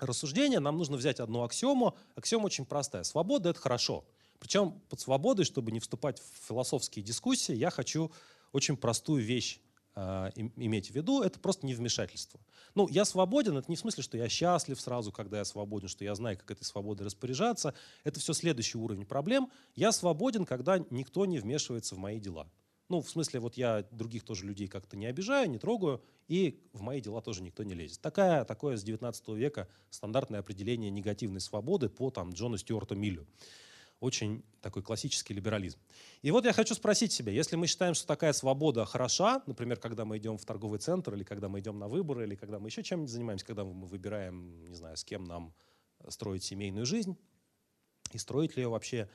рассуждение, 0.00 0.60
нам 0.60 0.78
нужно 0.78 0.96
взять 0.96 1.20
одну 1.20 1.42
аксиому. 1.42 1.96
Аксиома 2.14 2.46
очень 2.46 2.64
простая. 2.64 3.02
Свобода— 3.02 3.48
это 3.50 3.60
хорошо. 3.60 4.04
Причем 4.38 4.80
под 4.88 5.00
свободой, 5.00 5.44
чтобы 5.44 5.72
не 5.72 5.80
вступать 5.80 6.20
в 6.20 6.46
философские 6.46 7.04
дискуссии, 7.04 7.54
я 7.54 7.70
хочу 7.70 8.12
очень 8.52 8.76
простую 8.76 9.24
вещь 9.24 9.60
э, 9.96 10.30
иметь 10.56 10.88
в 10.88 10.94
виду, 10.94 11.22
это 11.22 11.38
просто 11.38 11.66
невмешательство. 11.66 12.40
Ну, 12.74 12.88
я 12.88 13.04
свободен, 13.04 13.56
это 13.56 13.70
не 13.70 13.76
в 13.76 13.80
смысле, 13.80 14.02
что 14.02 14.16
я 14.16 14.28
счастлив 14.28 14.80
сразу, 14.80 15.12
когда 15.12 15.38
я 15.38 15.44
свободен, 15.44 15.88
что 15.88 16.04
я 16.04 16.14
знаю, 16.14 16.36
как 16.38 16.50
этой 16.50 16.64
свободой 16.64 17.06
распоряжаться. 17.06 17.74
Это 18.02 18.20
все 18.20 18.32
следующий 18.32 18.78
уровень 18.78 19.06
проблем. 19.06 19.50
Я 19.74 19.92
свободен, 19.92 20.44
когда 20.44 20.78
никто 20.90 21.26
не 21.26 21.38
вмешивается 21.38 21.94
в 21.94 21.98
мои 21.98 22.20
дела. 22.20 22.48
Ну, 22.90 23.00
в 23.00 23.08
смысле, 23.08 23.40
вот 23.40 23.56
я 23.56 23.86
других 23.90 24.24
тоже 24.24 24.44
людей 24.44 24.68
как-то 24.68 24.96
не 24.96 25.06
обижаю, 25.06 25.48
не 25.48 25.58
трогаю, 25.58 26.02
и 26.28 26.60
в 26.74 26.82
мои 26.82 27.00
дела 27.00 27.22
тоже 27.22 27.42
никто 27.42 27.62
не 27.62 27.72
лезет. 27.72 28.00
Такая, 28.02 28.44
такое 28.44 28.76
с 28.76 28.82
19 28.82 29.28
века 29.28 29.68
стандартное 29.88 30.40
определение 30.40 30.90
негативной 30.90 31.40
свободы 31.40 31.88
по 31.88 32.10
там, 32.10 32.32
Джону 32.32 32.58
Стюарту 32.58 32.94
Миллю 32.94 33.26
очень 34.00 34.44
такой 34.60 34.82
классический 34.82 35.34
либерализм. 35.34 35.78
И 36.22 36.30
вот 36.30 36.44
я 36.44 36.52
хочу 36.52 36.74
спросить 36.74 37.12
себя, 37.12 37.32
если 37.32 37.56
мы 37.56 37.66
считаем, 37.66 37.94
что 37.94 38.06
такая 38.06 38.32
свобода 38.32 38.84
хороша, 38.84 39.42
например, 39.46 39.78
когда 39.78 40.04
мы 40.04 40.18
идем 40.18 40.38
в 40.38 40.44
торговый 40.44 40.78
центр, 40.78 41.14
или 41.14 41.24
когда 41.24 41.48
мы 41.48 41.60
идем 41.60 41.78
на 41.78 41.88
выборы, 41.88 42.24
или 42.24 42.34
когда 42.34 42.58
мы 42.58 42.68
еще 42.68 42.82
чем-нибудь 42.82 43.10
занимаемся, 43.10 43.46
когда 43.46 43.64
мы 43.64 43.86
выбираем, 43.86 44.64
не 44.66 44.74
знаю, 44.74 44.96
с 44.96 45.04
кем 45.04 45.24
нам 45.24 45.54
строить 46.08 46.44
семейную 46.44 46.86
жизнь, 46.86 47.16
и 48.12 48.18
строить 48.18 48.56
ли 48.56 48.62
ее 48.62 48.68
вообще. 48.68 49.08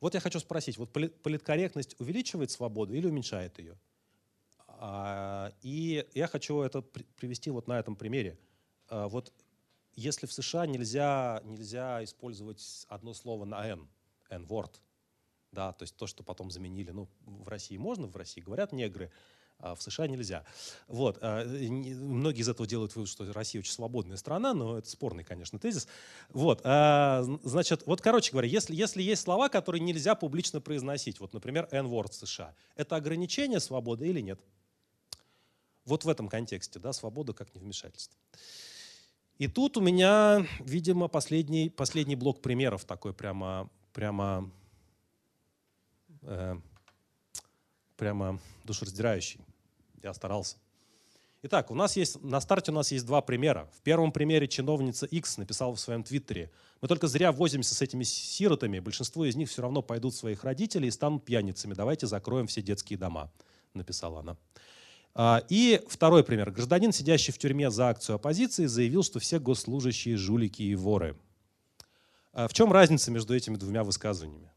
Вот 0.00 0.14
я 0.14 0.20
хочу 0.20 0.38
спросить, 0.38 0.78
вот 0.78 0.92
политкорректность 0.92 1.98
увеличивает 1.98 2.50
свободу 2.50 2.94
или 2.94 3.06
уменьшает 3.06 3.58
ее? 3.58 3.78
А, 4.68 5.52
и 5.62 6.06
я 6.14 6.26
хочу 6.26 6.60
это 6.60 6.82
привести 6.82 7.50
вот 7.50 7.68
на 7.68 7.78
этом 7.78 7.96
примере. 7.96 8.38
А, 8.88 9.08
вот 9.08 9.32
если 9.94 10.26
в 10.26 10.32
США 10.32 10.66
нельзя, 10.66 11.40
нельзя 11.44 12.02
использовать 12.04 12.86
одно 12.88 13.14
слово 13.14 13.44
на 13.44 13.66
«н», 13.66 13.88
N-word, 14.30 14.72
да, 15.52 15.72
то 15.72 15.82
есть 15.84 15.96
то, 15.96 16.06
что 16.06 16.22
потом 16.22 16.50
заменили, 16.50 16.90
ну, 16.90 17.08
в 17.24 17.48
России 17.48 17.76
можно, 17.76 18.06
в 18.06 18.16
России 18.16 18.40
говорят 18.40 18.72
негры, 18.72 19.10
а 19.58 19.74
в 19.74 19.82
США 19.82 20.06
нельзя. 20.06 20.44
Вот. 20.88 21.18
А, 21.20 21.44
многие 21.44 22.40
из 22.40 22.48
этого 22.48 22.66
делают 22.66 22.94
вывод, 22.96 23.08
что 23.08 23.32
Россия 23.32 23.60
очень 23.60 23.72
свободная 23.72 24.16
страна, 24.16 24.52
но 24.52 24.78
это 24.78 24.88
спорный, 24.90 25.24
конечно, 25.24 25.58
тезис. 25.58 25.86
Вот. 26.30 26.60
А, 26.64 27.22
значит, 27.44 27.86
вот, 27.86 28.00
короче 28.00 28.32
говоря, 28.32 28.48
если, 28.48 28.74
если 28.74 29.02
есть 29.02 29.22
слова, 29.22 29.48
которые 29.48 29.80
нельзя 29.80 30.14
публично 30.14 30.60
произносить, 30.60 31.20
вот, 31.20 31.32
например, 31.32 31.68
N-word 31.70 32.12
США, 32.12 32.54
это 32.76 32.96
ограничение 32.96 33.60
свободы 33.60 34.08
или 34.08 34.20
нет? 34.20 34.40
Вот 35.84 36.04
в 36.04 36.08
этом 36.08 36.28
контексте, 36.28 36.78
да, 36.78 36.92
свобода 36.92 37.32
как 37.32 37.54
невмешательство. 37.54 38.18
И 39.38 39.48
тут 39.48 39.76
у 39.76 39.80
меня, 39.80 40.46
видимо, 40.60 41.08
последний, 41.08 41.68
последний 41.68 42.16
блок 42.16 42.40
примеров 42.40 42.84
такой 42.84 43.12
прямо 43.12 43.68
прямо, 43.94 44.50
э, 46.22 46.56
прямо 47.96 48.38
душераздирающий. 48.64 49.40
Я 50.02 50.12
старался. 50.12 50.56
Итак, 51.42 51.70
у 51.70 51.74
нас 51.74 51.96
есть, 51.96 52.22
на 52.22 52.40
старте 52.40 52.70
у 52.70 52.74
нас 52.74 52.90
есть 52.90 53.06
два 53.06 53.20
примера. 53.20 53.70
В 53.76 53.80
первом 53.82 54.12
примере 54.12 54.48
чиновница 54.48 55.06
X 55.06 55.38
написала 55.38 55.74
в 55.74 55.80
своем 55.80 56.02
твиттере, 56.02 56.50
мы 56.80 56.88
только 56.88 57.06
зря 57.06 57.32
возимся 57.32 57.74
с 57.74 57.80
этими 57.80 58.02
сиротами, 58.02 58.78
большинство 58.78 59.24
из 59.24 59.36
них 59.36 59.48
все 59.48 59.62
равно 59.62 59.80
пойдут 59.80 60.14
своих 60.14 60.44
родителей 60.44 60.88
и 60.88 60.90
станут 60.90 61.24
пьяницами. 61.24 61.72
Давайте 61.72 62.06
закроем 62.06 62.46
все 62.46 62.60
детские 62.60 62.98
дома, 62.98 63.30
написала 63.74 64.20
она. 64.20 64.36
А, 65.14 65.44
и 65.48 65.82
второй 65.88 66.24
пример. 66.24 66.50
Гражданин, 66.50 66.92
сидящий 66.92 67.32
в 67.32 67.38
тюрьме 67.38 67.70
за 67.70 67.88
акцию 67.88 68.16
оппозиции, 68.16 68.66
заявил, 68.66 69.02
что 69.02 69.18
все 69.20 69.38
госслужащие 69.38 70.16
жулики 70.16 70.62
и 70.62 70.74
воры. 70.74 71.16
А 72.34 72.48
в 72.48 72.52
чем 72.52 72.72
разница 72.72 73.12
между 73.12 73.34
этими 73.34 73.56
двумя 73.56 73.84
высказываниями? 73.84 74.50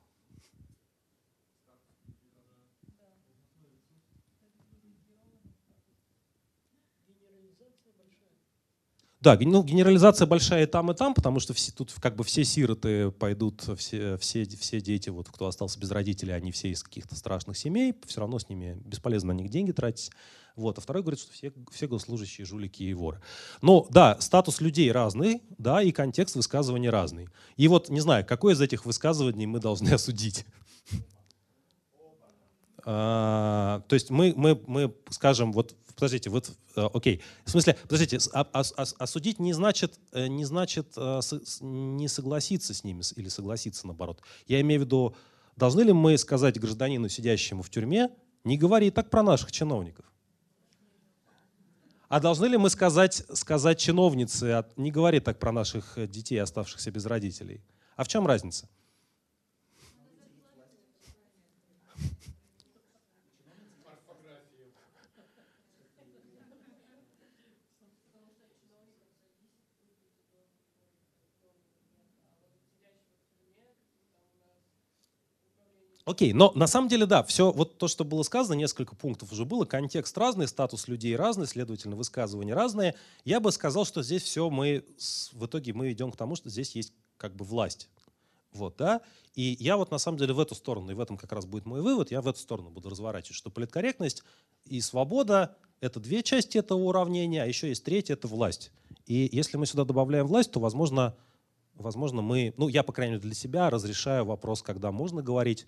Да, 9.19 9.37
ну, 9.41 9.63
генерализация 9.63 10.25
большая 10.25 10.63
и 10.63 10.65
там, 10.67 10.89
и 10.91 10.95
там, 10.95 11.13
потому 11.13 11.39
что 11.39 11.53
все, 11.53 11.71
тут 11.71 11.93
как 11.99 12.15
бы 12.15 12.23
все 12.23 12.43
сироты 12.43 13.11
пойдут, 13.11 13.61
все, 13.77 14.17
все, 14.17 14.45
все 14.45 14.79
дети, 14.79 15.09
вот, 15.09 15.27
кто 15.29 15.47
остался 15.47 15.79
без 15.79 15.91
родителей, 15.91 16.33
они 16.33 16.51
все 16.51 16.69
из 16.69 16.81
каких-то 16.81 17.15
страшных 17.15 17.57
семей, 17.57 17.93
все 18.05 18.21
равно 18.21 18.39
с 18.39 18.47
ними 18.47 18.79
бесполезно 18.85 19.33
на 19.33 19.37
них 19.37 19.49
деньги 19.49 19.71
тратить. 19.71 20.11
Вот. 20.57 20.79
А 20.79 20.81
второй 20.81 21.03
говорит, 21.03 21.19
что 21.19 21.31
все, 21.31 21.53
все 21.71 21.87
госслужащие 21.87 22.45
жулики 22.45 22.81
и 22.81 22.93
воры. 22.93 23.21
Но 23.61 23.87
да, 23.91 24.19
статус 24.19 24.59
людей 24.59 24.91
разный, 24.91 25.43
да, 25.57 25.83
и 25.83 25.91
контекст 25.91 26.35
высказывания 26.35 26.89
разный. 26.89 27.29
И 27.55 27.67
вот, 27.67 27.89
не 27.89 27.99
знаю, 27.99 28.25
какое 28.25 28.55
из 28.55 28.59
этих 28.59 28.85
высказываний 28.85 29.45
мы 29.45 29.59
должны 29.59 29.89
осудить? 29.93 30.45
А, 32.83 33.83
то 33.87 33.93
есть 33.93 34.09
мы, 34.09 34.33
мы, 34.35 34.59
мы 34.65 34.95
скажем, 35.11 35.53
вот, 35.53 35.75
подождите, 35.93 36.31
вот, 36.31 36.49
э, 36.75 36.89
окей, 36.91 37.21
в 37.45 37.51
смысле, 37.51 37.77
подождите, 37.83 38.17
а, 38.33 38.47
а, 38.51 38.63
осудить 38.97 39.39
не 39.39 39.53
значит, 39.53 39.99
э, 40.13 40.27
не 40.27 40.45
значит 40.45 40.93
э, 40.95 41.19
не 41.61 42.07
согласиться 42.07 42.73
с 42.73 42.83
ними 42.83 43.03
или 43.15 43.27
согласиться 43.27 43.85
наоборот. 43.85 44.21
Я 44.47 44.61
имею 44.61 44.81
в 44.81 44.85
виду, 44.85 45.15
должны 45.55 45.81
ли 45.81 45.93
мы 45.93 46.17
сказать 46.17 46.59
гражданину, 46.59 47.09
сидящему 47.09 47.61
в 47.61 47.69
тюрьме, 47.69 48.09
не 48.43 48.57
говори 48.57 48.89
так 48.89 49.09
про 49.09 49.21
наших 49.21 49.51
чиновников? 49.51 50.05
А 52.09 52.19
должны 52.19 52.45
ли 52.45 52.57
мы 52.57 52.69
сказать, 52.69 53.23
сказать 53.33 53.79
чиновнице, 53.79 54.65
не 54.77 54.91
говори 54.91 55.19
так 55.19 55.39
про 55.39 55.51
наших 55.51 55.97
э, 55.97 56.07
детей, 56.07 56.37
оставшихся 56.37 56.89
без 56.89 57.05
родителей? 57.05 57.61
А 57.97 58.03
в 58.03 58.07
чем 58.07 58.25
разница? 58.25 58.69
Окей, 76.07 76.31
но 76.31 76.53
на 76.55 76.67
самом 76.67 76.87
деле, 76.87 77.05
да, 77.05 77.21
все 77.21 77.51
вот 77.51 77.77
то, 77.77 77.89
что 77.89 78.05
было 78.05 78.23
сказано, 78.23 78.53
несколько 78.53 78.95
пунктов 78.95 79.33
уже 79.33 79.43
было, 79.43 79.65
контекст 79.65 80.17
разный, 80.17 80.47
статус 80.47 80.87
людей 80.87 81.13
разный, 81.17 81.47
следовательно, 81.47 81.97
высказывания 81.97 82.53
разные. 82.53 82.95
Я 83.25 83.41
бы 83.41 83.51
сказал, 83.51 83.83
что 83.85 84.01
здесь 84.03 84.23
все 84.23 84.49
мы, 84.49 84.85
в 85.33 85.45
итоге 85.45 85.73
мы 85.73 85.91
идем 85.91 86.13
к 86.13 86.15
тому, 86.15 86.37
что 86.37 86.49
здесь 86.49 86.73
есть 86.75 86.93
как 87.17 87.35
бы 87.35 87.43
власть. 87.43 87.89
Вот, 88.53 88.77
да? 88.77 89.01
И 89.35 89.57
я 89.59 89.75
вот 89.75 89.91
на 89.91 89.97
самом 89.97 90.17
деле 90.17 90.33
в 90.33 90.39
эту 90.39 90.55
сторону, 90.55 90.91
и 90.91 90.93
в 90.93 91.01
этом 91.01 91.17
как 91.17 91.33
раз 91.33 91.45
будет 91.45 91.65
мой 91.65 91.81
вывод, 91.81 92.09
я 92.09 92.21
в 92.21 92.27
эту 92.29 92.39
сторону 92.39 92.69
буду 92.69 92.87
разворачивать, 92.87 93.35
что 93.35 93.49
политкорректность 93.49 94.23
и 94.63 94.79
свобода— 94.79 95.57
это 95.81 95.99
две 95.99 96.23
части 96.23 96.57
этого 96.57 96.79
уравнения, 96.83 97.43
а 97.43 97.45
еще 97.45 97.67
есть 97.67 97.83
третья— 97.83 98.13
это 98.15 98.29
власть. 98.29 98.71
И 99.07 99.27
если 99.29 99.57
мы 99.57 99.65
сюда 99.65 99.83
добавляем 99.83 100.25
власть, 100.25 100.51
то, 100.51 100.61
возможно, 100.61 101.17
возможно 101.73 102.21
мы, 102.21 102.53
ну, 102.55 102.69
я, 102.69 102.83
по 102.83 102.93
крайней 102.93 103.15
мере, 103.15 103.23
для 103.23 103.35
себя 103.35 103.69
разрешаю 103.69 104.23
вопрос, 104.23 104.61
когда 104.61 104.93
можно 104.93 105.21
говорить, 105.21 105.67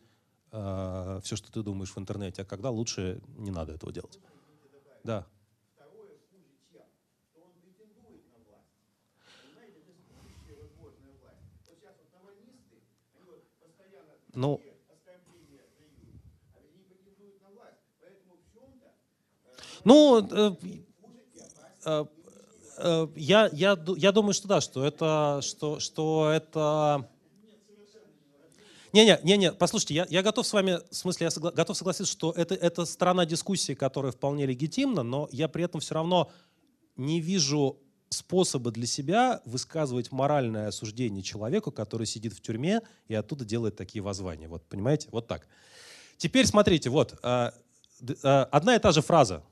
э, 0.51 1.19
все, 1.23 1.35
что 1.35 1.51
ты 1.51 1.63
думаешь 1.63 1.91
в 1.91 1.97
интернете, 1.97 2.41
а 2.41 2.45
когда 2.45 2.69
лучше 2.69 3.21
не 3.37 3.51
надо 3.51 3.73
этого 3.73 3.91
делать. 3.91 4.19
Да. 5.03 5.25
Ну, 14.33 14.61
Ну, 19.83 20.19
э, 20.19 20.55
э, 21.85 22.05
э, 22.77 23.07
я, 23.15 23.49
я, 23.51 23.77
я 23.97 24.11
думаю, 24.11 24.33
что 24.33 24.47
да, 24.47 24.61
что 24.61 24.85
это, 24.85 25.39
что, 25.41 25.79
что 25.79 26.29
это 26.29 27.09
не-не, 28.93 29.19
не-не, 29.23 29.51
послушайте, 29.51 29.93
я, 29.93 30.07
я 30.09 30.23
готов 30.23 30.45
с 30.45 30.53
вами, 30.53 30.79
в 30.89 30.95
смысле, 30.95 31.25
я 31.25 31.29
согла- 31.29 31.53
готов 31.53 31.77
согласиться, 31.77 32.11
что 32.11 32.31
это, 32.31 32.55
это 32.55 32.85
сторона 32.85 33.25
дискуссии, 33.25 33.73
которая 33.73 34.11
вполне 34.11 34.45
легитимна, 34.45 35.03
но 35.03 35.27
я 35.31 35.47
при 35.47 35.63
этом 35.63 35.81
все 35.81 35.95
равно 35.95 36.31
не 36.95 37.19
вижу 37.21 37.79
способа 38.09 38.71
для 38.71 38.87
себя 38.87 39.41
высказывать 39.45 40.11
моральное 40.11 40.67
осуждение 40.67 41.23
человеку, 41.23 41.71
который 41.71 42.07
сидит 42.07 42.33
в 42.33 42.41
тюрьме 42.41 42.81
и 43.07 43.15
оттуда 43.15 43.45
делает 43.45 43.75
такие 43.75 44.01
воззвания. 44.01 44.47
Вот, 44.47 44.63
понимаете? 44.67 45.07
Вот 45.11 45.27
так. 45.27 45.47
Теперь 46.17 46.45
смотрите, 46.45 46.89
вот, 46.89 47.17
э, 47.23 47.51
э, 48.01 48.27
одна 48.51 48.75
и 48.75 48.79
та 48.79 48.91
же 48.91 49.01
фраза. 49.01 49.43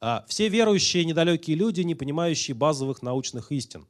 Э, 0.00 0.20
«Все 0.28 0.48
верующие 0.48 1.04
недалекие 1.04 1.56
люди, 1.56 1.80
не 1.80 1.94
понимающие 1.94 2.54
базовых 2.54 3.02
научных 3.02 3.50
истин». 3.50 3.86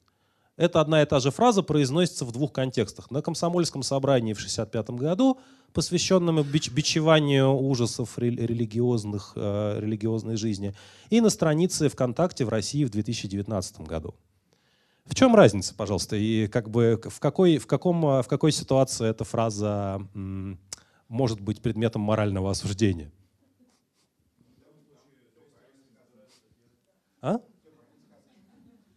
Это 0.63 0.81
одна 0.81 1.03
и 1.03 1.07
та 1.07 1.19
же 1.19 1.33
фраза 1.33 1.65
произносится 1.65 2.25
в 2.25 2.31
двух 2.31 2.53
контекстах. 2.53 3.11
На 3.11 3.21
комсомольском 3.21 3.83
собрании 3.83 4.33
в 4.33 4.39
1965 4.39 4.91
году, 4.91 5.41
посвященном 5.73 6.41
бич 6.45 6.71
бичеванию 6.71 7.53
ужасов 7.53 8.17
религиозных, 8.17 9.33
э, 9.35 9.81
религиозной 9.81 10.37
жизни, 10.37 10.73
и 11.11 11.21
на 11.21 11.31
странице 11.31 11.89
ВКонтакте 11.89 12.45
в 12.45 12.49
России 12.49 12.85
в 12.85 12.91
2019 12.91 13.89
году. 13.89 14.15
В 15.05 15.17
чем 15.17 15.35
разница, 15.35 15.75
пожалуйста, 15.75 16.15
и 16.15 16.47
как 16.47 16.71
бы 16.71 17.01
в 17.07 17.19
какой, 17.19 17.59
в 17.59 17.67
каком, 17.67 18.01
в 18.01 18.27
какой 18.29 18.53
ситуации 18.53 19.09
эта 19.09 19.25
фраза 19.25 20.01
может 21.09 21.41
быть 21.41 21.61
предметом 21.61 22.03
морального 22.03 22.53
осуждения? 22.53 23.11
А? 27.21 27.41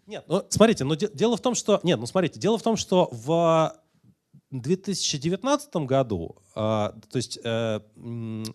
Нет, 0.06 0.23
ну 0.27 0.44
смотрите, 0.49 0.84
но 0.84 0.95
де- 0.95 1.10
дело 1.14 1.36
в 1.36 1.41
том, 1.41 1.56
что 1.56 1.80
нет, 1.84 1.99
ну 1.99 2.06
смотрите, 2.06 2.40
дело 2.40 2.57
в 2.57 2.64
том, 2.64 2.77
что 2.77 3.10
в 3.11 3.76
2019 4.52 5.76
году, 5.88 6.36
э, 6.56 6.60
то 6.60 7.15
есть, 7.15 7.40
э, 7.44 7.80
ну, 7.95 8.45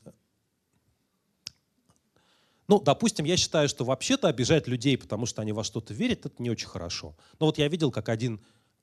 допустим, 2.80 3.24
я 3.24 3.36
считаю, 3.36 3.68
что 3.68 3.84
вообще-то 3.84 4.28
обижать 4.28 4.68
людей, 4.68 4.96
потому 4.96 5.26
что 5.26 5.42
они 5.42 5.52
во 5.52 5.64
что-то 5.64 5.92
верят, 5.92 6.26
это 6.26 6.40
не 6.40 6.50
очень 6.50 6.68
хорошо. 6.68 7.16
Но 7.40 7.46
вот 7.46 7.58
я 7.58 7.66
видел, 7.66 7.90
как 7.90 8.08
один 8.08 8.40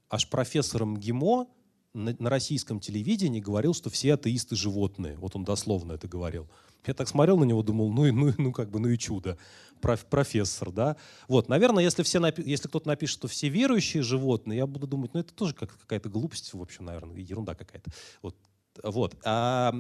аж 0.10 0.30
профессор 0.30 0.86
МГИМО 0.86 1.48
на, 1.94 2.16
на 2.20 2.30
российском 2.30 2.82
телевидении 2.82 3.40
говорил, 3.40 3.74
что 3.74 3.90
все 3.90 4.16
атеисты 4.16 4.58
животные. 4.58 5.16
Вот 5.18 5.38
он 5.38 5.46
дословно 5.46 5.94
это 5.94 6.08
говорил. 6.08 6.50
Я 6.86 6.94
так 6.94 7.08
смотрел 7.08 7.38
на 7.38 7.46
него, 7.46 7.64
думал, 7.64 7.92
ну 7.92 8.06
и 8.06 8.12
ну, 8.12 8.34
ну 8.38 8.52
как 8.52 8.70
бы, 8.70 8.80
ну 8.80 8.90
и 8.90 8.98
чудо 8.98 9.38
профессор, 9.80 10.72
да. 10.72 10.98
Вот, 11.28 11.50
наверное, 11.50 11.84
если, 11.84 12.04
все 12.04 12.20
напи- 12.20 12.44
если 12.44 12.68
кто-то 12.68 12.88
напишет, 12.88 13.14
что 13.14 13.28
все 13.28 13.50
верующие 13.50 14.04
животные, 14.04 14.58
я 14.58 14.68
буду 14.68 14.88
думать, 14.88 15.14
ну 15.14 15.20
это 15.20 15.34
тоже 15.34 15.54
как 15.54 15.78
какая-то 15.78 16.10
глупость, 16.10 16.54
в 16.54 16.62
общем, 16.62 16.86
наверное, 16.86 17.18
ерунда 17.18 17.56
какая-то. 17.56 17.92
Вот. 18.22 18.36
вот. 18.84 19.16
А, 19.24 19.74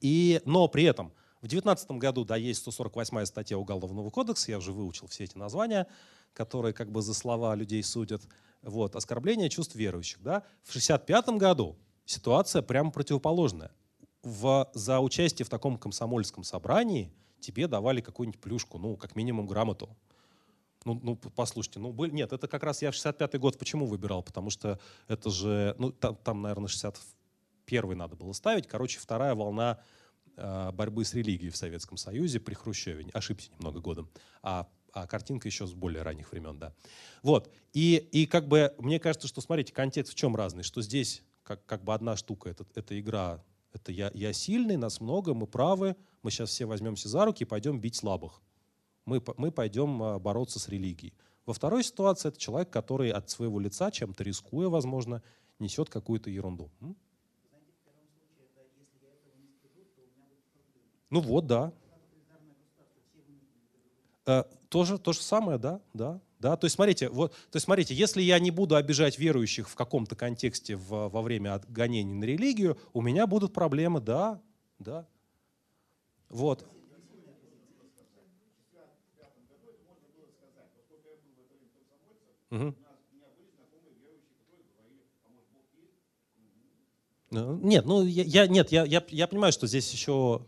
и, 0.00 0.40
но 0.44 0.68
при 0.68 0.84
этом 0.84 1.08
в 1.38 1.48
2019 1.48 1.90
году, 1.92 2.24
да, 2.24 2.36
есть 2.36 2.60
148 2.60 3.24
статья 3.24 3.58
Уголовного 3.58 4.10
кодекса, 4.10 4.50
я 4.50 4.58
уже 4.58 4.72
выучил 4.72 5.06
все 5.06 5.24
эти 5.24 5.38
названия, 5.38 5.86
которые 6.34 6.74
как 6.74 6.90
бы 6.90 7.02
за 7.02 7.14
слова 7.14 7.54
людей 7.54 7.82
судят. 7.82 8.22
Вот, 8.62 8.94
оскорбление 8.94 9.48
чувств 9.48 9.74
верующих, 9.74 10.22
да. 10.22 10.42
В 10.62 10.72
65 10.72 11.30
году 11.30 11.78
ситуация 12.04 12.60
прямо 12.60 12.90
противоположная. 12.90 13.70
В, 14.22 14.70
за 14.74 15.00
участие 15.00 15.46
в 15.46 15.48
таком 15.48 15.78
комсомольском 15.78 16.44
собрании– 16.44 17.10
тебе 17.40 17.66
давали 17.66 18.00
какую-нибудь 18.00 18.40
плюшку, 18.40 18.78
ну, 18.78 18.96
как 18.96 19.16
минимум 19.16 19.46
грамоту. 19.46 19.96
Ну, 20.84 20.98
ну, 21.02 21.16
послушайте, 21.16 21.78
ну, 21.78 21.92
был, 21.92 22.06
нет, 22.06 22.32
это 22.32 22.48
как 22.48 22.62
раз 22.62 22.80
я 22.80 22.90
65-й 22.90 23.38
год 23.38 23.58
почему 23.58 23.86
выбирал? 23.86 24.22
Потому 24.22 24.48
что 24.50 24.80
это 25.08 25.30
же, 25.30 25.74
ну, 25.78 25.92
там, 25.92 26.16
там 26.16 26.42
наверное, 26.42 26.68
61-й 26.68 27.94
надо 27.94 28.16
было 28.16 28.32
ставить. 28.32 28.66
Короче, 28.66 28.98
вторая 28.98 29.34
волна 29.34 29.80
э, 30.36 30.72
борьбы 30.72 31.04
с 31.04 31.12
религией 31.12 31.50
в 31.50 31.56
Советском 31.56 31.98
Союзе 31.98 32.40
при 32.40 32.54
Хрущеве. 32.54 33.06
Ошибся 33.12 33.50
немного 33.52 33.80
годом. 33.80 34.08
А, 34.42 34.68
а 34.92 35.06
картинка 35.06 35.48
еще 35.48 35.66
с 35.66 35.74
более 35.74 36.02
ранних 36.02 36.32
времен, 36.32 36.58
да. 36.58 36.74
Вот. 37.22 37.52
И, 37.74 37.96
и 37.96 38.26
как 38.26 38.48
бы, 38.48 38.74
мне 38.78 38.98
кажется, 38.98 39.28
что, 39.28 39.42
смотрите, 39.42 39.74
контекст 39.74 40.12
в 40.12 40.16
чем 40.16 40.34
разный, 40.34 40.62
что 40.62 40.80
здесь 40.80 41.22
как, 41.42 41.64
как 41.66 41.84
бы 41.84 41.92
одна 41.92 42.16
штука, 42.16 42.48
это, 42.48 42.64
это 42.74 42.98
игра 42.98 43.44
это 43.72 43.92
я, 43.92 44.10
я 44.14 44.32
сильный, 44.32 44.76
нас 44.76 45.00
много, 45.00 45.34
мы 45.34 45.46
правы, 45.46 45.96
мы 46.22 46.30
сейчас 46.30 46.50
все 46.50 46.66
возьмемся 46.66 47.08
за 47.08 47.24
руки 47.24 47.44
и 47.44 47.46
пойдем 47.46 47.80
бить 47.80 47.96
слабых. 47.96 48.40
Мы, 49.04 49.22
мы 49.36 49.50
пойдем 49.50 50.02
а, 50.02 50.18
бороться 50.18 50.58
с 50.58 50.68
религией. 50.68 51.14
Во 51.46 51.54
второй 51.54 51.82
ситуации 51.82 52.28
это 52.28 52.38
человек, 52.38 52.70
который 52.70 53.10
от 53.10 53.30
своего 53.30 53.58
лица, 53.58 53.90
чем-то 53.90 54.22
рискуя, 54.22 54.68
возможно, 54.68 55.22
несет 55.58 55.88
какую-то 55.88 56.30
ерунду. 56.30 56.70
Ну 61.10 61.20
вот, 61.20 61.46
да. 61.46 61.72
Э, 64.26 64.44
тоже 64.68 64.98
то 64.98 65.12
же 65.12 65.20
самое, 65.20 65.58
да, 65.58 65.80
да. 65.92 66.20
Да? 66.40 66.56
То 66.56 66.64
есть, 66.64 66.76
смотрите, 66.76 67.10
вот, 67.10 67.32
то 67.32 67.56
есть, 67.56 67.66
смотрите, 67.66 67.94
если 67.94 68.22
я 68.22 68.38
не 68.38 68.50
буду 68.50 68.74
обижать 68.74 69.18
верующих 69.18 69.68
в 69.68 69.74
каком-то 69.74 70.16
контексте 70.16 70.74
в, 70.74 71.08
во 71.08 71.22
время 71.22 71.60
гонений 71.68 72.14
на 72.14 72.24
религию, 72.24 72.78
у 72.94 73.02
меня 73.02 73.26
будут 73.26 73.52
проблемы, 73.52 74.00
да, 74.00 74.40
да. 74.78 75.06
Вот. 76.30 76.66
Угу. 82.50 82.74
Нет, 87.30 87.84
ну 87.84 88.02
я, 88.02 88.24
я 88.24 88.46
нет, 88.48 88.72
я, 88.72 88.84
я, 88.84 89.04
я 89.08 89.26
понимаю, 89.28 89.52
что 89.52 89.66
здесь 89.68 89.92
еще 89.92 90.44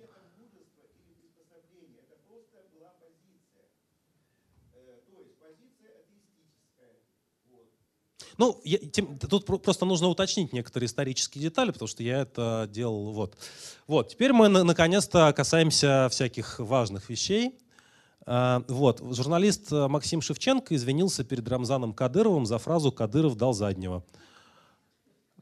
Ну, 8.38 8.60
я, 8.64 8.78
тем, 8.78 9.18
тут 9.18 9.44
просто 9.46 9.84
нужно 9.84 10.08
уточнить 10.08 10.52
некоторые 10.52 10.86
исторические 10.86 11.42
детали, 11.42 11.70
потому 11.70 11.88
что 11.88 12.02
я 12.02 12.22
это 12.22 12.68
делал. 12.70 13.12
Вот, 13.12 13.36
вот. 13.86 14.08
теперь 14.08 14.32
мы 14.32 14.48
наконец-то 14.48 15.32
касаемся 15.32 16.08
всяких 16.10 16.58
важных 16.58 17.10
вещей. 17.10 17.58
А, 18.24 18.64
вот. 18.68 19.02
Журналист 19.14 19.70
Максим 19.70 20.20
Шевченко 20.20 20.74
извинился 20.74 21.24
перед 21.24 21.48
Рамзаном 21.48 21.92
Кадыровым 21.92 22.46
за 22.46 22.58
фразу 22.58 22.92
«Кадыров 22.92 23.36
дал 23.36 23.52
заднего». 23.52 24.04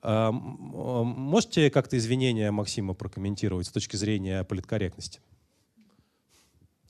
А, 0.03 0.33
можете 0.33 1.71
как-то 1.71 1.97
извинения 1.99 2.51
Максима 2.51 2.95
прокомментировать 2.95 3.67
с 3.67 3.71
точки 3.71 3.97
зрения 3.97 4.45
политкорректности? 4.45 5.21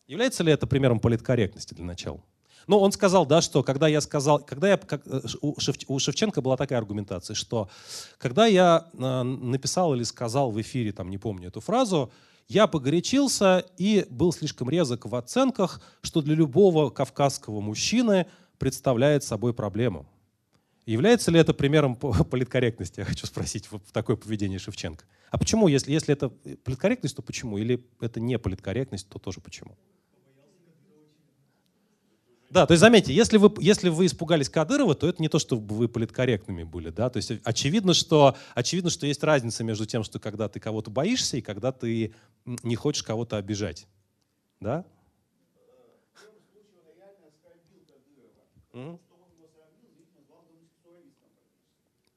Является 0.06 0.42
ли 0.42 0.52
это 0.52 0.66
примером 0.66 1.00
политкорректности 1.00 1.74
для 1.74 1.84
начала? 1.84 2.20
Но 2.66 2.80
он 2.80 2.92
сказал, 2.92 3.26
да, 3.26 3.40
что 3.40 3.62
когда 3.62 3.88
я 3.88 4.00
сказал, 4.00 4.40
когда 4.40 4.68
я, 4.68 4.76
как, 4.76 5.02
э, 5.06 5.20
у, 5.40 5.58
Шев, 5.60 5.76
у 5.88 5.98
Шевченко 5.98 6.40
была 6.40 6.56
такая 6.56 6.78
аргументация, 6.78 7.34
что 7.34 7.68
когда 8.18 8.46
я 8.46 8.88
э, 8.92 9.22
написал 9.22 9.94
или 9.94 10.02
сказал 10.02 10.50
в 10.50 10.60
эфире, 10.60 10.92
там, 10.92 11.10
не 11.10 11.18
помню 11.18 11.48
эту 11.48 11.60
фразу, 11.60 12.12
я 12.48 12.66
погорячился 12.66 13.64
и 13.78 14.06
был 14.10 14.32
слишком 14.32 14.68
резок 14.70 15.06
в 15.06 15.14
оценках, 15.14 15.80
что 16.02 16.20
для 16.20 16.34
любого 16.34 16.90
кавказского 16.90 17.60
мужчины 17.60 18.26
представляет 18.58 19.22
собой 19.22 19.54
проблему. 19.54 20.06
Является 20.84 21.30
ли 21.30 21.38
это 21.38 21.54
примером 21.54 21.94
политкорректности, 22.30 23.00
я 23.00 23.06
хочу 23.06 23.26
спросить, 23.26 23.68
в 23.70 23.92
такое 23.92 24.16
поведение 24.16 24.58
Шевченко? 24.58 25.04
А 25.30 25.38
почему, 25.38 25.68
если, 25.68 25.92
если 25.92 26.12
это 26.12 26.28
политкорректность, 26.28 27.14
то 27.14 27.22
почему? 27.22 27.58
Или 27.58 27.86
это 28.00 28.18
не 28.18 28.38
политкорректность, 28.38 29.08
то 29.08 29.20
тоже 29.20 29.40
почему? 29.40 29.76
Да, 32.50 32.66
то 32.66 32.72
есть 32.72 32.80
заметьте, 32.80 33.14
если 33.14 33.38
вы, 33.38 33.52
если 33.60 33.88
вы 33.90 34.06
испугались 34.06 34.48
Кадырова, 34.48 34.96
то 34.96 35.08
это 35.08 35.22
не 35.22 35.28
то, 35.28 35.38
чтобы 35.38 35.72
вы 35.72 35.88
политкорректными 35.88 36.64
были, 36.64 36.90
да, 36.90 37.08
то 37.08 37.18
есть 37.18 37.30
очевидно, 37.44 37.94
что, 37.94 38.36
очевидно, 38.56 38.90
что 38.90 39.06
есть 39.06 39.22
разница 39.22 39.62
между 39.62 39.86
тем, 39.86 40.02
что 40.02 40.18
когда 40.18 40.48
ты 40.48 40.58
кого-то 40.58 40.90
боишься 40.90 41.36
и 41.36 41.42
когда 41.42 41.70
ты 41.70 42.12
не 42.44 42.74
хочешь 42.74 43.04
кого-то 43.04 43.36
обижать, 43.36 43.86
да? 44.60 44.84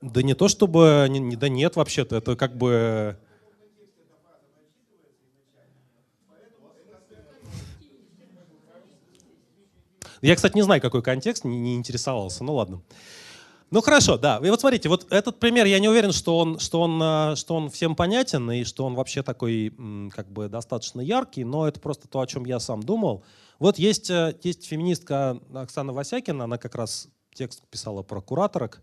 Да 0.01 0.21
не 0.21 0.33
то 0.33 0.47
чтобы, 0.47 1.07
да 1.37 1.47
нет 1.47 1.75
вообще-то, 1.75 2.15
это 2.15 2.35
как 2.35 2.57
бы... 2.57 3.17
Я, 10.23 10.37
кстати, 10.37 10.55
не 10.55 10.61
знаю, 10.61 10.81
какой 10.81 11.03
контекст, 11.03 11.43
не, 11.43 11.59
не 11.59 11.75
интересовался. 11.75 12.45
Ну 12.45 12.55
ладно. 12.55 12.81
Ну 13.71 13.81
хорошо, 13.81 14.17
да. 14.17 14.39
И 14.41 14.49
вот 14.49 14.61
смотрите, 14.61 14.87
вот 14.87 15.05
этот 15.11 15.37
пример, 15.37 15.65
я 15.65 15.79
не 15.79 15.89
уверен, 15.89 16.13
что 16.13 16.37
он, 16.37 16.59
что 16.59 16.81
он, 16.81 17.01
э, 17.01 17.35
что 17.35 17.55
он 17.55 17.69
всем 17.69 17.93
понятен 17.93 18.49
и 18.51 18.63
что 18.63 18.85
он 18.85 18.95
вообще 18.95 19.21
такой 19.21 19.73
как 20.15 20.31
бы 20.31 20.47
достаточно 20.47 21.01
яркий, 21.01 21.43
но 21.43 21.67
это 21.67 21.81
просто 21.81 22.07
то, 22.07 22.21
о 22.21 22.27
чем 22.27 22.45
я 22.45 22.59
сам 22.59 22.83
думал. 22.83 23.25
Вот 23.59 23.77
есть, 23.77 24.09
э, 24.09 24.33
есть 24.43 24.65
феминистка 24.65 25.39
Оксана 25.53 25.91
Васякина, 25.91 26.45
она 26.45 26.57
как 26.57 26.75
раз 26.75 27.09
текст 27.33 27.63
писала 27.69 28.01
про 28.01 28.21
кураторок. 28.21 28.81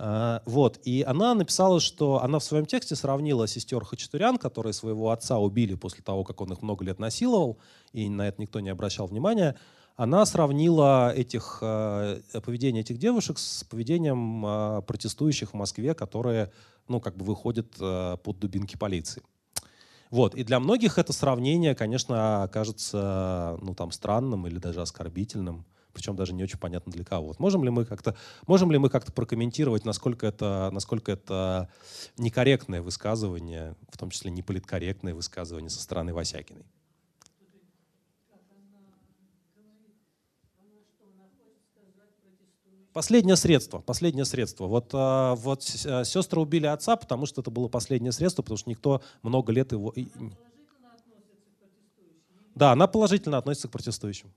Э, 0.00 0.40
вот, 0.44 0.80
и 0.82 1.04
она 1.06 1.34
написала, 1.34 1.78
что 1.78 2.20
она 2.20 2.40
в 2.40 2.44
своем 2.44 2.66
тексте 2.66 2.96
сравнила 2.96 3.46
сестер 3.46 3.84
Хачатурян, 3.84 4.38
которые 4.38 4.72
своего 4.72 5.10
отца 5.10 5.38
убили 5.38 5.76
после 5.76 6.02
того, 6.02 6.24
как 6.24 6.40
он 6.40 6.52
их 6.52 6.62
много 6.62 6.84
лет 6.84 6.98
насиловал, 6.98 7.58
и 7.92 8.08
на 8.08 8.26
это 8.26 8.40
никто 8.40 8.58
не 8.58 8.70
обращал 8.70 9.06
внимания. 9.06 9.54
Она 9.96 10.26
сравнила 10.26 11.12
этих, 11.14 11.58
э, 11.60 12.20
поведение 12.44 12.82
этих 12.82 12.98
девушек 12.98 13.38
с 13.38 13.64
поведением 13.64 14.82
протестующих 14.84 15.50
в 15.50 15.54
Москве, 15.54 15.94
которые 15.94 16.52
ну, 16.88 17.00
как 17.00 17.16
бы 17.16 17.24
выходят 17.24 17.70
под 17.76 18.38
дубинки 18.38 18.76
полиции. 18.76 19.22
Вот. 20.10 20.34
И 20.34 20.44
для 20.44 20.60
многих 20.60 20.98
это 20.98 21.12
сравнение, 21.12 21.74
конечно, 21.74 22.48
кажется 22.52 23.58
ну, 23.62 23.74
там, 23.74 23.90
странным 23.90 24.46
или 24.46 24.58
даже 24.58 24.80
оскорбительным 24.80 25.66
причем 25.94 26.16
даже 26.16 26.34
не 26.34 26.42
очень 26.42 26.58
понятно 26.58 26.92
для 26.92 27.04
кого. 27.04 27.28
Вот 27.28 27.38
можем 27.38 27.64
ли 27.64 27.70
мы 27.70 27.86
как-то 27.86 28.16
можем 28.46 28.70
ли 28.70 28.78
мы 28.78 28.90
как-то 28.90 29.12
прокомментировать, 29.12 29.84
насколько 29.84 30.26
это 30.26 30.70
насколько 30.72 31.12
это 31.12 31.70
некорректное 32.18 32.82
высказывание, 32.82 33.76
в 33.88 33.96
том 33.96 34.10
числе 34.10 34.30
неполиткорректное 34.30 35.14
высказывание 35.14 35.70
со 35.70 35.80
стороны 35.80 36.12
Васякиной? 36.12 36.66
Последнее 42.94 43.34
средство, 43.34 43.80
последнее 43.80 44.24
средство. 44.24 44.66
Вот, 44.66 44.90
а, 44.92 45.34
вот 45.34 45.64
сестры 45.64 46.40
убили 46.40 46.66
отца, 46.66 46.94
потому 46.94 47.26
что 47.26 47.40
это 47.40 47.50
было 47.50 47.66
последнее 47.66 48.12
средство, 48.12 48.42
потому 48.42 48.56
что 48.56 48.70
никто 48.70 49.02
много 49.22 49.52
лет 49.52 49.72
его... 49.72 49.92
Да, 52.54 52.70
она 52.70 52.86
положительно 52.86 53.36
относится 53.36 53.66
к 53.66 53.72
протестующим. 53.72 54.32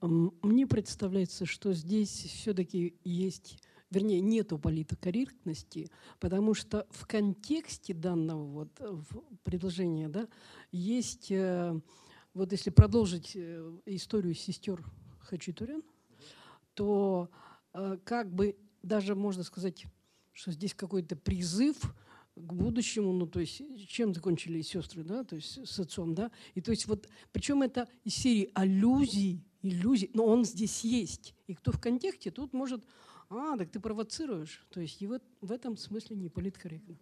Мне 0.00 0.66
представляется, 0.66 1.44
что 1.44 1.74
здесь 1.74 2.10
все-таки 2.10 2.96
есть, 3.04 3.58
вернее, 3.90 4.20
нету 4.20 4.58
политокорректности, 4.58 5.90
потому 6.20 6.54
что 6.54 6.86
в 6.90 7.06
контексте 7.06 7.92
данного 7.92 8.44
вот 8.46 8.68
э, 8.80 8.96
предложения 9.42 10.08
да, 10.08 10.26
есть, 10.72 11.30
э, 11.30 11.78
вот 12.32 12.52
если 12.52 12.70
продолжить 12.70 13.32
э, 13.34 13.78
историю 13.84 14.34
сестер 14.34 14.82
Хачатурян, 15.20 15.82
то 16.74 17.30
как 18.04 18.32
бы 18.32 18.56
даже 18.82 19.14
можно 19.14 19.44
сказать, 19.44 19.84
что 20.32 20.50
здесь 20.50 20.74
какой-то 20.74 21.14
призыв 21.14 21.76
к 22.34 22.52
будущему, 22.52 23.12
ну, 23.12 23.26
то 23.28 23.38
есть, 23.38 23.62
чем 23.88 24.12
закончили 24.12 24.60
сестры, 24.62 25.04
да, 25.04 25.22
то 25.22 25.36
есть 25.36 25.68
с 25.68 25.78
отцом, 25.78 26.14
да, 26.14 26.32
и 26.54 26.60
то 26.60 26.72
есть 26.72 26.86
вот, 26.86 27.08
причем 27.30 27.62
это 27.62 27.86
из 28.02 28.14
серии 28.14 28.50
аллюзий 28.54 29.44
иллюзий, 29.62 30.10
но 30.14 30.24
он 30.24 30.44
здесь 30.44 30.84
есть. 30.84 31.34
И 31.46 31.54
кто 31.54 31.72
в 31.72 31.80
контексте, 31.80 32.30
тут 32.30 32.52
может, 32.52 32.84
а, 33.28 33.56
так 33.56 33.70
ты 33.70 33.80
провоцируешь. 33.80 34.66
То 34.70 34.80
есть 34.80 35.00
и 35.02 35.06
в, 35.06 35.20
в 35.40 35.52
этом 35.52 35.76
смысле 35.76 36.16
не 36.16 36.28
политкорректно. 36.28 36.96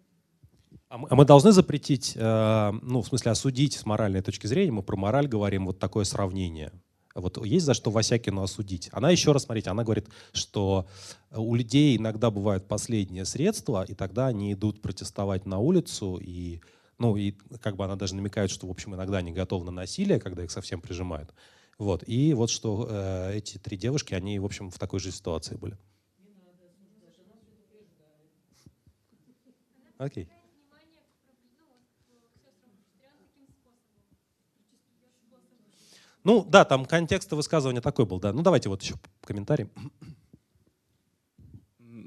А 0.89 0.99
мы, 0.99 1.09
а 1.09 1.25
должны 1.25 1.53
запретить, 1.53 2.15
э, 2.17 2.73
ну, 2.83 3.03
в 3.03 3.07
смысле, 3.07 3.33
осудить 3.33 3.75
с 3.75 3.87
моральной 3.87 4.23
точки 4.23 4.47
зрения, 4.47 4.73
мы 4.73 4.83
про 4.83 4.97
мораль 4.97 5.27
говорим, 5.27 5.67
вот 5.67 5.79
такое 5.79 6.05
сравнение. 6.05 6.73
Вот 7.15 7.45
есть 7.45 7.67
за 7.67 7.75
что 7.75 7.91
Васякину 7.91 8.43
осудить. 8.43 8.89
Она 8.93 9.11
еще 9.11 9.33
раз, 9.33 9.45
смотрите, 9.45 9.71
она 9.71 9.83
говорит, 9.83 10.09
что 10.33 10.87
у 11.31 11.55
людей 11.55 11.97
иногда 11.97 12.31
бывают 12.31 12.69
последние 12.69 13.25
средства, 13.25 13.85
и 13.85 13.95
тогда 13.95 14.29
они 14.29 14.53
идут 14.53 14.81
протестовать 14.81 15.45
на 15.45 15.59
улицу, 15.59 16.19
и, 16.21 16.61
ну, 16.99 17.17
и 17.17 17.33
как 17.61 17.77
бы 17.77 17.85
она 17.85 17.97
даже 17.97 18.15
намекает, 18.15 18.51
что, 18.51 18.67
в 18.67 18.71
общем, 18.71 18.95
иногда 18.95 19.19
они 19.19 19.33
готовы 19.33 19.65
на 19.65 19.73
насилие, 19.73 20.21
когда 20.21 20.45
их 20.45 20.51
совсем 20.51 20.81
прижимают. 20.81 21.35
Вот. 21.79 22.03
И 22.07 22.35
вот 22.35 22.51
что 22.51 22.87
э, 22.91 23.37
эти 23.37 23.57
три 23.59 23.77
девушки, 23.77 24.13
они, 24.13 24.39
в 24.41 24.45
общем, 24.45 24.71
в 24.71 24.79
такой 24.79 24.99
же 24.99 25.13
ситуации 25.13 25.57
были. 25.57 25.79
Окей. 29.97 30.29
Ну 36.25 36.45
да, 36.45 36.65
там 36.65 36.85
контекст 36.85 37.33
высказывания 37.33 37.81
такой 37.81 38.07
был, 38.07 38.21
да. 38.21 38.33
Ну 38.33 38.43
давайте 38.43 38.69
вот 38.69 38.83
еще 38.83 38.97
комментарий. 39.23 39.69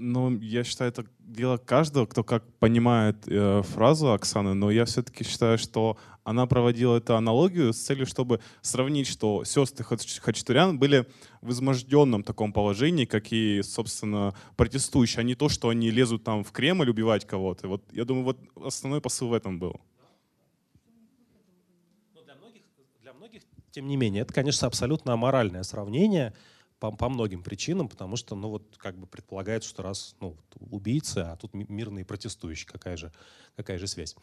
Ну, 0.03 0.35
я 0.39 0.63
считаю, 0.63 0.89
это 0.89 1.05
дело 1.19 1.57
каждого, 1.57 2.07
кто 2.07 2.23
как 2.23 2.43
понимает 2.57 3.17
э, 3.27 3.61
фразу 3.61 4.13
Оксаны, 4.13 4.55
но 4.55 4.71
я 4.71 4.85
все-таки 4.85 5.23
считаю, 5.23 5.59
что 5.59 5.95
она 6.23 6.47
проводила 6.47 6.97
эту 6.97 7.15
аналогию 7.15 7.71
с 7.71 7.77
целью, 7.77 8.07
чтобы 8.07 8.39
сравнить, 8.63 9.05
что 9.05 9.43
сестры 9.43 9.85
Хачатурян 9.85 10.79
были 10.79 11.05
в 11.41 11.51
изможденном 11.51 12.23
таком 12.23 12.51
положении, 12.51 13.05
как 13.05 13.31
и, 13.31 13.61
собственно, 13.61 14.33
протестующие, 14.57 15.19
а 15.19 15.23
не 15.23 15.35
то, 15.35 15.49
что 15.49 15.69
они 15.69 15.91
лезут 15.91 16.23
там 16.23 16.43
в 16.43 16.51
Кремль 16.51 16.89
убивать 16.89 17.27
кого-то. 17.27 17.67
Вот, 17.67 17.83
я 17.91 18.03
думаю, 18.03 18.25
вот 18.25 18.39
основной 18.55 19.01
посыл 19.01 19.27
в 19.27 19.33
этом 19.33 19.59
был. 19.59 19.79
для 22.25 22.33
многих, 22.33 22.63
для 23.03 23.13
многих, 23.13 23.43
тем 23.69 23.87
не 23.87 23.97
менее, 23.97 24.23
это, 24.23 24.33
конечно, 24.33 24.65
абсолютно 24.65 25.13
аморальное 25.13 25.61
сравнение— 25.61 26.33
по, 26.81 26.91
по 26.91 27.09
многим 27.09 27.43
причинам, 27.43 27.87
потому 27.87 28.15
что, 28.15 28.35
ну 28.35 28.49
вот, 28.49 28.63
как 28.77 28.97
бы 28.97 29.05
предполагается, 29.05 29.69
что 29.69 29.83
раз, 29.83 30.15
ну, 30.19 30.35
убийцы, 30.71 31.19
а 31.19 31.35
тут 31.35 31.53
мирные 31.53 32.03
протестующие, 32.03 32.67
какая 32.67 32.97
же, 32.97 33.13
какая 33.55 33.77
же 33.77 33.85
связь. 33.85 34.15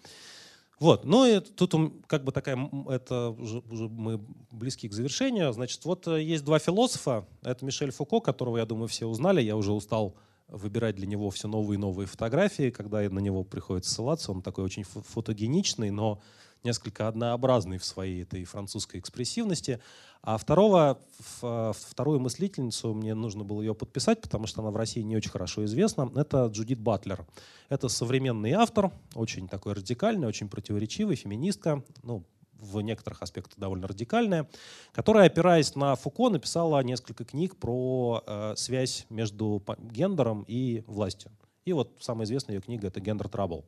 Вот, 0.80 1.04
ну 1.04 1.24
и 1.24 1.38
тут 1.38 1.74
как 2.08 2.24
бы 2.24 2.32
такая, 2.32 2.58
это 2.88 3.30
уже, 3.30 3.60
уже 3.70 3.88
мы 3.88 4.20
близки 4.50 4.88
к 4.88 4.92
завершению. 4.92 5.52
Значит, 5.52 5.84
вот 5.84 6.06
э, 6.08 6.22
есть 6.22 6.44
два 6.44 6.58
философа. 6.58 7.26
Это 7.42 7.64
Мишель 7.64 7.92
Фуко, 7.92 8.20
которого, 8.20 8.58
я 8.58 8.66
думаю, 8.66 8.88
все 8.88 9.06
узнали. 9.06 9.40
Я 9.40 9.56
уже 9.56 9.72
устал 9.72 10.16
выбирать 10.48 10.96
для 10.96 11.06
него 11.06 11.30
все 11.30 11.46
новые 11.46 11.76
и 11.76 11.80
новые 11.80 12.06
фотографии, 12.06 12.70
когда 12.70 13.00
на 13.08 13.18
него 13.18 13.44
приходится 13.44 13.92
ссылаться. 13.92 14.32
Он 14.32 14.42
такой 14.42 14.64
очень 14.64 14.84
фотогеничный, 14.84 15.90
но 15.90 16.20
несколько 16.64 17.08
однообразный 17.08 17.78
в 17.78 17.84
своей 17.84 18.22
этой 18.22 18.44
французской 18.44 18.98
экспрессивности. 19.00 19.80
А 20.22 20.36
второго, 20.36 20.98
вторую 21.40 22.20
мыслительницу, 22.20 22.92
мне 22.92 23.14
нужно 23.14 23.44
было 23.44 23.62
ее 23.62 23.74
подписать, 23.74 24.20
потому 24.20 24.46
что 24.46 24.62
она 24.62 24.70
в 24.70 24.76
России 24.76 25.00
не 25.02 25.16
очень 25.16 25.30
хорошо 25.30 25.64
известна, 25.64 26.10
это 26.16 26.46
Джудит 26.46 26.80
Батлер. 26.80 27.24
Это 27.68 27.88
современный 27.88 28.52
автор, 28.52 28.90
очень 29.14 29.48
такой 29.48 29.74
радикальный, 29.74 30.26
очень 30.26 30.48
противоречивый, 30.48 31.16
феминистка, 31.16 31.84
ну, 32.02 32.24
в 32.58 32.80
некоторых 32.80 33.22
аспектах 33.22 33.56
довольно 33.56 33.86
радикальная, 33.86 34.48
которая, 34.92 35.26
опираясь 35.26 35.74
на 35.76 35.94
Фуко, 35.94 36.28
написала 36.28 36.82
несколько 36.82 37.24
книг 37.24 37.56
про 37.56 38.22
э, 38.26 38.54
связь 38.56 39.06
между 39.10 39.62
гендером 39.78 40.44
и 40.48 40.82
властью. 40.86 41.30
И 41.64 41.72
вот 41.72 41.92
самая 42.00 42.24
известная 42.24 42.56
ее 42.56 42.62
книга— 42.62 42.86
это 42.88 42.98
«Гендер 43.00 43.28
Трабл», 43.28 43.64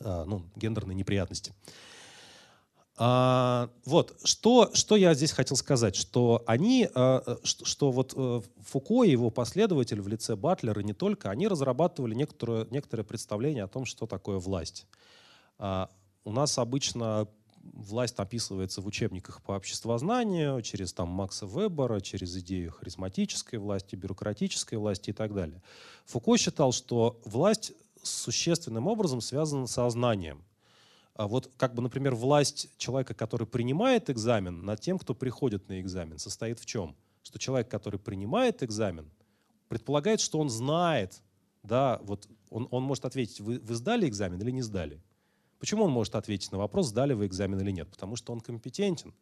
ну, 0.00 0.44
гендерные 0.56 0.94
неприятности. 0.94 1.52
А, 3.02 3.70
вот, 3.86 4.14
что, 4.24 4.70
что 4.74 4.94
я 4.94 5.14
здесь 5.14 5.32
хотел 5.32 5.56
сказать, 5.56 5.96
что 5.96 6.42
они, 6.46 6.86
а, 6.94 7.38
что, 7.44 7.64
что 7.64 7.90
вот 7.90 8.12
а, 8.14 8.42
Фуко 8.58 9.04
и 9.04 9.10
его 9.10 9.30
последователь 9.30 10.02
в 10.02 10.08
лице 10.08 10.36
Батлера 10.36 10.80
не 10.80 10.92
только, 10.92 11.30
они 11.30 11.48
разрабатывали 11.48 12.14
некоторое, 12.14 12.66
некоторое 12.68 13.02
представление 13.02 13.64
о 13.64 13.68
том, 13.68 13.86
что 13.86 14.06
такое 14.06 14.38
власть. 14.38 14.86
А, 15.56 15.88
у 16.24 16.32
нас 16.32 16.58
обычно 16.58 17.26
власть 17.62 18.18
описывается 18.18 18.82
в 18.82 18.86
учебниках 18.86 19.42
по 19.42 19.52
обществознанию, 19.52 20.60
через 20.60 20.92
там, 20.92 21.08
Макса 21.08 21.46
Вебера, 21.46 22.00
через 22.00 22.36
идею 22.36 22.72
харизматической 22.72 23.58
власти, 23.58 23.96
бюрократической 23.96 24.74
власти 24.74 25.08
и 25.08 25.14
так 25.14 25.32
далее. 25.32 25.62
Фуко 26.04 26.36
считал, 26.36 26.72
что 26.72 27.18
власть 27.24 27.72
существенным 28.02 28.86
образом 28.86 29.20
связана 29.20 29.66
со 29.66 29.88
знанием. 29.90 30.42
А 31.14 31.28
вот 31.28 31.50
как 31.56 31.74
бы, 31.74 31.82
например, 31.82 32.14
власть 32.14 32.70
человека, 32.78 33.14
который 33.14 33.46
принимает 33.46 34.08
экзамен, 34.10 34.64
над 34.64 34.80
тем, 34.80 34.98
кто 34.98 35.14
приходит 35.14 35.68
на 35.68 35.80
экзамен, 35.80 36.18
состоит 36.18 36.58
в 36.58 36.66
чем? 36.66 36.96
Что 37.22 37.38
человек, 37.38 37.68
который 37.68 38.00
принимает 38.00 38.62
экзамен, 38.62 39.10
предполагает, 39.68 40.20
что 40.20 40.38
он 40.38 40.48
знает, 40.48 41.20
да, 41.62 42.00
вот 42.02 42.28
он, 42.48 42.68
он 42.70 42.82
может 42.82 43.04
ответить, 43.04 43.40
вы, 43.40 43.58
вы 43.58 43.74
сдали 43.74 44.08
экзамен 44.08 44.40
или 44.40 44.50
не 44.50 44.62
сдали. 44.62 45.02
Почему 45.58 45.84
он 45.84 45.90
может 45.90 46.14
ответить 46.14 46.50
на 46.52 46.58
вопрос, 46.58 46.88
сдали 46.88 47.12
вы 47.12 47.26
экзамен 47.26 47.60
или 47.60 47.70
нет? 47.70 47.88
Потому 47.90 48.16
что 48.16 48.32
он 48.32 48.40
компетентен, 48.40 49.14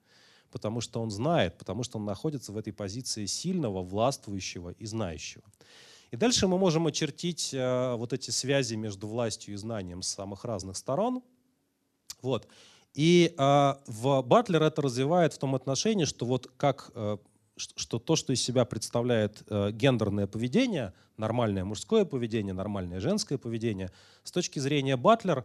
потому 0.52 0.80
что 0.80 1.02
он 1.02 1.10
знает, 1.10 1.58
потому 1.58 1.82
что 1.82 1.98
он 1.98 2.04
находится 2.04 2.52
в 2.52 2.56
этой 2.56 2.72
позиции 2.72 3.26
сильного, 3.26 3.82
властвующего 3.82 4.70
и 4.70 4.86
знающего. 4.86 5.44
И 6.10 6.16
дальше 6.16 6.46
мы 6.48 6.58
можем 6.58 6.86
очертить 6.86 7.52
э, 7.52 7.94
вот 7.96 8.12
эти 8.12 8.30
связи 8.30 8.74
между 8.74 9.06
властью 9.06 9.54
и 9.54 9.56
знанием 9.56 10.02
с 10.02 10.08
самых 10.08 10.44
разных 10.44 10.76
сторон– 10.76 11.22
вот. 12.22 12.48
И 12.94 13.34
э, 13.36 13.74
в 13.86 14.22
Батлер 14.22 14.62
это 14.62 14.82
развивает 14.82 15.32
в 15.32 15.38
том 15.38 15.54
отношении, 15.54 16.04
что 16.04 16.26
вот 16.26 16.50
как, 16.56 16.90
э, 16.94 17.18
что 17.56 17.98
то, 17.98 18.16
что 18.16 18.32
из 18.32 18.42
себя 18.42 18.64
представляет 18.64 19.42
гендерное 19.48 20.26
поведение, 20.26 20.92
нормальное 21.16 21.64
мужское 21.64 22.04
поведение, 22.04 22.54
нормальное 22.54 23.00
женское 23.00 23.36
поведение, 23.36 23.90
с 24.22 24.30
точки 24.30 24.58
зрения 24.58 24.96
Батлер, 24.96 25.44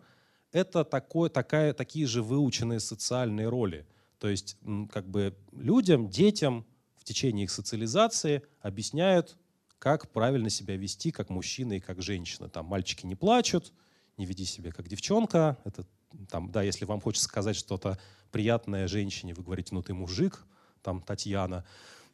это 0.52 0.84
такое, 0.84 1.30
такая, 1.30 1.74
такие 1.74 2.06
же 2.06 2.22
выученные 2.22 2.80
социальные 2.80 3.50
роли. 3.50 3.88
То 4.20 4.30
есть 4.30 4.58
как 4.92 5.08
бы 5.08 5.36
людям, 5.52 6.08
детям 6.08 6.68
в 6.98 7.04
течение 7.04 7.46
их 7.46 7.52
социализации 7.52 8.44
объясняют, 8.62 9.36
как 9.84 10.10
правильно 10.14 10.50
себя 10.50 10.78
вести 10.78 11.12
как 11.12 11.30
мужчина 11.30 11.74
и 11.74 11.82
как 11.82 12.02
женщина. 12.02 12.48
Там 12.48 12.68
мальчики 12.68 13.06
не 13.06 13.16
плачут, 13.16 13.74
не 14.16 14.26
веди 14.26 14.46
себя 14.46 14.72
как 14.72 14.88
девчонка. 14.88 15.58
Это 15.66 15.86
там, 16.30 16.54
да, 16.54 16.64
если 16.64 16.86
вам 16.86 17.02
хочется 17.02 17.28
сказать 17.28 17.58
что-то 17.58 18.00
приятное 18.32 18.88
женщине, 18.88 19.34
вы 19.34 19.44
говорите, 19.44 19.76
ну 19.76 19.84
ты 19.84 19.94
мужик, 19.94 20.46
там 20.82 21.02
Татьяна. 21.02 21.66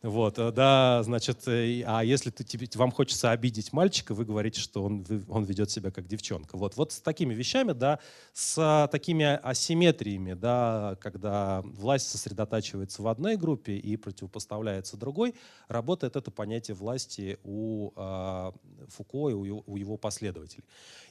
Вот, 0.01 0.39
э, 0.39 0.51
да, 0.53 1.03
значит, 1.03 1.45
э, 1.49 1.84
а 1.85 2.05
если 2.05 2.30
ты, 2.30 2.45
тебе, 2.45 2.67
вам 2.76 2.89
хочется 2.89 3.31
обидеть 3.31 3.73
мальчика, 3.73 4.13
вы 4.13 4.23
говорите, 4.23 4.61
что 4.61 4.84
он, 4.85 5.05
он 5.27 5.43
ведет 5.43 5.71
себя 5.71 5.91
как 5.91 6.07
девчонка. 6.07 6.55
Вот, 6.55 6.77
вот 6.77 6.93
с 6.93 7.01
такими 7.01 7.34
вещами, 7.34 7.73
да, 7.73 7.99
с 8.31 8.88
такими 8.93 9.26
асимметриями, 9.26 10.35
да, 10.35 10.97
когда 11.01 11.61
власть 11.63 12.07
сосредотачивается 12.07 13.01
в 13.01 13.07
одной 13.09 13.35
группе 13.35 13.73
и 13.73 13.97
противопоставляется 13.97 14.95
другой, 14.95 15.35
работает 15.67 16.15
это 16.15 16.31
понятие 16.31 16.76
власти 16.76 17.38
у 17.43 17.91
э, 17.93 18.51
Фуко 18.88 19.30
и 19.30 19.34
у, 19.34 19.63
у 19.67 19.76
его 19.76 19.97
последователей. 19.97 20.63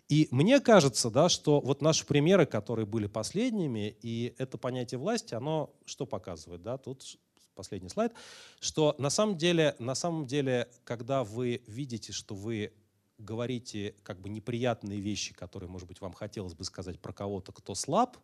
И 0.09 0.29
мне 0.31 0.61
кажется, 0.61 1.11
да, 1.11 1.29
что 1.29 1.61
вот 1.61 1.83
наши 1.83 2.07
примеры, 2.07 2.47
которые 2.47 2.87
были 2.87 3.07
последними, 3.07 3.95
и 4.01 4.35
это 4.39 4.57
понятие 4.57 4.99
власти, 4.99 5.35
оно 5.35 5.75
что 5.85 6.07
показывает? 6.07 6.63
Да? 6.63 6.79
Тут 6.79 7.19
последний 7.59 7.89
слайд, 7.89 8.13
что 8.61 8.95
на 8.99 9.11
самом 9.11 9.37
деле, 9.37 9.75
на 9.81 9.97
самом 9.97 10.27
деле, 10.27 10.69
когда 10.85 11.25
вы 11.25 11.61
видите, 11.67 12.13
что 12.13 12.37
вы 12.37 12.73
говорите 13.19 13.97
как 14.05 14.21
бы 14.21 14.29
неприятные 14.29 15.01
вещи, 15.01 15.35
которые, 15.35 15.69
может 15.69 15.89
быть, 15.89 16.01
вам 16.01 16.13
хотелось 16.13 16.55
бы 16.55 16.65
сказать 16.65 17.01
про 17.01 17.13
кого-то, 17.13 17.51
кто 17.53 17.75
слаб, 17.75 18.17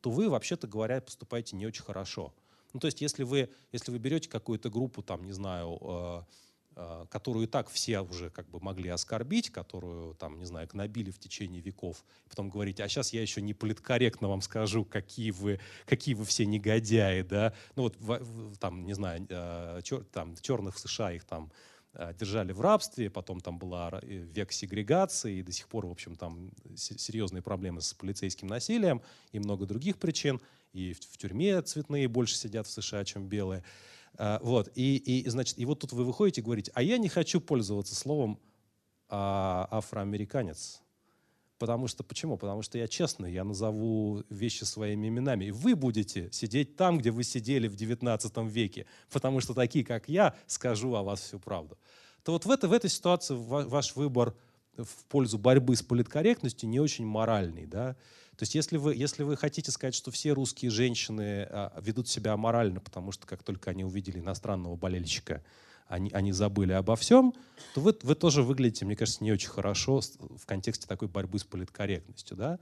то 0.00 0.10
вы, 0.10 0.30
вообще-то 0.30 0.66
говоря, 0.66 1.00
поступаете 1.02 1.56
не 1.56 1.66
очень 1.66 1.84
хорошо. 1.84 2.32
Ну, 2.72 2.80
то 2.80 2.86
есть, 2.86 3.02
если 3.02 3.22
вы, 3.22 3.50
если 3.70 3.92
вы 3.92 3.98
берете 3.98 4.30
какую-то 4.30 4.70
группу, 4.70 5.02
там, 5.02 5.24
не 5.24 5.32
знаю, 5.32 5.78
э, 5.80 6.22
которую 7.08 7.44
и 7.44 7.46
так 7.46 7.70
все 7.70 8.00
уже 8.00 8.30
как 8.30 8.48
бы 8.48 8.58
могли 8.60 8.88
оскорбить, 8.88 9.50
которую, 9.50 10.14
там, 10.14 10.38
не 10.38 10.44
знаю, 10.44 10.66
гнобили 10.66 11.10
в 11.10 11.18
течение 11.18 11.60
веков, 11.60 12.04
и 12.26 12.28
потом 12.28 12.50
говорите, 12.50 12.82
а 12.82 12.88
сейчас 12.88 13.12
я 13.12 13.22
еще 13.22 13.40
не 13.42 13.54
политкорректно 13.54 14.28
вам 14.28 14.42
скажу, 14.42 14.84
какие 14.84 15.30
вы, 15.30 15.60
какие 15.86 16.14
вы 16.14 16.24
все 16.24 16.46
негодяи, 16.46 17.22
да, 17.22 17.54
ну 17.76 17.84
вот, 17.84 18.58
там, 18.58 18.84
не 18.86 18.94
знаю, 18.94 19.24
э, 19.28 19.80
чер, 19.84 20.04
там, 20.04 20.34
черных 20.40 20.74
в 20.74 20.78
США 20.80 21.12
их 21.12 21.24
там 21.24 21.52
э, 21.92 22.12
держали 22.18 22.52
в 22.52 22.60
рабстве, 22.60 23.08
потом 23.08 23.40
там 23.40 23.58
была 23.58 24.00
век 24.02 24.50
сегрегации, 24.50 25.38
и 25.38 25.42
до 25.42 25.52
сих 25.52 25.68
пор, 25.68 25.86
в 25.86 25.90
общем, 25.90 26.16
там 26.16 26.50
серьезные 26.76 27.42
проблемы 27.42 27.82
с 27.82 27.94
полицейским 27.94 28.48
насилием 28.48 29.00
и 29.30 29.38
много 29.38 29.66
других 29.66 29.98
причин, 29.98 30.40
и 30.72 30.92
в 30.92 31.16
тюрьме 31.18 31.62
цветные 31.62 32.08
больше 32.08 32.34
сидят 32.34 32.66
в 32.66 32.70
США, 32.70 33.04
чем 33.04 33.28
белые. 33.28 33.62
А, 34.16 34.40
вот, 34.42 34.70
и, 34.74 34.96
и, 34.96 35.28
значит, 35.28 35.58
и 35.58 35.64
вот 35.64 35.80
тут 35.80 35.92
вы 35.92 36.04
выходите 36.04 36.40
и 36.40 36.44
говорите, 36.44 36.70
а 36.74 36.82
я 36.82 36.98
не 36.98 37.08
хочу 37.08 37.40
пользоваться 37.40 37.94
словом 37.94 38.38
а, 39.08 39.68
афроамериканец. 39.70 40.80
Потому 41.58 41.86
что, 41.86 42.02
почему? 42.02 42.36
Потому 42.36 42.62
что 42.62 42.78
я 42.78 42.88
честный, 42.88 43.32
я 43.32 43.44
назову 43.44 44.24
вещи 44.28 44.64
своими 44.64 45.08
именами. 45.08 45.46
И 45.46 45.50
вы 45.50 45.76
будете 45.76 46.30
сидеть 46.32 46.76
там, 46.76 46.98
где 46.98 47.10
вы 47.10 47.22
сидели 47.22 47.68
в 47.68 47.76
19 47.76 48.36
веке. 48.38 48.86
Потому 49.10 49.40
что 49.40 49.54
такие, 49.54 49.84
как 49.84 50.08
я, 50.08 50.34
скажу 50.46 50.94
о 50.94 51.02
вас 51.02 51.20
всю 51.20 51.38
правду. 51.38 51.78
То 52.24 52.32
вот 52.32 52.44
в, 52.44 52.50
это, 52.50 52.66
в 52.66 52.72
этой 52.72 52.90
ситуации 52.90 53.34
ваш 53.36 53.94
выбор 53.94 54.34
в 54.76 55.04
пользу 55.08 55.38
борьбы 55.38 55.76
с 55.76 55.82
политкорректностью 55.82 56.68
не 56.68 56.80
очень 56.80 57.06
моральный. 57.06 57.66
Да? 57.66 57.94
То 58.36 58.42
есть 58.42 58.54
если 58.54 58.76
вы, 58.76 58.94
если 58.94 59.22
вы 59.22 59.36
хотите 59.36 59.70
сказать, 59.70 59.94
что 59.94 60.10
все 60.10 60.32
русские 60.32 60.70
женщины 60.70 61.46
а, 61.48 61.78
ведут 61.80 62.08
себя 62.08 62.32
аморально, 62.32 62.80
потому 62.80 63.12
что 63.12 63.26
как 63.26 63.42
только 63.42 63.70
они 63.70 63.84
увидели 63.84 64.18
иностранного 64.18 64.76
болельщика, 64.76 65.44
они, 65.86 66.10
они 66.12 66.32
забыли 66.32 66.72
обо 66.72 66.96
всем, 66.96 67.34
то 67.74 67.80
вы, 67.80 67.96
вы 68.02 68.14
тоже 68.14 68.42
выглядите, 68.42 68.84
мне 68.84 68.96
кажется, 68.96 69.22
не 69.22 69.32
очень 69.32 69.50
хорошо 69.50 70.00
в 70.00 70.46
контексте 70.46 70.86
такой 70.86 71.08
борьбы 71.08 71.38
с 71.38 71.44
политкорректностью. 71.44 72.36
Да? 72.36 72.58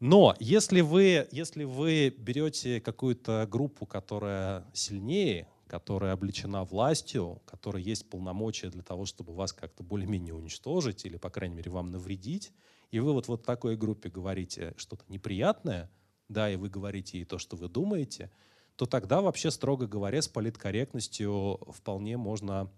Но 0.00 0.34
если 0.40 0.80
вы, 0.80 1.28
если 1.30 1.64
вы 1.64 2.08
берете 2.16 2.80
какую-то 2.80 3.46
группу, 3.48 3.86
которая 3.86 4.64
сильнее, 4.72 5.46
которая 5.70 6.14
обличена 6.14 6.64
властью, 6.64 7.40
которая 7.46 7.80
есть 7.80 8.10
полномочия 8.10 8.70
для 8.70 8.82
того, 8.82 9.06
чтобы 9.06 9.32
вас 9.32 9.52
как-то 9.52 9.84
более-менее 9.84 10.34
уничтожить 10.34 11.04
или, 11.04 11.16
по 11.16 11.30
крайней 11.30 11.54
мере, 11.54 11.70
вам 11.70 11.92
навредить, 11.92 12.50
и 12.90 12.98
вы 12.98 13.12
вот, 13.12 13.28
вот 13.28 13.44
такой 13.44 13.76
группе 13.76 14.10
говорите 14.10 14.74
что-то 14.76 15.04
неприятное, 15.06 15.88
да, 16.28 16.50
и 16.50 16.56
вы 16.56 16.70
говорите 16.70 17.18
и 17.18 17.24
то, 17.24 17.38
что 17.38 17.54
вы 17.54 17.68
думаете, 17.68 18.32
то 18.74 18.84
тогда 18.84 19.20
вообще, 19.20 19.52
строго 19.52 19.86
говоря, 19.86 20.20
с 20.20 20.26
политкорректностью 20.26 21.60
вполне 21.68 22.16
можно 22.16 22.68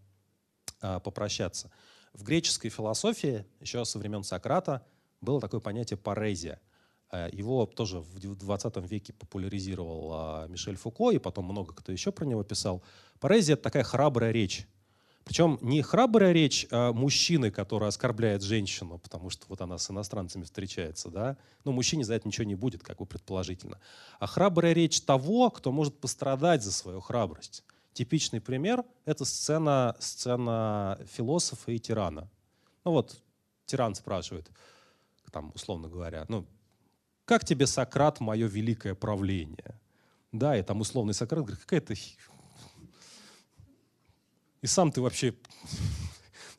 а, 0.82 1.01
попрощаться. 1.01 1.70
В 2.12 2.24
греческой 2.24 2.69
философии 2.69 3.47
еще 3.59 3.86
со 3.86 3.98
времен 3.98 4.23
Сократа 4.23 4.85
было 5.23 5.40
такое 5.40 5.60
понятие 5.60 5.97
парезия. 5.97 6.60
А, 7.12 7.28
его 7.30 7.66
тоже 7.66 8.01
в 8.01 8.36
20 8.36 8.76
веке 8.90 9.12
популяризировал 9.12 10.10
а, 10.12 10.47
Мишель 10.48 10.76
Фуко, 10.76 11.10
и 11.10 11.18
потом 11.18 11.44
много 11.44 11.74
кто 11.74 11.93
еще 11.93 12.10
про 12.10 12.24
него 12.24 12.43
писал. 12.43 12.82
Парезия— 13.20 13.55
это 13.55 13.64
такая 13.64 13.84
храбрая 13.84 14.32
речь. 14.32 14.66
Причем 15.24 15.59
не 15.60 15.82
храбрая 15.82 16.32
речь 16.32 16.66
а 16.70 16.93
мужчины, 16.93 17.51
который 17.51 17.86
оскорбляет 17.86 18.43
женщину, 18.43 18.98
потому 18.98 19.30
что 19.30 19.44
вот 19.48 19.60
она 19.60 19.78
с 19.78 19.89
иностранцами 19.90 20.43
встречается, 20.43 21.10
да, 21.10 21.36
ну, 21.64 21.70
мужчине 21.72 22.02
за 22.02 22.14
это 22.14 22.26
ничего 22.26 22.44
не 22.44 22.56
будет, 22.56 22.82
как 22.82 22.97
бы 22.98 23.06
предположительно, 23.06 23.78
а 24.18 24.26
храбрая 24.26 24.72
речь 24.72 25.01
того, 25.02 25.51
кто 25.51 25.70
может 25.70 25.97
пострадать 25.98 26.64
за 26.64 26.72
свою 26.72 27.01
храбрость. 27.01 27.62
Типичный 27.93 28.40
пример— 28.40 28.84
это 29.05 29.24
сцена, 29.24 29.94
сцена 30.01 30.98
философа 31.12 31.70
и 31.70 31.78
тирана. 31.78 32.28
Ну 32.84 32.93
вот, 32.93 33.20
тиран 33.66 33.94
спрашивает, 33.94 34.51
там, 35.30 35.52
условно 35.55 35.89
говоря, 35.89 36.24
ну, 36.28 36.47
как 37.24 37.44
тебе, 37.44 37.66
Сократ, 37.66 38.20
мое 38.20 38.47
великое 38.47 38.94
правление? 38.94 39.78
Да, 40.32 40.57
и 40.57 40.62
там 40.62 40.81
условный 40.81 41.15
Сократ 41.15 41.44
говорит, 41.44 41.61
какая 41.61 41.81
то 41.81 41.94
и 44.62 44.66
сам 44.66 44.90
ты 44.93 45.01
вообще... 45.01 45.35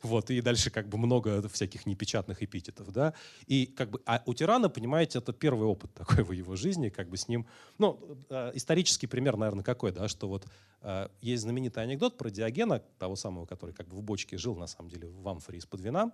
Вот, 0.02 0.30
и 0.30 0.42
дальше 0.42 0.68
как 0.68 0.86
бы 0.90 0.98
много 0.98 1.48
всяких 1.48 1.86
непечатных 1.86 2.42
эпитетов, 2.42 2.92
да. 2.92 3.14
И 3.46 3.64
как 3.64 3.88
бы, 3.88 4.02
а 4.04 4.22
у 4.26 4.34
тирана, 4.34 4.68
понимаете, 4.68 5.18
это 5.18 5.32
первый 5.32 5.66
опыт 5.66 5.94
такой 5.94 6.22
в 6.22 6.32
его 6.32 6.56
жизни, 6.56 6.90
как 6.90 7.08
бы 7.08 7.16
с 7.16 7.26
ним, 7.26 7.46
ну, 7.78 7.98
э, 8.28 8.50
исторический 8.52 9.06
пример, 9.06 9.38
наверное, 9.38 9.64
какой, 9.64 9.92
да, 9.92 10.06
что 10.06 10.28
вот 10.28 10.46
э, 10.82 11.08
есть 11.22 11.42
знаменитый 11.44 11.82
анекдот 11.82 12.18
про 12.18 12.28
Диогена, 12.28 12.80
того 12.98 13.16
самого, 13.16 13.46
который 13.46 13.74
как 13.74 13.88
бы 13.88 13.96
в 13.96 14.02
бочке 14.02 14.36
жил, 14.36 14.54
на 14.56 14.66
самом 14.66 14.90
деле, 14.90 15.08
в 15.08 15.26
амфоре 15.26 15.56
из-под 15.56 15.80
вина, 15.80 16.12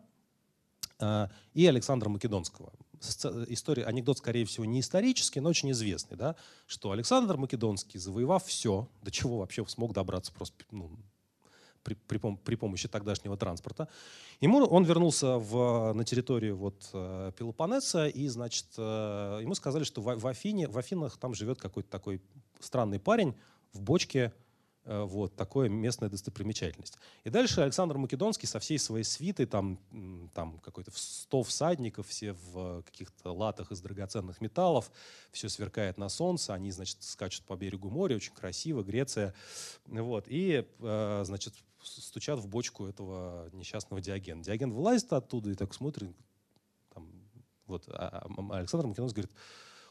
и 1.54 1.66
Александра 1.66 2.08
Македонского. 2.08 2.72
История, 3.48 3.84
анекдот, 3.84 4.18
скорее 4.18 4.44
всего, 4.44 4.66
не 4.66 4.80
исторический, 4.80 5.40
но 5.40 5.48
очень 5.48 5.70
известный, 5.70 6.18
да, 6.18 6.36
что 6.66 6.90
Александр 6.90 7.38
Македонский, 7.38 7.98
завоевав 7.98 8.44
все, 8.44 8.88
до 9.02 9.10
чего 9.10 9.38
вообще 9.38 9.64
смог 9.66 9.94
добраться 9.94 10.32
просто 10.32 10.64
ну, 10.70 10.90
при, 11.82 11.94
при, 11.94 12.18
при 12.18 12.54
помощи 12.56 12.88
тогдашнего 12.88 13.36
транспорта. 13.36 13.88
Ему, 14.40 14.58
он 14.64 14.84
вернулся 14.84 15.38
в, 15.38 15.92
на 15.92 16.04
территорию 16.04 16.56
вот, 16.56 16.90
э, 16.92 17.32
Пелопоннеса, 17.38 18.06
и, 18.06 18.28
значит, 18.28 18.66
э, 18.76 19.38
ему 19.42 19.54
сказали, 19.54 19.84
что 19.84 20.00
в, 20.00 20.16
в, 20.18 20.26
Афине, 20.26 20.68
в 20.68 20.78
Афинах 20.78 21.16
там 21.16 21.34
живет 21.34 21.58
какой-то 21.60 21.90
такой 21.90 22.20
странный 22.58 22.98
парень 23.00 23.34
в 23.72 23.80
бочке, 23.80 24.18
э, 24.18 24.49
вот, 24.84 25.36
такое 25.36 25.68
местная 25.68 26.08
достопримечательность. 26.08 26.96
И 27.24 27.30
дальше 27.30 27.60
Александр 27.60 27.98
Македонский 27.98 28.46
со 28.46 28.58
всей 28.58 28.78
своей 28.78 29.04
свитой, 29.04 29.46
там, 29.46 29.78
там 30.34 30.58
какой-то 30.58 30.90
100 30.94 31.42
всадников, 31.42 32.08
все 32.08 32.32
в 32.32 32.82
каких-то 32.82 33.32
латах 33.32 33.72
из 33.72 33.80
драгоценных 33.80 34.40
металлов, 34.40 34.90
все 35.32 35.48
сверкает 35.48 35.98
на 35.98 36.08
солнце, 36.08 36.54
они, 36.54 36.70
значит, 36.70 37.02
скачут 37.02 37.44
по 37.44 37.56
берегу 37.56 37.90
моря, 37.90 38.16
очень 38.16 38.32
красиво, 38.32 38.82
Греция. 38.82 39.34
Вот, 39.86 40.24
и, 40.28 40.66
значит, 40.78 41.54
стучат 41.82 42.38
в 42.38 42.48
бочку 42.48 42.86
этого 42.86 43.48
несчастного 43.52 44.00
Диогена. 44.00 44.42
Диоген 44.42 44.72
вылазит 44.72 45.12
оттуда 45.12 45.50
и 45.50 45.54
так 45.54 45.74
смотрит. 45.74 46.14
Там, 46.92 47.08
вот, 47.66 47.84
а, 47.88 48.26
а 48.26 48.56
Александр 48.58 48.86
Македонский 48.86 49.22
говорит, 49.22 49.36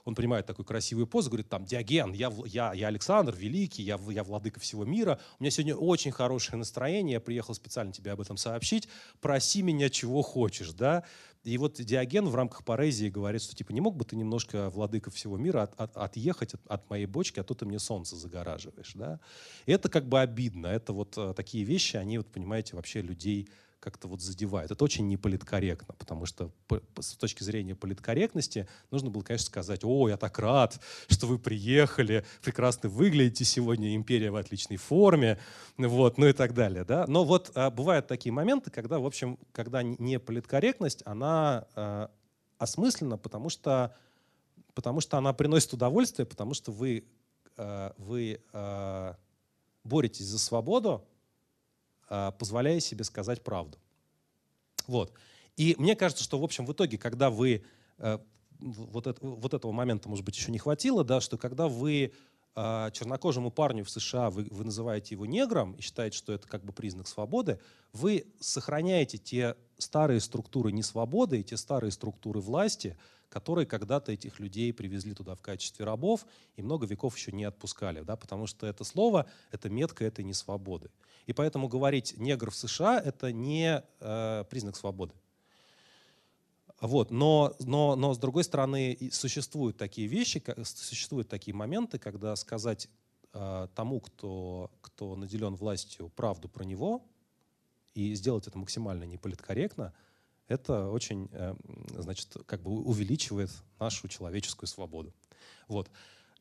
он 0.06 0.16
принимает 0.16 0.46
такую 0.46 0.66
красивую 0.66 1.08
позу, 1.08 1.30
говорит 1.30 1.50
там, 1.50 1.66
Диоген, 1.66 2.14
я, 2.14 2.32
я, 2.46 2.74
я 2.74 2.88
Александр 2.88 3.36
Великий, 3.36 3.84
я, 3.84 4.00
я 4.10 4.24
владыка 4.24 4.60
всего 4.60 4.86
мира, 4.86 5.20
у 5.40 5.44
меня 5.44 5.52
сегодня 5.52 5.76
очень 5.76 6.12
хорошее 6.12 6.58
настроение, 6.58 7.14
я 7.14 7.20
приехал 7.20 7.54
специально 7.54 7.92
тебе 7.92 8.12
об 8.12 8.22
этом 8.22 8.38
сообщить, 8.38 8.88
проси 9.22 9.62
меня 9.62 9.90
чего 9.90 10.22
хочешь, 10.22 10.72
да, 10.72 11.04
и 11.44 11.58
вот 11.58 11.82
Диоген 11.82 12.28
в 12.28 12.36
рамках 12.36 12.64
поэзии 12.66 13.08
говорит, 13.08 13.42
что 13.42 13.56
типа 13.56 13.72
не 13.72 13.80
мог 13.80 13.96
бы 13.96 14.04
ты 14.04 14.16
немножко, 14.16 14.70
владыка 14.70 15.10
всего 15.10 15.38
мира, 15.38 15.64
от, 15.64 15.80
от, 15.80 15.96
отъехать 15.96 16.54
от, 16.54 16.62
от 16.68 16.90
моей 16.90 17.06
бочки, 17.06 17.40
а 17.40 17.44
то 17.44 17.54
ты 17.54 17.66
мне 17.66 17.80
солнце 17.80 18.18
загораживаешь. 18.18 18.92
Да? 18.94 19.20
И 19.66 19.72
это 19.72 19.90
как 19.90 20.08
бы 20.08 20.20
обидно. 20.20 20.68
Это 20.68 20.92
вот 20.92 21.14
а, 21.18 21.34
такие 21.34 21.64
вещи, 21.64 21.96
они, 21.96 22.18
вот, 22.18 22.28
понимаете, 22.28 22.76
вообще 22.76 23.02
людей 23.02 23.48
как-то 23.80 24.08
вот 24.08 24.22
задевает. 24.22 24.72
Это 24.72 24.84
очень 24.84 25.08
неполиткорректно, 25.08 25.96
потому 25.98 26.26
что 26.26 26.52
с 27.00 27.16
точки 27.16 27.44
зрения 27.44 27.76
политкорректности 27.76 28.68
нужно 28.92 29.10
было, 29.10 29.22
конечно, 29.22 29.46
сказать, 29.46 29.82
о, 29.84 30.10
я 30.10 30.18
так 30.18 30.38
рад, 30.40 30.80
что 31.08 31.28
вы 31.28 31.40
приехали, 31.40 32.26
прекрасно 32.44 32.90
выглядите 32.90 33.46
сегодня, 33.46 33.96
империя 33.96 34.32
в 34.32 34.36
отличной 34.36 34.78
форме, 34.78 35.40
вот, 35.78 36.18
ну 36.18 36.28
и 36.28 36.34
так 36.34 36.54
далее. 36.54 36.84
Да? 36.84 37.06
Но 37.08 37.24
вот 37.24 37.52
а, 37.56 37.70
бывают 37.70 38.08
такие 38.08 38.34
моменты, 38.34 38.70
когда, 38.70 39.00
в 39.00 39.06
общем, 39.06 39.40
когда 39.52 39.82
не 39.82 40.20
политкорректность, 40.20 41.02
она 41.06 41.66
а, 41.76 42.12
осмысленна, 42.58 43.18
потому 43.18 43.50
что, 43.50 43.96
потому 44.74 45.00
что 45.00 45.18
она 45.18 45.34
приносит 45.34 45.74
удовольствие, 45.74 46.26
потому 46.26 46.54
что 46.54 46.72
вы, 46.72 47.06
а, 47.56 47.94
вы 47.98 48.42
а, 48.52 49.16
боретесь 49.84 50.26
за 50.26 50.38
свободу, 50.38 51.06
позволяя 52.10 52.80
себе 52.80 53.04
сказать 53.04 53.44
правду. 53.44 53.78
Вот. 54.88 55.14
И 55.56 55.76
мне 55.78 55.96
кажется, 55.96 56.24
что, 56.24 56.40
в 56.40 56.44
общем, 56.44 56.66
в 56.66 56.74
итоге, 56.74 56.98
когда 56.98 57.30
вы... 57.30 57.64
Э, 57.98 58.20
вот, 58.60 59.08
это, 59.08 59.26
вот 59.26 59.54
этого 59.54 59.72
момента, 59.72 60.10
может 60.10 60.26
быть, 60.26 60.36
еще 60.36 60.52
не 60.52 60.58
хватило, 60.58 61.06
да, 61.06 61.22
что 61.22 61.38
когда 61.38 61.70
вы 61.70 62.12
а, 62.56 62.92
чернокожему 62.92 63.52
парню 63.52 63.86
в 63.86 63.90
США, 63.90 64.30
вы, 64.30 64.48
вы 64.52 64.66
называете 64.66 65.16
его 65.16 65.26
негром 65.26 65.74
и 65.74 65.82
считаете, 65.82 66.18
что 66.18 66.34
это 66.34 66.46
как 66.46 66.66
бы 66.66 66.74
признак 66.74 67.08
свободы, 67.08 67.60
вы 67.94 68.26
сохраняете 68.42 69.18
те 69.18 69.56
старые 69.78 70.20
структуры 70.20 70.74
несвободы 70.74 71.40
и 71.40 71.44
те 71.44 71.56
старые 71.56 71.92
структуры 71.92 72.42
власти, 72.42 72.98
которые 73.30 73.66
когда-то 73.66 74.12
этих 74.12 74.40
людей 74.40 74.74
привезли 74.74 75.14
туда 75.14 75.36
в 75.36 75.42
качестве 75.42 75.86
рабов 75.86 76.26
и 76.56 76.62
много 76.62 76.86
веков 76.86 77.16
еще 77.16 77.32
не 77.32 77.44
отпускали, 77.44 78.02
да, 78.02 78.16
потому 78.16 78.48
что 78.48 78.66
это 78.66 78.84
слово, 78.84 79.28
это 79.52 79.70
метка 79.70 80.04
этой 80.04 80.26
несвободы. 80.26 80.90
И 81.28 81.34
поэтому 81.34 81.68
говорить 81.68 82.16
негр 82.18 82.50
в 82.50 82.56
США— 82.56 83.00
это 83.06 83.32
не 83.32 83.84
э, 84.00 84.44
признак 84.50 84.76
свободы. 84.76 85.14
Вот. 86.82 87.12
Но, 87.12 87.56
но, 87.60 87.96
но, 87.96 88.14
с 88.14 88.18
другой 88.18 88.44
стороны, 88.44 88.98
существуют 89.12 89.78
такие 89.78 90.08
вещи, 90.08 90.44
существуют 90.64 91.30
такие 91.30 91.54
моменты, 91.54 92.00
когда 92.00 92.36
сказать 92.36 92.90
э, 93.34 93.68
тому, 93.76 94.00
кто, 94.00 94.72
кто 94.82 95.16
наделен 95.16 95.56
властью, 95.56 96.10
правду 96.16 96.50
про 96.50 96.64
него, 96.64 97.06
и 97.94 98.16
сделать 98.16 98.48
это 98.48 98.58
максимально 98.58 99.04
неполиткорректно— 99.04 99.94
это 100.50 100.90
очень, 100.90 101.30
э, 101.32 101.56
значит, 101.98 102.36
как 102.46 102.62
бы 102.62 102.72
увеличивает 102.72 103.52
нашу 103.80 104.08
человеческую 104.08 104.68
свободу. 104.68 105.14
Вот. 105.68 105.90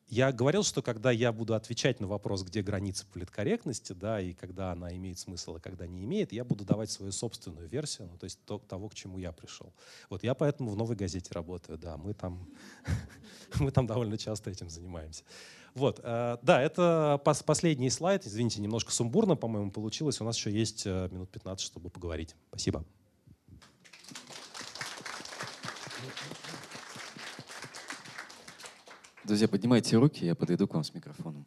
Я 0.07 0.31
говорил, 0.31 0.63
что 0.63 0.81
когда 0.81 1.11
я 1.11 1.31
буду 1.31 1.53
отвечать 1.53 1.99
на 1.99 2.07
вопрос, 2.07 2.41
где 2.41 2.63
граница 2.63 3.05
политкорректности, 3.13 3.93
да, 3.93 4.19
и 4.19 4.33
когда 4.33 4.71
она 4.71 4.95
имеет 4.95 5.19
смысл, 5.19 5.57
а 5.57 5.59
когда 5.59 5.85
не 5.85 6.03
имеет, 6.03 6.33
я 6.33 6.43
буду 6.43 6.65
давать 6.65 6.89
свою 6.89 7.11
собственную 7.11 7.69
версию, 7.69 8.09
ну, 8.11 8.17
то 8.17 8.23
есть 8.23 8.39
то, 8.45 8.57
того, 8.57 8.89
к 8.89 8.95
чему 8.95 9.19
я 9.19 9.31
пришел. 9.31 9.71
Вот 10.09 10.23
я 10.23 10.33
поэтому 10.33 10.71
в 10.71 10.75
«Новой 10.75 10.95
газете» 10.95 11.29
работаю, 11.31 11.77
да, 11.77 11.95
мы 11.97 12.15
там, 12.15 12.49
мы 13.59 13.69
там 13.69 13.85
довольно 13.85 14.17
часто 14.17 14.49
этим 14.49 14.71
занимаемся. 14.71 15.23
Вот, 15.75 15.99
э, 16.01 16.37
да, 16.41 16.59
это 16.59 17.21
пос 17.23 17.43
последний 17.43 17.91
слайд, 17.91 18.25
извините, 18.25 18.61
немножко 18.61 18.91
сумбурно, 18.91 19.35
по-моему, 19.35 19.69
получилось. 19.69 20.19
У 20.19 20.23
нас 20.23 20.35
еще 20.35 20.51
есть 20.51 20.87
э, 20.87 21.07
минут 21.11 21.29
15, 21.29 21.63
чтобы 21.63 21.91
поговорить. 21.91 22.35
Спасибо. 22.49 22.83
Друзья, 29.29 29.47
поднимайте 29.47 29.95
руки, 29.95 30.25
я 30.25 30.33
подойду 30.33 30.67
к 30.67 30.73
вам 30.73 30.83
с 30.83 30.91
микрофоном. 30.91 31.45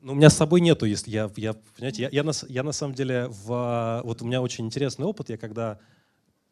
Ну, 0.00 0.12
у 0.12 0.14
меня 0.14 0.30
с 0.30 0.34
собой 0.38 0.62
нету, 0.62 0.86
если 0.86 1.10
я, 1.10 1.30
я 1.36 1.52
понимаете, 1.76 2.04
я, 2.04 2.08
я, 2.10 2.22
на, 2.24 2.32
я 2.48 2.62
на 2.62 2.72
самом 2.72 2.94
деле, 2.94 3.28
в, 3.28 4.00
вот 4.02 4.22
у 4.22 4.24
меня 4.24 4.40
очень 4.40 4.64
интересный 4.64 5.04
опыт, 5.04 5.28
я 5.28 5.36
когда, 5.36 5.78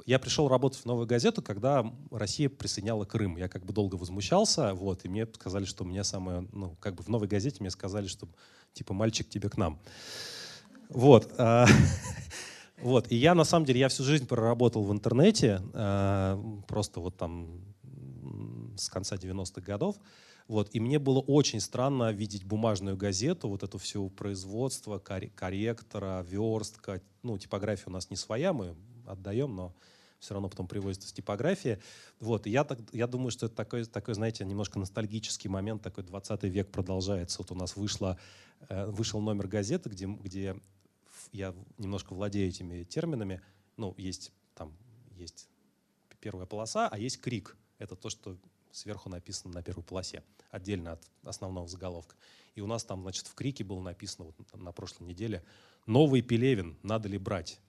я 0.05 0.19
пришел 0.19 0.49
работать 0.49 0.81
в 0.81 0.85
новую 0.85 1.07
газету, 1.07 1.41
когда 1.41 1.91
Россия 2.11 2.51
присоединяла 2.51 3.07
Крым, 3.07 3.39
я 3.39 3.49
как 3.49 3.65
бы 3.65 3.73
долго 3.73 3.95
возмущался, 3.95 4.75
вот, 4.75 5.07
и 5.07 5.09
мне 5.09 5.27
сказали, 5.33 5.65
что 5.65 5.85
у 5.85 5.87
меня 5.87 6.05
самое, 6.05 6.47
ну, 6.53 6.77
как 6.81 6.97
бы 6.97 7.03
в 7.03 7.09
новой 7.09 7.27
газете 7.27 7.57
мне 7.61 7.71
сказали, 7.71 8.07
что, 8.07 8.29
типа, 8.75 8.93
мальчик, 8.93 9.31
тебе 9.31 9.49
к 9.49 9.57
нам. 9.57 9.81
Вот. 10.91 11.33
Вот. 12.79 13.11
И 13.11 13.17
я, 13.17 13.35
на 13.35 13.45
самом 13.45 13.65
деле, 13.65 13.81
я 13.81 13.89
всю 13.89 14.05
жизнь 14.05 14.27
проработал 14.27 14.85
в 14.85 14.93
интернете, 14.93 15.63
э, 15.73 16.39
просто 16.69 17.01
вот 17.01 17.17
там 17.17 17.61
с 18.77 18.89
конца 18.89 19.17
90-х 19.17 19.63
годов. 19.63 19.97
Вот. 20.49 20.69
И 20.73 20.81
мне 20.81 20.99
было 20.99 21.21
очень 21.21 21.61
странно 21.61 22.13
видеть 22.13 22.45
бумажную 22.45 22.97
газету, 22.97 23.49
вот 23.49 23.63
эту 23.63 23.79
всю 23.79 24.11
производство, 24.11 24.99
корректора, 24.99 26.25
верстка. 26.29 27.01
Ну, 27.23 27.39
типография 27.39 27.85
у 27.87 27.91
нас 27.91 28.11
не 28.11 28.17
своя, 28.17 28.53
мы 28.53 28.77
отдаем, 29.07 29.57
но 29.57 29.75
все 30.19 30.35
равно 30.35 30.49
потом 30.49 30.69
привозится 30.69 31.09
с 31.09 31.13
типографии. 31.13 31.79
Вот. 32.21 32.47
И 32.47 32.51
я, 32.51 32.65
так, 32.65 32.79
я 32.93 33.07
думаю, 33.07 33.31
что 33.31 33.47
это 33.47 33.57
такой, 33.57 33.85
такой, 33.85 34.15
знаете, 34.15 34.45
немножко 34.45 34.79
ностальгический 34.79 35.49
момент, 35.49 35.83
такой 35.83 36.05
20 36.05 36.45
век 36.45 36.71
продолжается. 36.71 37.39
Вот 37.39 37.51
у 37.51 37.55
нас 37.55 37.77
вышло, 37.77 38.19
э, 38.69 38.87
вышел 38.87 39.21
номер 39.21 39.49
газеты, 39.49 39.89
где, 39.89 40.07
где 40.07 40.57
я 41.33 41.55
немножко 41.79 42.15
владею 42.15 42.49
этими 42.49 42.83
терминами. 42.85 43.41
Ну, 43.77 43.95
есть 43.97 44.33
там 44.55 44.77
есть 45.17 45.49
первая 46.21 46.47
полоса, 46.47 46.89
а 46.89 46.99
есть 46.99 47.21
крик. 47.21 47.57
Это 47.79 47.95
то, 47.95 48.11
что 48.11 48.37
сверху 48.73 49.09
написано 49.09 49.55
на 49.55 49.63
первой 49.63 49.85
полосе, 49.85 50.23
отдельно 50.51 50.93
от 50.93 51.05
основного 51.23 51.69
заголовка. 51.69 52.17
И 52.55 52.61
у 52.61 52.67
нас 52.67 52.85
там, 52.85 53.03
значит, 53.03 53.27
в 53.27 53.35
крике 53.35 53.65
было 53.65 53.81
написано 53.81 54.27
вот 54.27 54.37
на 54.55 54.73
прошлой 54.73 55.07
неделе 55.09 55.45
«Новый 55.87 56.23
Пелевин, 56.23 56.79
надо 56.83 57.09
ли 57.09 57.19
брать?» 57.19 57.61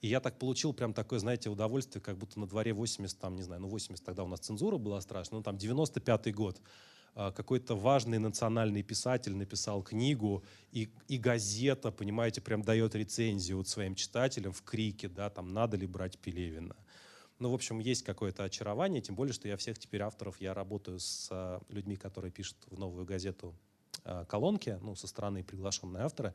И 0.00 0.08
я 0.08 0.20
так 0.20 0.38
получил 0.38 0.74
прям 0.74 0.92
такое, 0.92 1.18
знаете, 1.18 1.48
удовольствие, 1.48 2.02
как 2.02 2.18
будто 2.18 2.38
на 2.38 2.46
дворе 2.46 2.74
80, 2.74 3.18
там, 3.18 3.36
не 3.36 3.42
знаю, 3.42 3.62
ну 3.62 3.68
80 3.68 4.04
тогда 4.04 4.22
у 4.22 4.28
нас 4.28 4.40
цензура 4.40 4.76
была 4.76 5.00
страшная, 5.00 5.38
ну 5.38 5.42
там 5.42 5.56
95-й 5.56 6.32
год. 6.32 6.60
А, 7.16 7.30
какой-то 7.30 7.76
важный 7.76 8.18
национальный 8.18 8.82
писатель 8.82 9.36
написал 9.36 9.82
книгу, 9.82 10.44
и, 10.72 10.90
и 11.06 11.16
газета, 11.16 11.92
понимаете, 11.92 12.40
прям 12.40 12.62
дает 12.62 12.94
рецензию 12.94 13.58
вот 13.58 13.68
своим 13.68 13.94
читателям 13.94 14.52
в 14.52 14.62
крике, 14.62 15.08
да, 15.08 15.30
там, 15.30 15.52
надо 15.52 15.76
ли 15.76 15.86
брать 15.86 16.18
Пелевина. 16.18 16.74
Ну, 17.38 17.50
в 17.50 17.54
общем, 17.54 17.78
есть 17.78 18.02
какое-то 18.02 18.44
очарование, 18.44 19.00
тем 19.00 19.14
более, 19.14 19.32
что 19.32 19.46
я 19.46 19.56
всех 19.56 19.78
теперь 19.78 20.02
авторов, 20.02 20.40
я 20.40 20.54
работаю 20.54 20.98
с 20.98 21.28
а, 21.30 21.60
людьми, 21.68 21.96
которые 21.96 22.32
пишут 22.32 22.56
в 22.66 22.78
новую 22.78 23.04
газету 23.04 23.54
а, 24.04 24.24
колонки, 24.24 24.78
ну, 24.82 24.96
со 24.96 25.06
стороны 25.06 25.44
приглашенные 25.44 26.02
авторы. 26.02 26.34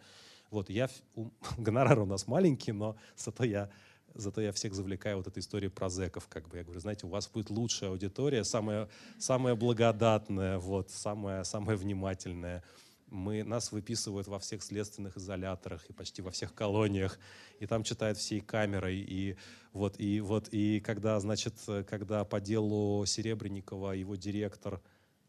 Вот, 0.50 0.70
я, 0.70 0.90
у, 1.16 1.30
гонорар 1.58 2.00
у 2.00 2.06
нас 2.06 2.26
маленький, 2.26 2.72
но 2.72 2.96
зато 3.18 3.44
я 3.44 3.70
Зато 4.16 4.42
я 4.42 4.52
всех 4.52 4.74
завлекаю 4.74 5.18
вот 5.18 5.28
этой 5.28 5.40
историей 5.40 5.70
про 5.70 5.90
зеков, 5.90 6.28
как 6.28 6.48
бы. 6.48 6.58
Я 6.58 6.64
говорю, 6.64 6.80
знаете, 6.80 7.06
у 7.06 7.10
вас 7.10 7.28
будет 7.28 7.50
лучшая 7.50 7.90
аудитория, 7.92 8.44
самая, 8.44 8.90
самая 9.18 9.56
благодатная, 9.56 10.58
вот, 10.58 10.90
самая, 10.92 11.44
самая 11.44 11.78
внимательная. 11.78 12.64
Мы, 13.08 13.44
нас 13.44 13.72
выписывают 13.72 14.28
во 14.28 14.38
всех 14.38 14.62
следственных 14.62 15.18
изоляторах 15.18 15.86
и 15.90 15.94
почти 15.94 16.22
во 16.22 16.30
всех 16.30 16.54
колониях, 16.54 17.18
и 17.60 17.66
там 17.66 17.84
читают 17.84 18.18
всей 18.18 18.40
камерой. 18.42 19.00
И 19.00 19.36
вот, 19.74 20.00
и 20.00 20.22
вот, 20.22 20.50
и 20.52 20.80
когда, 20.80 21.20
значит, 21.20 21.56
когда 21.88 22.24
по 22.24 22.40
делу 22.40 23.06
Серебренникова 23.06 23.94
его 23.94 24.16
директор 24.16 24.82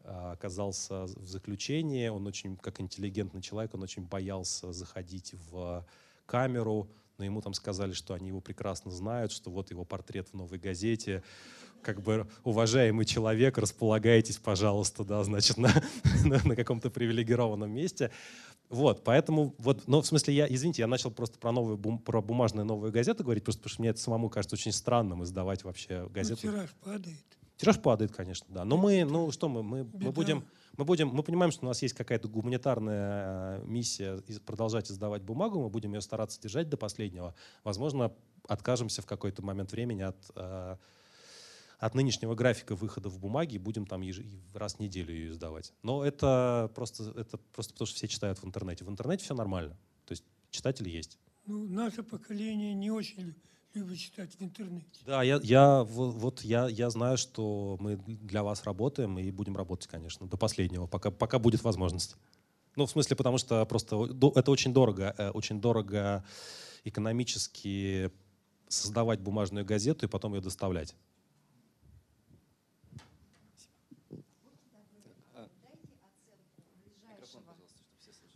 а, 0.05 0.33
оказался 0.33 1.05
в 1.05 1.27
заключении, 1.27 2.09
он 2.09 2.27
очень, 2.27 2.57
как 2.57 2.81
интеллигентный 2.81 3.43
человек, 3.43 3.75
он 3.75 3.83
очень 3.83 4.07
боялся 4.07 4.73
заходить 4.73 5.35
в 5.51 5.87
камеру, 6.27 6.91
но 7.21 7.27
ему 7.27 7.43
там 7.43 7.53
сказали, 7.53 7.93
что 7.93 8.15
они 8.15 8.29
его 8.29 8.41
прекрасно 8.41 8.91
знают, 8.91 9.31
что 9.31 9.51
вот 9.51 9.71
его 9.71 9.85
портрет 9.85 10.29
в 10.29 10.35
новой 10.35 10.59
газете, 10.59 11.23
как 11.83 12.01
бы 12.03 12.27
уважаемый 12.45 13.05
человек, 13.05 13.59
располагайтесь, 13.59 14.39
пожалуйста, 14.39 15.05
да, 15.05 15.23
значит, 15.23 15.59
на, 15.59 15.71
на, 16.25 16.41
на 16.43 16.57
каком-то 16.57 16.91
привилегированном 16.91 17.71
месте. 17.71 18.11
Вот, 18.71 19.05
поэтому, 19.05 19.55
вот, 19.59 19.87
ну, 19.87 20.01
в 20.01 20.07
смысле, 20.07 20.35
я, 20.35 20.47
извините, 20.49 20.83
я 20.83 20.87
начал 20.87 21.11
просто 21.11 21.39
про 21.39 21.53
новую, 21.53 21.77
бум, 21.77 21.99
про 21.99 22.23
бумажную 22.23 22.65
новую 22.65 22.91
газету 22.91 23.23
говорить, 23.23 23.45
просто 23.45 23.61
потому 23.61 23.73
что 23.75 23.83
мне 23.83 23.91
это 23.91 24.01
самому 24.01 24.31
кажется 24.31 24.57
очень 24.57 24.73
странным 24.73 25.23
издавать 25.25 25.63
вообще 25.65 26.09
газету. 26.09 26.41
Ну, 26.45 26.53
тираж 26.53 26.71
падает. 26.83 27.40
Тираж 27.61 27.79
падает, 27.79 28.11
конечно, 28.11 28.47
да. 28.49 28.65
Но 28.65 28.79
мы, 28.79 29.05
ну 29.05 29.31
что 29.33 29.51
мы, 29.51 29.63
мы, 29.63 29.85
мы 29.93 30.13
будем, 30.13 30.47
мы 30.79 30.87
будем, 30.87 31.09
мы 31.09 31.23
понимаем, 31.23 31.53
что 31.53 31.67
у 31.67 31.69
нас 31.69 31.83
есть 31.83 31.95
какая-то 31.95 32.27
гуманитарная 32.27 33.59
э, 33.59 33.65
миссия 33.67 34.23
продолжать 34.47 34.91
издавать 34.91 35.23
бумагу, 35.23 35.61
мы 35.61 35.69
будем 35.69 35.93
ее 35.93 36.01
стараться 36.01 36.41
держать 36.41 36.71
до 36.71 36.79
последнего. 36.79 37.35
Возможно, 37.63 38.15
откажемся 38.49 39.03
в 39.03 39.07
какой-то 39.07 39.43
момент 39.43 39.73
времени 39.73 40.01
от 40.01 40.17
э, 40.37 40.77
от 41.79 41.95
нынешнего 41.95 42.35
графика 42.35 42.75
выхода 42.75 43.11
в 43.11 43.19
бумаге 43.19 43.59
будем 43.59 43.87
там 43.87 44.01
еж... 44.01 44.21
раз 44.55 44.77
в 44.77 44.81
неделю 44.81 45.13
ее 45.13 45.31
издавать. 45.31 45.75
Но 45.83 46.03
это 46.03 46.71
просто, 46.75 47.11
это 47.11 47.37
просто 47.53 47.75
потому, 47.75 47.87
что 47.87 47.97
все 47.97 48.09
читают 48.09 48.39
в 48.39 48.47
интернете. 48.47 48.87
В 48.87 48.91
интернете 48.91 49.25
все 49.25 49.35
нормально. 49.35 49.77
То 50.07 50.13
есть 50.13 50.25
читатели 50.51 50.89
есть. 50.89 51.19
Ну, 51.45 51.67
наше 51.69 52.03
поколение 52.03 52.73
не 52.73 52.91
очень 52.91 53.35
любит 53.75 53.99
читать 53.99 54.35
в 54.35 54.43
интернете. 54.43 54.87
Да, 55.07 55.23
я, 55.23 55.41
я, 55.43 55.85
вот 55.85 56.43
я, 56.43 56.69
я 56.69 56.91
знаю, 56.91 57.17
что 57.17 57.77
мы 57.81 57.97
для 57.97 58.43
вас 58.43 58.65
работаем 58.65 59.19
и 59.19 59.31
будем 59.31 59.57
работать, 59.57 59.89
конечно, 59.89 60.27
до 60.27 60.37
последнего, 60.37 60.87
пока, 60.87 61.11
пока 61.11 61.39
будет 61.39 61.63
возможность. 61.63 62.17
Ну, 62.77 62.87
в 62.87 62.91
смысле, 62.91 63.17
потому 63.17 63.39
что 63.39 63.65
просто 63.67 63.97
это 64.37 64.51
очень 64.51 64.73
дорого, 64.73 65.15
э, 65.19 65.31
очень 65.31 65.61
дорого 65.61 66.25
экономически 66.85 68.11
создавать 68.69 69.21
бумажную 69.21 69.65
газету 69.65 70.07
и 70.07 70.09
потом 70.09 70.35
ее 70.35 70.41
доставлять. 70.41 70.95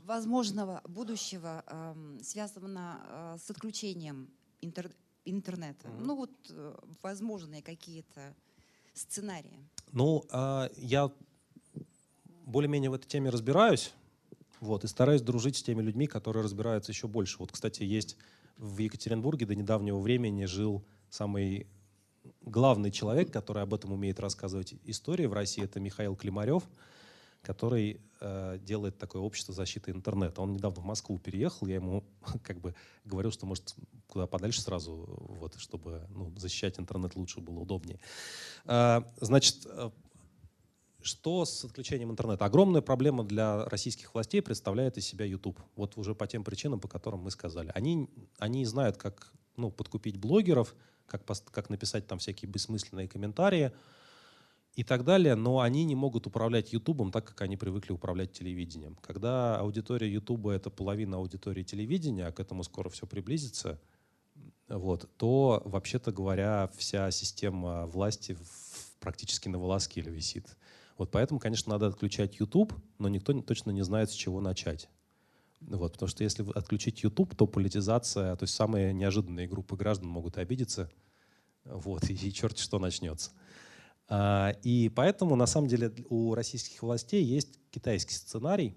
возможного 0.05 0.83
будущего, 0.85 1.65
э, 1.67 2.19
связанного 2.23 3.01
э, 3.01 3.39
с 3.39 3.51
отключением 3.51 4.29
интер 4.61 4.91
интернета? 5.25 5.89
Mm-hmm. 5.89 6.05
Ну 6.05 6.17
вот 6.17 6.31
э, 6.51 6.75
возможные 7.03 7.63
какие-то 7.63 8.35
сценарии. 8.95 9.59
Ну, 9.93 10.25
э, 10.31 10.69
я 10.77 11.11
более-менее 12.45 12.91
в 12.91 12.95
этой 12.95 13.07
теме 13.07 13.31
разбираюсь, 13.31 13.93
вот, 14.61 14.85
и 14.85 14.87
стараюсь 14.87 15.23
дружить 15.23 15.57
с 15.57 15.63
теми 15.63 15.83
людьми, 15.83 16.07
которые 16.07 16.45
разбираются 16.45 16.93
еще 16.93 17.09
больше. 17.09 17.39
Вот, 17.39 17.53
кстати, 17.53 17.83
есть 17.83 18.17
в 18.57 18.79
Екатеринбурге 18.79 19.47
до 19.47 19.55
недавнего 19.55 19.99
времени 19.99 20.45
жил 20.45 20.85
самый 21.11 21.67
главный 22.43 22.91
человек, 22.91 23.33
который 23.33 23.63
об 23.63 23.75
этом 23.75 23.93
умеет 23.93 24.21
рассказывать 24.21 24.75
истории 24.85 25.27
в 25.27 25.33
России, 25.33 25.65
это 25.65 25.81
Михаил 25.81 26.17
Климарев 26.17 26.65
который 27.45 28.01
э, 28.21 28.59
делает 28.63 28.99
такое 28.99 29.23
общество 29.23 29.55
защиты 29.55 29.91
интернета. 29.91 30.43
Он 30.43 30.53
недавно 30.53 30.83
в 30.83 30.85
Москву 30.85 31.19
переехал, 31.19 31.67
я 31.67 31.77
ему 31.77 32.05
как 32.43 32.61
бы 32.61 32.75
говорил, 33.05 33.31
что 33.31 33.47
может 33.47 33.75
куда 34.09 34.27
подальше 34.27 34.61
сразу, 34.61 35.07
вот, 35.41 35.55
чтобы 35.59 36.07
ну, 36.11 36.33
защищать 36.37 36.79
интернет 36.81 37.15
лучше 37.15 37.41
было 37.41 37.61
удобнее. 37.61 38.01
Э, 38.65 39.03
значит, 39.21 39.67
э, 39.67 39.91
что 41.03 41.45
с 41.45 41.65
отключением 41.65 42.11
интернета? 42.11 42.47
Огромная 42.47 42.81
проблема 42.81 43.25
для 43.25 43.67
российских 43.67 44.15
властей 44.15 44.41
представляет 44.41 44.97
из 44.97 45.07
себя 45.07 45.27
YouTube. 45.27 45.61
Вот 45.77 45.99
уже 45.99 46.15
по 46.15 46.27
тем 46.27 46.45
причинам, 46.45 46.81
по 46.81 46.89
которым 46.89 47.21
мы 47.21 47.31
сказали. 47.31 47.71
Они, 47.75 48.09
они 48.39 48.65
знают, 48.65 48.97
как 48.97 49.33
ну, 49.57 49.71
подкупить 49.71 50.17
блогеров, 50.17 50.75
как, 51.07 51.23
как 51.51 51.69
написать 51.69 52.07
там 52.07 52.19
всякие 52.19 52.51
бессмысленные 52.51 53.07
комментарии, 53.07 53.73
и 54.77 54.83
так 54.83 55.05
далее, 55.05 55.37
но 55.37 55.61
они 55.61 55.85
не 55.85 55.95
могут 55.95 56.27
управлять 56.27 56.73
Ютубом 56.73 57.13
так, 57.13 57.25
как 57.25 57.41
они 57.43 57.57
привыкли 57.57 57.93
управлять 57.93 58.33
телевидением. 58.33 58.97
Когда 59.01 59.59
аудитория 59.59 60.13
Ютуба— 60.13 60.53
это 60.53 60.71
половина 60.71 61.19
аудитории 61.19 61.63
телевидения, 61.63 62.27
а 62.27 62.33
к 62.33 62.41
этому 62.41 62.65
скоро 62.65 62.89
все 62.89 63.07
приблизится, 63.07 63.81
вот, 64.69 65.09
то, 65.17 65.63
вообще-то 65.65 66.11
говоря, 66.11 66.71
вся 66.77 67.11
система 67.11 67.87
власти 67.87 68.37
практически 68.99 69.49
на 69.49 69.59
волоске 69.59 70.01
висит. 70.01 70.57
Вот 70.99 71.11
поэтому, 71.11 71.39
конечно, 71.39 71.73
надо 71.73 71.87
отключать 71.87 72.41
YouTube, 72.41 72.73
но 72.99 73.09
никто 73.09 73.33
точно 73.43 73.71
не 73.71 73.83
знает, 73.83 74.11
с 74.11 74.15
чего 74.15 74.41
начать. 74.41 74.89
Вот, 75.61 75.93
потому 75.93 76.09
что 76.09 76.25
если 76.25 76.45
отключить 76.53 77.03
YouTube, 77.03 77.35
то 77.37 77.47
политизация, 77.47 78.37
то 78.37 78.43
есть 78.43 78.55
самые 78.55 78.93
неожиданные 78.93 79.47
группы 79.47 79.77
граждан 79.77 80.09
могут 80.09 80.37
обидеться, 80.39 80.91
вот, 81.65 82.09
и 82.11 82.33
черт 82.33 82.59
что 82.59 82.79
начнется. 82.79 83.31
А, 84.09 84.55
и 84.63 84.89
поэтому, 84.89 85.37
на 85.37 85.47
самом 85.47 85.69
деле, 85.69 85.93
у 86.11 86.35
российских 86.35 86.83
властей 86.83 87.25
есть 87.25 87.59
китайский 87.71 88.15
сценарий. 88.15 88.77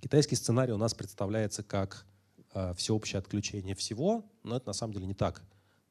Китайский 0.00 0.36
сценарий 0.36 0.72
у 0.72 0.78
нас 0.78 0.94
представляется 0.94 1.62
как 1.62 2.06
а, 2.52 2.74
всеобщее 2.74 3.18
отключение 3.18 3.74
всего, 3.74 4.24
но 4.42 4.56
это 4.56 4.68
на 4.68 4.72
самом 4.72 4.92
деле 4.92 5.06
не 5.06 5.14
так. 5.14 5.42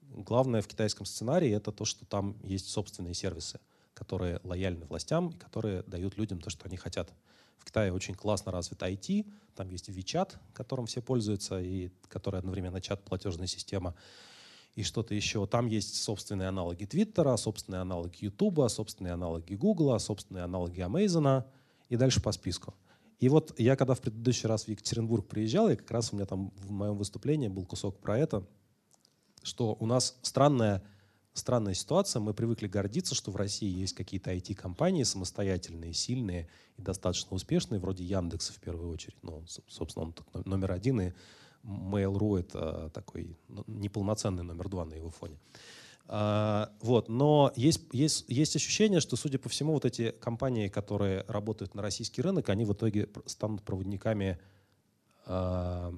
Главное 0.01 0.61
в 0.61 0.67
китайском 0.67 1.05
сценарии 1.05 1.51
это 1.51 1.71
то, 1.71 1.85
что 1.85 2.05
там 2.05 2.37
есть 2.43 2.69
собственные 2.69 3.13
сервисы, 3.15 3.59
которые 3.93 4.39
лояльны 4.43 4.85
властям 4.85 5.29
и 5.29 5.37
которые 5.37 5.83
дают 5.83 6.17
людям 6.17 6.39
то, 6.39 6.49
что 6.49 6.65
они 6.65 6.77
хотят. 6.77 7.11
В 7.57 7.65
Китае 7.65 7.91
очень 7.91 8.13
классно 8.13 8.51
развит 8.51 8.81
IT, 8.81 9.25
там 9.55 9.69
есть 9.69 9.89
WeChat, 9.89 10.35
которым 10.53 10.85
все 10.85 11.01
пользуются, 11.01 11.59
и 11.59 11.89
который 12.07 12.39
одновременно 12.39 12.79
чат, 12.79 13.03
платежная 13.03 13.47
система 13.47 13.95
и 14.75 14.83
что-то 14.83 15.15
еще. 15.15 15.47
Там 15.47 15.67
есть 15.67 15.95
собственные 16.03 16.49
аналоги 16.49 16.85
Твиттера, 16.85 17.35
собственные 17.37 17.81
аналоги 17.81 18.25
Ютуба, 18.25 18.67
собственные 18.67 19.13
аналоги 19.13 19.55
Гугла, 19.55 19.97
собственные 19.97 20.43
аналоги 20.43 20.81
Амейзона 20.81 21.45
и 21.89 21.95
дальше 21.95 22.21
по 22.21 22.31
списку. 22.31 22.73
И 23.19 23.29
вот 23.29 23.57
я 23.57 23.77
когда 23.77 23.93
в 23.93 24.01
предыдущий 24.01 24.47
раз 24.47 24.65
в 24.65 24.67
Екатеринбург 24.67 25.27
приезжал, 25.27 25.69
и 25.69 25.77
как 25.77 25.89
раз 25.91 26.11
у 26.11 26.17
меня 26.17 26.25
там 26.25 26.51
в 26.57 26.71
моем 26.71 26.97
выступлении 26.97 27.47
был 27.47 27.65
кусок 27.65 27.99
про 27.99 28.19
это, 28.19 28.45
что 29.41 29.77
у 29.79 29.85
нас 29.85 30.17
странная, 30.21 30.83
странная 31.33 31.73
ситуация. 31.73 32.19
Мы 32.19 32.33
привыкли 32.33 32.67
гордиться, 32.67 33.15
что 33.15 33.31
в 33.31 33.37
России 33.37 33.69
есть 33.69 33.93
какие-то 33.93 34.33
IT-компании 34.33 35.03
самостоятельные, 35.03 35.93
сильные 35.93 36.49
и 36.75 36.81
достаточно 36.81 37.33
успешные, 37.35 37.79
вроде 37.79 38.03
Яндекса 38.03 38.51
в 38.51 38.59
первую 38.59 38.89
очередь. 38.91 39.17
Ну, 39.21 39.45
собственно, 39.67 40.07
он 40.33 40.43
номер 40.43 40.73
один, 40.73 40.99
и 40.99 41.13
Mail.ru— 41.65 42.39
это 42.39 42.89
такой 42.93 43.37
ну, 43.47 43.63
неполноценный 43.67 44.43
номер 44.43 44.69
два 44.69 44.85
на 44.85 44.93
его 44.93 45.09
фоне. 45.09 45.37
А, 46.07 46.71
вот, 46.81 47.09
но 47.09 47.51
есть, 47.55 47.81
есть, 47.91 48.25
есть 48.27 48.55
ощущение, 48.55 48.99
что, 48.99 49.15
судя 49.15 49.39
по 49.39 49.49
всему, 49.49 49.73
вот 49.73 49.85
эти 49.85 50.11
компании, 50.11 50.67
которые 50.67 51.25
работают 51.27 51.73
на 51.73 51.81
российский 51.81 52.21
рынок, 52.21 52.49
они 52.49 52.65
в 52.65 52.73
итоге 52.73 53.09
станут 53.25 53.63
проводниками 53.63 54.39
а, 55.25 55.93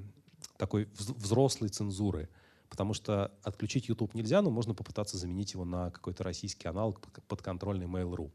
такой 0.57 0.88
взрослой 0.98 1.69
цензуры. 1.69 2.30
Потому 2.69 2.94
что 2.94 3.31
отключить 3.44 3.88
YouTube 3.88 4.14
нельзя, 4.14 4.41
но 4.41 4.49
можно 4.49 4.73
попытаться 4.73 5.18
заменить 5.18 5.53
его 5.53 5.65
на 5.65 5.89
какой-то 5.91 6.23
российский 6.23 6.68
аналог 6.68 6.99
подконтрольный 7.27 7.85
Mail.ru. 7.85 8.30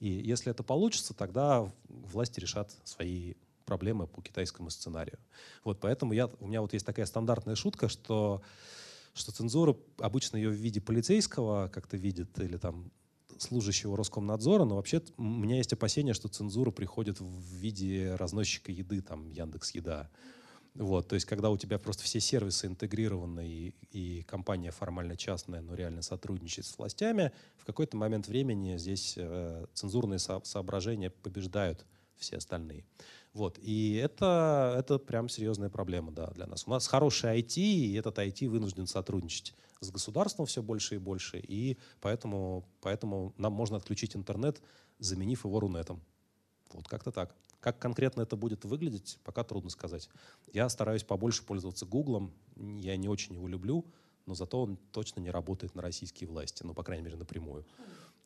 И 0.00 0.08
если 0.08 0.50
это 0.50 0.62
получится, 0.62 1.14
тогда 1.14 1.70
власти 1.88 2.40
решат 2.40 2.74
свои 2.84 3.34
проблемы 3.66 4.06
по 4.06 4.22
китайскому 4.22 4.70
сценарию. 4.70 5.18
Вот 5.64 5.80
поэтому 5.80 6.14
я, 6.14 6.30
у 6.40 6.46
меня 6.46 6.62
вот 6.62 6.72
есть 6.72 6.86
такая 6.86 7.04
стандартная 7.04 7.56
шутка, 7.56 7.88
что, 7.88 8.40
что 9.12 9.32
цензура 9.32 9.76
обычно 9.98 10.38
ее 10.38 10.48
в 10.48 10.54
виде 10.54 10.80
полицейского 10.80 11.68
как-то 11.68 11.98
видит 11.98 12.38
или 12.38 12.56
там 12.56 12.90
служащего 13.38 13.96
Роскомнадзора, 13.96 14.64
но 14.64 14.76
вообще 14.76 15.02
у 15.18 15.22
меня 15.22 15.56
есть 15.56 15.72
опасение, 15.72 16.14
что 16.14 16.28
цензура 16.28 16.70
приходит 16.70 17.20
в 17.20 17.40
виде 17.54 18.14
разносчика 18.14 18.72
еды, 18.72 19.02
там 19.02 19.28
Яндекс 19.30 19.72
Еда. 19.72 20.08
Вот, 20.74 21.08
то 21.08 21.14
есть, 21.14 21.24
когда 21.24 21.48
у 21.50 21.56
тебя 21.56 21.78
просто 21.78 22.02
все 22.02 22.20
сервисы 22.20 22.66
интегрированы 22.66 23.48
и, 23.48 23.74
и 23.92 24.22
компания 24.24 24.70
формально 24.70 25.16
частная, 25.16 25.62
но 25.62 25.74
реально 25.74 26.02
сотрудничает 26.02 26.66
с 26.66 26.76
властями, 26.76 27.32
в 27.56 27.64
какой-то 27.64 27.96
момент 27.96 28.28
времени 28.28 28.76
здесь 28.76 29.14
э, 29.16 29.66
цензурные 29.72 30.18
со 30.18 30.42
соображения 30.44 31.08
побеждают 31.08 31.86
все 32.18 32.36
остальные. 32.36 32.84
Вот. 33.32 33.58
И 33.60 33.94
это, 33.94 34.74
это 34.78 34.98
прям 34.98 35.28
серьезная 35.28 35.68
проблема 35.68 36.12
да, 36.12 36.28
для 36.28 36.46
нас. 36.46 36.66
У 36.66 36.70
нас 36.70 36.86
хороший 36.86 37.38
IT, 37.38 37.60
и 37.60 37.94
этот 37.94 38.18
IT 38.18 38.48
вынужден 38.48 38.86
сотрудничать 38.86 39.54
с 39.80 39.90
государством 39.90 40.46
все 40.46 40.62
больше 40.62 40.94
и 40.94 40.98
больше, 40.98 41.38
и 41.38 41.76
поэтому, 42.00 42.66
поэтому 42.80 43.34
нам 43.36 43.52
можно 43.52 43.76
отключить 43.76 44.16
интернет, 44.16 44.62
заменив 44.98 45.44
его 45.44 45.60
Рунетом. 45.60 46.00
Вот 46.72 46.88
как-то 46.88 47.12
так. 47.12 47.34
Как 47.60 47.78
конкретно 47.78 48.22
это 48.22 48.36
будет 48.36 48.64
выглядеть, 48.64 49.18
пока 49.24 49.44
трудно 49.44 49.70
сказать. 49.70 50.08
Я 50.52 50.68
стараюсь 50.68 51.02
побольше 51.02 51.44
пользоваться 51.44 51.84
Гуглом. 51.84 52.32
Я 52.56 52.96
не 52.96 53.08
очень 53.08 53.34
его 53.34 53.48
люблю, 53.48 53.84
но 54.26 54.34
зато 54.34 54.62
он 54.62 54.76
точно 54.92 55.20
не 55.20 55.30
работает 55.30 55.74
на 55.74 55.82
российские 55.82 56.28
власти, 56.28 56.62
ну, 56.64 56.74
по 56.74 56.82
крайней 56.82 57.04
мере, 57.04 57.16
напрямую. 57.16 57.64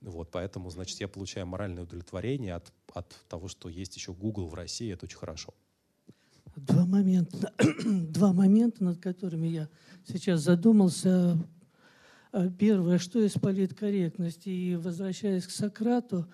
Вот, 0.00 0.30
поэтому, 0.30 0.70
значит, 0.70 1.00
я 1.00 1.08
получаю 1.08 1.46
моральное 1.46 1.82
удовлетворение 1.82 2.54
от, 2.54 2.72
от 2.94 3.14
того, 3.28 3.48
что 3.48 3.68
есть 3.68 3.96
еще 3.96 4.12
Google 4.12 4.46
в 4.46 4.54
России. 4.54 4.92
Это 4.92 5.06
очень 5.06 5.18
хорошо. 5.18 5.52
Два 6.56 6.86
момента, 6.86 7.52
два 7.84 8.32
момента, 8.32 8.82
над 8.82 8.98
которыми 8.98 9.46
я 9.46 9.68
сейчас 10.06 10.40
задумался. 10.40 11.38
А, 12.32 12.48
первое, 12.48 12.98
что 12.98 13.20
из 13.20 13.32
политкорректности. 13.32 14.48
И 14.48 14.76
возвращаясь 14.76 15.46
к 15.46 15.50
Сократу, 15.50 16.26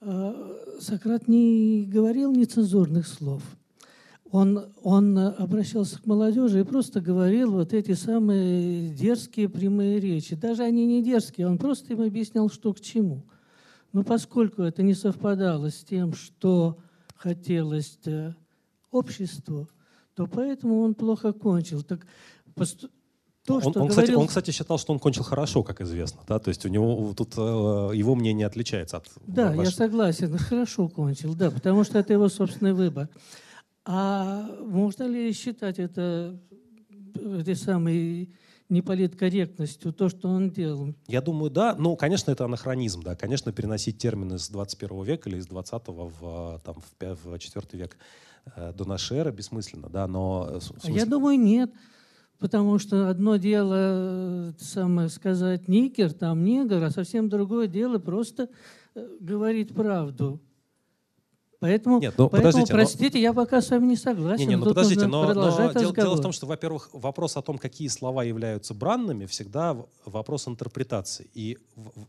а, 0.00 0.78
Сократ 0.80 1.28
не 1.28 1.84
говорил 1.86 2.32
нецензурных 2.32 3.06
слов– 3.06 3.42
он, 4.32 4.72
он 4.82 5.18
обращался 5.18 6.00
к 6.00 6.06
молодежи 6.06 6.60
и 6.60 6.64
просто 6.64 7.02
говорил 7.02 7.52
вот 7.52 7.74
эти 7.74 7.92
самые 7.92 8.88
дерзкие 8.88 9.46
прямые 9.50 10.00
речи. 10.00 10.34
Даже 10.34 10.62
они 10.62 10.86
не 10.86 11.02
дерзкие, 11.02 11.46
он 11.46 11.58
просто 11.58 11.92
им 11.92 12.00
объяснял, 12.00 12.48
что 12.48 12.72
к 12.72 12.80
чему. 12.80 13.26
Но 13.92 14.02
поскольку 14.02 14.62
это 14.62 14.82
не 14.82 14.94
совпадало 14.94 15.70
с 15.70 15.84
тем, 15.84 16.14
что 16.14 16.78
хотелось 17.14 17.98
обществу, 18.90 19.68
то 20.14 20.26
поэтому 20.26 20.80
он 20.80 20.94
плохо 20.94 21.34
кончил. 21.34 21.82
Так 21.82 22.06
то, 23.44 23.56
он, 23.56 23.64
он, 23.66 23.72
говорил... 23.72 23.88
кстати, 23.88 24.10
он, 24.12 24.26
кстати, 24.28 24.50
считал, 24.50 24.78
что 24.78 24.94
он 24.94 24.98
кончил 24.98 25.24
хорошо, 25.24 25.62
как 25.62 25.82
известно, 25.82 26.22
да, 26.26 26.38
то 26.38 26.48
есть 26.48 26.64
у 26.64 26.68
него 26.68 27.12
тут 27.14 27.34
э, 27.36 27.40
его 27.40 28.14
мнение 28.14 28.46
отличается 28.46 28.98
от. 28.98 29.10
Да, 29.26 29.48
вашего. 29.48 29.62
я 29.64 29.70
согласен, 29.70 30.38
хорошо 30.38 30.88
кончил, 30.88 31.34
да, 31.34 31.50
потому 31.50 31.84
что 31.84 31.98
это 31.98 32.14
его 32.14 32.30
собственный 32.30 32.72
выбор. 32.72 33.10
А 33.84 34.46
можно 34.60 35.04
ли 35.04 35.32
считать 35.32 35.78
это 35.78 36.38
этой 37.14 37.56
самой 37.56 38.30
неполиткорректностью, 38.68 39.92
то, 39.92 40.08
что 40.08 40.28
он 40.28 40.50
делал? 40.50 40.94
Я 41.06 41.20
думаю, 41.20 41.50
да. 41.50 41.74
Ну, 41.78 41.94
конечно, 41.96 42.30
это 42.30 42.46
анахронизм, 42.46 43.02
да. 43.02 43.14
Конечно, 43.14 43.52
переносить 43.52 43.98
термины 43.98 44.38
с 44.38 44.48
21 44.48 45.02
века 45.02 45.28
или 45.28 45.38
из 45.38 45.46
20 45.46 45.82
в, 45.88 46.60
там, 46.64 46.76
в, 46.80 47.24
в 47.24 47.38
4 47.38 47.66
век 47.72 47.96
э, 48.56 48.72
до 48.72 48.88
нашей 48.88 49.18
эры 49.18 49.30
бессмысленно, 49.30 49.88
да, 49.90 50.06
но... 50.06 50.48
Э, 50.50 50.60
смысле... 50.60 50.94
Я 50.94 51.06
думаю, 51.06 51.38
нет. 51.38 51.70
Потому 52.38 52.78
что 52.78 53.08
одно 53.08 53.36
дело, 53.36 53.74
э, 53.76 54.52
самое 54.58 55.08
сказать, 55.10 55.68
никер, 55.68 56.12
там 56.12 56.42
негр, 56.42 56.82
а 56.82 56.90
совсем 56.90 57.28
другое 57.28 57.66
дело 57.66 57.98
просто 57.98 58.48
говорить 59.20 59.74
правду. 59.74 60.40
Поэтому, 61.62 62.00
Нет, 62.00 62.14
ну, 62.18 62.28
поэтому 62.28 62.66
простите, 62.66 63.18
но... 63.18 63.22
я 63.22 63.32
пока 63.32 63.60
с 63.60 63.70
вами 63.70 63.86
не 63.86 63.96
согласен. 63.96 64.40
Не, 64.40 64.46
не, 64.46 64.56
ну, 64.56 64.64
подождите, 64.64 65.06
но, 65.06 65.32
но 65.32 65.72
дело, 65.72 65.94
дело 65.94 66.16
в 66.16 66.20
том, 66.20 66.32
что, 66.32 66.44
во-первых, 66.44 66.90
вопрос 66.92 67.36
о 67.36 67.42
том, 67.42 67.56
какие 67.56 67.86
слова 67.86 68.24
являются 68.24 68.74
бранными, 68.74 69.26
всегда 69.26 69.76
вопрос 70.04 70.48
интерпретации. 70.48 71.30
И 71.34 71.58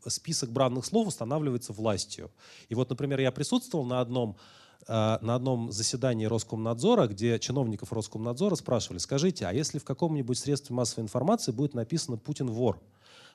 список 0.08 0.50
бранных 0.50 0.88
слов 0.88 1.08
устанавливается 1.10 1.72
властью. 1.72 2.32
И 2.68 2.74
вот, 2.74 2.90
например, 2.90 3.20
я 3.20 3.32
присутствовал 3.32 3.86
на 3.86 4.02
одном 4.02 4.38
э, 4.88 4.92
на 5.22 5.36
одном 5.36 5.72
заседании 5.72 6.26
Роскомнадзора, 6.26 7.06
где 7.06 7.38
чиновников 7.38 7.94
Роскомнадзора 7.94 8.56
спрашивали, 8.56 8.98
скажите, 8.98 9.46
а 9.46 9.54
если 9.54 9.78
в 9.78 9.84
каком-нибудь 9.84 10.40
средстве 10.40 10.76
массовой 10.76 11.04
информации 11.04 11.52
будет 11.52 11.76
написано 11.76 12.18
«Путин 12.18 12.48
вор», 12.50 12.80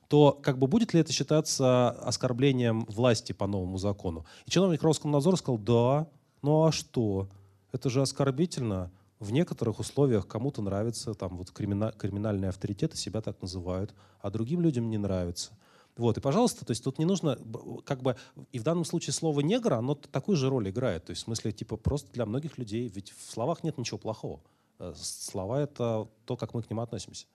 то 0.08 0.32
как 0.42 0.58
бы 0.58 0.66
будет 0.66 0.94
ли 0.94 1.00
это 1.00 1.12
считаться 1.12 1.90
оскорблением 1.90 2.84
власти 2.86 3.32
по 3.32 3.46
новому 3.46 3.78
закону? 3.78 4.24
И 4.46 4.50
чиновник 4.50 4.82
Роскомнадзора 4.82 5.36
сказал, 5.36 5.58
да, 5.58 6.08
ну 6.42 6.64
а 6.64 6.72
что? 6.72 7.28
Это 7.72 7.90
же 7.90 8.00
оскорбительно. 8.02 8.90
В 9.20 9.32
некоторых 9.32 9.80
условиях 9.80 10.26
кому-то 10.26 10.62
нравится, 10.62 11.12
там 11.12 11.36
вот 11.36 11.50
кримина, 11.50 11.92
криминальные 11.92 12.50
авторитеты 12.50 12.96
себя 12.96 13.20
так 13.20 13.42
называют, 13.42 13.94
а 14.20 14.30
другим 14.30 14.60
людям 14.60 14.88
не 14.88 14.96
нравится. 14.96 15.50
Вот, 15.96 16.16
и, 16.16 16.20
пожалуйста, 16.20 16.64
то 16.64 16.70
есть 16.70 16.84
тут 16.84 17.00
не 17.00 17.04
нужно, 17.04 17.36
как 17.84 18.02
бы, 18.02 18.16
и 18.52 18.60
в 18.60 18.62
данном 18.62 18.84
случае 18.84 19.12
слово 19.12 19.40
«негр», 19.40 19.74
оно 19.74 19.96
такую 19.96 20.36
же 20.36 20.48
роль 20.48 20.70
играет. 20.70 21.06
То 21.06 21.10
есть, 21.10 21.22
в 21.22 21.24
смысле, 21.24 21.50
типа, 21.50 21.76
просто 21.76 22.12
для 22.12 22.24
многих 22.24 22.56
людей, 22.56 22.88
ведь 22.88 23.10
в 23.10 23.32
словах 23.32 23.64
нет 23.64 23.76
ничего 23.76 23.98
плохого. 23.98 24.40
Э, 24.78 24.94
слова— 24.96 25.60
это 25.60 26.08
то, 26.24 26.36
как 26.36 26.54
мы 26.54 26.62
к 26.62 26.70
ним 26.70 26.78
относимся. 26.78 27.26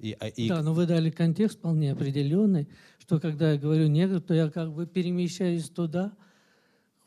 И, 0.00 0.16
а, 0.18 0.28
и... 0.28 0.48
Да, 0.48 0.62
но 0.62 0.72
вы 0.72 0.86
дали 0.86 1.10
контекст 1.10 1.58
вполне 1.58 1.92
определенный, 1.92 2.68
что 2.98 3.20
когда 3.20 3.52
я 3.52 3.58
говорю 3.58 3.86
негр, 3.86 4.20
то 4.20 4.34
я 4.34 4.50
как 4.50 4.72
бы 4.72 4.86
перемещаюсь 4.86 5.68
туда, 5.68 6.12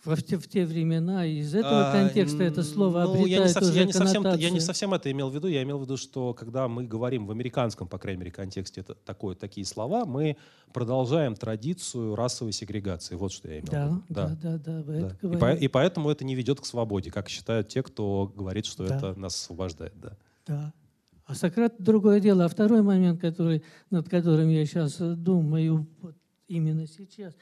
в 0.06 0.22
те, 0.22 0.38
в 0.38 0.48
те 0.48 0.66
времена, 0.66 1.26
и 1.26 1.38
из 1.38 1.56
этого 1.56 1.90
а, 1.90 1.94
контекста 1.94 2.44
это 2.44 2.62
слово 2.62 3.04
ну, 3.04 3.12
обретает 3.12 3.30
я 3.30 3.40
не, 3.40 3.48
совсем, 3.48 3.70
уже 3.70 3.80
я, 3.80 3.86
не 3.86 3.94
совсем, 3.94 4.24
я 4.24 4.50
не 4.50 4.60
совсем 4.60 4.94
это 4.94 5.12
имел 5.12 5.30
в 5.30 5.36
виду. 5.36 5.48
Я 5.48 5.64
имел 5.64 5.80
в 5.80 5.84
виду, 5.84 5.96
что 5.96 6.34
когда 6.34 6.68
мы 6.68 6.84
говорим 6.84 7.26
в 7.26 7.32
американском, 7.32 7.88
по 7.88 7.98
крайней 7.98 8.20
мере, 8.20 8.32
контексте 8.32 8.82
это, 8.82 8.96
такое, 8.96 9.36
такие 9.36 9.66
слова, 9.66 10.06
мы 10.06 10.36
продолжаем 10.74 11.36
традицию 11.36 12.16
расовой 12.16 12.52
сегрегации. 12.52 13.16
Вот 13.16 13.32
что 13.32 13.48
я 13.48 13.60
имел 13.60 13.72
да, 13.72 13.88
в 13.88 13.92
виду. 13.92 14.04
Да, 14.10 14.28
да, 14.28 14.36
да, 14.36 14.58
да, 14.58 14.84
вы 14.84 15.00
да. 15.00 15.36
И, 15.36 15.38
по, 15.38 15.54
и 15.54 15.68
поэтому 15.70 16.10
это 16.10 16.26
не 16.26 16.36
ведет 16.36 16.60
к 16.60 16.66
свободе, 16.66 17.10
как 17.10 17.30
считают 17.30 17.70
те, 17.70 17.82
кто 17.82 18.32
говорит, 18.36 18.66
что 18.66 18.86
да. 18.86 18.98
это 18.98 19.20
нас 19.20 19.36
освобождает. 19.36 19.94
Да. 20.02 20.18
да. 20.46 20.74
А 21.34 21.36
Сократ— 21.36 21.74
другое 21.80 22.20
дело. 22.20 22.46
А 22.46 22.48
второй 22.48 22.84
момент, 22.84 23.20
который, 23.20 23.64
над 23.90 24.08
которым 24.08 24.50
я 24.50 24.66
сейчас 24.66 24.98
думаю, 25.00 25.88
вот 26.02 26.16
именно 26.48 26.86
сейчас. 26.86 27.34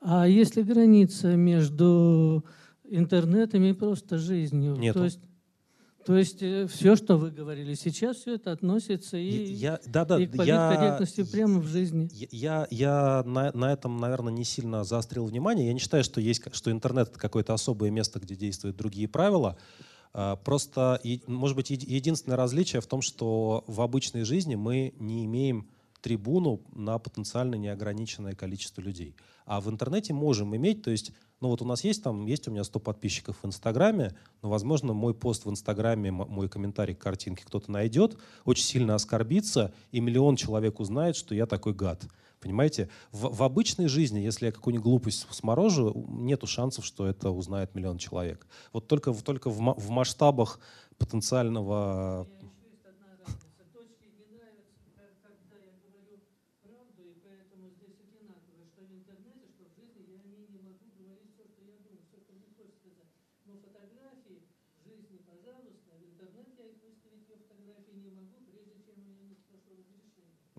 А 0.00 0.28
если 0.28 0.62
граница 0.62 1.34
между 1.34 2.44
интернетом 2.84 3.64
и 3.64 3.72
просто 3.72 4.18
жизнью? 4.18 4.76
Нет. 4.76 4.94
То 4.94 5.04
есть, 5.04 5.20
то 6.04 6.16
есть 6.16 6.42
э, 6.42 6.66
все, 6.66 6.94
что 6.94 7.16
вы 7.16 7.30
говорили 7.30 7.72
сейчас, 7.72 8.18
все 8.18 8.34
это 8.34 8.52
относится 8.52 9.16
и, 9.16 9.52
я, 9.52 9.80
да, 9.86 10.04
да, 10.04 10.20
и 10.20 10.26
к 10.26 10.36
политкорректности 10.36 11.20
я, 11.20 11.26
прямо 11.26 11.60
в 11.60 11.66
жизни. 11.66 12.10
Я, 12.30 12.66
я 12.70 13.22
на, 13.24 13.50
на 13.52 13.72
этом, 13.72 13.96
наверное, 13.96 14.32
не 14.32 14.44
сильно 14.44 14.84
заострил 14.84 15.24
внимание. 15.24 15.68
Я 15.68 15.72
не 15.72 15.80
считаю, 15.80 16.04
что, 16.04 16.20
есть, 16.20 16.42
что 16.52 16.70
интернет— 16.70 17.08
это 17.10 17.18
какое-то 17.18 17.54
особое 17.54 17.90
место, 17.90 18.20
где 18.20 18.36
действуют 18.36 18.76
другие 18.76 19.08
правила. 19.08 19.56
А, 20.12 20.36
просто, 20.36 21.00
может 21.26 21.56
быть, 21.56 21.70
единственное 21.70 22.36
различие 22.36 22.80
в 22.80 22.86
том, 22.86 23.02
что 23.02 23.64
в 23.66 23.80
обычной 23.80 24.24
жизни 24.24 24.54
мы 24.54 24.94
не 24.98 25.24
имеем 25.24 25.68
трибуну 26.00 26.62
на 26.72 26.98
потенциально 26.98 27.56
неограниченное 27.56 28.34
количество 28.34 28.80
людей. 28.80 29.14
А 29.46 29.60
в 29.60 29.68
интернете 29.68 30.12
можем 30.12 30.54
иметь, 30.56 30.82
то 30.82 30.90
есть, 30.90 31.12
ну 31.40 31.48
вот 31.48 31.62
у 31.62 31.64
нас 31.64 31.84
есть 31.84 32.02
там, 32.02 32.26
есть 32.26 32.48
у 32.48 32.50
меня 32.50 32.64
100 32.64 32.80
подписчиков 32.80 33.36
в 33.42 33.46
Инстаграме, 33.46 34.16
но, 34.42 34.48
возможно, 34.48 34.92
мой 34.92 35.14
пост 35.14 35.44
в 35.44 35.50
Инстаграме, 35.50 36.10
мой 36.10 36.48
комментарий 36.48 36.94
к 36.94 36.98
картинке 36.98 37.44
кто-то 37.44 37.70
найдет, 37.70 38.18
очень 38.44 38.64
сильно 38.64 38.94
оскорбится, 38.94 39.72
и 39.92 40.00
миллион 40.00 40.36
человек 40.36 40.80
узнает, 40.80 41.16
что 41.16 41.34
я 41.34 41.46
такой 41.46 41.74
гад. 41.74 42.04
Понимаете, 42.40 42.88
в, 43.10 43.34
в 43.34 43.42
обычной 43.42 43.88
жизни, 43.88 44.20
если 44.20 44.46
я 44.46 44.52
какую-нибудь 44.52 44.84
глупость 44.84 45.26
сморожу, 45.30 46.06
нету 46.08 46.46
шансов, 46.46 46.84
что 46.84 47.06
это 47.06 47.30
узнает 47.30 47.74
миллион 47.74 47.98
человек. 47.98 48.46
Вот 48.72 48.86
только, 48.86 49.12
только 49.12 49.50
в, 49.50 49.56
в 49.56 49.90
масштабах 49.90 50.60
потенциального 50.98 52.28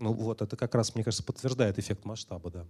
Ну 0.00 0.12
вот, 0.12 0.42
это 0.42 0.56
как 0.56 0.74
раз, 0.74 0.94
мне 0.94 1.04
кажется, 1.04 1.22
подтверждает 1.22 1.78
эффект 1.78 2.04
масштаба, 2.04 2.50
да. 2.50 2.66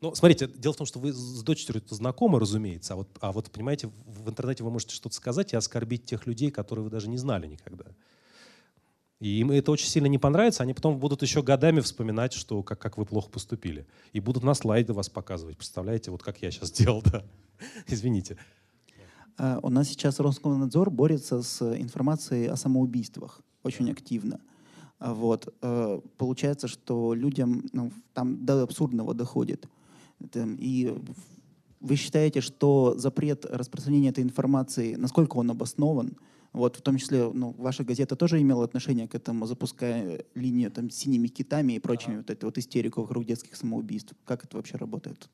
Ну, 0.00 0.14
смотрите, 0.14 0.46
дело 0.46 0.72
в 0.72 0.76
том, 0.76 0.86
что 0.86 0.98
вы 0.98 1.12
с 1.12 1.42
дочерью 1.42 1.82
знакомы, 1.88 2.38
разумеется, 2.38 2.94
а 2.94 2.96
вот, 2.96 3.08
а 3.20 3.32
вот, 3.32 3.50
понимаете, 3.50 3.90
в 4.06 4.28
интернете 4.28 4.62
вы 4.62 4.70
можете 4.70 4.94
что-то 4.94 5.14
сказать 5.14 5.52
и 5.52 5.56
оскорбить 5.56 6.04
тех 6.04 6.26
людей, 6.26 6.50
которые 6.50 6.84
вы 6.84 6.90
даже 6.90 7.08
не 7.08 7.16
знали 7.16 7.46
никогда. 7.46 7.86
И 9.18 9.40
им 9.40 9.50
это 9.50 9.72
очень 9.72 9.88
сильно 9.88 10.06
не 10.06 10.18
понравится, 10.18 10.62
они 10.62 10.74
потом 10.74 10.98
будут 10.98 11.22
еще 11.22 11.42
годами 11.42 11.80
вспоминать, 11.80 12.34
что 12.34 12.62
как, 12.62 12.78
как 12.78 12.98
вы 12.98 13.06
плохо 13.06 13.30
поступили. 13.30 13.86
И 14.12 14.20
будут 14.20 14.44
на 14.44 14.54
слайды 14.54 14.92
вас 14.92 15.08
показывать. 15.08 15.56
Представляете, 15.56 16.10
вот 16.10 16.22
как 16.22 16.42
я 16.42 16.50
сейчас 16.50 16.70
делал, 16.70 17.02
да. 17.02 17.24
Извините. 17.86 18.36
А, 19.38 19.58
у 19.62 19.70
нас 19.70 19.88
сейчас 19.88 20.20
Роскомнадзор 20.20 20.90
борется 20.90 21.42
с 21.42 21.62
информацией 21.62 22.46
о 22.46 22.56
самоубийствах 22.56 23.40
очень 23.62 23.90
активно. 23.90 24.40
А 24.98 25.12
вот. 25.12 25.54
Э, 25.62 26.00
получается, 26.16 26.68
что 26.68 27.14
людям 27.14 27.64
ну, 27.72 27.90
там 28.14 28.44
до 28.44 28.62
абсурдного 28.62 29.14
доходит. 29.14 29.68
И 30.36 30.94
вы 31.80 31.96
считаете, 31.96 32.40
что 32.40 32.94
запрет 32.96 33.44
распространения 33.44 34.08
этой 34.08 34.24
информации, 34.24 34.94
насколько 34.94 35.36
он 35.36 35.50
обоснован? 35.50 36.16
Вот, 36.52 36.76
в 36.76 36.80
том 36.80 36.96
числе, 36.96 37.30
ну, 37.30 37.54
ваша 37.58 37.84
газета 37.84 38.16
тоже 38.16 38.40
имела 38.40 38.64
отношение 38.64 39.06
к 39.06 39.14
этому, 39.14 39.44
запуская 39.46 40.24
линию 40.34 40.70
там, 40.70 40.88
с 40.88 40.94
синими 40.94 41.28
китами 41.28 41.74
и 41.74 41.78
прочими, 41.78 42.14
ага. 42.14 42.20
вот 42.22 42.30
эту 42.30 42.46
вот 42.46 42.56
истерику 42.56 43.02
вокруг 43.02 43.26
детских 43.26 43.56
самоубийств. 43.56 44.14
Как 44.24 44.44
это 44.44 44.56
вообще 44.56 44.78
работает? 44.78 45.28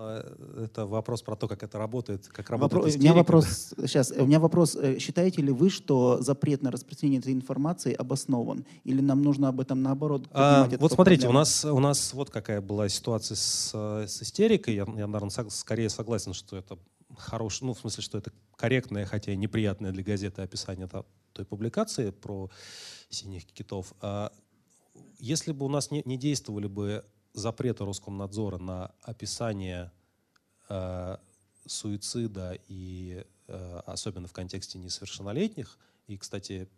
А, 0.00 0.64
это 0.64 0.86
вопрос 0.86 1.22
про 1.22 1.34
то, 1.34 1.48
как 1.48 1.64
это 1.64 1.76
работает, 1.76 2.28
как 2.28 2.50
работает 2.50 2.84
вопрос, 2.84 2.94
У 2.94 2.98
меня 3.00 3.14
вопрос, 3.14 3.74
сейчас, 3.78 4.12
у 4.12 4.26
меня 4.26 4.38
вопрос. 4.38 4.76
Э, 4.76 4.96
считаете 5.00 5.42
ли 5.42 5.50
вы, 5.50 5.70
что 5.70 6.22
запрет 6.22 6.62
на 6.62 6.70
распространение 6.70 7.18
этой 7.18 7.32
информации 7.32 7.94
обоснован? 7.94 8.64
Или 8.84 9.00
нам 9.00 9.22
нужно 9.22 9.48
об 9.48 9.58
этом 9.58 9.82
наоборот 9.82 10.22
а, 10.30 10.68
Вот 10.78 10.92
смотрите, 10.92 11.26
у 11.26 11.32
нас, 11.32 11.64
у 11.64 11.80
нас 11.80 12.14
вот 12.14 12.30
какая 12.30 12.60
была 12.60 12.88
ситуация 12.88 13.34
с, 13.34 13.74
с 13.74 14.22
истерикой. 14.22 14.76
Я, 14.76 14.86
я, 14.96 15.08
наверное, 15.08 15.30
скорее 15.50 15.90
согласен, 15.90 16.32
что 16.32 16.56
это 16.56 16.78
хорошее, 17.16 17.66
ну, 17.66 17.74
в 17.74 17.80
смысле, 17.80 18.02
что 18.04 18.18
это 18.18 18.30
корректное, 18.54 19.04
хотя 19.04 19.32
и 19.32 19.36
неприятное 19.36 19.90
для 19.90 20.04
газеты 20.04 20.42
описание 20.42 20.88
той 21.32 21.44
публикации 21.44 22.10
про 22.10 22.50
синих 23.10 23.46
китов. 23.46 23.92
А 24.00 24.30
если 25.18 25.50
бы 25.50 25.66
у 25.66 25.68
нас 25.68 25.90
не, 25.90 26.02
не 26.04 26.16
действовали 26.16 26.68
бы 26.68 27.04
запрета 27.32 27.84
Роскомнадзора 27.84 28.58
на 28.58 28.92
описание 29.02 29.92
э, 30.68 31.16
суицида 31.66 32.58
и 32.68 33.24
э, 33.46 33.80
особенно 33.86 34.28
в 34.28 34.32
контексте 34.32 34.78
несовершеннолетних. 34.78 35.78
И, 36.06 36.16
кстати, 36.16 36.68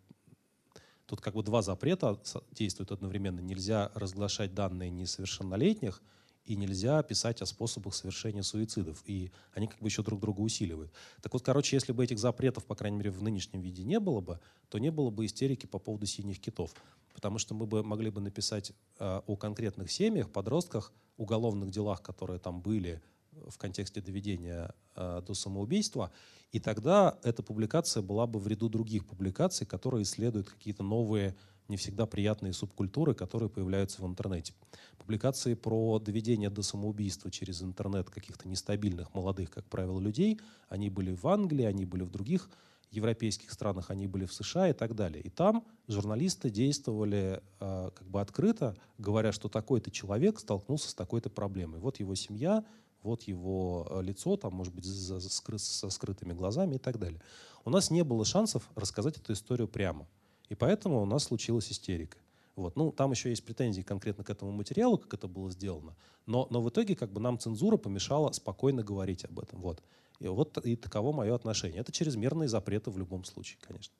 тут 1.05 1.21
как 1.21 1.33
бы 1.33 1.43
два 1.43 1.61
запрета 1.61 2.19
действуют 2.51 2.91
одновременно. 2.91 3.39
Нельзя 3.39 3.91
разглашать 3.95 4.53
данные 4.53 4.89
несовершеннолетних, 4.89 6.01
и 6.45 6.55
нельзя 6.55 7.01
писать 7.03 7.41
о 7.41 7.45
способах 7.45 7.93
совершения 7.93 8.43
суицидов. 8.43 9.01
И 9.05 9.31
они 9.53 9.67
как 9.67 9.79
бы 9.79 9.87
еще 9.87 10.03
друг 10.03 10.19
друга 10.19 10.41
усиливают. 10.41 10.91
Так 11.21 11.33
вот, 11.33 11.43
короче, 11.43 11.75
если 11.75 11.91
бы 11.93 12.03
этих 12.03 12.19
запретов, 12.19 12.65
по 12.65 12.75
крайней 12.75 12.97
мере, 12.97 13.11
в 13.11 13.21
нынешнем 13.21 13.61
виде 13.61 13.83
не 13.83 13.99
было 13.99 14.21
бы, 14.21 14.39
то 14.69 14.79
не 14.79 14.91
было 14.91 15.09
бы 15.09 15.25
истерики 15.25 15.65
по 15.65 15.79
поводу 15.79 16.05
синих 16.05 16.39
китов. 16.39 16.73
Потому 17.13 17.37
что 17.37 17.53
мы 17.53 17.65
бы 17.65 17.83
могли 17.83 18.09
бы 18.09 18.21
написать 18.21 18.71
э, 18.99 19.21
о 19.25 19.35
конкретных 19.35 19.91
семьях, 19.91 20.29
подростках, 20.29 20.91
уголовных 21.17 21.71
делах, 21.71 22.01
которые 22.01 22.39
там 22.39 22.61
были 22.61 23.01
в 23.47 23.57
контексте 23.57 24.01
доведения 24.01 24.73
э, 24.95 25.21
до 25.25 25.33
самоубийства, 25.33 26.11
и 26.51 26.59
тогда 26.59 27.17
эта 27.23 27.43
публикация 27.43 28.03
была 28.03 28.27
бы 28.27 28.39
в 28.39 28.47
ряду 28.47 28.69
других 28.69 29.05
публикаций, 29.05 29.65
которые 29.65 30.03
исследуют 30.03 30.49
какие-то 30.49 30.83
новые 30.83 31.35
не 31.71 31.77
всегда 31.77 32.05
приятные 32.05 32.51
субкультуры, 32.51 33.15
которые 33.15 33.49
появляются 33.49 34.01
в 34.01 34.05
интернете. 34.05 34.53
Публикации 34.97 35.53
про 35.53 35.99
доведение 35.99 36.49
до 36.49 36.63
самоубийства 36.63 37.31
через 37.31 37.61
интернет 37.61 38.09
каких-то 38.09 38.49
нестабильных, 38.49 39.13
молодых, 39.13 39.49
как 39.51 39.65
правило, 39.65 39.99
людей, 39.99 40.39
они 40.67 40.89
были 40.89 41.15
в 41.15 41.25
Англии, 41.27 41.63
они 41.63 41.85
были 41.85 42.03
в 42.03 42.11
других 42.11 42.49
европейских 42.91 43.51
странах, 43.51 43.89
они 43.89 44.07
были 44.07 44.25
в 44.25 44.33
США 44.33 44.69
и 44.69 44.73
так 44.73 44.95
далее. 44.95 45.23
И 45.23 45.29
там 45.29 45.65
журналисты 45.87 46.49
действовали 46.49 47.41
э, 47.59 47.89
как 47.95 48.07
бы 48.07 48.21
открыто, 48.21 48.75
говоря, 48.97 49.31
что 49.31 49.49
такой-то 49.49 49.91
человек 49.91 50.39
столкнулся 50.39 50.89
с 50.89 50.93
такой-то 50.93 51.29
проблемой. 51.29 51.79
Вот 51.79 51.99
его 51.99 52.15
семья, 52.15 52.65
вот 53.01 53.23
его 53.23 53.87
э, 53.89 54.01
лицо, 54.01 54.35
там, 54.35 54.53
может 54.53 54.73
быть, 54.73 54.85
за, 54.85 55.19
за, 55.19 55.29
со 55.29 55.89
скрытыми 55.89 56.33
глазами 56.33 56.75
и 56.75 56.79
так 56.79 56.99
далее. 56.99 57.21
У 57.63 57.69
нас 57.69 57.91
не 57.91 58.03
было 58.03 58.25
шансов 58.25 58.69
рассказать 58.75 59.17
эту 59.17 59.33
историю 59.33 59.67
прямо. 59.67 60.07
И 60.49 60.55
поэтому 60.55 61.01
у 61.01 61.05
нас 61.05 61.23
случилась 61.23 61.71
истерика. 61.71 62.17
Вот. 62.55 62.75
Ну, 62.75 62.91
там 62.91 63.11
еще 63.11 63.29
есть 63.29 63.45
претензии 63.45 63.81
конкретно 63.81 64.23
к 64.23 64.29
этому 64.29 64.51
материалу, 64.51 64.97
как 64.97 65.13
это 65.13 65.27
было 65.27 65.49
сделано. 65.49 65.95
Но, 66.25 66.47
но 66.49 66.61
в 66.61 66.69
итоге 66.69 66.95
как 66.95 67.11
бы 67.11 67.21
нам 67.21 67.39
цензура 67.39 67.77
помешала 67.77 68.31
спокойно 68.33 68.83
говорить 68.83 69.23
об 69.23 69.39
этом. 69.39 69.61
Вот. 69.61 69.81
И 70.21 70.27
вот 70.27 70.55
и 70.63 70.75
таково 70.75 71.11
мое 71.11 71.33
отношение. 71.33 71.81
Это 71.81 71.91
чрезмерные 71.91 72.47
запреты 72.47 72.91
в 72.91 72.97
любом 72.99 73.23
случае, 73.23 73.57
конечно. 73.59 73.93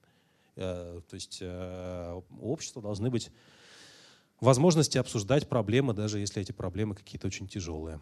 Э, 0.56 1.02
то 1.10 1.16
есть 1.16 1.40
э, 1.42 2.22
у 2.40 2.52
общества 2.52 2.80
должны 2.80 3.10
быть 3.10 3.32
возможности 4.40 5.00
обсуждать 5.00 5.50
проблемы, 5.50 5.96
даже 5.96 6.20
если 6.20 6.40
эти 6.40 6.52
проблемы 6.52 6.94
какие-то 6.94 7.26
очень 7.26 7.48
тяжелые. 7.48 8.00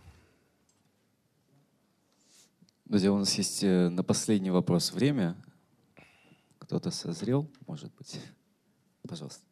Друзья, 2.83 3.13
у 3.13 3.17
нас 3.17 3.33
есть 3.35 3.63
э, 3.63 3.87
на 3.87 4.03
последний 4.03 4.51
вопрос 4.51 4.91
время. 4.91 5.37
Кто-то 6.57 6.91
созрел, 6.91 7.49
может 7.67 7.95
быть. 7.95 8.19
Пожалуйста. 9.07 9.48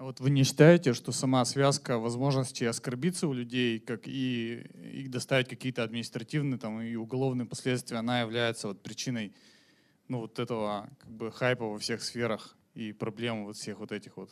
А 0.00 0.04
вот 0.04 0.18
вы 0.18 0.30
не 0.30 0.44
считаете, 0.44 0.94
что 0.94 1.12
сама 1.12 1.44
связка 1.44 1.98
возможности 1.98 2.64
оскорбиться 2.64 3.28
у 3.28 3.34
людей, 3.34 3.78
как 3.78 4.08
и, 4.08 4.64
и 4.94 5.06
доставить 5.08 5.46
какие-то 5.46 5.82
административные 5.82 6.58
там, 6.58 6.80
и 6.80 6.94
уголовные 6.94 7.44
последствия, 7.44 7.98
она 7.98 8.22
является 8.22 8.68
вот 8.68 8.82
причиной 8.82 9.34
ну, 10.08 10.20
вот 10.20 10.38
этого 10.38 10.88
как 10.98 11.10
бы 11.10 11.30
хайпа 11.30 11.66
во 11.66 11.78
всех 11.78 12.02
сферах 12.02 12.56
и 12.72 12.92
проблем 12.92 13.44
вот 13.44 13.58
всех 13.58 13.78
вот 13.78 13.92
этих 13.92 14.16
вот? 14.16 14.30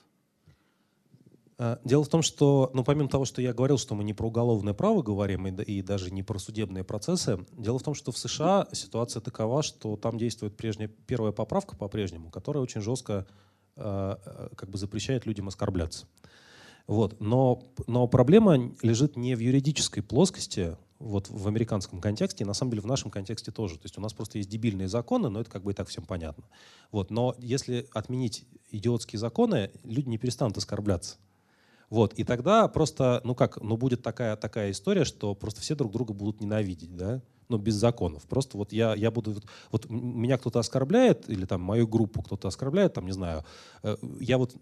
А, 1.59 1.79
дело 1.85 2.03
в 2.03 2.09
том, 2.09 2.23
что, 2.23 2.71
ну, 2.73 2.83
помимо 2.83 3.11
того, 3.11 3.27
что 3.27 3.43
я 3.43 3.53
говорил, 3.53 3.77
что 3.77 3.95
мы 3.95 4.05
не 4.05 4.15
про 4.15 4.27
уголовное 4.27 4.73
право 4.73 5.03
говорим 5.03 5.49
и, 5.49 5.63
и 5.65 5.83
даже 5.83 6.11
не 6.11 6.23
про 6.23 6.39
судебные 6.39 6.83
процессы, 6.83 7.45
дело 7.53 7.79
в 7.79 7.83
том, 7.83 7.93
что 7.93 8.11
в 8.11 8.17
США 8.17 8.69
ситуация 8.73 9.21
такова, 9.21 9.63
что 9.63 9.99
там 9.99 10.17
действует 10.17 10.57
прежняя, 10.57 10.89
первая 10.89 11.33
поправка 11.33 11.77
по-прежнему, 11.77 12.31
которая 12.31 12.63
очень 12.63 12.81
жестко 12.81 13.27
как 13.79 14.69
бы 14.69 14.77
запрещает 14.79 15.27
людям 15.27 15.49
оскорбляться. 15.49 16.07
Вот. 16.87 17.21
Но, 17.21 17.63
но 17.87 18.09
проблема 18.09 18.73
лежит 18.83 19.17
не 19.17 19.35
в 19.35 19.41
юридической 19.41 20.01
плоскости, 20.01 20.77
вот 20.99 21.29
в 21.31 21.47
американском 21.47 22.01
контексте, 22.01 22.43
и 22.43 22.47
на 22.47 22.55
самом 22.55 22.73
деле 22.73 22.83
в 22.83 22.87
нашем 22.87 23.11
контексте 23.11 23.53
тоже. 23.53 23.77
То 23.77 23.85
есть 23.85 23.97
у 23.99 24.01
нас 24.01 24.13
просто 24.13 24.39
есть 24.39 24.51
дебильные 24.51 24.89
законы, 24.89 25.29
но 25.29 25.41
это 25.41 25.51
как 25.51 25.63
бы 25.63 25.71
и 25.71 25.75
так 25.75 25.89
всем 25.89 26.05
понятно. 26.05 26.45
Вот. 26.91 27.11
Но 27.11 27.37
если 27.39 27.87
отменить 27.93 28.45
идиотские 28.71 29.21
законы, 29.21 29.71
люди 29.85 30.09
не 30.09 30.19
перестанут 30.19 30.57
оскорбляться. 30.57 31.17
Вот. 31.91 32.15
И 32.15 32.25
тогда 32.25 32.67
просто, 32.69 33.21
ну 33.25 33.35
как, 33.35 33.63
ну 33.63 33.77
будет 33.77 34.03
такая, 34.03 34.37
такая 34.37 34.73
история, 34.73 35.05
что 35.05 35.35
просто 35.35 35.61
все 35.61 35.75
друг 35.75 35.93
друга 35.93 36.13
будут 36.13 36.41
ненавидеть, 36.41 36.97
да? 36.97 37.23
Но 37.49 37.59
без 37.59 37.75
законов. 37.75 38.25
Просто 38.25 38.57
вот 38.57 38.73
я, 38.73 38.95
я 38.95 39.11
буду... 39.11 39.41
Вот 39.71 39.89
меня 39.89 40.39
кто-то 40.39 40.59
оскорбляет, 40.59 41.29
или 41.29 41.45
там 41.45 41.61
мою 41.61 41.87
группу 41.87 42.23
кто-то 42.23 42.49
оскорбляет, 42.49 42.95
там, 42.95 43.07
не 43.07 43.13
знаю. 43.13 43.45
Э, 43.83 43.97
я 44.21 44.39
вот, 44.39 44.55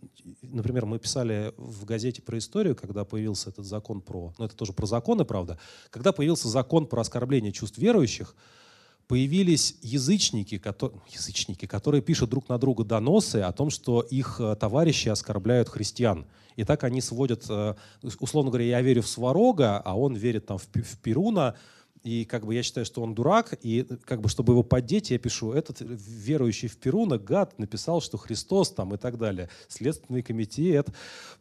например, 0.42 0.86
мы 0.86 0.98
писали 0.98 1.52
в 1.56 1.84
газете 1.84 2.22
про 2.22 2.38
историю, 2.38 2.76
когда 2.76 3.04
появился 3.04 3.50
этот 3.50 3.64
закон 3.64 4.00
про... 4.00 4.32
Ну, 4.38 4.44
это 4.44 4.56
тоже 4.56 4.72
про 4.72 4.86
законы, 4.86 5.24
правда. 5.24 5.58
Когда 5.90 6.12
появился 6.12 6.48
закон 6.48 6.86
про 6.86 7.00
оскорбление 7.00 7.52
чувств 7.52 7.78
верующих, 7.78 8.34
появились 9.08 9.76
язычники, 9.82 10.58
которые, 10.58 11.00
язычники, 11.08 11.66
которые 11.66 12.02
пишут 12.02 12.30
друг 12.30 12.48
на 12.48 12.58
друга 12.58 12.84
доносы 12.84 13.36
о 13.36 13.52
том, 13.52 13.70
что 13.70 14.00
их 14.00 14.40
э, 14.40 14.56
товарищи 14.56 15.08
оскорбляют 15.08 15.68
христиан. 15.68 16.26
И 16.56 16.64
так 16.64 16.84
они 16.84 17.00
сводят, 17.00 17.44
э, 17.48 17.74
условно 18.20 18.50
говоря, 18.50 18.66
я 18.66 18.80
верю 18.80 19.02
в 19.02 19.08
Сварога, 19.08 19.78
а 19.78 19.96
он 19.96 20.14
верит 20.14 20.46
там 20.46 20.58
в 20.58 20.98
Перуна, 21.02 21.54
и 22.06 22.24
как 22.24 22.46
бы 22.46 22.54
я 22.54 22.62
считаю, 22.62 22.86
что 22.86 23.02
он 23.02 23.14
дурак, 23.14 23.58
и 23.62 23.82
как 24.04 24.20
бы 24.20 24.28
чтобы 24.28 24.52
его 24.52 24.62
поддеть, 24.62 25.10
я 25.10 25.18
пишу, 25.18 25.52
этот 25.52 25.78
верующий 25.80 26.68
в 26.68 26.76
Перуна 26.76 27.18
гад 27.18 27.58
написал, 27.58 28.00
что 28.00 28.16
Христос 28.16 28.70
там 28.70 28.94
и 28.94 28.96
так 28.96 29.18
далее, 29.18 29.48
Следственный 29.66 30.22
комитет, 30.22 30.88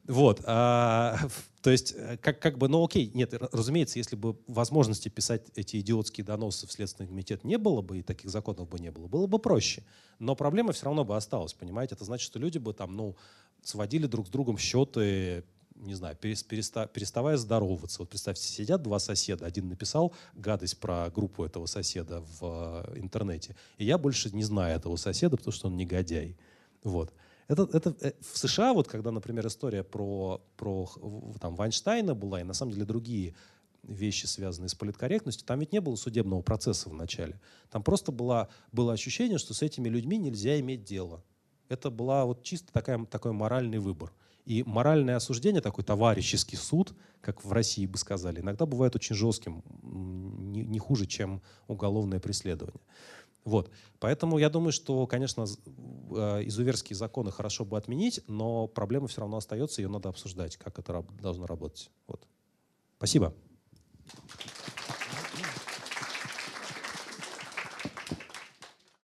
вот. 0.07 0.41
А, 0.45 1.19
то 1.61 1.69
есть 1.69 1.93
э, 1.95 2.17
как, 2.17 2.39
как 2.39 2.57
бы, 2.57 2.67
ну 2.67 2.83
окей, 2.83 3.11
нет, 3.13 3.35
разумеется, 3.51 3.99
если 3.99 4.15
бы 4.15 4.39
возможности 4.47 5.07
писать 5.07 5.45
эти 5.53 5.79
идиотские 5.79 6.25
доносы 6.25 6.65
в 6.65 6.71
Следственный 6.71 7.09
комитет 7.09 7.43
не 7.43 7.59
было 7.59 7.83
бы, 7.83 7.99
и 7.99 8.01
таких 8.01 8.31
законов 8.31 8.67
бы 8.67 8.79
не 8.79 8.89
было, 8.89 9.05
было 9.07 9.27
бы 9.27 9.37
проще. 9.37 9.83
Но 10.17 10.35
проблема 10.35 10.73
все 10.73 10.85
равно 10.85 11.05
бы 11.05 11.15
осталась, 11.15 11.53
понимаете? 11.53 11.93
Это 11.93 12.05
значит, 12.05 12.25
что 12.25 12.39
люди 12.39 12.57
бы 12.57 12.73
там, 12.73 12.95
ну, 12.95 13.15
сводили 13.61 14.07
друг 14.07 14.25
с 14.27 14.29
другом 14.31 14.57
счеты, 14.57 15.43
не 15.75 15.93
знаю, 15.93 16.15
переста, 16.15 16.87
переставая 16.87 17.37
здороваться. 17.37 17.99
Вот 17.99 18.09
представьте, 18.09 18.47
сидят 18.47 18.81
два 18.81 18.99
соседа, 18.99 19.45
один 19.45 19.67
написал 19.67 20.13
гадость 20.33 20.79
про 20.79 21.09
группу 21.09 21.43
этого 21.43 21.65
соседа 21.65 22.21
в 22.39 22.85
э, 22.87 22.99
интернете, 22.99 23.55
и 23.77 23.85
я 23.85 23.97
больше 23.97 24.33
не 24.35 24.43
знаю 24.43 24.75
этого 24.75 24.95
соседа, 24.95 25.37
потому 25.37 25.53
что 25.53 25.67
он 25.67 25.77
негодяй. 25.77 26.37
Вот. 26.83 27.13
Это, 27.47 27.69
это, 27.73 27.95
э, 28.01 28.13
в 28.21 28.37
США, 28.37 28.73
вот 28.73 28.87
когда, 28.87 29.11
например, 29.11 29.45
история 29.47 29.83
про, 29.83 30.41
про 30.57 30.89
там, 31.39 31.55
Вайнштейна 31.55 32.15
была, 32.15 32.41
и 32.41 32.43
на 32.43 32.53
самом 32.53 32.71
деле 32.71 32.85
другие 32.85 33.35
вещи, 33.83 34.25
связанные 34.25 34.69
с 34.69 34.75
политкорректностью, 34.75 35.45
там 35.45 35.59
ведь 35.59 35.71
не 35.71 35.81
было 35.81 35.95
судебного 35.95 36.41
процесса 36.41 36.89
в 36.89 36.93
начале. 36.93 37.39
Там 37.69 37.83
просто 37.83 38.11
было, 38.11 38.49
было 38.71 38.93
ощущение, 38.93 39.37
что 39.37 39.53
с 39.53 39.61
этими 39.61 39.89
людьми 39.89 40.17
нельзя 40.17 40.59
иметь 40.59 40.83
дело. 40.83 41.23
Это 41.69 41.89
была 41.89 42.25
вот 42.25 42.43
чисто 42.43 42.71
такая, 42.71 43.03
такой 43.05 43.31
моральный 43.31 43.79
выбор. 43.79 44.11
И 44.45 44.63
моральное 44.63 45.15
осуждение, 45.15 45.61
такой 45.61 45.83
товарищеский 45.83 46.57
суд, 46.57 46.93
как 47.21 47.43
в 47.43 47.51
России 47.51 47.87
бы 47.87 47.97
сказали, 47.97 48.41
иногда 48.41 48.65
бывает 48.65 48.95
очень 48.95 49.15
жестким, 49.15 49.63
не, 49.81 50.63
не 50.63 50.79
хуже, 50.79 51.07
чем 51.07 51.41
уголовное 51.67 52.19
преследование. 52.19 52.81
Вот. 53.43 53.71
Поэтому 53.99 54.37
я 54.39 54.49
думаю, 54.49 54.71
что, 54.71 55.05
конечно, 55.07 55.45
э, 55.45 56.41
изуверские 56.45 56.95
законы 56.95 57.31
хорошо 57.31 57.63
бы 57.63 57.77
отменить, 57.77 58.21
но 58.27 58.67
проблема 58.67 59.07
все 59.07 59.21
равно 59.21 59.37
остается, 59.37 59.81
ее 59.81 59.87
надо 59.87 60.09
обсуждать, 60.09 60.57
как 60.57 60.79
это 60.79 61.05
должно 61.21 61.45
работать. 61.45 61.91
Вот. 62.07 62.27
Спасибо. 62.97 63.33